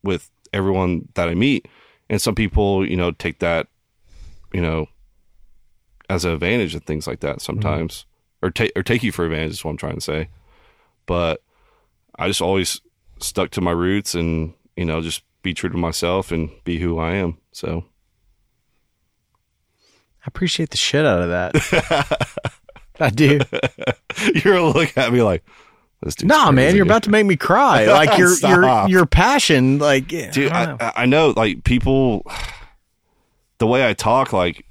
with 0.02 0.30
everyone 0.52 1.08
that 1.14 1.28
I 1.28 1.34
meet. 1.34 1.68
And 2.10 2.20
some 2.20 2.34
people, 2.34 2.88
you 2.88 2.96
know, 2.96 3.10
take 3.10 3.40
that, 3.40 3.68
you 4.52 4.62
know, 4.62 4.86
as 6.08 6.24
an 6.24 6.32
advantage 6.32 6.74
and 6.74 6.84
things 6.84 7.06
like 7.06 7.20
that 7.20 7.36
mm-hmm. 7.36 7.40
sometimes, 7.40 8.06
or 8.42 8.50
take 8.50 8.72
or 8.74 8.82
take 8.82 9.02
you 9.02 9.12
for 9.12 9.24
advantage. 9.24 9.52
Is 9.52 9.64
what 9.64 9.72
I'm 9.72 9.76
trying 9.76 9.96
to 9.96 10.00
say. 10.00 10.28
But 11.06 11.42
I 12.18 12.28
just 12.28 12.42
always 12.42 12.80
stuck 13.20 13.50
to 13.50 13.60
my 13.60 13.70
roots 13.70 14.14
and 14.14 14.54
you 14.76 14.84
know 14.84 15.00
just 15.00 15.22
be 15.42 15.54
true 15.54 15.70
to 15.70 15.76
myself 15.76 16.32
and 16.32 16.50
be 16.64 16.78
who 16.78 16.98
I 16.98 17.14
am. 17.14 17.38
So 17.52 17.84
appreciate 20.28 20.70
the 20.70 20.76
shit 20.76 21.04
out 21.04 21.20
of 21.22 21.28
that 21.28 22.28
i 23.00 23.10
do 23.10 23.40
you're 24.44 24.60
looking 24.62 25.02
at 25.02 25.12
me 25.12 25.22
like 25.22 25.42
this 26.00 26.22
Nah, 26.22 26.52
man, 26.52 26.76
you're 26.76 26.84
about 26.84 27.02
to 27.02 27.10
make 27.10 27.26
me 27.26 27.34
cry. 27.34 27.84
Like 27.88 28.16
your 28.18 28.32
your 28.38 28.88
your 28.88 29.04
passion, 29.04 29.80
like 29.80 30.06
dude. 30.06 30.52
I 30.52 30.66
don't 30.66 30.80
know. 30.80 30.92
I, 30.94 31.02
I 31.02 31.06
know 31.06 31.30
like 31.36 31.64
people, 31.64 32.24
the 33.58 33.66
way 33.66 33.84
I 33.84 33.94
talk 33.94 34.32
like 34.32 34.64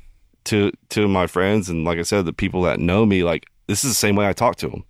to 0.45 0.71
to 0.91 1.05
my 1.09 1.27
friends 1.27 1.67
and 1.67 1.83
like 1.83 1.99
I 1.99 2.03
said, 2.03 2.25
the 2.25 2.31
people 2.31 2.61
that 2.61 2.79
know 2.79 3.05
me, 3.05 3.23
like 3.25 3.45
this 3.67 3.83
is 3.83 3.91
the 3.91 3.95
same 3.95 4.15
way 4.15 4.25
I 4.25 4.31
talk 4.31 4.55
to 4.57 4.69
them, 4.69 4.85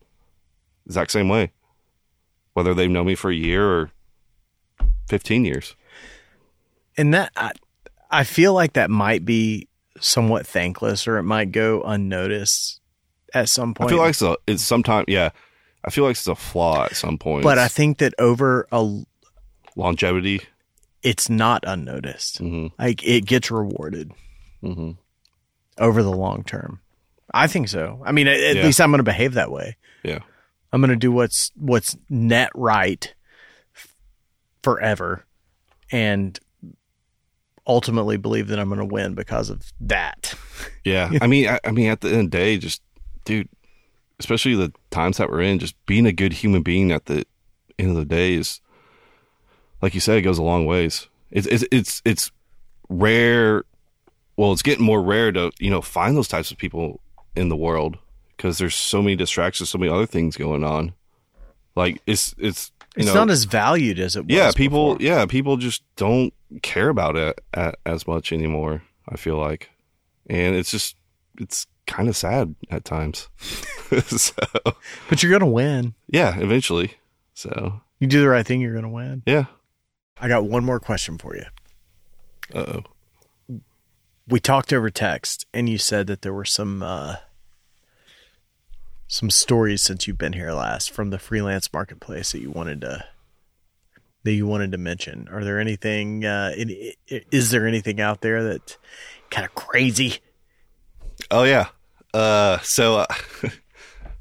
exact 0.86 1.10
same 1.10 1.28
way, 1.28 1.54
whether 2.54 2.76
they've 2.76 2.88
known 2.88 3.08
me 3.08 3.16
for 3.16 3.32
a 3.32 3.36
year 3.36 3.68
or 3.68 3.90
fifteen 5.10 5.44
years. 5.44 5.76
and 6.98 7.16
that 7.16 7.32
I, 7.36 7.52
I 8.12 8.24
feel 8.26 8.54
like 8.54 8.74
that 8.74 8.92
might 8.92 9.26
be 9.26 9.70
somewhat 10.00 10.46
thankless, 10.48 11.08
or 11.08 11.18
it 11.18 11.24
might 11.24 11.52
go 11.52 11.82
unnoticed 11.84 12.80
at 13.34 13.50
some 13.50 13.74
point. 13.74 13.90
I 13.90 13.94
feel 13.94 14.02
like 14.02 14.16
so. 14.16 14.38
It's 14.48 14.64
sometimes, 14.64 15.06
yeah. 15.08 15.30
I 15.86 15.90
feel 15.90 16.04
like 16.04 16.12
it's 16.18 16.28
a 16.28 16.36
flaw 16.36 16.86
at 16.86 16.96
some 16.96 17.18
point. 17.18 17.44
But 17.44 17.58
I 17.60 17.68
think 17.68 18.00
that 18.00 18.14
over 18.20 18.68
a 18.72 19.04
longevity. 19.76 20.42
it's 21.04 21.30
not 21.30 21.64
unnoticed. 21.66 22.42
Mhm. 22.42 22.72
Like 22.80 23.06
it 23.08 23.26
gets 23.26 23.50
rewarded 23.52 24.12
hmm 24.62 24.92
over 25.78 26.02
the 26.04 26.12
long 26.12 26.44
term. 26.44 26.82
I 27.34 27.48
think 27.48 27.70
so. 27.70 28.02
I 28.06 28.12
mean, 28.12 28.28
at, 28.28 28.40
at 28.40 28.56
Yeah. 28.58 28.64
least 28.64 28.82
I'm 28.82 28.90
going 28.90 29.00
to 29.00 29.04
behave 29.04 29.36
that 29.36 29.52
way. 29.52 29.78
Yeah. 30.04 30.20
I'm 30.74 30.82
going 30.82 30.90
to 30.90 30.96
do 30.98 31.12
what's 31.12 31.52
what's 31.56 31.96
net 32.10 32.50
right 32.56 33.14
f- 33.76 33.96
forever, 34.64 35.24
and 35.92 36.38
ultimately 37.68 38.18
believe 38.18 38.48
that 38.48 38.60
I'm 38.60 38.68
going 38.70 38.80
to 38.80 38.86
win 38.86 39.14
because 39.16 39.50
of 39.50 39.72
that. 39.82 40.34
Yeah. 40.84 41.12
I 41.22 41.28
mean, 41.28 41.50
I, 41.50 41.60
I 41.66 41.72
mean, 41.72 41.88
at 41.90 42.00
the 42.00 42.08
end 42.08 42.18
of 42.18 42.32
the 42.32 42.38
day, 42.38 42.58
just 42.58 42.82
dude, 43.26 43.50
especially 44.20 44.56
the 44.56 44.72
times 44.90 45.18
that 45.18 45.30
we're 45.30 45.42
in, 45.42 45.60
just 45.60 45.76
being 45.86 46.06
a 46.06 46.14
good 46.14 46.32
human 46.32 46.64
being 46.64 46.92
at 46.94 47.06
the 47.08 47.26
end 47.78 47.90
of 47.90 47.98
the 47.98 48.06
day 48.06 48.36
is, 48.36 48.62
like 49.82 49.94
you 49.94 50.00
said, 50.00 50.18
it 50.18 50.22
goes 50.22 50.38
a 50.38 50.44
long 50.44 50.66
ways. 50.66 51.10
It's 51.30 51.46
it's 51.48 51.66
it's 51.74 52.02
it's 52.06 52.32
rare. 52.90 53.66
Well, 54.38 54.54
it's 54.54 54.62
getting 54.62 54.86
more 54.86 55.02
rare 55.02 55.32
to 55.34 55.52
you 55.60 55.70
know 55.70 55.82
find 55.82 56.16
those 56.16 56.30
types 56.30 56.52
of 56.52 56.58
people 56.58 57.02
in 57.36 57.50
the 57.50 57.58
world 57.58 57.98
because 58.38 58.58
there's 58.58 58.76
so 58.76 59.02
many 59.02 59.16
distractions, 59.18 59.70
so 59.70 59.78
many 59.78 59.92
other 59.92 60.06
things 60.06 60.38
going 60.38 60.64
on. 60.64 60.94
Like 61.76 62.02
it's 62.08 62.34
it's 62.38 62.72
you 62.96 63.02
It's 63.04 63.08
know 63.08 63.14
not 63.26 63.30
as 63.30 63.44
valued 63.44 64.00
as 64.00 64.16
it 64.16 64.26
was. 64.26 64.34
yeah 64.34 64.52
people 64.56 64.96
before. 64.96 65.06
yeah 65.06 65.26
people 65.26 65.58
just 65.58 65.84
don't 65.98 66.34
care 66.62 66.90
about 66.90 67.16
it 67.16 67.40
a 67.54 67.74
as 67.86 68.08
much 68.08 68.32
anymore 68.32 68.82
i 69.10 69.16
feel 69.18 69.38
like 69.38 69.70
and 70.30 70.56
it's 70.56 70.72
just 70.72 70.96
it's 71.40 71.68
kind 71.86 72.10
of 72.10 72.16
sad 72.18 72.56
at 72.70 72.84
times 72.86 73.30
so 74.08 74.34
but 75.10 75.22
you're 75.24 75.30
going 75.30 75.40
to 75.40 75.46
win. 75.46 75.94
yeah 76.08 76.38
eventually 76.40 76.94
so 77.34 77.82
You 78.00 78.08
do 78.08 78.20
the 78.22 78.28
right 78.30 78.46
thing, 78.46 78.62
you're 78.62 78.74
going 78.74 78.84
to 78.84 78.90
win. 78.90 79.24
yeah 79.26 79.46
I 80.20 80.28
got 80.28 80.46
one 80.46 80.66
more 80.66 80.80
question 80.80 81.18
for 81.18 81.36
you. 81.36 81.46
uh-oh 82.54 82.84
we 84.28 84.40
talked 84.42 84.74
over 84.74 84.90
text 84.90 85.46
and 85.54 85.70
you 85.70 85.78
said 85.78 86.08
that 86.08 86.22
there 86.22 86.34
were 86.34 86.44
some 86.46 86.82
uh 86.84 87.16
some 89.08 89.30
stories 89.30 89.82
since 89.82 90.06
you've 90.08 90.18
been 90.18 90.34
here 90.34 90.52
last 90.52 90.92
from 90.92 91.10
the 91.12 91.20
freelance 91.20 91.72
marketplace 91.72 92.34
that 92.34 92.42
you 92.42 92.52
wanted 92.52 92.82
to 92.82 93.06
that 94.28 94.34
you 94.34 94.46
wanted 94.46 94.74
to 94.74 94.78
mention? 94.78 95.30
Are 95.32 95.42
there 95.42 95.58
anything 95.58 96.26
uh 96.26 96.52
in, 96.58 96.92
is 97.08 97.50
there 97.50 97.66
anything 97.66 98.02
out 98.02 98.20
there 98.20 98.44
that 98.44 98.78
kind 99.30 99.46
of 99.46 99.56
crazy? 99.56 100.18
Oh 101.32 101.44
yeah. 101.44 101.68
Uh 102.14 102.60
so 102.60 102.98
uh, 102.98 103.06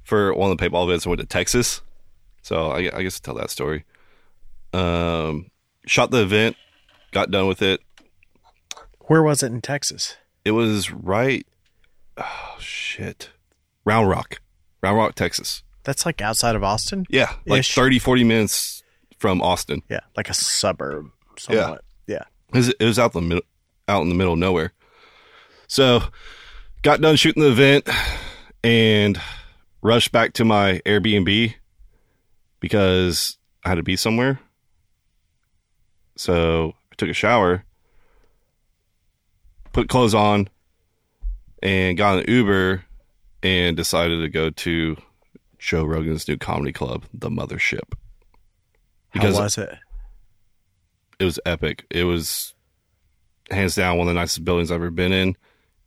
for 0.05 0.33
one 0.33 0.53
of 0.53 0.57
the 0.57 0.65
paintball 0.65 0.85
events 0.85 1.07
i 1.07 1.11
went 1.11 1.21
to 1.21 1.27
texas. 1.27 1.81
So 2.43 2.71
i, 2.71 2.79
I 2.97 3.03
guess 3.03 3.17
i'll 3.17 3.35
tell 3.35 3.35
that 3.35 3.51
story. 3.51 3.85
Um 4.73 5.51
shot 5.87 6.13
the 6.13 6.23
event 6.23 6.57
got 7.11 7.33
done 7.33 7.49
with 7.49 7.61
it. 7.61 7.81
Where 9.01 9.25
was 9.25 9.43
it 9.43 9.51
in 9.51 9.61
texas? 9.61 10.17
It 10.45 10.53
was 10.53 10.93
right. 10.93 11.45
Oh 12.17 12.57
shit, 12.61 13.31
Round 13.85 14.09
Rock, 14.09 14.41
Round 14.83 14.97
Rock, 14.97 15.17
Texas. 15.17 15.65
that's 15.83 16.07
like 16.07 16.21
outside 16.23 16.55
of 16.55 16.63
austin? 16.63 17.05
Yeah, 17.11 17.33
like 17.45 17.61
Ish. 17.61 17.75
30, 17.75 17.99
40 17.99 18.25
minutes 18.25 18.83
from 19.19 19.41
Austin. 19.43 19.83
yeah 19.89 20.01
like 20.17 20.29
a 20.29 20.35
suburb 20.35 21.11
somewhat 21.39 21.83
yeah, 22.07 22.23
It 22.53 22.57
was, 22.57 22.69
it 22.69 22.85
was 22.85 22.99
out 22.99 23.15
in 23.15 23.23
the 23.23 23.29
middle, 23.29 23.45
out 23.89 24.03
in 24.03 24.09
the 24.09 24.15
middle 24.15 24.35
of 24.35 24.39
nowhere. 24.39 24.73
So, 25.67 26.01
got 26.83 27.01
done 27.01 27.17
shooting 27.17 27.43
the 27.43 27.51
event 27.51 27.89
and 28.63 29.21
rushed 29.83 30.13
back 30.13 30.35
to 30.35 30.45
my 30.45 30.81
Airbnb 30.87 31.55
because 32.61 33.39
I 33.65 33.71
had 33.71 33.75
to 33.77 33.83
be 33.83 33.97
somewhere. 33.97 34.39
So 36.17 36.75
I 36.91 36.95
took 36.97 37.09
a 37.09 37.13
shower, 37.13 37.65
put 39.73 39.89
clothes 39.89 40.15
on, 40.15 40.49
and 41.63 41.99
got 41.99 42.21
an 42.21 42.25
Uber 42.29 42.85
and 43.43 43.77
decided 43.77 44.21
to 44.21 44.29
go 44.29 44.51
to 44.51 44.97
Joe 45.59 45.85
Rogan's 45.85 46.27
new 46.27 46.37
comedy 46.37 46.73
club, 46.73 47.05
The 47.13 47.29
Mothership. 47.29 47.93
How 49.17 49.43
was 49.43 49.59
it 49.59 49.79
it 51.19 51.25
was 51.25 51.41
epic. 51.47 51.87
It 51.91 52.05
was 52.05 52.55
hands 53.51 53.75
down 53.75 53.97
one 53.97 54.09
of 54.09 54.15
the 54.15 54.21
nicest 54.21 54.45
buildings 54.45 54.71
I've 54.71 54.77
ever 54.77 54.91
been 54.91 55.13
in. 55.13 55.37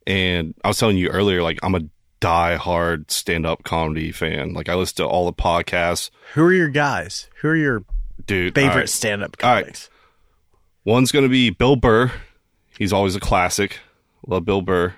And 0.07 0.55
I 0.63 0.69
was 0.69 0.77
telling 0.79 0.97
you 0.97 1.09
earlier, 1.09 1.43
like 1.43 1.59
I'm 1.61 1.75
a 1.75 1.81
die-hard 2.19 3.11
stand-up 3.11 3.63
comedy 3.63 4.11
fan. 4.11 4.53
Like 4.53 4.69
I 4.69 4.75
listen 4.75 4.97
to 4.97 5.05
all 5.05 5.25
the 5.25 5.33
podcasts, 5.33 6.09
who 6.33 6.43
are 6.43 6.53
your 6.53 6.69
guys 6.69 7.29
who 7.41 7.49
are 7.49 7.55
your 7.55 7.83
dude. 8.25 8.55
favorite 8.55 8.75
right. 8.75 8.89
stand-up 8.89 9.37
All 9.43 9.53
right. 9.53 9.63
comics 9.63 9.89
One's 10.85 11.11
gonna 11.11 11.29
be 11.29 11.49
Bill 11.49 11.75
Burr. 11.75 12.11
He's 12.77 12.93
always 12.93 13.15
a 13.15 13.19
classic. 13.19 13.79
Love 14.25 14.45
Bill 14.45 14.61
Burr. 14.61 14.95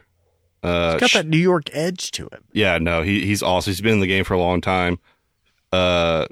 Uh, 0.64 0.98
got 0.98 1.10
sh- 1.10 1.14
that 1.14 1.28
new 1.28 1.40
york 1.40 1.72
edge 1.74 2.12
to 2.12 2.26
him 2.26 2.44
yeah, 2.54 2.78
no, 2.78 3.02
he 3.02 3.26
he's 3.26 3.42
awesome. 3.42 3.72
He's 3.72 3.82
been 3.82 3.94
in 3.94 4.00
the 4.00 4.08
game 4.08 4.24
for 4.24 4.36
a 4.36 4.40
long 4.40 4.62
time. 4.62 5.00
Uh, 5.72 6.28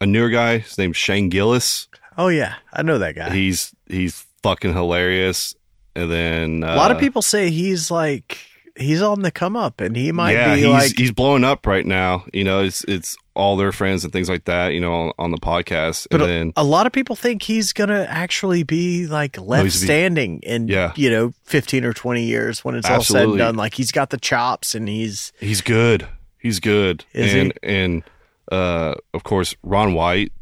a 0.00 0.06
newer 0.06 0.30
guy, 0.30 0.58
his 0.58 0.78
name's 0.78 0.96
Shane 0.96 1.28
Gillis. 1.28 1.88
Oh 2.16 2.28
yeah, 2.28 2.54
I 2.72 2.82
know 2.82 2.98
that 2.98 3.14
guy. 3.14 3.30
He's 3.30 3.74
he's 3.88 4.26
fucking 4.42 4.72
hilarious. 4.72 5.54
And 5.96 6.10
then 6.10 6.64
uh, 6.64 6.74
a 6.74 6.76
lot 6.76 6.90
of 6.90 6.98
people 6.98 7.22
say 7.22 7.50
he's 7.50 7.90
like 7.90 8.38
he's 8.76 9.02
on 9.02 9.22
the 9.22 9.30
come 9.30 9.56
up, 9.56 9.80
and 9.80 9.96
he 9.96 10.12
might 10.12 10.32
yeah, 10.32 10.54
be 10.54 10.62
he's 10.62 10.70
like 10.70 10.96
he's 10.96 11.12
blowing 11.12 11.44
up 11.44 11.66
right 11.66 11.86
now. 11.86 12.24
You 12.32 12.44
know, 12.44 12.62
it's 12.64 12.84
it's 12.84 13.16
all 13.34 13.56
their 13.56 13.72
friends 13.72 14.04
and 14.04 14.12
things 14.12 14.28
like 14.28 14.44
that. 14.44 14.72
You 14.74 14.80
know, 14.80 14.92
on, 14.92 15.12
on 15.18 15.30
the 15.30 15.38
podcast, 15.38 16.06
But 16.10 16.20
and 16.20 16.30
a, 16.30 16.32
then 16.32 16.52
a 16.56 16.64
lot 16.64 16.86
of 16.86 16.92
people 16.92 17.16
think 17.16 17.42
he's 17.42 17.72
gonna 17.72 18.06
actually 18.08 18.62
be 18.62 19.06
like 19.06 19.40
left 19.40 19.64
be- 19.64 19.70
standing 19.70 20.40
in 20.40 20.68
Yeah. 20.68 20.92
you 20.96 21.10
know 21.10 21.32
fifteen 21.44 21.84
or 21.84 21.92
twenty 21.92 22.24
years 22.24 22.64
when 22.64 22.74
it's 22.74 22.88
all 22.88 23.02
said 23.02 23.28
and 23.28 23.38
done. 23.38 23.56
Like 23.56 23.74
he's 23.74 23.92
got 23.92 24.10
the 24.10 24.18
chops, 24.18 24.74
and 24.74 24.88
he's 24.88 25.32
he's 25.40 25.60
good. 25.60 26.06
He's 26.38 26.60
good. 26.60 27.04
Is 27.12 27.32
he? 27.32 27.40
and 27.40 27.58
and 27.62 28.02
uh, 28.50 28.94
of 29.12 29.22
course, 29.24 29.54
Ron 29.62 29.94
White 29.94 30.32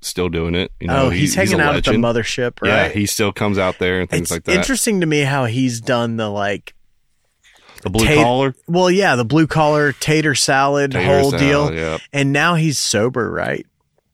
still 0.00 0.28
doing 0.28 0.54
it. 0.54 0.70
You 0.80 0.88
know, 0.88 1.06
oh 1.06 1.10
he's, 1.10 1.34
he- 1.34 1.40
hanging 1.40 1.60
a 1.60 1.62
out 1.64 1.76
at 1.76 1.84
the 1.84 1.90
legend. 1.92 2.04
mothership, 2.04 2.66
Yeah, 2.66 2.88
he 2.88 3.06
still 3.06 3.32
comes 3.32 3.58
out 3.58 3.78
there 3.78 4.00
and 4.00 4.08
things 4.10 4.22
it's 4.22 4.30
like 4.30 4.44
that. 4.44 4.54
interesting 4.56 5.00
to 5.00 5.06
me 5.06 5.20
how 5.20 5.46
he's 5.46 5.80
done 5.80 6.16
the 6.16 6.28
like 6.30 6.74
the 7.82 7.90
blue 7.90 8.06
collar, 8.06 8.54
well 8.66 8.90
yeah 8.90 9.16
the 9.16 9.24
blue 9.24 9.46
collar 9.46 9.92
tater 9.92 10.34
salad 10.34 10.92
Tater 10.92 11.04
whole 11.20 11.30
salad, 11.30 11.38
deal 11.40 11.74
yeah. 11.74 11.98
and 12.12 12.32
now 12.32 12.54
he's 12.54 12.78
sober 12.78 13.30
right 13.30 13.66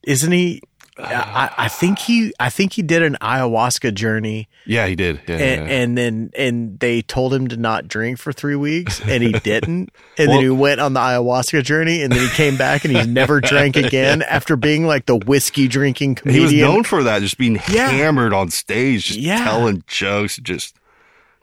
isn't 0.03 0.33
he 0.33 0.61
I, 0.99 1.51
I 1.57 1.69
think 1.69 1.99
he 1.99 2.33
I 2.39 2.51
think 2.51 2.75
he 2.75 2.83
did 2.83 3.03
an 3.03 3.17
ayahuasca 3.23 3.95
journey 3.95 4.49
Yeah, 4.67 4.87
he 4.87 4.95
did. 4.95 5.21
Yeah, 5.27 5.37
and, 5.39 5.67
yeah. 5.69 5.75
and 5.75 5.99
then 5.99 6.31
and 6.37 6.79
they 6.81 7.01
told 7.01 7.33
him 7.33 7.49
to 7.49 7.57
not 7.57 7.89
drink 7.89 8.19
for 8.19 8.31
three 8.33 8.57
weeks 8.57 9.01
and 9.01 9.23
he 9.23 9.33
didn't 9.45 9.91
and 10.19 10.29
Well- 10.29 10.37
then 10.37 10.41
he 10.43 10.51
went 10.51 10.81
on 10.81 10.93
the 10.93 11.01
ayahuasca 11.01 11.63
journey 11.65 12.03
and 12.03 12.13
then 12.13 12.21
he 12.21 12.29
came 12.35 12.57
back 12.59 12.85
and 12.85 12.95
he's 12.95 13.07
never 13.23 13.41
drank 13.41 13.77
again 13.77 14.21
after 14.23 14.55
being 14.57 14.87
like 14.87 15.07
the 15.07 15.17
whiskey 15.17 15.67
drinking 15.67 16.17
he 16.25 16.41
was 16.41 16.51
comedian 16.51 16.69
known 16.69 16.85
for 16.85 17.03
that, 17.05 17.23
just 17.23 17.39
being 17.39 17.59
Yeah. 17.71 17.89
hammered 17.89 18.35
on 18.35 18.51
stage, 18.51 19.07
just 19.07 19.19
Yeah. 19.19 19.43
telling 19.43 19.85
jokes, 19.87 20.37
just 20.37 20.77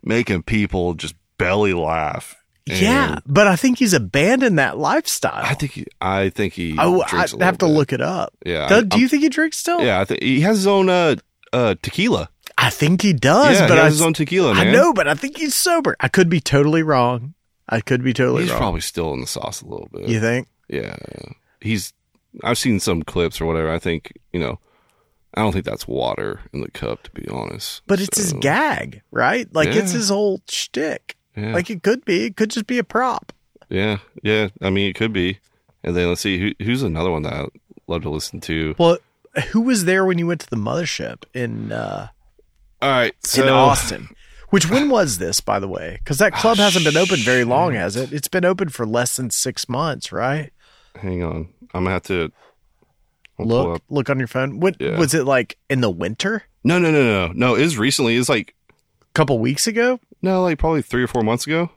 making 0.04 0.44
people 0.44 0.94
just 0.94 1.16
belly 1.40 1.74
laugh. 1.74 2.36
And 2.70 2.80
yeah 2.80 3.20
but 3.26 3.48
i 3.48 3.56
think 3.56 3.80
he's 3.80 3.94
abandoned 3.94 4.60
that 4.60 4.78
lifestyle 4.78 5.44
I 5.44 5.54
think 5.56 5.72
he, 5.74 5.86
I 6.00 6.30
think 6.30 6.54
he. 6.54 6.76
oh 6.80 7.02
i'd 7.12 7.32
have 7.42 7.58
to 7.60 7.66
bit. 7.66 7.72
look 7.74 7.94
it 7.94 8.02
up 8.02 8.34
Yeah, 8.46 8.68
do, 8.68 8.76
I- 8.76 8.82
do 8.82 9.00
you 9.00 9.08
think 9.08 9.24
he 9.24 9.30
drinks 9.30 9.58
still 9.58 9.82
Yeah, 9.82 10.00
I 10.00 10.06
think 10.06 10.22
he 10.24 10.42
has 10.42 10.58
his 10.58 10.68
own 10.68 10.90
uh, 10.90 11.16
uh, 11.54 11.76
tequila. 11.82 12.30
i 12.58 12.70
think 12.70 13.02
he 13.02 13.14
does 13.14 13.60
yeah, 13.60 13.68
but 13.68 13.76
he 13.76 13.82
I, 13.82 13.84
has 13.86 13.94
his 13.94 14.02
own 14.02 14.14
tequila. 14.14 14.54
Man. 14.54 14.68
I 14.68 14.72
know 14.72 14.94
but 14.94 15.08
i 15.08 15.14
think 15.16 15.38
he's 15.38 15.56
sober 15.56 15.96
i 16.00 16.08
could 16.08 16.30
be 16.30 16.40
totally 16.40 16.84
wrong 16.84 17.34
i 17.68 17.82
could 17.82 18.04
be 18.04 18.14
totally 18.14 18.44
he's 18.44 18.52
wrong 18.52 18.60
probably 18.60 18.82
still 18.82 19.14
in 19.14 19.22
the 19.22 19.28
sauce 19.28 19.62
a 19.62 19.66
little 19.68 19.90
bit. 19.92 20.08
you 20.08 20.20
think 20.20 20.48
Yeah, 20.68 20.96
he's. 21.62 21.94
I've 22.44 22.60
seen 22.60 22.80
some 22.80 23.02
clips 23.02 23.42
or 23.42 23.46
whatever. 23.48 23.72
I 23.72 23.80
think 23.80 24.14
you 24.32 24.40
know. 24.40 24.60
I 25.34 25.42
don't 25.42 25.52
think 25.54 25.66
that's 25.66 25.88
water 25.88 26.42
in 26.54 26.62
the 26.62 26.70
cup, 26.72 27.04
to 27.04 27.12
be 27.12 27.28
honest. 27.28 27.82
But 27.88 28.02
it's 28.02 28.18
his 28.18 28.34
gag, 28.34 29.02
right? 29.12 29.48
Like 29.54 29.70
it's 29.70 29.92
his 29.92 30.10
whole 30.10 30.42
shtick. 30.50 31.16
Yeah, 31.40 31.54
Like 31.54 31.70
it 31.70 31.84
could 31.84 32.06
be. 32.06 32.26
It 32.26 32.36
could 32.38 32.50
just 32.52 32.68
be 32.68 32.78
a 32.78 32.84
prop. 32.84 33.32
yeah, 33.70 33.98
yeah. 34.24 34.50
I 34.62 34.70
mean, 34.70 34.90
it 34.90 34.96
could 34.96 35.14
be. 35.14 35.40
And 35.84 35.96
then 35.96 36.08
let's 36.10 36.22
see 36.22 36.40
who, 36.40 36.66
who's 36.66 36.84
another 36.84 37.10
one 37.12 37.22
that 37.24 37.34
I 37.34 37.46
love 37.88 38.02
to 38.04 38.10
listen 38.10 38.42
to. 38.42 38.76
Well, 38.78 38.98
who 39.52 39.62
was 39.62 39.86
there 39.86 40.04
when 40.06 40.18
you 40.18 40.28
went 40.28 40.42
to 40.42 40.50
the 40.50 40.56
mothership 40.58 41.24
in 41.34 41.72
uh, 41.72 42.08
All 42.82 42.90
right, 42.90 43.14
so 43.24 43.44
in 43.44 43.50
Austin? 43.50 44.10
Which 44.50 44.70
when 44.70 44.90
was 44.90 45.20
this, 45.20 45.40
by 45.42 45.60
the 45.60 45.68
way? 45.68 45.98
Because 46.04 46.18
that 46.18 46.34
club 46.34 46.58
Oh, 46.60 46.64
hasn't 46.64 46.84
been 46.84 46.98
open 46.98 47.18
very 47.18 47.44
long, 47.44 47.72
shit. 47.72 47.80
has 47.80 47.96
it? 47.96 48.12
It's 48.12 48.28
been 48.28 48.44
open 48.46 48.70
for 48.70 48.86
less 48.86 49.16
than 49.16 49.30
six 49.30 49.70
months, 49.70 50.12
right? 50.12 50.52
hang 50.96 51.24
on, 51.24 51.48
I'm 51.74 51.84
gonna 51.84 51.92
have 51.92 52.04
to 52.04 52.32
I'll 53.40 53.46
Look, 53.46 53.84
look 53.90 54.10
on 54.10 54.18
your 54.20 54.28
phone. 54.28 54.60
What 54.60 54.76
Yeah. 54.82 54.98
was 54.98 55.14
it 55.14 55.24
like 55.26 55.58
in 55.70 55.80
the 55.82 55.90
winter? 55.90 56.44
No, 56.64 56.78
no, 56.80 56.92
no, 56.92 57.28
no, 57.28 57.32
no. 57.34 57.56
It 57.56 57.62
was 57.62 57.78
recently. 57.78 58.18
It's 58.18 58.28
like 58.28 58.54
couple 59.14 59.38
weeks 59.40 59.68
ago? 59.68 60.00
no, 60.22 60.44
like 60.44 60.58
probably 60.60 60.82
three 60.82 61.04
or 61.04 61.08
four 61.08 61.22
months 61.24 61.46
ago. 61.48 61.70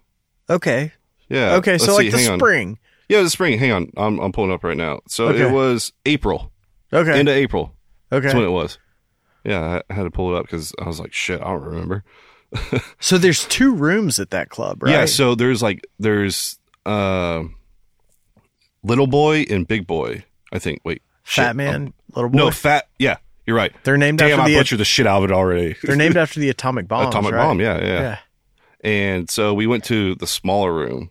Okay. 0.51 0.93
Yeah. 1.29 1.55
okay, 1.57 1.79
so 1.79 1.95
like 1.95 2.05
see, 2.05 2.11
the 2.11 2.19
hang 2.19 2.31
on. 2.33 2.39
spring. 2.39 2.79
Yeah, 3.09 3.23
the 3.23 3.31
spring. 3.31 3.59
Hang 3.59 3.73
on, 3.73 3.91
I'm 3.97 4.19
I'm 4.21 4.33
pulling 4.33 4.53
up 4.53 4.65
right 4.65 4.77
now. 4.77 5.01
So 5.09 5.29
Okay. 5.29 5.43
it 5.49 5.53
was 5.53 5.93
April, 6.07 6.51
Okay. 6.93 7.19
end 7.19 7.29
of 7.29 7.35
April. 7.37 7.73
okay. 8.11 8.23
That's 8.25 8.35
when 8.35 8.45
it 8.45 8.51
was. 8.51 8.79
Yeah, 9.45 9.61
I 9.61 9.83
I 9.93 9.95
had 9.95 10.03
to 10.05 10.11
pull 10.11 10.35
it 10.35 10.39
up 10.39 10.45
because 10.47 10.73
I 10.81 10.87
was 10.87 11.01
like, 11.01 11.13
shit, 11.13 11.41
I 11.41 11.45
don't 11.47 11.63
remember. 11.65 12.05
so 13.01 13.17
there's 13.19 13.45
two 13.47 13.75
rooms 13.75 14.19
at 14.21 14.31
that 14.31 14.51
club, 14.51 14.83
right? 14.83 14.93
Yeah, 14.93 15.05
so 15.07 15.35
there's 15.35 15.63
like 15.63 15.87
there's 15.99 16.59
uh, 16.85 17.43
little 18.83 19.07
boy 19.07 19.45
and 19.51 19.67
big 19.67 19.87
boy. 19.87 20.25
I 20.53 20.59
think. 20.59 20.81
Wait, 20.85 21.03
Fat 21.25 21.49
shit, 21.51 21.57
man, 21.57 21.95
little 22.15 22.31
boy. 22.31 22.37
no, 22.39 22.51
fat. 22.51 22.89
Yeah, 22.99 23.17
you're 23.47 23.57
right. 23.57 23.73
they're 23.85 23.97
named 23.97 24.19
Damn, 24.19 24.31
after 24.39 24.43
I 24.43 24.49
the 24.51 24.57
butchered 24.57 24.79
the 24.79 24.85
shit 24.85 25.07
out 25.07 25.25
of 25.25 25.31
it 25.31 25.33
already. 25.33 25.77
they're 25.83 25.97
named 25.97 26.17
after 26.17 26.41
the 26.41 26.49
atomic 26.51 26.89
bomb. 26.89 27.09
Atomic 27.09 27.33
right? 27.33 27.43
bomb. 27.47 27.61
Yeah, 27.61 27.79
yeah, 27.81 28.01
Yeah. 28.01 28.19
And 28.85 29.31
so 29.31 29.55
we 29.55 29.67
went 29.67 29.85
to 29.85 30.15
the 30.17 30.27
smaller 30.27 30.73
room, 30.73 31.11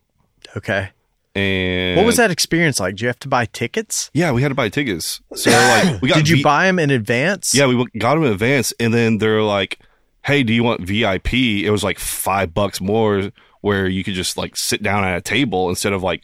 Okay. 0.57 0.89
and 1.35 1.95
What 1.97 2.05
was 2.05 2.17
that 2.17 2.29
experience 2.31 2.79
like? 2.81 2.95
Did 2.95 3.01
you 3.01 3.07
have 3.07 3.19
to 3.19 3.27
buy 3.29 3.45
tickets? 3.45 4.09
Yeah, 4.13 4.31
we 4.33 4.41
had 4.41 4.49
to 4.49 4.55
buy 4.55 4.67
tickets. 4.69 5.21
So 5.35 5.49
like, 5.51 6.01
we 6.01 6.09
got. 6.09 6.15
Did 6.17 6.29
you 6.29 6.35
V- 6.37 6.43
buy 6.43 6.65
them 6.65 6.79
in 6.79 6.89
advance? 6.89 7.53
Yeah, 7.55 7.67
we 7.67 7.85
got 7.97 8.15
them 8.15 8.25
in 8.25 8.31
advance, 8.33 8.73
and 8.79 8.93
then 8.93 9.19
they're 9.19 9.41
like, 9.41 9.79
"Hey, 10.25 10.43
do 10.43 10.53
you 10.53 10.63
want 10.63 10.81
VIP?" 10.81 11.33
It 11.33 11.69
was 11.71 11.83
like 11.83 11.97
five 11.99 12.53
bucks 12.53 12.81
more, 12.81 13.31
where 13.61 13.87
you 13.87 14.03
could 14.03 14.13
just 14.15 14.35
like 14.37 14.57
sit 14.57 14.83
down 14.83 15.05
at 15.05 15.17
a 15.17 15.21
table 15.21 15.69
instead 15.69 15.93
of 15.93 16.03
like, 16.03 16.23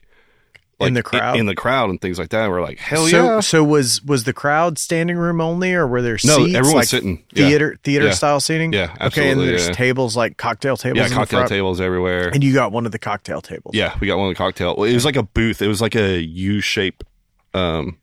like 0.79 0.89
In 0.89 0.93
the 0.93 1.01
crowd? 1.03 1.37
in, 1.39 1.45
the 1.47 1.55
crowd, 1.55 1.89
and 1.89 1.99
things 1.99 2.19
like 2.19 2.29
that. 2.29 2.49
we're 2.49 2.61
like, 2.61 2.77
"Hell 2.77 3.07
so, 3.07 3.23
yeah!" 3.35 3.39
so 3.39 3.63
was 3.63 4.03
was 4.03 4.25
the 4.25 4.33
crowd 4.33 4.77
standing 4.77 5.17
room 5.17 5.41
only, 5.41 5.73
or 5.73 5.87
were 5.87 6.01
there 6.03 6.17
No, 6.23 6.37
seats? 6.37 6.53
everyone's 6.55 6.73
like 6.75 6.87
sitting. 6.87 7.23
Yeah. 7.33 7.47
Theater 7.47 7.77
theater 7.83 8.05
Yeah. 8.05 8.11
style 8.11 8.39
seating. 8.39 8.73
Yeah, 8.73 8.93
Okay, 9.01 9.31
and 9.31 9.41
there's 9.41 9.67
yeah. 9.67 9.73
tables 9.73 10.15
like 10.15 10.37
cocktail 10.37 10.77
tables. 10.77 10.99
Yeah, 11.09 11.15
cocktail 11.15 11.47
tables 11.47 11.81
everywhere. 11.81 12.27
And 12.29 12.43
you 12.43 12.53
got 12.53 12.71
one 12.71 12.85
of 12.85 12.91
the 12.91 12.99
cocktail 12.99 13.41
tables. 13.41 13.73
yeah, 13.75 13.97
we 13.99 14.05
got 14.07 14.17
one 14.17 14.27
of 14.27 14.31
the 14.31 14.37
cocktail. 14.37 14.75
Well, 14.77 14.87
it 14.89 14.93
was 14.93 15.05
like 15.05 15.15
a 15.15 15.23
booth. 15.23 15.61
It 15.63 15.67
was 15.67 15.81
like 15.81 15.95
a 15.95 16.19
U 16.21 16.61
shape, 16.61 17.03
um, 17.55 17.97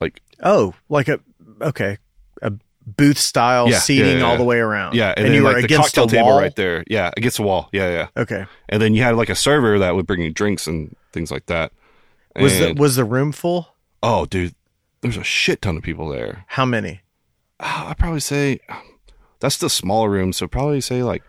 like 0.00 0.20
Oh, 0.42 0.74
like 0.90 1.08
a 1.08 1.20
okay, 1.62 1.96
a 2.42 2.52
booth 2.86 3.18
style 3.18 3.68
Yeah, 3.68 3.78
seating 3.78 4.18
yeah, 4.18 4.24
all 4.24 4.36
the 4.36 4.44
way 4.44 4.58
around. 4.58 4.94
yeah, 4.94 5.14
and, 5.16 5.26
and, 5.26 5.34
you 5.34 5.42
were 5.42 5.52
like 5.52 5.58
the 5.58 5.64
against 5.64 5.94
cocktail 5.94 6.06
the 6.06 6.16
table 6.16 6.28
wall. 6.28 6.40
right 6.40 6.54
there. 6.56 6.84
Yeah, 6.88 7.10
against 7.16 7.36
the 7.36 7.42
wall. 7.44 7.68
Yeah, 7.72 7.90
yeah. 7.90 8.22
Okay. 8.22 8.46
And 8.68 8.82
then 8.82 8.94
you 8.94 9.02
had 9.02 9.16
like 9.16 9.28
a 9.28 9.34
server 9.34 9.78
that 9.78 9.94
would 9.94 10.06
bring 10.06 10.22
you 10.22 10.30
drinks 10.30 10.66
and 10.66 10.96
things 11.12 11.30
like 11.30 11.46
that. 11.46 11.72
Was 12.36 12.58
the 12.58 12.74
was 12.74 12.96
the 12.96 13.04
room 13.04 13.32
full? 13.32 13.74
Oh, 14.02 14.26
dude, 14.26 14.54
there's 15.00 15.16
a 15.16 15.24
shit 15.24 15.62
ton 15.62 15.76
of 15.76 15.82
people 15.82 16.08
there. 16.08 16.44
How 16.48 16.64
many? 16.64 17.02
Ah, 17.60 17.90
I'd 17.90 17.98
probably 17.98 18.20
say 18.20 18.60
that's 19.40 19.58
the 19.58 19.68
smaller 19.70 20.10
room, 20.10 20.32
so 20.32 20.46
probably 20.48 20.80
say 20.80 21.02
like 21.02 21.22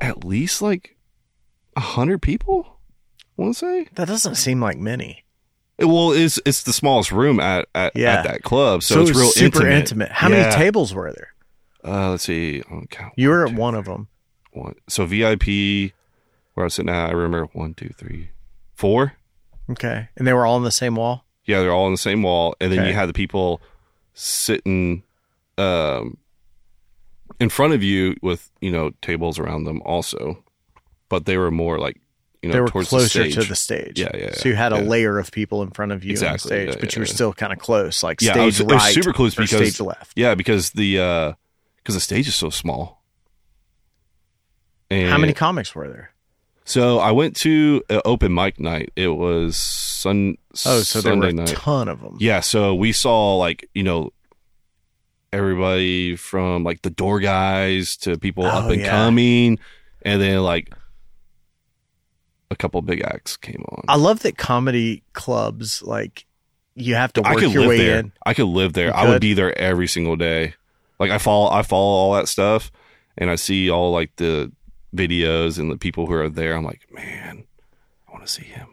at 0.00 0.24
least 0.24 0.60
like 0.60 0.96
a 1.76 1.80
hundred 1.80 2.20
people. 2.20 2.80
I 3.38 3.42
want 3.42 3.54
to 3.54 3.58
say. 3.60 3.88
That 3.94 4.08
doesn't 4.08 4.34
seem 4.34 4.60
like 4.60 4.76
many. 4.76 5.21
Well, 5.82 6.12
it's 6.12 6.38
it's 6.46 6.62
the 6.62 6.72
smallest 6.72 7.12
room 7.12 7.40
at 7.40 7.66
at, 7.74 7.94
Yeah. 7.96 8.14
at 8.14 8.24
that 8.24 8.42
club, 8.42 8.82
so, 8.82 8.94
So, 8.96 9.00
it's 9.02 9.10
it 9.10 9.16
real 9.16 9.30
super 9.30 9.58
intimate. 9.66 9.78
intimate. 9.78 10.12
How 10.12 10.28
Yeah. 10.28 10.42
many 10.42 10.54
tables 10.54 10.94
were 10.94 11.12
there? 11.12 11.28
Uh, 11.84 12.10
let's 12.10 12.24
see. 12.24 12.62
Count. 12.90 13.12
You 13.16 13.28
were 13.30 13.46
at 13.46 13.54
one 13.54 13.74
of 13.74 13.84
them. 13.86 14.08
one. 14.52 14.74
So 14.88 15.06
VIP, 15.06 15.92
where 16.54 16.64
I 16.64 16.66
was 16.66 16.74
sitting 16.74 16.90
at, 16.90 17.08
I 17.08 17.12
remember 17.12 17.46
one, 17.54 17.74
two, 17.74 17.88
three, 17.96 18.28
four. 18.74 19.14
Okay, 19.70 20.08
and 20.16 20.26
they 20.26 20.32
were 20.32 20.44
all 20.46 20.56
on 20.56 20.62
the 20.64 20.70
same 20.70 20.94
wall. 20.94 21.24
Yeah, 21.46 21.60
they're 21.60 21.72
all 21.72 21.86
on 21.86 21.92
the 21.92 21.98
same 21.98 22.22
wall, 22.22 22.54
and 22.60 22.70
then 22.70 22.80
Okay. 22.80 22.88
you 22.88 22.94
had 22.94 23.08
the 23.08 23.12
people 23.14 23.60
sitting 24.14 25.02
um, 25.58 26.18
in 27.40 27.48
front 27.48 27.72
of 27.72 27.82
you 27.82 28.16
with 28.22 28.50
you 28.60 28.70
know 28.70 28.90
tables 29.00 29.38
around 29.38 29.64
them 29.64 29.80
also, 29.84 30.42
but 31.08 31.24
they 31.24 31.36
were 31.38 31.50
more 31.50 31.78
like 31.78 31.96
you 32.42 32.48
know 32.48 32.54
they 32.54 32.60
were 32.60 32.68
towards 32.68 32.88
closer 32.88 33.22
the 33.24 33.30
to 33.30 33.44
the 33.44 33.54
stage. 33.56 33.98
Yeah, 34.00 34.10
yeah, 34.14 34.32
So 34.34 34.48
you 34.48 34.54
had 34.56 34.72
a 34.72 34.76
yeah. 34.76 34.82
layer 34.88 35.18
of 35.18 35.30
people 35.30 35.62
in 35.62 35.70
front 35.70 35.92
of 35.92 36.02
you 36.04 36.16
on 36.16 36.32
the 36.32 36.38
stage, 36.38 36.68
yeah, 36.70 36.74
but 36.80 36.92
yeah, 36.92 36.96
you 36.96 37.00
were 37.02 37.06
yeah. 37.06 37.12
still 37.14 37.32
kind 37.32 37.52
of 37.52 37.58
close, 37.58 38.02
like 38.02 38.20
Yeah, 38.20 38.32
stage 38.32 38.60
it 38.60 38.64
was, 38.66 38.74
right 38.74 38.84
was 38.84 38.94
super 38.94 39.12
close 39.12 39.34
because 39.34 39.50
stage 39.74 39.80
left. 39.80 40.12
yeah, 40.16 40.34
because 40.34 40.70
the 40.72 40.98
uh 40.98 41.32
because 41.78 41.94
the 41.94 42.00
stage 42.00 42.28
is 42.28 42.34
so 42.34 42.50
small. 42.50 43.02
And 44.90 45.08
How 45.10 45.18
many 45.18 45.32
comics 45.32 45.74
were 45.74 45.88
there? 45.88 46.10
So 46.64 46.98
I 46.98 47.10
went 47.12 47.34
to 47.36 47.82
an 47.90 48.00
open 48.04 48.32
mic 48.34 48.60
night. 48.60 48.92
It 48.94 49.08
was 49.08 49.56
sun. 49.56 50.36
Oh, 50.66 50.80
so 50.80 51.00
there 51.00 51.16
were 51.16 51.26
a 51.28 51.32
night. 51.32 51.48
ton 51.48 51.88
of 51.88 52.00
them. 52.00 52.18
Yeah, 52.20 52.40
so 52.40 52.74
we 52.74 52.92
saw 52.92 53.36
like 53.36 53.68
you 53.74 53.82
know 53.82 54.12
everybody 55.32 56.14
from 56.16 56.62
like 56.62 56.82
the 56.82 56.90
door 56.90 57.18
guys 57.20 57.96
to 57.98 58.18
people 58.18 58.44
up 58.44 58.64
Oh, 58.66 58.70
and 58.70 58.80
yeah. 58.80 58.90
coming, 58.90 59.58
and 60.02 60.20
then 60.20 60.42
like 60.42 60.72
a 62.52 62.56
couple 62.56 62.80
big 62.82 63.02
acts 63.02 63.36
came 63.36 63.64
on. 63.70 63.82
I 63.88 63.96
love 63.96 64.20
that 64.20 64.36
comedy 64.38 65.02
clubs 65.12 65.82
like 65.82 66.26
you 66.74 66.94
have 66.94 67.12
to 67.14 67.22
I 67.22 67.32
work 67.32 67.40
could 67.40 67.52
your 67.52 67.62
live 67.62 67.68
way 67.70 67.78
there. 67.78 67.98
in. 68.00 68.12
I 68.24 68.34
could 68.34 68.46
live 68.46 68.72
there. 68.74 68.86
You 68.86 68.92
I 68.92 69.08
would 69.08 69.20
be 69.20 69.34
there 69.34 69.56
every 69.58 69.88
single 69.88 70.16
day. 70.16 70.54
Like 71.00 71.10
I 71.10 71.18
follow, 71.18 71.50
I 71.50 71.62
follow 71.62 71.82
all 71.96 72.14
that 72.14 72.28
stuff, 72.28 72.70
and 73.18 73.28
I 73.30 73.34
see 73.34 73.68
all 73.70 73.90
like 73.92 74.14
the 74.16 74.52
videos 74.94 75.58
and 75.58 75.70
the 75.70 75.76
people 75.76 76.06
who 76.06 76.14
are 76.14 76.28
there. 76.28 76.54
I'm 76.54 76.64
like, 76.64 76.86
man, 76.92 77.44
I 78.08 78.12
want 78.12 78.24
to 78.24 78.30
see 78.32 78.44
him. 78.44 78.68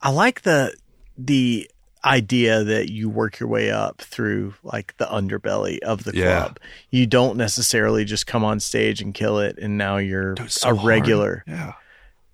I 0.00 0.10
like 0.10 0.42
the 0.42 0.74
the 1.16 1.68
idea 2.04 2.62
that 2.62 2.90
you 2.92 3.08
work 3.10 3.40
your 3.40 3.48
way 3.48 3.72
up 3.72 4.00
through 4.00 4.54
like 4.62 4.96
the 4.98 5.06
underbelly 5.06 5.80
of 5.80 6.04
the 6.04 6.12
Yeah. 6.14 6.40
club. 6.42 6.60
You 6.90 7.06
don't 7.06 7.36
necessarily 7.36 8.04
just 8.04 8.26
come 8.26 8.44
on 8.44 8.60
stage 8.60 9.00
and 9.02 9.12
kill 9.12 9.40
it 9.40 9.58
and 9.58 9.76
now 9.76 9.96
you're 9.96 10.34
Dude, 10.36 10.52
so 10.52 10.70
a 10.70 10.74
hard. 10.76 10.86
regular. 10.86 11.44
Yeah, 11.48 11.72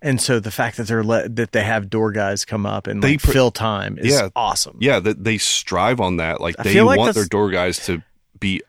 And 0.05 0.21
so 0.21 0.39
the 0.39 0.51
fact 0.51 0.77
that 0.77 0.87
they're 0.87 1.03
let 1.03 1.35
that 1.37 1.53
they 1.53 1.65
have 1.65 1.89
door 1.91 2.13
guys 2.13 2.45
come 2.45 2.67
up 2.67 2.87
and 2.87 3.03
They 3.03 3.13
like 3.13 3.21
fill 3.23 3.51
time 3.51 3.99
is 3.99 4.13
Yeah. 4.13 4.29
awesome. 4.37 4.77
yeah. 4.81 5.01
That 5.01 5.25
they 5.25 5.39
strive 5.39 5.99
on 5.99 6.19
that. 6.19 6.41
Like 6.41 6.57
I 6.59 6.63
they 6.63 6.81
like 6.83 6.99
want 6.99 7.15
their 7.15 7.25
door 7.25 7.51
guys 7.51 7.85
to 7.87 8.03
be 8.39 8.61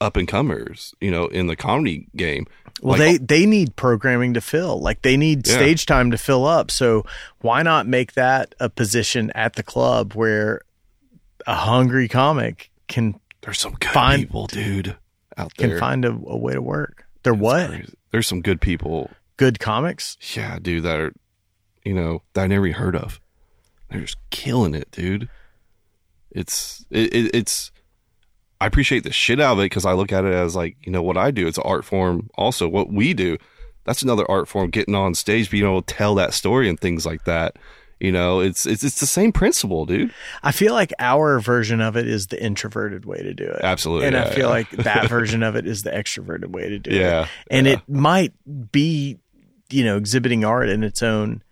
up 0.00 0.16
and 0.16 0.26
comers. 0.28 0.92
You 1.00 1.10
know, 1.12 1.26
in 1.28 1.46
the 1.46 1.54
comedy 1.56 2.08
game. 2.16 2.46
Well, 2.82 2.98
Like, 2.98 3.00
they 3.00 3.14
oh 3.14 3.26
they 3.40 3.46
need 3.46 3.76
programming 3.76 4.34
to 4.34 4.40
fill. 4.40 4.80
Like 4.80 5.02
they 5.02 5.16
need 5.16 5.46
Yeah. 5.46 5.54
stage 5.54 5.86
time 5.86 6.10
to 6.10 6.18
fill 6.18 6.44
up. 6.44 6.72
So 6.72 7.06
why 7.40 7.62
not 7.62 7.86
make 7.86 8.14
that 8.14 8.54
a 8.58 8.68
position 8.68 9.30
at 9.36 9.54
the 9.54 9.62
club 9.62 10.14
where 10.14 10.60
a 11.46 11.54
hungry 11.54 12.08
comic 12.08 12.70
can 12.88 13.20
there's 13.42 13.60
some 13.60 13.74
good 13.74 13.90
Find- 13.90 14.22
people, 14.22 14.48
dude, 14.48 14.96
out 15.36 15.52
there 15.56 15.68
can 15.70 15.78
find 15.78 16.04
a, 16.04 16.10
a 16.10 16.36
way 16.36 16.54
to 16.54 16.60
work? 16.62 17.04
They're 17.22 17.32
It's 17.34 17.40
what? 17.42 17.68
crazy. 17.68 17.94
There's 18.10 18.26
some 18.26 18.40
good 18.42 18.60
people 18.60 19.10
Good 19.36 19.58
comics? 19.58 20.16
Yeah, 20.34 20.58
dude, 20.60 20.84
that 20.84 21.00
are, 21.00 21.12
you 21.84 21.94
know, 21.94 22.22
that 22.34 22.44
I 22.44 22.46
never 22.46 22.66
even 22.66 22.80
heard 22.80 22.96
of. 22.96 23.20
They're 23.90 24.02
just 24.02 24.18
killing 24.30 24.74
it, 24.74 24.90
dude. 24.90 25.28
It's 26.30 26.84
it, 26.90 27.14
it, 27.14 27.34
it's. 27.34 27.70
I 28.60 28.66
appreciate 28.66 29.04
the 29.04 29.12
shit 29.12 29.40
out 29.40 29.54
of 29.54 29.58
it 29.58 29.66
because 29.66 29.84
I 29.84 29.92
look 29.92 30.12
at 30.12 30.24
it 30.24 30.32
as 30.32 30.56
like 30.56 30.76
you 30.82 30.92
know 30.92 31.02
what 31.02 31.16
I 31.16 31.30
do. 31.30 31.46
It's 31.46 31.58
an 31.58 31.64
art 31.66 31.84
form. 31.84 32.30
Also, 32.36 32.68
what 32.68 32.92
we 32.92 33.14
do, 33.14 33.36
that's 33.84 34.02
another 34.02 34.28
art 34.30 34.48
form. 34.48 34.70
Getting 34.70 34.94
on 34.94 35.14
stage, 35.14 35.50
being 35.50 35.64
able 35.64 35.82
to 35.82 35.94
tell 35.94 36.14
that 36.16 36.34
story 36.34 36.68
and 36.68 36.78
things 36.78 37.04
like 37.04 37.24
that. 37.24 37.56
You 38.00 38.10
know, 38.10 38.40
it's 38.40 38.66
it's 38.66 38.82
it's 38.82 39.00
the 39.00 39.06
same 39.06 39.32
principle, 39.32 39.86
dude. 39.86 40.12
I 40.42 40.50
feel 40.52 40.74
like 40.74 40.92
our 40.98 41.38
version 41.38 41.80
of 41.80 41.96
it 41.96 42.08
is 42.08 42.26
the 42.26 42.42
introverted 42.42 43.04
way 43.04 43.18
to 43.18 43.32
do 43.32 43.44
it. 43.44 43.60
Absolutely, 43.62 44.08
And 44.08 44.16
I 44.16 44.30
feel 44.30 44.46
yeah. 44.46 44.48
like 44.48 44.70
that 44.70 45.08
version 45.08 45.42
of 45.42 45.56
it 45.56 45.66
is 45.66 45.84
the 45.84 45.90
extroverted 45.90 46.46
way 46.46 46.68
to 46.68 46.78
do 46.78 46.90
it. 46.90 46.96
Yeah, 47.00 47.28
And 47.50 47.66
it 47.66 47.80
might 47.88 48.32
be, 48.72 49.18
you 49.74 49.84
know, 49.84 49.96
exhibiting 49.96 50.44
art 50.44 50.68
in 50.68 50.84
its 50.84 51.02
own 51.02 51.42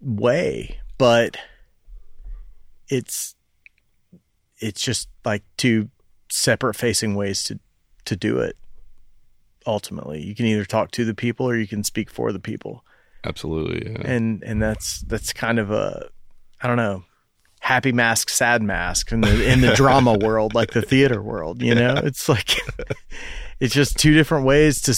way, 0.00 0.80
but 0.96 1.36
it's 2.88 3.34
it's 4.56 4.80
just 4.80 5.10
like 5.22 5.42
two 5.58 5.90
separate 6.30 6.74
facing 6.74 7.14
ways 7.14 7.44
to 7.44 7.60
to 8.06 8.16
do 8.16 8.38
it. 8.38 8.56
Ultimately, 9.66 10.22
you 10.22 10.34
can 10.34 10.46
either 10.46 10.64
talk 10.64 10.90
to 10.92 11.04
the 11.04 11.14
people 11.14 11.46
or 11.46 11.56
you 11.56 11.68
can 11.68 11.84
speak 11.84 12.08
for 12.08 12.32
the 12.32 12.40
people. 12.40 12.82
Absolutely, 13.22 13.92
yeah. 13.92 14.10
and 14.10 14.42
and 14.42 14.62
that's 14.62 15.02
that's 15.02 15.34
kind 15.34 15.58
of 15.58 15.70
a 15.70 16.08
I 16.62 16.68
don't 16.68 16.78
know 16.78 17.04
happy 17.60 17.92
mask 17.92 18.30
sad 18.30 18.62
mask 18.62 19.12
in 19.12 19.20
the 19.20 19.52
in 19.52 19.60
the 19.60 19.72
drama 19.76 20.16
world 20.16 20.54
like 20.54 20.70
the 20.70 20.80
theater 20.80 21.20
world 21.20 21.60
you 21.60 21.74
know 21.74 21.92
it's 22.04 22.28
like 22.28 22.56
it's 23.60 23.74
just 23.74 23.96
two 23.96 24.14
different 24.14 24.44
ways 24.44 24.80
to 24.82 24.94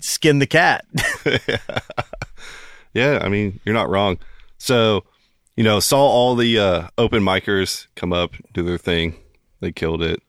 skin 0.00 0.38
the 0.38 0.46
cat 0.46 0.84
Yeah, 2.94 3.20
I 3.22 3.28
mean, 3.28 3.60
you're 3.64 3.74
not 3.74 3.90
wrong. 3.90 4.18
So, 4.56 5.04
you 5.56 5.64
know, 5.64 5.78
saw 5.80 6.00
all 6.00 6.34
the 6.34 6.58
uh, 6.58 6.88
open 6.96 7.22
micers 7.22 7.86
come 7.94 8.12
up, 8.12 8.32
do 8.52 8.62
their 8.62 8.78
thing. 8.78 9.14
They 9.60 9.72
killed 9.72 10.02
it. 10.02 10.20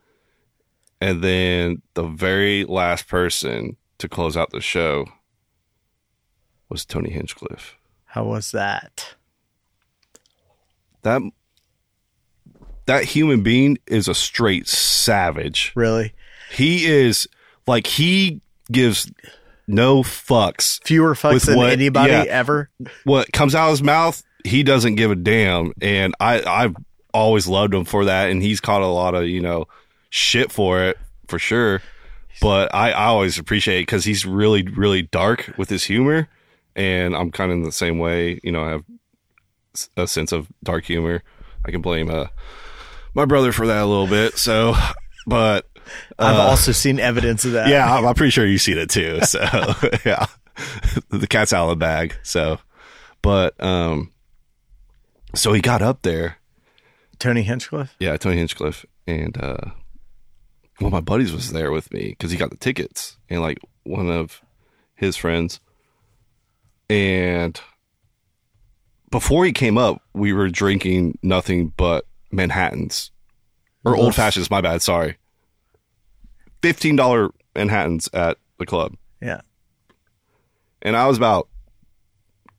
And 1.01 1.23
then 1.23 1.81
the 1.93 2.03
very 2.03 2.65
last 2.65 3.07
person 3.07 3.77
to 3.99 4.09
close 4.09 4.35
out 4.35 4.51
the 4.51 4.61
show 4.61 5.05
was 6.67 6.85
Tony 6.85 7.09
Hinchcliffe. 7.09 7.75
how 8.05 8.25
was 8.25 8.51
that 8.51 9.15
That 11.03 11.21
that 12.85 13.05
human 13.05 13.41
being 13.41 13.77
is 13.87 14.07
a 14.07 14.15
straight 14.15 14.67
savage. 14.67 15.71
really 15.75 16.13
He 16.51 16.85
is 16.85 17.27
like 17.69 17.87
he 17.87 18.41
gives 18.71 19.09
no 19.67 20.03
fucks. 20.03 20.83
Fewer 20.83 21.13
fucks 21.13 21.45
than 21.45 21.57
what- 21.57 21.69
anybody 21.71 22.11
yeah. 22.11 22.23
ever. 22.27 22.69
What 23.05 23.31
comes 23.31 23.55
out 23.55 23.67
of 23.67 23.71
his 23.71 23.83
mouth, 23.83 24.21
he 24.43 24.63
doesn't 24.63 24.95
give 24.95 25.11
a 25.11 25.15
damn. 25.15 25.73
And 25.81 26.15
I, 26.19 26.41
I've 26.41 26.75
always 27.13 27.47
loved 27.47 27.73
him 27.73 27.85
for 27.85 28.05
that. 28.05 28.31
And 28.31 28.41
he's 28.41 28.59
caught 28.59 28.81
a 28.81 28.87
lot 28.87 29.15
of, 29.15 29.27
you 29.27 29.41
know, 29.41 29.67
shit 30.09 30.51
for 30.51 30.81
it, 30.83 30.97
for 31.27 31.39
sure. 31.39 31.81
But 32.41 32.73
I, 32.73 32.91
I 32.91 33.05
always 33.05 33.37
appreciate 33.37 33.79
it 33.79 33.81
because 33.83 34.05
he's 34.05 34.25
really, 34.25 34.63
really 34.63 35.03
dark 35.03 35.53
with 35.57 35.69
his 35.69 35.83
humor. 35.83 36.27
And 36.75 37.15
I'm 37.15 37.31
kind 37.31 37.51
of 37.51 37.57
in 37.57 37.63
the 37.63 37.71
same 37.71 37.99
way. 37.99 38.39
You 38.43 38.51
know, 38.51 38.63
I 38.63 38.69
have 38.69 38.83
a 39.97 40.07
sense 40.07 40.31
of 40.31 40.47
dark 40.63 40.85
humor. 40.85 41.21
I 41.65 41.71
can 41.71 41.81
blame 41.81 42.09
uh, 42.09 42.27
my 43.13 43.25
brother 43.25 43.51
for 43.51 43.67
that 43.67 43.83
a 43.83 43.85
little 43.85 44.07
bit. 44.07 44.37
So, 44.37 44.73
but 45.27 45.68
I've 46.17 46.39
also 46.39 46.71
seen 46.71 46.99
evidence 46.99 47.45
of 47.45 47.53
that. 47.53 47.67
yeah, 47.69 47.93
I'm, 47.93 48.13
pretty 48.13 48.31
sure 48.31 48.45
you've 48.45 48.61
seen 48.61 48.77
it 48.77 48.89
too. 48.89 49.21
So 49.21 49.39
yeah, 50.05 50.25
the 51.09 51.27
cat's 51.27 51.53
out 51.53 51.65
of 51.65 51.69
the 51.69 51.75
bag. 51.75 52.15
So, 52.23 52.59
but 53.21 53.61
um, 53.63 54.11
so 55.35 55.53
he 55.53 55.61
got 55.61 55.81
up 55.81 56.01
there. 56.01 56.37
Tony 57.17 57.41
Hinchcliffe. 57.43 57.95
Yeah, 57.99 58.15
Tony 58.17 58.37
Hinchcliffe 58.37 58.85
and 59.05 59.37
uh, 59.37 59.57
one 60.79 60.87
of 60.87 60.91
my 60.93 61.01
buddies 61.01 61.33
was 61.33 61.51
there 61.51 61.71
with 61.71 61.91
me 61.91 62.09
because 62.09 62.31
he 62.31 62.37
got 62.37 62.49
the 62.49 62.57
tickets 62.57 63.17
and 63.29 63.41
like 63.41 63.59
one 63.83 64.09
of 64.09 64.41
his 64.95 65.17
friends. 65.17 65.59
And 66.89 67.59
before 69.11 69.45
he 69.45 69.51
came 69.51 69.77
up, 69.77 70.01
we 70.13 70.33
were 70.33 70.49
drinking 70.49 71.17
nothing 71.21 71.73
but 71.75 72.05
Manhattans 72.31 73.11
or 73.83 73.95
old 73.95 74.15
fashions. 74.15 74.49
My 74.49 74.61
bad. 74.61 74.81
Sorry. 74.81 75.17
Fifteen 76.61 76.95
dollar 76.95 77.29
Manhattans 77.55 78.09
at 78.13 78.37
the 78.57 78.65
club, 78.65 78.95
Yeah. 79.21 79.41
and 80.81 80.95
I 80.95 81.07
was 81.07 81.17
about 81.17 81.47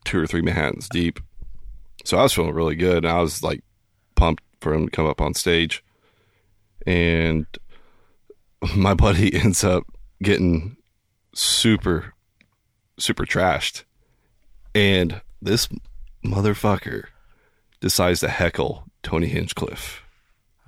two 0.04 0.18
or 0.20 0.26
three 0.26 0.40
Manhattans 0.42 0.88
deep. 0.88 1.20
So 2.04 2.16
I 2.18 2.22
was 2.22 2.32
feeling 2.32 2.54
really 2.54 2.76
good, 2.76 3.04
and 3.04 3.12
I 3.12 3.20
was 3.20 3.42
like 3.42 3.62
pumped 4.16 4.42
for 4.60 4.72
him 4.74 4.86
to 4.86 4.90
come 4.90 5.06
up 5.06 5.20
on 5.20 5.34
stage. 5.34 5.84
And 6.86 7.46
my 8.74 8.94
buddy 8.94 9.34
ends 9.42 9.62
up 9.64 9.84
getting 10.22 10.76
super, 11.34 12.14
super 12.98 13.24
trashed, 13.26 13.84
and 14.74 15.20
this 15.42 15.68
motherfucker 16.24 17.04
decides 17.80 18.20
to 18.20 18.28
heckle 18.28 18.84
Tony 19.02 19.26
Hinchcliffe. 19.28 20.02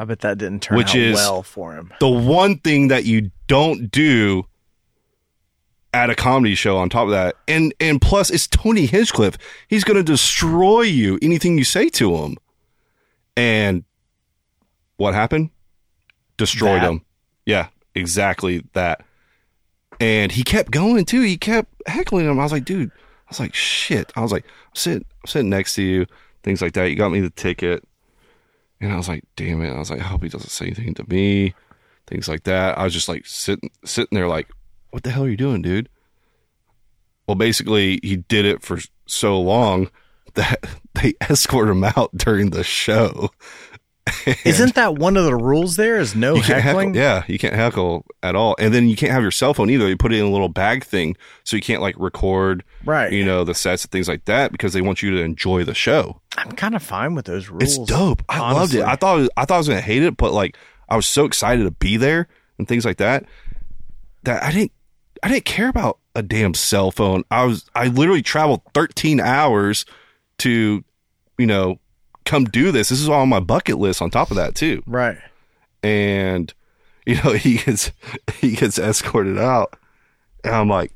I 0.03 0.05
bet 0.05 0.21
that 0.21 0.39
didn't 0.39 0.63
turn 0.63 0.77
Which 0.79 0.91
out 0.91 0.97
is- 0.97 1.15
well 1.17 1.43
for 1.45 1.75
him. 1.75 1.93
the 2.01 2.09
one 2.09 2.59
thing 2.59 2.89
that 2.89 3.05
you 3.05 3.31
don't 3.47 3.91
do 3.91 4.45
at 5.95 6.11
a 6.11 6.15
comedy 6.15 6.55
show 6.55 6.77
on 6.79 6.89
top 6.89 7.05
of 7.05 7.11
that. 7.11 7.37
And 7.47 7.73
and 7.79 8.01
plus 8.01 8.31
it's 8.31 8.47
tony 8.47 8.87
hinchcliffe. 8.87 9.37
He's 9.69 9.85
going 9.85 9.97
to 9.99 10.03
destroy 10.03 10.81
you 10.83 11.19
anything 11.23 11.57
you 11.59 11.65
say 11.65 11.89
to 11.91 12.17
him. 12.17 12.37
And 13.37 13.85
what 14.97 15.15
happened? 15.15 15.51
Destroyed 16.37 16.83
That. 16.83 16.91
him. 16.91 17.05
Yeah 17.47 17.69
exactly 17.95 18.65
that. 18.73 19.05
And 20.01 20.33
he 20.33 20.43
kept 20.43 20.71
going 20.73 21.05
too. 21.05 21.21
He 21.21 21.37
kept 21.37 21.71
heckling 21.87 22.27
him. 22.29 22.41
I 22.41 22.43
was 22.43 22.53
like 22.53 22.65
dude 22.65 22.91
i 22.91 23.29
was 23.29 23.39
like 23.41 23.55
shit. 23.55 24.13
I 24.17 24.21
was 24.21 24.33
like 24.33 24.45
i'm 24.47 24.75
sitting 24.75 25.05
i'm 25.23 25.27
sitting 25.29 25.51
next 25.51 25.75
to 25.77 25.83
you 25.83 26.07
things 26.43 26.61
like 26.61 26.73
that. 26.73 26.87
You 26.91 26.97
got 26.97 27.11
me 27.13 27.21
the 27.21 27.31
ticket 27.31 27.87
and 28.83 28.93
I 28.93 28.97
was 28.97 29.09
like, 29.09 29.25
damn 29.37 29.63
it. 29.63 29.73
I 29.73 29.79
was 29.79 29.91
like, 29.91 30.01
I 30.01 30.05
hope 30.05 30.23
he 30.23 30.29
doesn't 30.29 30.51
say 30.51 30.67
anything 30.67 30.95
to 30.95 31.05
me. 31.09 31.55
Things 32.07 32.29
like 32.29 32.43
that. 32.45 32.77
I 32.79 32.85
was 32.85 32.93
just 32.93 33.09
like 33.09 33.25
sitting 33.27 33.71
sitting 33.85 34.17
there 34.17 34.29
like, 34.29 34.49
what 34.91 35.03
the 35.05 35.11
hell 35.11 35.25
are 35.25 35.29
you 35.29 35.37
doing, 35.37 35.63
dude? 35.63 35.89
Well, 37.27 37.37
basically 37.37 38.01
he 38.03 38.17
did 38.17 38.45
it 38.45 38.63
for 38.63 38.79
so 39.07 39.41
long 39.41 39.91
that 40.35 40.67
they 40.95 41.15
escorted 41.31 41.73
him 41.77 41.85
out 41.85 42.11
during 42.17 42.51
the 42.51 42.65
show. 42.65 43.31
Isn't 44.45 44.75
that 44.75 44.97
one 44.97 45.17
of 45.17 45.25
the 45.25 45.37
rules 45.37 45.77
there? 45.77 45.97
Is 46.01 46.17
no 46.17 46.35
heckling? 46.35 46.95
heckle. 46.95 46.97
Yeah, 46.97 47.23
you 47.29 47.39
can't 47.39 47.55
heckle 47.55 48.05
at 48.25 48.35
all. 48.35 48.57
And 48.59 48.75
then 48.75 48.89
you 48.89 48.97
can't 48.97 49.13
have 49.13 49.23
your 49.23 49.31
cell 49.31 49.55
phone 49.55 49.71
either. 49.71 49.89
You 49.89 49.97
put 49.97 50.13
it 50.13 50.19
in 50.19 50.25
a 50.25 50.31
little 50.31 50.49
bag 50.49 50.83
thing 50.85 51.17
so 51.45 51.55
you 51.55 51.63
can't 51.63 51.81
like 51.81 51.95
record, 51.99 52.65
Right. 52.85 53.13
you 53.13 53.25
know, 53.25 53.45
the 53.45 53.55
sets 53.55 53.85
and 53.85 53.93
things 53.93 54.09
like 54.09 54.25
that 54.25 54.51
because 54.51 54.73
they 54.73 54.81
want 54.81 55.03
you 55.03 55.13
to 55.13 55.23
enjoy 55.23 55.63
the 55.63 55.73
show. 55.75 56.21
I'm 56.39 56.53
kind 56.53 56.75
of 56.75 56.83
fine 56.83 57.15
with 57.15 57.27
those 57.27 57.49
rules. 57.49 57.63
It's 57.63 57.79
dope. 57.79 58.23
I 58.29 58.53
loved 58.53 58.75
it. 58.75 58.83
I 58.83 58.97
thought 58.97 59.19
it 59.19 59.21
was- 59.23 59.31
I 59.37 59.45
thought 59.45 59.55
I 59.57 59.59
was 59.59 59.69
gonna 59.69 59.81
hate 59.81 60.03
it, 60.03 60.17
but 60.17 60.33
like 60.33 60.57
I 60.89 60.97
was 60.97 61.07
so 61.07 61.25
excited 61.25 61.65
to 61.65 61.71
be 61.71 61.97
there 61.97 62.29
and 62.59 62.67
things 62.67 62.85
like 62.85 62.97
that 62.99 63.25
that 64.25 64.43
I 64.43 64.51
didn't 64.53 64.73
I 65.23 65.29
didn't 65.29 65.45
care 65.45 65.69
about 65.69 65.99
a 66.15 66.23
damn 66.23 66.55
cell 66.55 66.91
phone. 66.91 67.25
I 67.31 67.45
was 67.45 67.69
I 67.75 67.87
literally 67.89 68.23
traveled 68.23 68.63
13 68.75 69.21
hours 69.21 69.85
to 70.39 70.83
you 71.39 71.47
know 71.47 71.79
come 72.25 72.45
do 72.45 72.73
this. 72.73 72.89
This 72.89 73.01
is 73.01 73.09
all 73.09 73.21
on 73.23 73.29
my 73.29 73.41
bucket 73.41 73.79
list 73.79 74.01
on 74.03 74.11
top 74.11 74.31
of 74.31 74.37
that 74.37 74.55
too. 74.55 74.83
Right. 74.87 75.19
And 75.83 76.53
you 77.07 77.17
know 77.17 77.33
he 77.33 77.59
gets 77.59 77.93
he 78.41 78.53
gets 78.57 78.79
escorted 78.79 79.39
out, 79.39 79.77
and 80.45 80.55
I'm 80.55 80.69
like. 80.69 80.93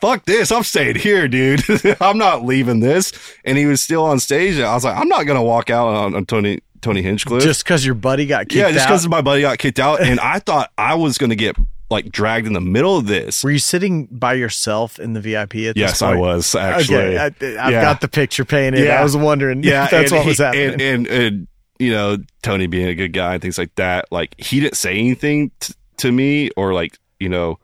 Fuck 0.00 0.24
this! 0.24 0.50
I'm 0.50 0.62
staying 0.62 0.96
here, 0.96 1.28
dude. 1.28 1.62
I'm 2.00 2.18
not 2.18 2.44
leaving 2.44 2.80
this. 2.80 3.12
And 3.44 3.58
he 3.58 3.66
was 3.66 3.80
still 3.80 4.04
on 4.04 4.18
stage. 4.20 4.58
I 4.58 4.72
was 4.74 4.84
like, 4.84 4.96
I'm 4.96 5.08
not 5.08 5.24
gonna 5.26 5.42
walk 5.42 5.70
out 5.70 5.88
on, 5.88 6.14
on 6.14 6.26
Tony 6.26 6.60
Tony 6.80 7.02
Hinchcliffe. 7.02 7.42
Just 7.42 7.64
because 7.64 7.84
your 7.84 7.94
buddy 7.94 8.26
got 8.26 8.48
kicked 8.48 8.62
out. 8.64 8.68
yeah, 8.68 8.72
just 8.74 8.86
because 8.86 9.08
my 9.08 9.20
buddy 9.20 9.42
got 9.42 9.58
kicked 9.58 9.78
out, 9.78 10.00
and 10.02 10.18
I 10.20 10.38
thought 10.38 10.70
I 10.78 10.94
was 10.94 11.18
gonna 11.18 11.36
get 11.36 11.56
like 11.90 12.10
dragged 12.12 12.46
in 12.46 12.52
the 12.52 12.60
middle 12.60 12.96
of 12.96 13.06
this. 13.06 13.42
Were 13.42 13.50
you 13.50 13.58
sitting 13.58 14.06
by 14.06 14.34
yourself 14.34 14.98
in 15.00 15.12
the 15.12 15.20
VIP 15.20 15.54
at 15.56 15.74
this 15.74 15.76
Yes, 15.76 16.02
I 16.02 16.14
was 16.14 16.54
actually. 16.54 17.18
Okay, 17.18 17.18
I, 17.18 17.26
I've 17.66 17.72
Yeah. 17.72 17.82
got 17.82 18.00
the 18.00 18.08
picture 18.08 18.44
painted. 18.44 18.84
Yeah. 18.84 19.00
I 19.00 19.02
was 19.02 19.16
wondering 19.16 19.62
yeah, 19.64 19.84
if 19.86 19.90
that's 19.90 20.12
what 20.12 20.24
was 20.24 20.38
happening. 20.38 20.72
And, 20.74 20.80
and 20.80 21.06
and 21.08 21.48
you 21.78 21.90
know 21.90 22.18
Tony 22.42 22.66
being 22.68 22.86
a 22.88 22.94
good 22.94 23.12
guy 23.12 23.32
and 23.34 23.42
things 23.42 23.58
like 23.58 23.74
that. 23.74 24.06
Like 24.12 24.34
he 24.38 24.60
didn't 24.60 24.76
say 24.76 24.96
anything 24.98 25.50
t- 25.60 25.74
to 25.98 26.12
me, 26.12 26.50
or 26.56 26.72
like 26.72 26.96
you 27.18 27.28
know, 27.28 27.58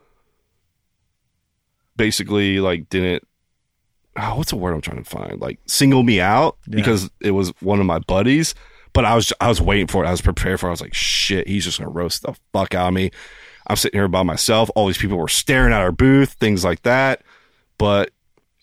basically 1.96 2.60
like 2.60 2.88
didn't. 2.88 3.22
Oh, 4.18 4.36
what's 4.36 4.50
the 4.50 4.56
word 4.56 4.72
I'm 4.72 4.80
trying 4.80 5.02
to 5.02 5.08
find? 5.08 5.40
Like 5.40 5.58
single 5.66 6.02
me 6.02 6.20
out 6.20 6.56
Yeah. 6.66 6.76
because 6.76 7.10
it 7.20 7.32
was 7.32 7.50
one 7.60 7.80
of 7.80 7.86
my 7.86 7.98
buddies. 8.00 8.54
But 8.92 9.04
I 9.04 9.14
was 9.14 9.32
I 9.40 9.48
was 9.48 9.60
waiting 9.60 9.86
for 9.88 10.04
it. 10.04 10.08
I 10.08 10.10
was 10.10 10.22
prepared 10.22 10.58
for 10.60 10.66
it. 10.66 10.70
I 10.70 10.72
was 10.72 10.80
like, 10.80 10.94
shit, 10.94 11.46
he's 11.48 11.64
just 11.64 11.78
gonna 11.78 11.90
roast 11.90 12.22
the 12.22 12.34
fuck 12.52 12.74
out 12.74 12.88
of 12.88 12.94
me. 12.94 13.10
I'm 13.66 13.76
sitting 13.76 13.98
here 13.98 14.08
by 14.08 14.22
myself. 14.22 14.70
All 14.74 14.86
these 14.86 14.96
people 14.96 15.18
were 15.18 15.28
staring 15.28 15.72
at 15.74 15.80
our 15.80 15.92
booth, 15.92 16.32
things 16.34 16.64
like 16.64 16.82
that. 16.82 17.22
But 17.78 18.10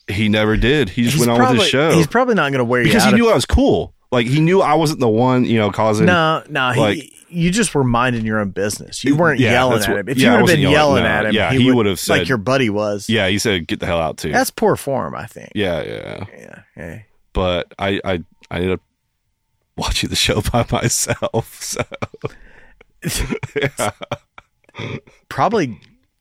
he 0.08 0.28
never 0.30 0.58
did. 0.58 0.90
He 0.90 1.04
just 1.04 1.16
He's 1.16 1.20
went 1.22 1.32
on 1.32 1.38
probably, 1.38 1.58
with 1.58 1.64
his 1.66 1.70
show 1.72 1.92
He's 1.92 2.08
probably 2.08 2.34
not 2.36 2.50
to 2.52 2.64
wear 2.64 2.82
you 2.82 2.88
because 2.88 3.04
out. 3.04 3.14
he 3.14 3.20
knew 3.20 3.30
I 3.30 3.36
was 3.36 3.46
cool. 3.46 3.94
Like 4.12 4.26
he 4.26 4.42
knew 4.42 4.62
I 4.62 4.74
wasn't 4.74 5.02
the 5.02 5.08
one, 5.08 5.46
you 5.46 5.58
know, 5.60 5.70
causing. 5.72 6.08
no, 6.08 6.44
no. 6.50 6.72
He, 6.72 6.80
like- 6.80 7.13
you 7.34 7.52
just 7.52 7.74
were 7.76 7.84
minding 7.84 8.26
your 8.26 8.40
own 8.40 8.52
business. 8.52 9.04
You 9.04 9.16
weren't 9.16 9.40
Yeah, 9.40 9.52
yelling 9.52 9.82
at 9.84 9.90
what- 9.90 10.00
him. 10.00 10.10
If 10.10 10.18
yeah, 10.18 10.26
you 10.26 10.32
would 10.32 10.50
have 10.50 10.56
been 10.58 10.62
yelling, 10.62 10.74
yelling, 10.74 11.04
no. 11.04 11.10
at 11.10 11.26
him, 11.26 11.34
Yeah, 11.36 11.52
he, 11.52 11.64
he 11.64 11.72
would 11.72 11.86
have 11.86 12.00
said- 12.00 12.20
like 12.20 12.30
your 12.30 12.38
buddy 12.38 12.70
was. 12.70 13.10
Yeah, 13.10 13.28
he 13.28 13.38
said, 13.40 13.68
"Get 13.68 13.80
the 13.80 13.86
hell 13.86 14.00
out 14.00 14.18
too." 14.18 14.32
that's 14.32 14.50
poor 14.52 14.76
form. 14.76 15.16
I 15.16 15.26
think. 15.26 15.52
yeah, 15.56 15.82
yeah. 15.84 16.26
Yeah. 16.38 16.62
yeah. 16.78 17.00
But 17.34 17.74
I, 17.80 18.00
I, 18.06 18.24
I 18.52 18.56
ended 18.58 18.72
up 18.74 18.82
watching 19.76 20.10
the 20.10 20.16
show 20.16 20.42
by 20.42 20.66
myself. 20.72 21.60
So 21.62 21.82
Probably 25.30 25.80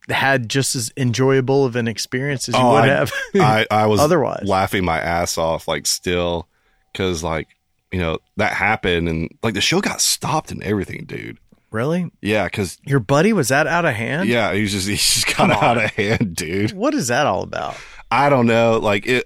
had 0.09 0.49
just 0.49 0.75
as 0.75 0.93
enjoyable 0.97 1.65
of 1.65 1.77
an 1.77 1.87
experience 1.89 2.49
as 2.49 2.55
you 2.55 2.61
Oh, 2.61 2.73
would 2.73 2.85
I- 2.85 2.87
have. 2.89 3.13
I, 3.37 3.67
I 3.71 3.87
was 3.87 4.01
Otherwise. 4.01 4.45
laughing 4.47 4.85
my 4.85 4.99
ass 4.99 5.39
off, 5.39 5.69
like 5.69 5.87
still, 5.87 6.49
because 6.93 7.23
like 7.23 7.49
you 7.93 7.99
know 8.01 8.19
that 8.37 8.53
happened, 8.55 9.09
and 9.09 9.31
like 9.43 9.55
the 9.55 9.61
show 9.61 9.81
got 9.81 10.01
stopped 10.01 10.51
and 10.51 10.63
everything, 10.63 11.05
dude. 11.05 11.39
really? 11.71 12.11
Yeah, 12.21 12.45
because 12.47 12.79
Your 12.85 13.01
buddy 13.01 13.33
was 13.33 13.49
that 13.49 13.67
out 13.67 13.85
of 13.85 13.95
hand? 13.95 14.29
yeah, 14.29 14.53
he 14.55 14.63
was 14.63 14.73
just 14.73 14.89
he 14.89 14.97
just 14.97 15.27
got 15.27 15.35
Come 15.37 15.51
out 15.53 15.77
of 15.77 15.91
hand, 15.93 16.35
dude. 16.37 16.73
What 16.73 16.95
is 16.95 17.09
that 17.09 17.27
all 17.27 17.43
about? 17.43 17.77
I 18.11 18.29
don't 18.29 18.47
know. 18.47 18.79
Like 18.79 19.07
it, 19.07 19.25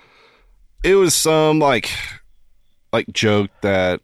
it 0.84 0.94
was 0.96 1.14
some 1.14 1.58
like, 1.58 1.90
like 2.92 3.06
joke 3.12 3.50
that, 3.62 4.00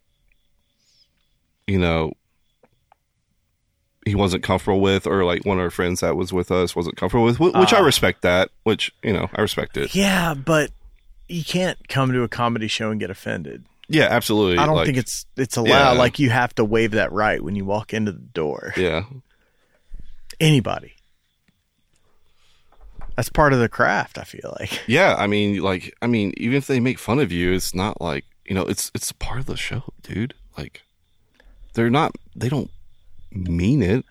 you 1.67 1.79
know, 1.79 2.13
he 4.05 4.15
wasn't 4.17 4.43
comfortable 4.43 4.81
with, 4.81 5.07
or 5.07 5.25
like 5.25 5.45
one 5.47 5.59
of 5.59 5.63
our 5.63 5.71
friends 5.71 6.01
that 6.01 6.17
was 6.17 6.33
with 6.33 6.51
us 6.51 6.75
wasn't 6.75 6.97
comfortable 6.97 7.25
with, 7.25 7.37
wh- 7.37 7.55
which 7.55 7.73
I 7.73 7.79
Ah. 7.79 7.85
respect 7.85 8.23
that. 8.23 8.51
Which 8.65 8.93
you 9.05 9.13
know, 9.13 9.31
I 9.35 9.41
respect 9.41 9.77
it. 9.77 9.95
Yeah, 9.95 10.35
but 10.35 10.71
you 11.29 11.45
can't 11.45 11.89
come 11.89 12.13
to 12.13 12.23
a 12.25 12.29
comedy 12.29 12.67
show 12.67 12.91
and 12.91 12.99
get 12.99 13.11
offended. 13.11 13.65
Yeah, 13.93 14.09
absolutely. 14.10 14.59
I 14.59 14.66
don't 14.66 14.77
Like, 14.77 14.86
think 14.86 14.98
it's 14.98 15.27
it's 15.36 15.56
allowed. 15.56 15.93
Yeah. 15.93 15.98
Like 15.98 16.19
you 16.19 16.31
have 16.31 16.55
to 16.56 16.64
waive 16.64 16.93
that 16.93 17.12
right 17.12 17.43
when 17.43 17.55
you 17.56 17.64
walk 17.64 17.93
into 17.94 18.10
the 18.12 18.19
door. 18.19 18.73
Yeah, 18.77 19.05
Anybody. 20.40 20.94
That's 23.16 23.28
part 23.28 23.52
of 23.52 23.59
the 23.59 23.69
craft. 23.69 24.19
I 24.19 24.24
feel 24.24 24.56
like. 24.59 24.81
yeah. 24.86 25.14
I 25.19 25.27
mean, 25.27 25.60
like, 25.60 25.94
I 26.01 26.06
mean, 26.06 26.32
even 26.39 26.56
if 26.56 26.66
they 26.66 26.81
make 26.81 26.98
fun 26.98 27.19
of 27.19 27.31
you, 27.31 27.52
it's 27.52 27.74
not 27.74 28.01
like 28.01 28.24
you 28.47 28.55
know, 28.55 28.62
it's 28.62 28.90
it's 28.94 29.10
a 29.10 29.14
part 29.14 29.39
of 29.40 29.47
the 29.47 29.56
show, 29.56 29.85
dude. 30.02 30.35
Like, 30.56 30.82
they're 31.74 31.90
not. 31.90 32.14
They 32.35 32.48
don't 32.48 32.70
mean 33.31 33.82
it 33.82 34.05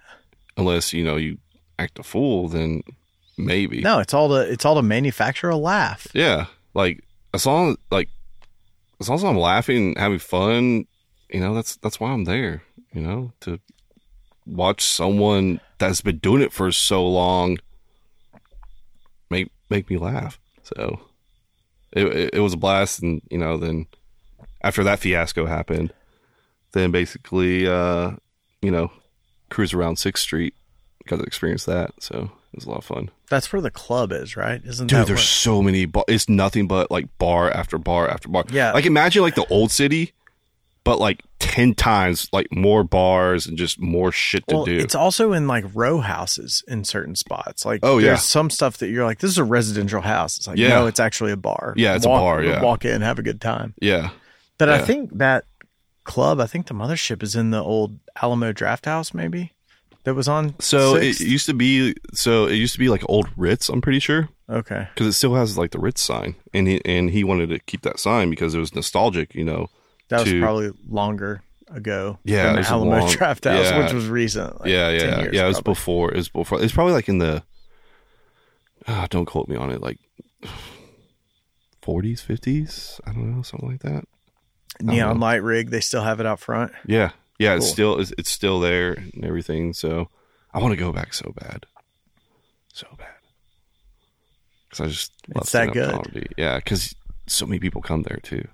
unless 0.58 0.94
you 0.94 1.04
know 1.04 1.16
you 1.16 1.38
act 1.80 1.98
a 2.00 2.04
fool. 2.04 2.48
Then 2.48 2.84
maybe. 3.38 3.82
No, 3.82 4.00
it's 4.00 4.14
all 4.14 4.30
to 4.30 4.42
it's 4.42 4.66
all 4.66 4.76
to 4.76 4.82
manufacture 4.84 5.50
a 5.50 5.58
laugh. 5.58 6.08
Yeah, 6.14 6.46
like 6.76 7.04
as 7.34 7.46
long 7.48 7.78
like 7.90 8.10
as 9.02 9.10
long 9.10 9.18
as 9.18 9.24
I'm 9.24 9.38
laughing, 9.38 9.96
having 9.98 10.20
fun, 10.20 10.86
you 11.30 11.40
know, 11.40 11.54
that's 11.54 11.76
that's 11.78 12.00
why 12.00 12.12
I'm 12.12 12.26
there. 12.26 12.64
You 12.94 13.02
know, 13.02 13.34
to 13.42 13.60
watch 14.46 14.84
someone 14.84 15.60
that's 15.78 16.02
been 16.02 16.18
doing 16.18 16.42
it 16.42 16.54
for 16.54 16.72
so 16.72 17.06
long 17.06 17.58
make 19.30 19.52
make 19.70 19.90
me 19.90 19.98
laugh. 19.98 20.40
So 20.64 21.02
it 21.92 22.06
it, 22.06 22.34
it 22.36 22.40
was 22.40 22.54
a 22.54 22.58
blast, 22.58 23.02
and 23.02 23.22
you 23.32 23.38
know, 23.38 23.58
then 23.58 23.88
after 24.62 24.84
that 24.84 25.00
fiasco 25.00 25.46
happened, 25.48 25.94
then 26.74 26.92
basically, 26.92 27.68
uh, 27.68 28.12
you 28.62 28.70
know, 28.70 28.92
cruise 29.50 29.74
around 29.74 29.98
Sixth 29.98 30.24
Street, 30.24 30.54
got 31.08 31.18
to 31.18 31.24
experience 31.24 31.66
that. 31.66 31.92
So 32.00 32.32
it 32.54 32.58
was 32.58 32.66
a 32.66 32.70
lot 32.70 32.78
of 32.80 32.86
fun. 32.86 33.10
That's 33.30 33.52
where 33.54 33.62
the 33.62 33.72
club 33.72 34.12
is, 34.12 34.36
right? 34.36 34.62
Isn't 34.66 34.90
that? 34.92 34.98
Dude, 35.00 35.08
there's 35.08 35.20
what- 35.20 35.26
so 35.26 35.62
many. 35.62 35.86
Bar- 35.86 36.06
it's 36.08 36.28
nothing 36.28 36.68
but 36.68 36.92
like 36.92 37.08
bar 37.18 37.50
after 37.50 37.78
bar 37.78 38.10
after 38.10 38.28
bar. 38.30 38.44
Yeah. 38.52 38.72
like 38.74 38.86
imagine 38.86 39.22
like 39.22 39.36
the 39.36 39.46
old 39.50 39.72
city, 39.72 40.12
but 40.84 41.00
like 41.00 41.24
ten 41.40 41.74
times 41.74 42.28
like 42.34 42.48
more 42.52 42.84
bars 42.84 43.48
and 43.48 43.58
just 43.58 43.80
more 43.80 44.12
shit 44.12 44.46
to 44.48 44.56
well, 44.56 44.66
do. 44.66 44.78
it's 44.78 44.96
also 44.96 45.32
in 45.34 45.48
like 45.48 45.64
row 45.74 46.00
houses 46.00 46.64
in 46.68 46.84
certain 46.84 47.16
spots. 47.16 47.66
Like, 47.66 47.80
Oh, 47.84 47.96
there's 48.02 48.04
yeah. 48.06 48.16
some 48.18 48.50
stuff 48.50 48.78
that 48.80 48.90
you're 48.90 49.06
like, 49.06 49.20
this 49.20 49.32
is 49.32 49.38
a 49.38 49.44
residential 49.44 50.02
house. 50.02 50.38
It's 50.38 50.48
like, 50.48 50.58
Yeah. 50.58 50.70
no, 50.70 50.88
it's 50.88 51.00
actually 51.00 51.32
a 51.32 51.38
bar. 51.38 51.74
Yeah, 51.78 51.96
it's 51.96 52.06
a 52.06 52.10
bar, 52.10 52.44
yeah. 52.44 52.62
walk 52.62 52.84
in, 52.86 53.02
have 53.02 53.18
a 53.20 53.24
good 53.24 53.40
time. 53.42 53.74
yeah, 53.82 54.10
But 54.58 54.70
I 54.70 54.82
think 54.84 55.18
that 55.18 55.46
club, 56.04 56.40
I 56.40 56.48
think 56.48 56.68
the 56.68 56.74
mothership 56.74 57.24
is 57.24 57.36
in 57.36 57.52
the 57.52 57.62
old 57.64 57.98
Alamo 58.22 58.52
Draft 58.52 58.86
House, 58.86 59.14
maybe 59.14 59.54
that 60.04 60.14
was 60.14 60.28
on. 60.28 60.60
so 60.60 61.00
Sixth? 61.00 61.22
it 61.22 61.28
used 61.28 61.46
to 61.48 61.54
be. 61.54 61.96
So 62.14 62.46
it 62.46 62.56
used 62.56 62.74
to 62.74 62.80
be 62.80 62.90
like 62.90 63.04
old 63.10 63.30
Ritz. 63.36 63.70
I'm 63.70 63.82
pretty 63.82 64.00
sure 64.00 64.30
okay, 64.50 64.88
because 64.94 65.08
it 65.08 65.14
still 65.14 65.36
has 65.36 65.58
like 65.58 65.72
the 65.72 65.80
Ritz 65.80 66.02
sign, 66.02 66.36
and 66.54 66.68
he 66.68 66.82
and 66.86 67.10
he 67.10 67.24
wanted 67.24 67.50
to 67.50 67.60
keep 67.60 67.82
that 67.82 68.00
sign 68.00 68.30
because 68.30 68.56
it 68.56 68.60
was 68.60 68.74
nostalgic. 68.76 69.34
You 69.36 69.44
know. 69.46 69.68
that 70.10 70.24
was 70.24 70.34
probably 70.34 70.72
longer 70.88 71.44
ago. 71.70 72.20
Yeah, 72.24 72.54
than 72.54 72.62
the 72.62 72.68
Alamo 72.68 73.00
long- 73.00 73.12
Draft 73.12 73.46
House, 73.46 73.66
yeah. 73.66 73.84
which 73.84 73.94
was 73.94 74.08
recent. 74.08 74.60
like 74.62 74.70
yeah, 74.70 74.98
10 74.98 75.00
yeah, 75.00 75.30
yeah. 75.32 75.44
It 75.46 75.48
was 75.48 75.58
probably. 75.58 75.72
before. 75.74 76.12
It 76.12 76.18
was 76.18 76.30
before. 76.30 76.62
It's 76.64 76.74
probably 76.74 76.94
like 76.94 77.10
in 77.10 77.18
the. 77.20 77.44
ah, 78.88 79.08
don't 79.10 79.26
quote 79.26 79.48
me 79.48 79.56
on 79.56 79.72
it. 79.72 79.82
Like. 79.82 80.00
40s, 81.82 82.24
50s, 82.24 83.00
I 83.08 83.12
don't 83.12 83.36
know, 83.36 83.42
something 83.42 83.68
like 83.68 83.82
that. 83.82 84.04
neon 84.82 85.20
light 85.20 85.42
rig. 85.42 85.72
They 85.72 85.82
still 85.82 86.04
have 86.04 86.20
it 86.20 86.28
out 86.28 86.40
front. 86.40 86.72
Yeah, 86.86 87.10
yeah, 87.42 87.56
it's 87.56 87.66
Cool. 87.66 87.74
still 87.74 88.00
it's, 88.00 88.14
it's 88.18 88.30
still 88.30 88.60
there 88.60 88.94
and 88.94 89.26
everything. 89.26 89.74
So 89.74 90.10
I 90.54 90.60
want 90.60 90.72
to 90.74 90.78
go 90.78 90.92
back 90.92 91.14
so 91.14 91.34
bad, 91.36 91.66
so 92.74 92.88
bad. 92.98 93.08
Because 94.70 94.86
I 94.86 94.88
just 94.88 95.12
love 95.34 95.44
It's 95.44 95.52
that 95.52 95.74
good. 95.74 95.92
comedy. 95.92 96.28
Yeah, 96.38 96.58
because 96.58 96.96
so 97.28 97.46
many 97.46 97.60
people 97.60 97.82
come 97.82 98.04
there 98.04 98.20
too. 98.24 98.48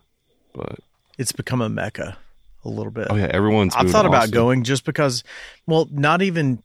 But 0.54 0.80
It's 1.18 1.32
become 1.32 1.62
a 1.62 1.70
mecca 1.70 2.18
a 2.66 2.70
little 2.70 2.92
bit. 2.92 3.08
oh 3.10 3.16
yeah, 3.16 3.30
everyone's. 3.32 3.76
I've 3.76 3.90
thought 3.92 4.06
about 4.06 4.32
going 4.32 4.64
just 4.64 4.84
because, 4.84 5.24
well, 5.68 5.88
not 5.92 6.22
even 6.22 6.64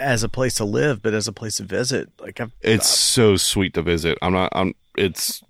as 0.00 0.22
a 0.22 0.28
place 0.28 0.54
to 0.56 0.64
live, 0.64 1.02
but 1.02 1.14
as 1.14 1.28
a 1.28 1.32
place 1.32 1.56
to 1.56 1.64
visit. 1.64 2.10
Like 2.20 2.40
I've, 2.40 2.52
It's 2.60 2.88
so 2.88 3.36
sweet 3.36 3.74
to 3.74 3.82
visit. 3.82 4.18
I'm 4.22 4.32
not. 4.32 4.50
I'm. 4.54 4.74
It's 4.96 5.42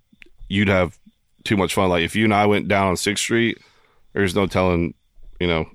you'd 0.47 0.67
have 0.69 0.97
too 1.43 1.57
much 1.57 1.73
fun. 1.73 1.89
Like 1.89 2.03
if 2.03 2.15
you 2.15 2.23
and 2.25 2.33
I 2.33 2.45
went 2.45 2.67
down 2.67 2.87
on 2.87 2.97
Sixth 2.97 3.23
Street, 3.23 3.57
there's 4.13 4.35
no 4.35 4.45
telling. 4.47 4.93
You 5.39 5.47
know 5.47 5.69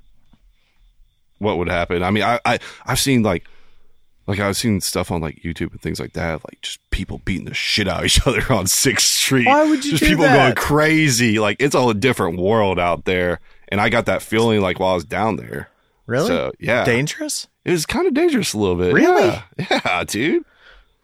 what 1.45 1.59
would 1.59 1.69
happen. 1.69 2.03
I 2.03 2.11
mean, 2.11 2.25
I, 2.25 2.41
I 2.45 2.59
I've 2.87 2.99
seen 2.99 3.23
like 3.23 3.45
like 4.27 4.41
I've 4.41 4.57
seen 4.57 4.81
stuff 4.81 5.11
on 5.11 5.21
like 5.21 5.43
YouTube 5.43 5.71
and 5.73 5.81
things 5.81 6.01
like 6.01 6.15
that. 6.15 6.41
Like 6.45 6.61
just 6.62 6.79
people 6.91 7.21
beating 7.25 7.45
the 7.45 7.55
shit 7.55 7.87
out 7.87 8.01
of 8.01 8.07
each 8.07 8.27
other 8.27 8.43
on 8.53 8.66
Sixth 8.66 9.07
Street. 9.07 9.47
Why 9.47 9.65
would 9.69 9.85
you 9.85 9.93
Just 9.93 10.03
do 10.03 10.09
people 10.09 10.25
that? 10.25 10.37
going 10.37 10.55
crazy. 10.55 11.39
Like 11.39 11.59
it's 11.61 11.75
all 11.75 11.91
a 11.91 11.95
different 11.95 12.39
world 12.39 12.79
out 12.79 13.05
there. 13.05 13.41
And 13.69 13.81
I 13.81 13.89
got 13.91 14.07
that 14.07 14.23
feeling 14.23 14.61
like 14.61 14.81
while 14.81 14.93
I 14.93 14.95
was 14.95 15.05
down 15.05 15.37
there. 15.37 15.69
really 16.07 16.27
So 16.29 16.53
yeah, 16.59 16.85
dangerous. 16.85 17.49
it 17.65 17.71
was 17.73 17.87
kind 17.87 18.07
of 18.07 18.15
dangerous 18.15 18.53
a 18.55 18.59
little 18.59 18.77
bit. 18.77 18.93
Really? 18.95 19.27
Yeah, 19.29 19.43
yeah 19.85 20.05
dude. 20.05 20.45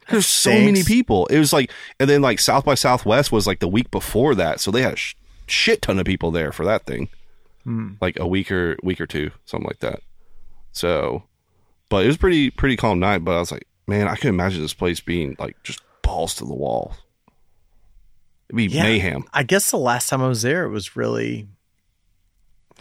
There's 0.09 0.27
so 0.27 0.51
many 0.51 0.83
people. 0.83 1.25
It 1.27 1.37
was 1.39 1.53
like, 1.53 1.71
and 1.99 2.09
then 2.09 2.21
like 2.21 2.39
South 2.39 2.65
by 2.65 2.75
Southwest 2.75 3.31
was 3.31 3.47
like 3.47 3.59
the 3.59 3.67
week 3.67 3.91
before 3.91 4.35
that, 4.35 4.59
so 4.59 4.69
they 4.69 4.81
had 4.81 4.93
a 4.93 4.97
sh- 4.97 5.15
shit 5.47 5.81
ton 5.81 5.99
of 5.99 6.05
people 6.05 6.31
there 6.31 6.51
for 6.51 6.65
that 6.65 6.85
thing. 6.85 7.07
Hmm. 7.63 7.91
Like 8.01 8.19
a 8.19 8.27
week 8.27 8.51
or 8.51 8.75
week 8.83 8.99
or 8.99 9.05
two, 9.05 9.31
something 9.45 9.67
like 9.67 9.79
that. 9.79 10.01
So, 10.71 11.23
but 11.89 12.03
it 12.03 12.07
was 12.07 12.17
pretty 12.17 12.49
pretty 12.49 12.75
calm 12.77 12.99
night. 12.99 13.19
But 13.25 13.35
I 13.35 13.39
was 13.39 13.51
like, 13.51 13.67
man, 13.87 14.07
I 14.07 14.15
can 14.15 14.29
imagine 14.29 14.61
this 14.61 14.73
place 14.73 14.99
being 14.99 15.35
like 15.39 15.61
just 15.63 15.81
balls 16.01 16.35
to 16.35 16.45
the 16.45 16.53
wall. 16.53 16.95
It'd 18.49 18.57
be 18.57 18.65
Yeah. 18.65 18.83
mayhem. 18.83 19.23
I 19.33 19.43
guess 19.43 19.71
the 19.71 19.77
last 19.77 20.09
time 20.09 20.21
I 20.21 20.27
was 20.27 20.41
there, 20.41 20.65
it 20.65 20.69
was 20.69 20.95
really, 20.95 21.47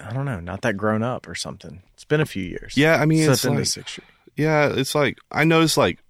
I 0.05 0.13
don't 0.13 0.25
know, 0.25 0.41
not 0.41 0.63
that 0.63 0.77
grown 0.77 1.03
up 1.03 1.29
or 1.29 1.35
something. 1.35 1.83
It's 1.95 2.05
been 2.05 2.21
a 2.21 2.27
few 2.27 2.43
years. 2.45 2.77
Yeah, 2.77 2.97
I 3.01 3.07
mean, 3.07 3.25
Since 3.25 3.39
it's 3.39 3.45
I've 3.45 3.49
been 3.51 3.65
to 3.65 3.81
like- 3.81 3.89
Street. 3.89 4.07
Yeah, 4.37 4.73
it's 4.75 4.95
like 4.95 5.19
I 5.31 5.45
noticed 5.45 5.77
like 5.77 6.03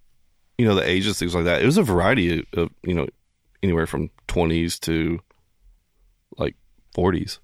you 0.58 0.66
know 0.66 0.74
the 0.74 0.86
ages 0.88 1.18
things 1.18 1.34
like 1.34 1.44
that. 1.44 1.62
It 1.62 1.66
was 1.66 1.78
a 1.78 1.82
variety 1.82 2.40
of, 2.40 2.46
of 2.58 2.70
you 2.82 2.94
know 2.94 3.08
anywhere 3.62 3.86
from 3.86 4.10
twenties 4.28 4.78
to 4.80 5.20
like 6.38 6.54
forties. 6.94 7.40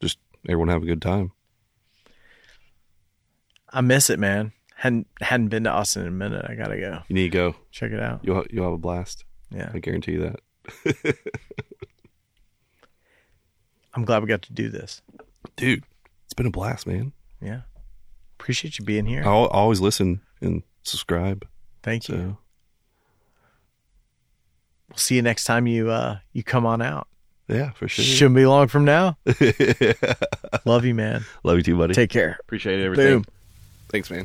Just 0.00 0.18
everyone 0.48 0.68
have 0.68 0.82
a 0.82 0.86
good 0.86 1.02
time. 1.02 1.32
I 3.74 3.80
miss 3.82 4.08
it, 4.08 4.18
man. 4.18 4.52
hadn't 4.76 5.06
hadn't 5.20 5.48
been 5.48 5.64
to 5.64 5.70
Austin 5.70 6.02
in 6.02 6.08
a 6.08 6.12
minute. 6.12 6.46
I 6.48 6.54
gotta 6.54 6.78
go 6.78 7.00
You 7.08 7.14
need 7.14 7.24
to 7.32 7.36
go. 7.36 7.56
check 7.72 7.90
it 7.92 8.00
out. 8.00 8.20
You'll 8.22 8.44
you'll 8.50 8.64
have 8.64 8.72
a 8.72 8.78
blast. 8.78 9.24
Yeah, 9.50 9.70
I 9.74 9.78
guarantee 9.80 10.12
you 10.12 10.32
that, 10.86 11.16
I'm 13.94 14.04
glad 14.04 14.22
we 14.22 14.28
got 14.28 14.42
to 14.42 14.52
do 14.52 14.68
this. 14.68 15.02
dude. 15.56 15.84
It's 16.24 16.34
been 16.34 16.46
a 16.46 16.50
blast, 16.50 16.86
man. 16.86 17.12
Yeah, 17.40 17.60
appreciate 18.38 18.78
you 18.78 18.84
being 18.84 19.06
here. 19.06 19.22
I'll, 19.24 19.42
I'll 19.42 19.46
always 19.48 19.80
listen 19.80 20.20
and 20.40 20.62
subscribe. 20.82 21.46
Thank 21.82 22.08
you. 22.08 22.14
So 22.16 22.38
We'll 24.88 24.96
see 24.98 25.16
you 25.16 25.22
next 25.22 25.44
time 25.44 25.66
you 25.66 25.90
uh 25.90 26.18
you 26.32 26.42
come 26.42 26.64
on 26.66 26.80
out. 26.80 27.08
yeah, 27.48 27.70
for 27.72 27.86
sure. 27.88 28.04
Shouldn't 28.04 28.36
be 28.36 28.46
long 28.46 28.68
from 28.68 28.84
now. 28.84 29.18
Love 30.64 30.84
you, 30.84 30.94
man. 30.94 31.24
Love 31.42 31.58
you 31.58 31.62
too, 31.62 31.76
buddy. 31.76 31.94
Take 31.94 32.10
care. 32.10 32.38
Appreciate 32.40 32.80
everything. 32.82 33.22
Boom. 33.22 33.24
Thanks, 33.88 34.10
man. 34.10 34.24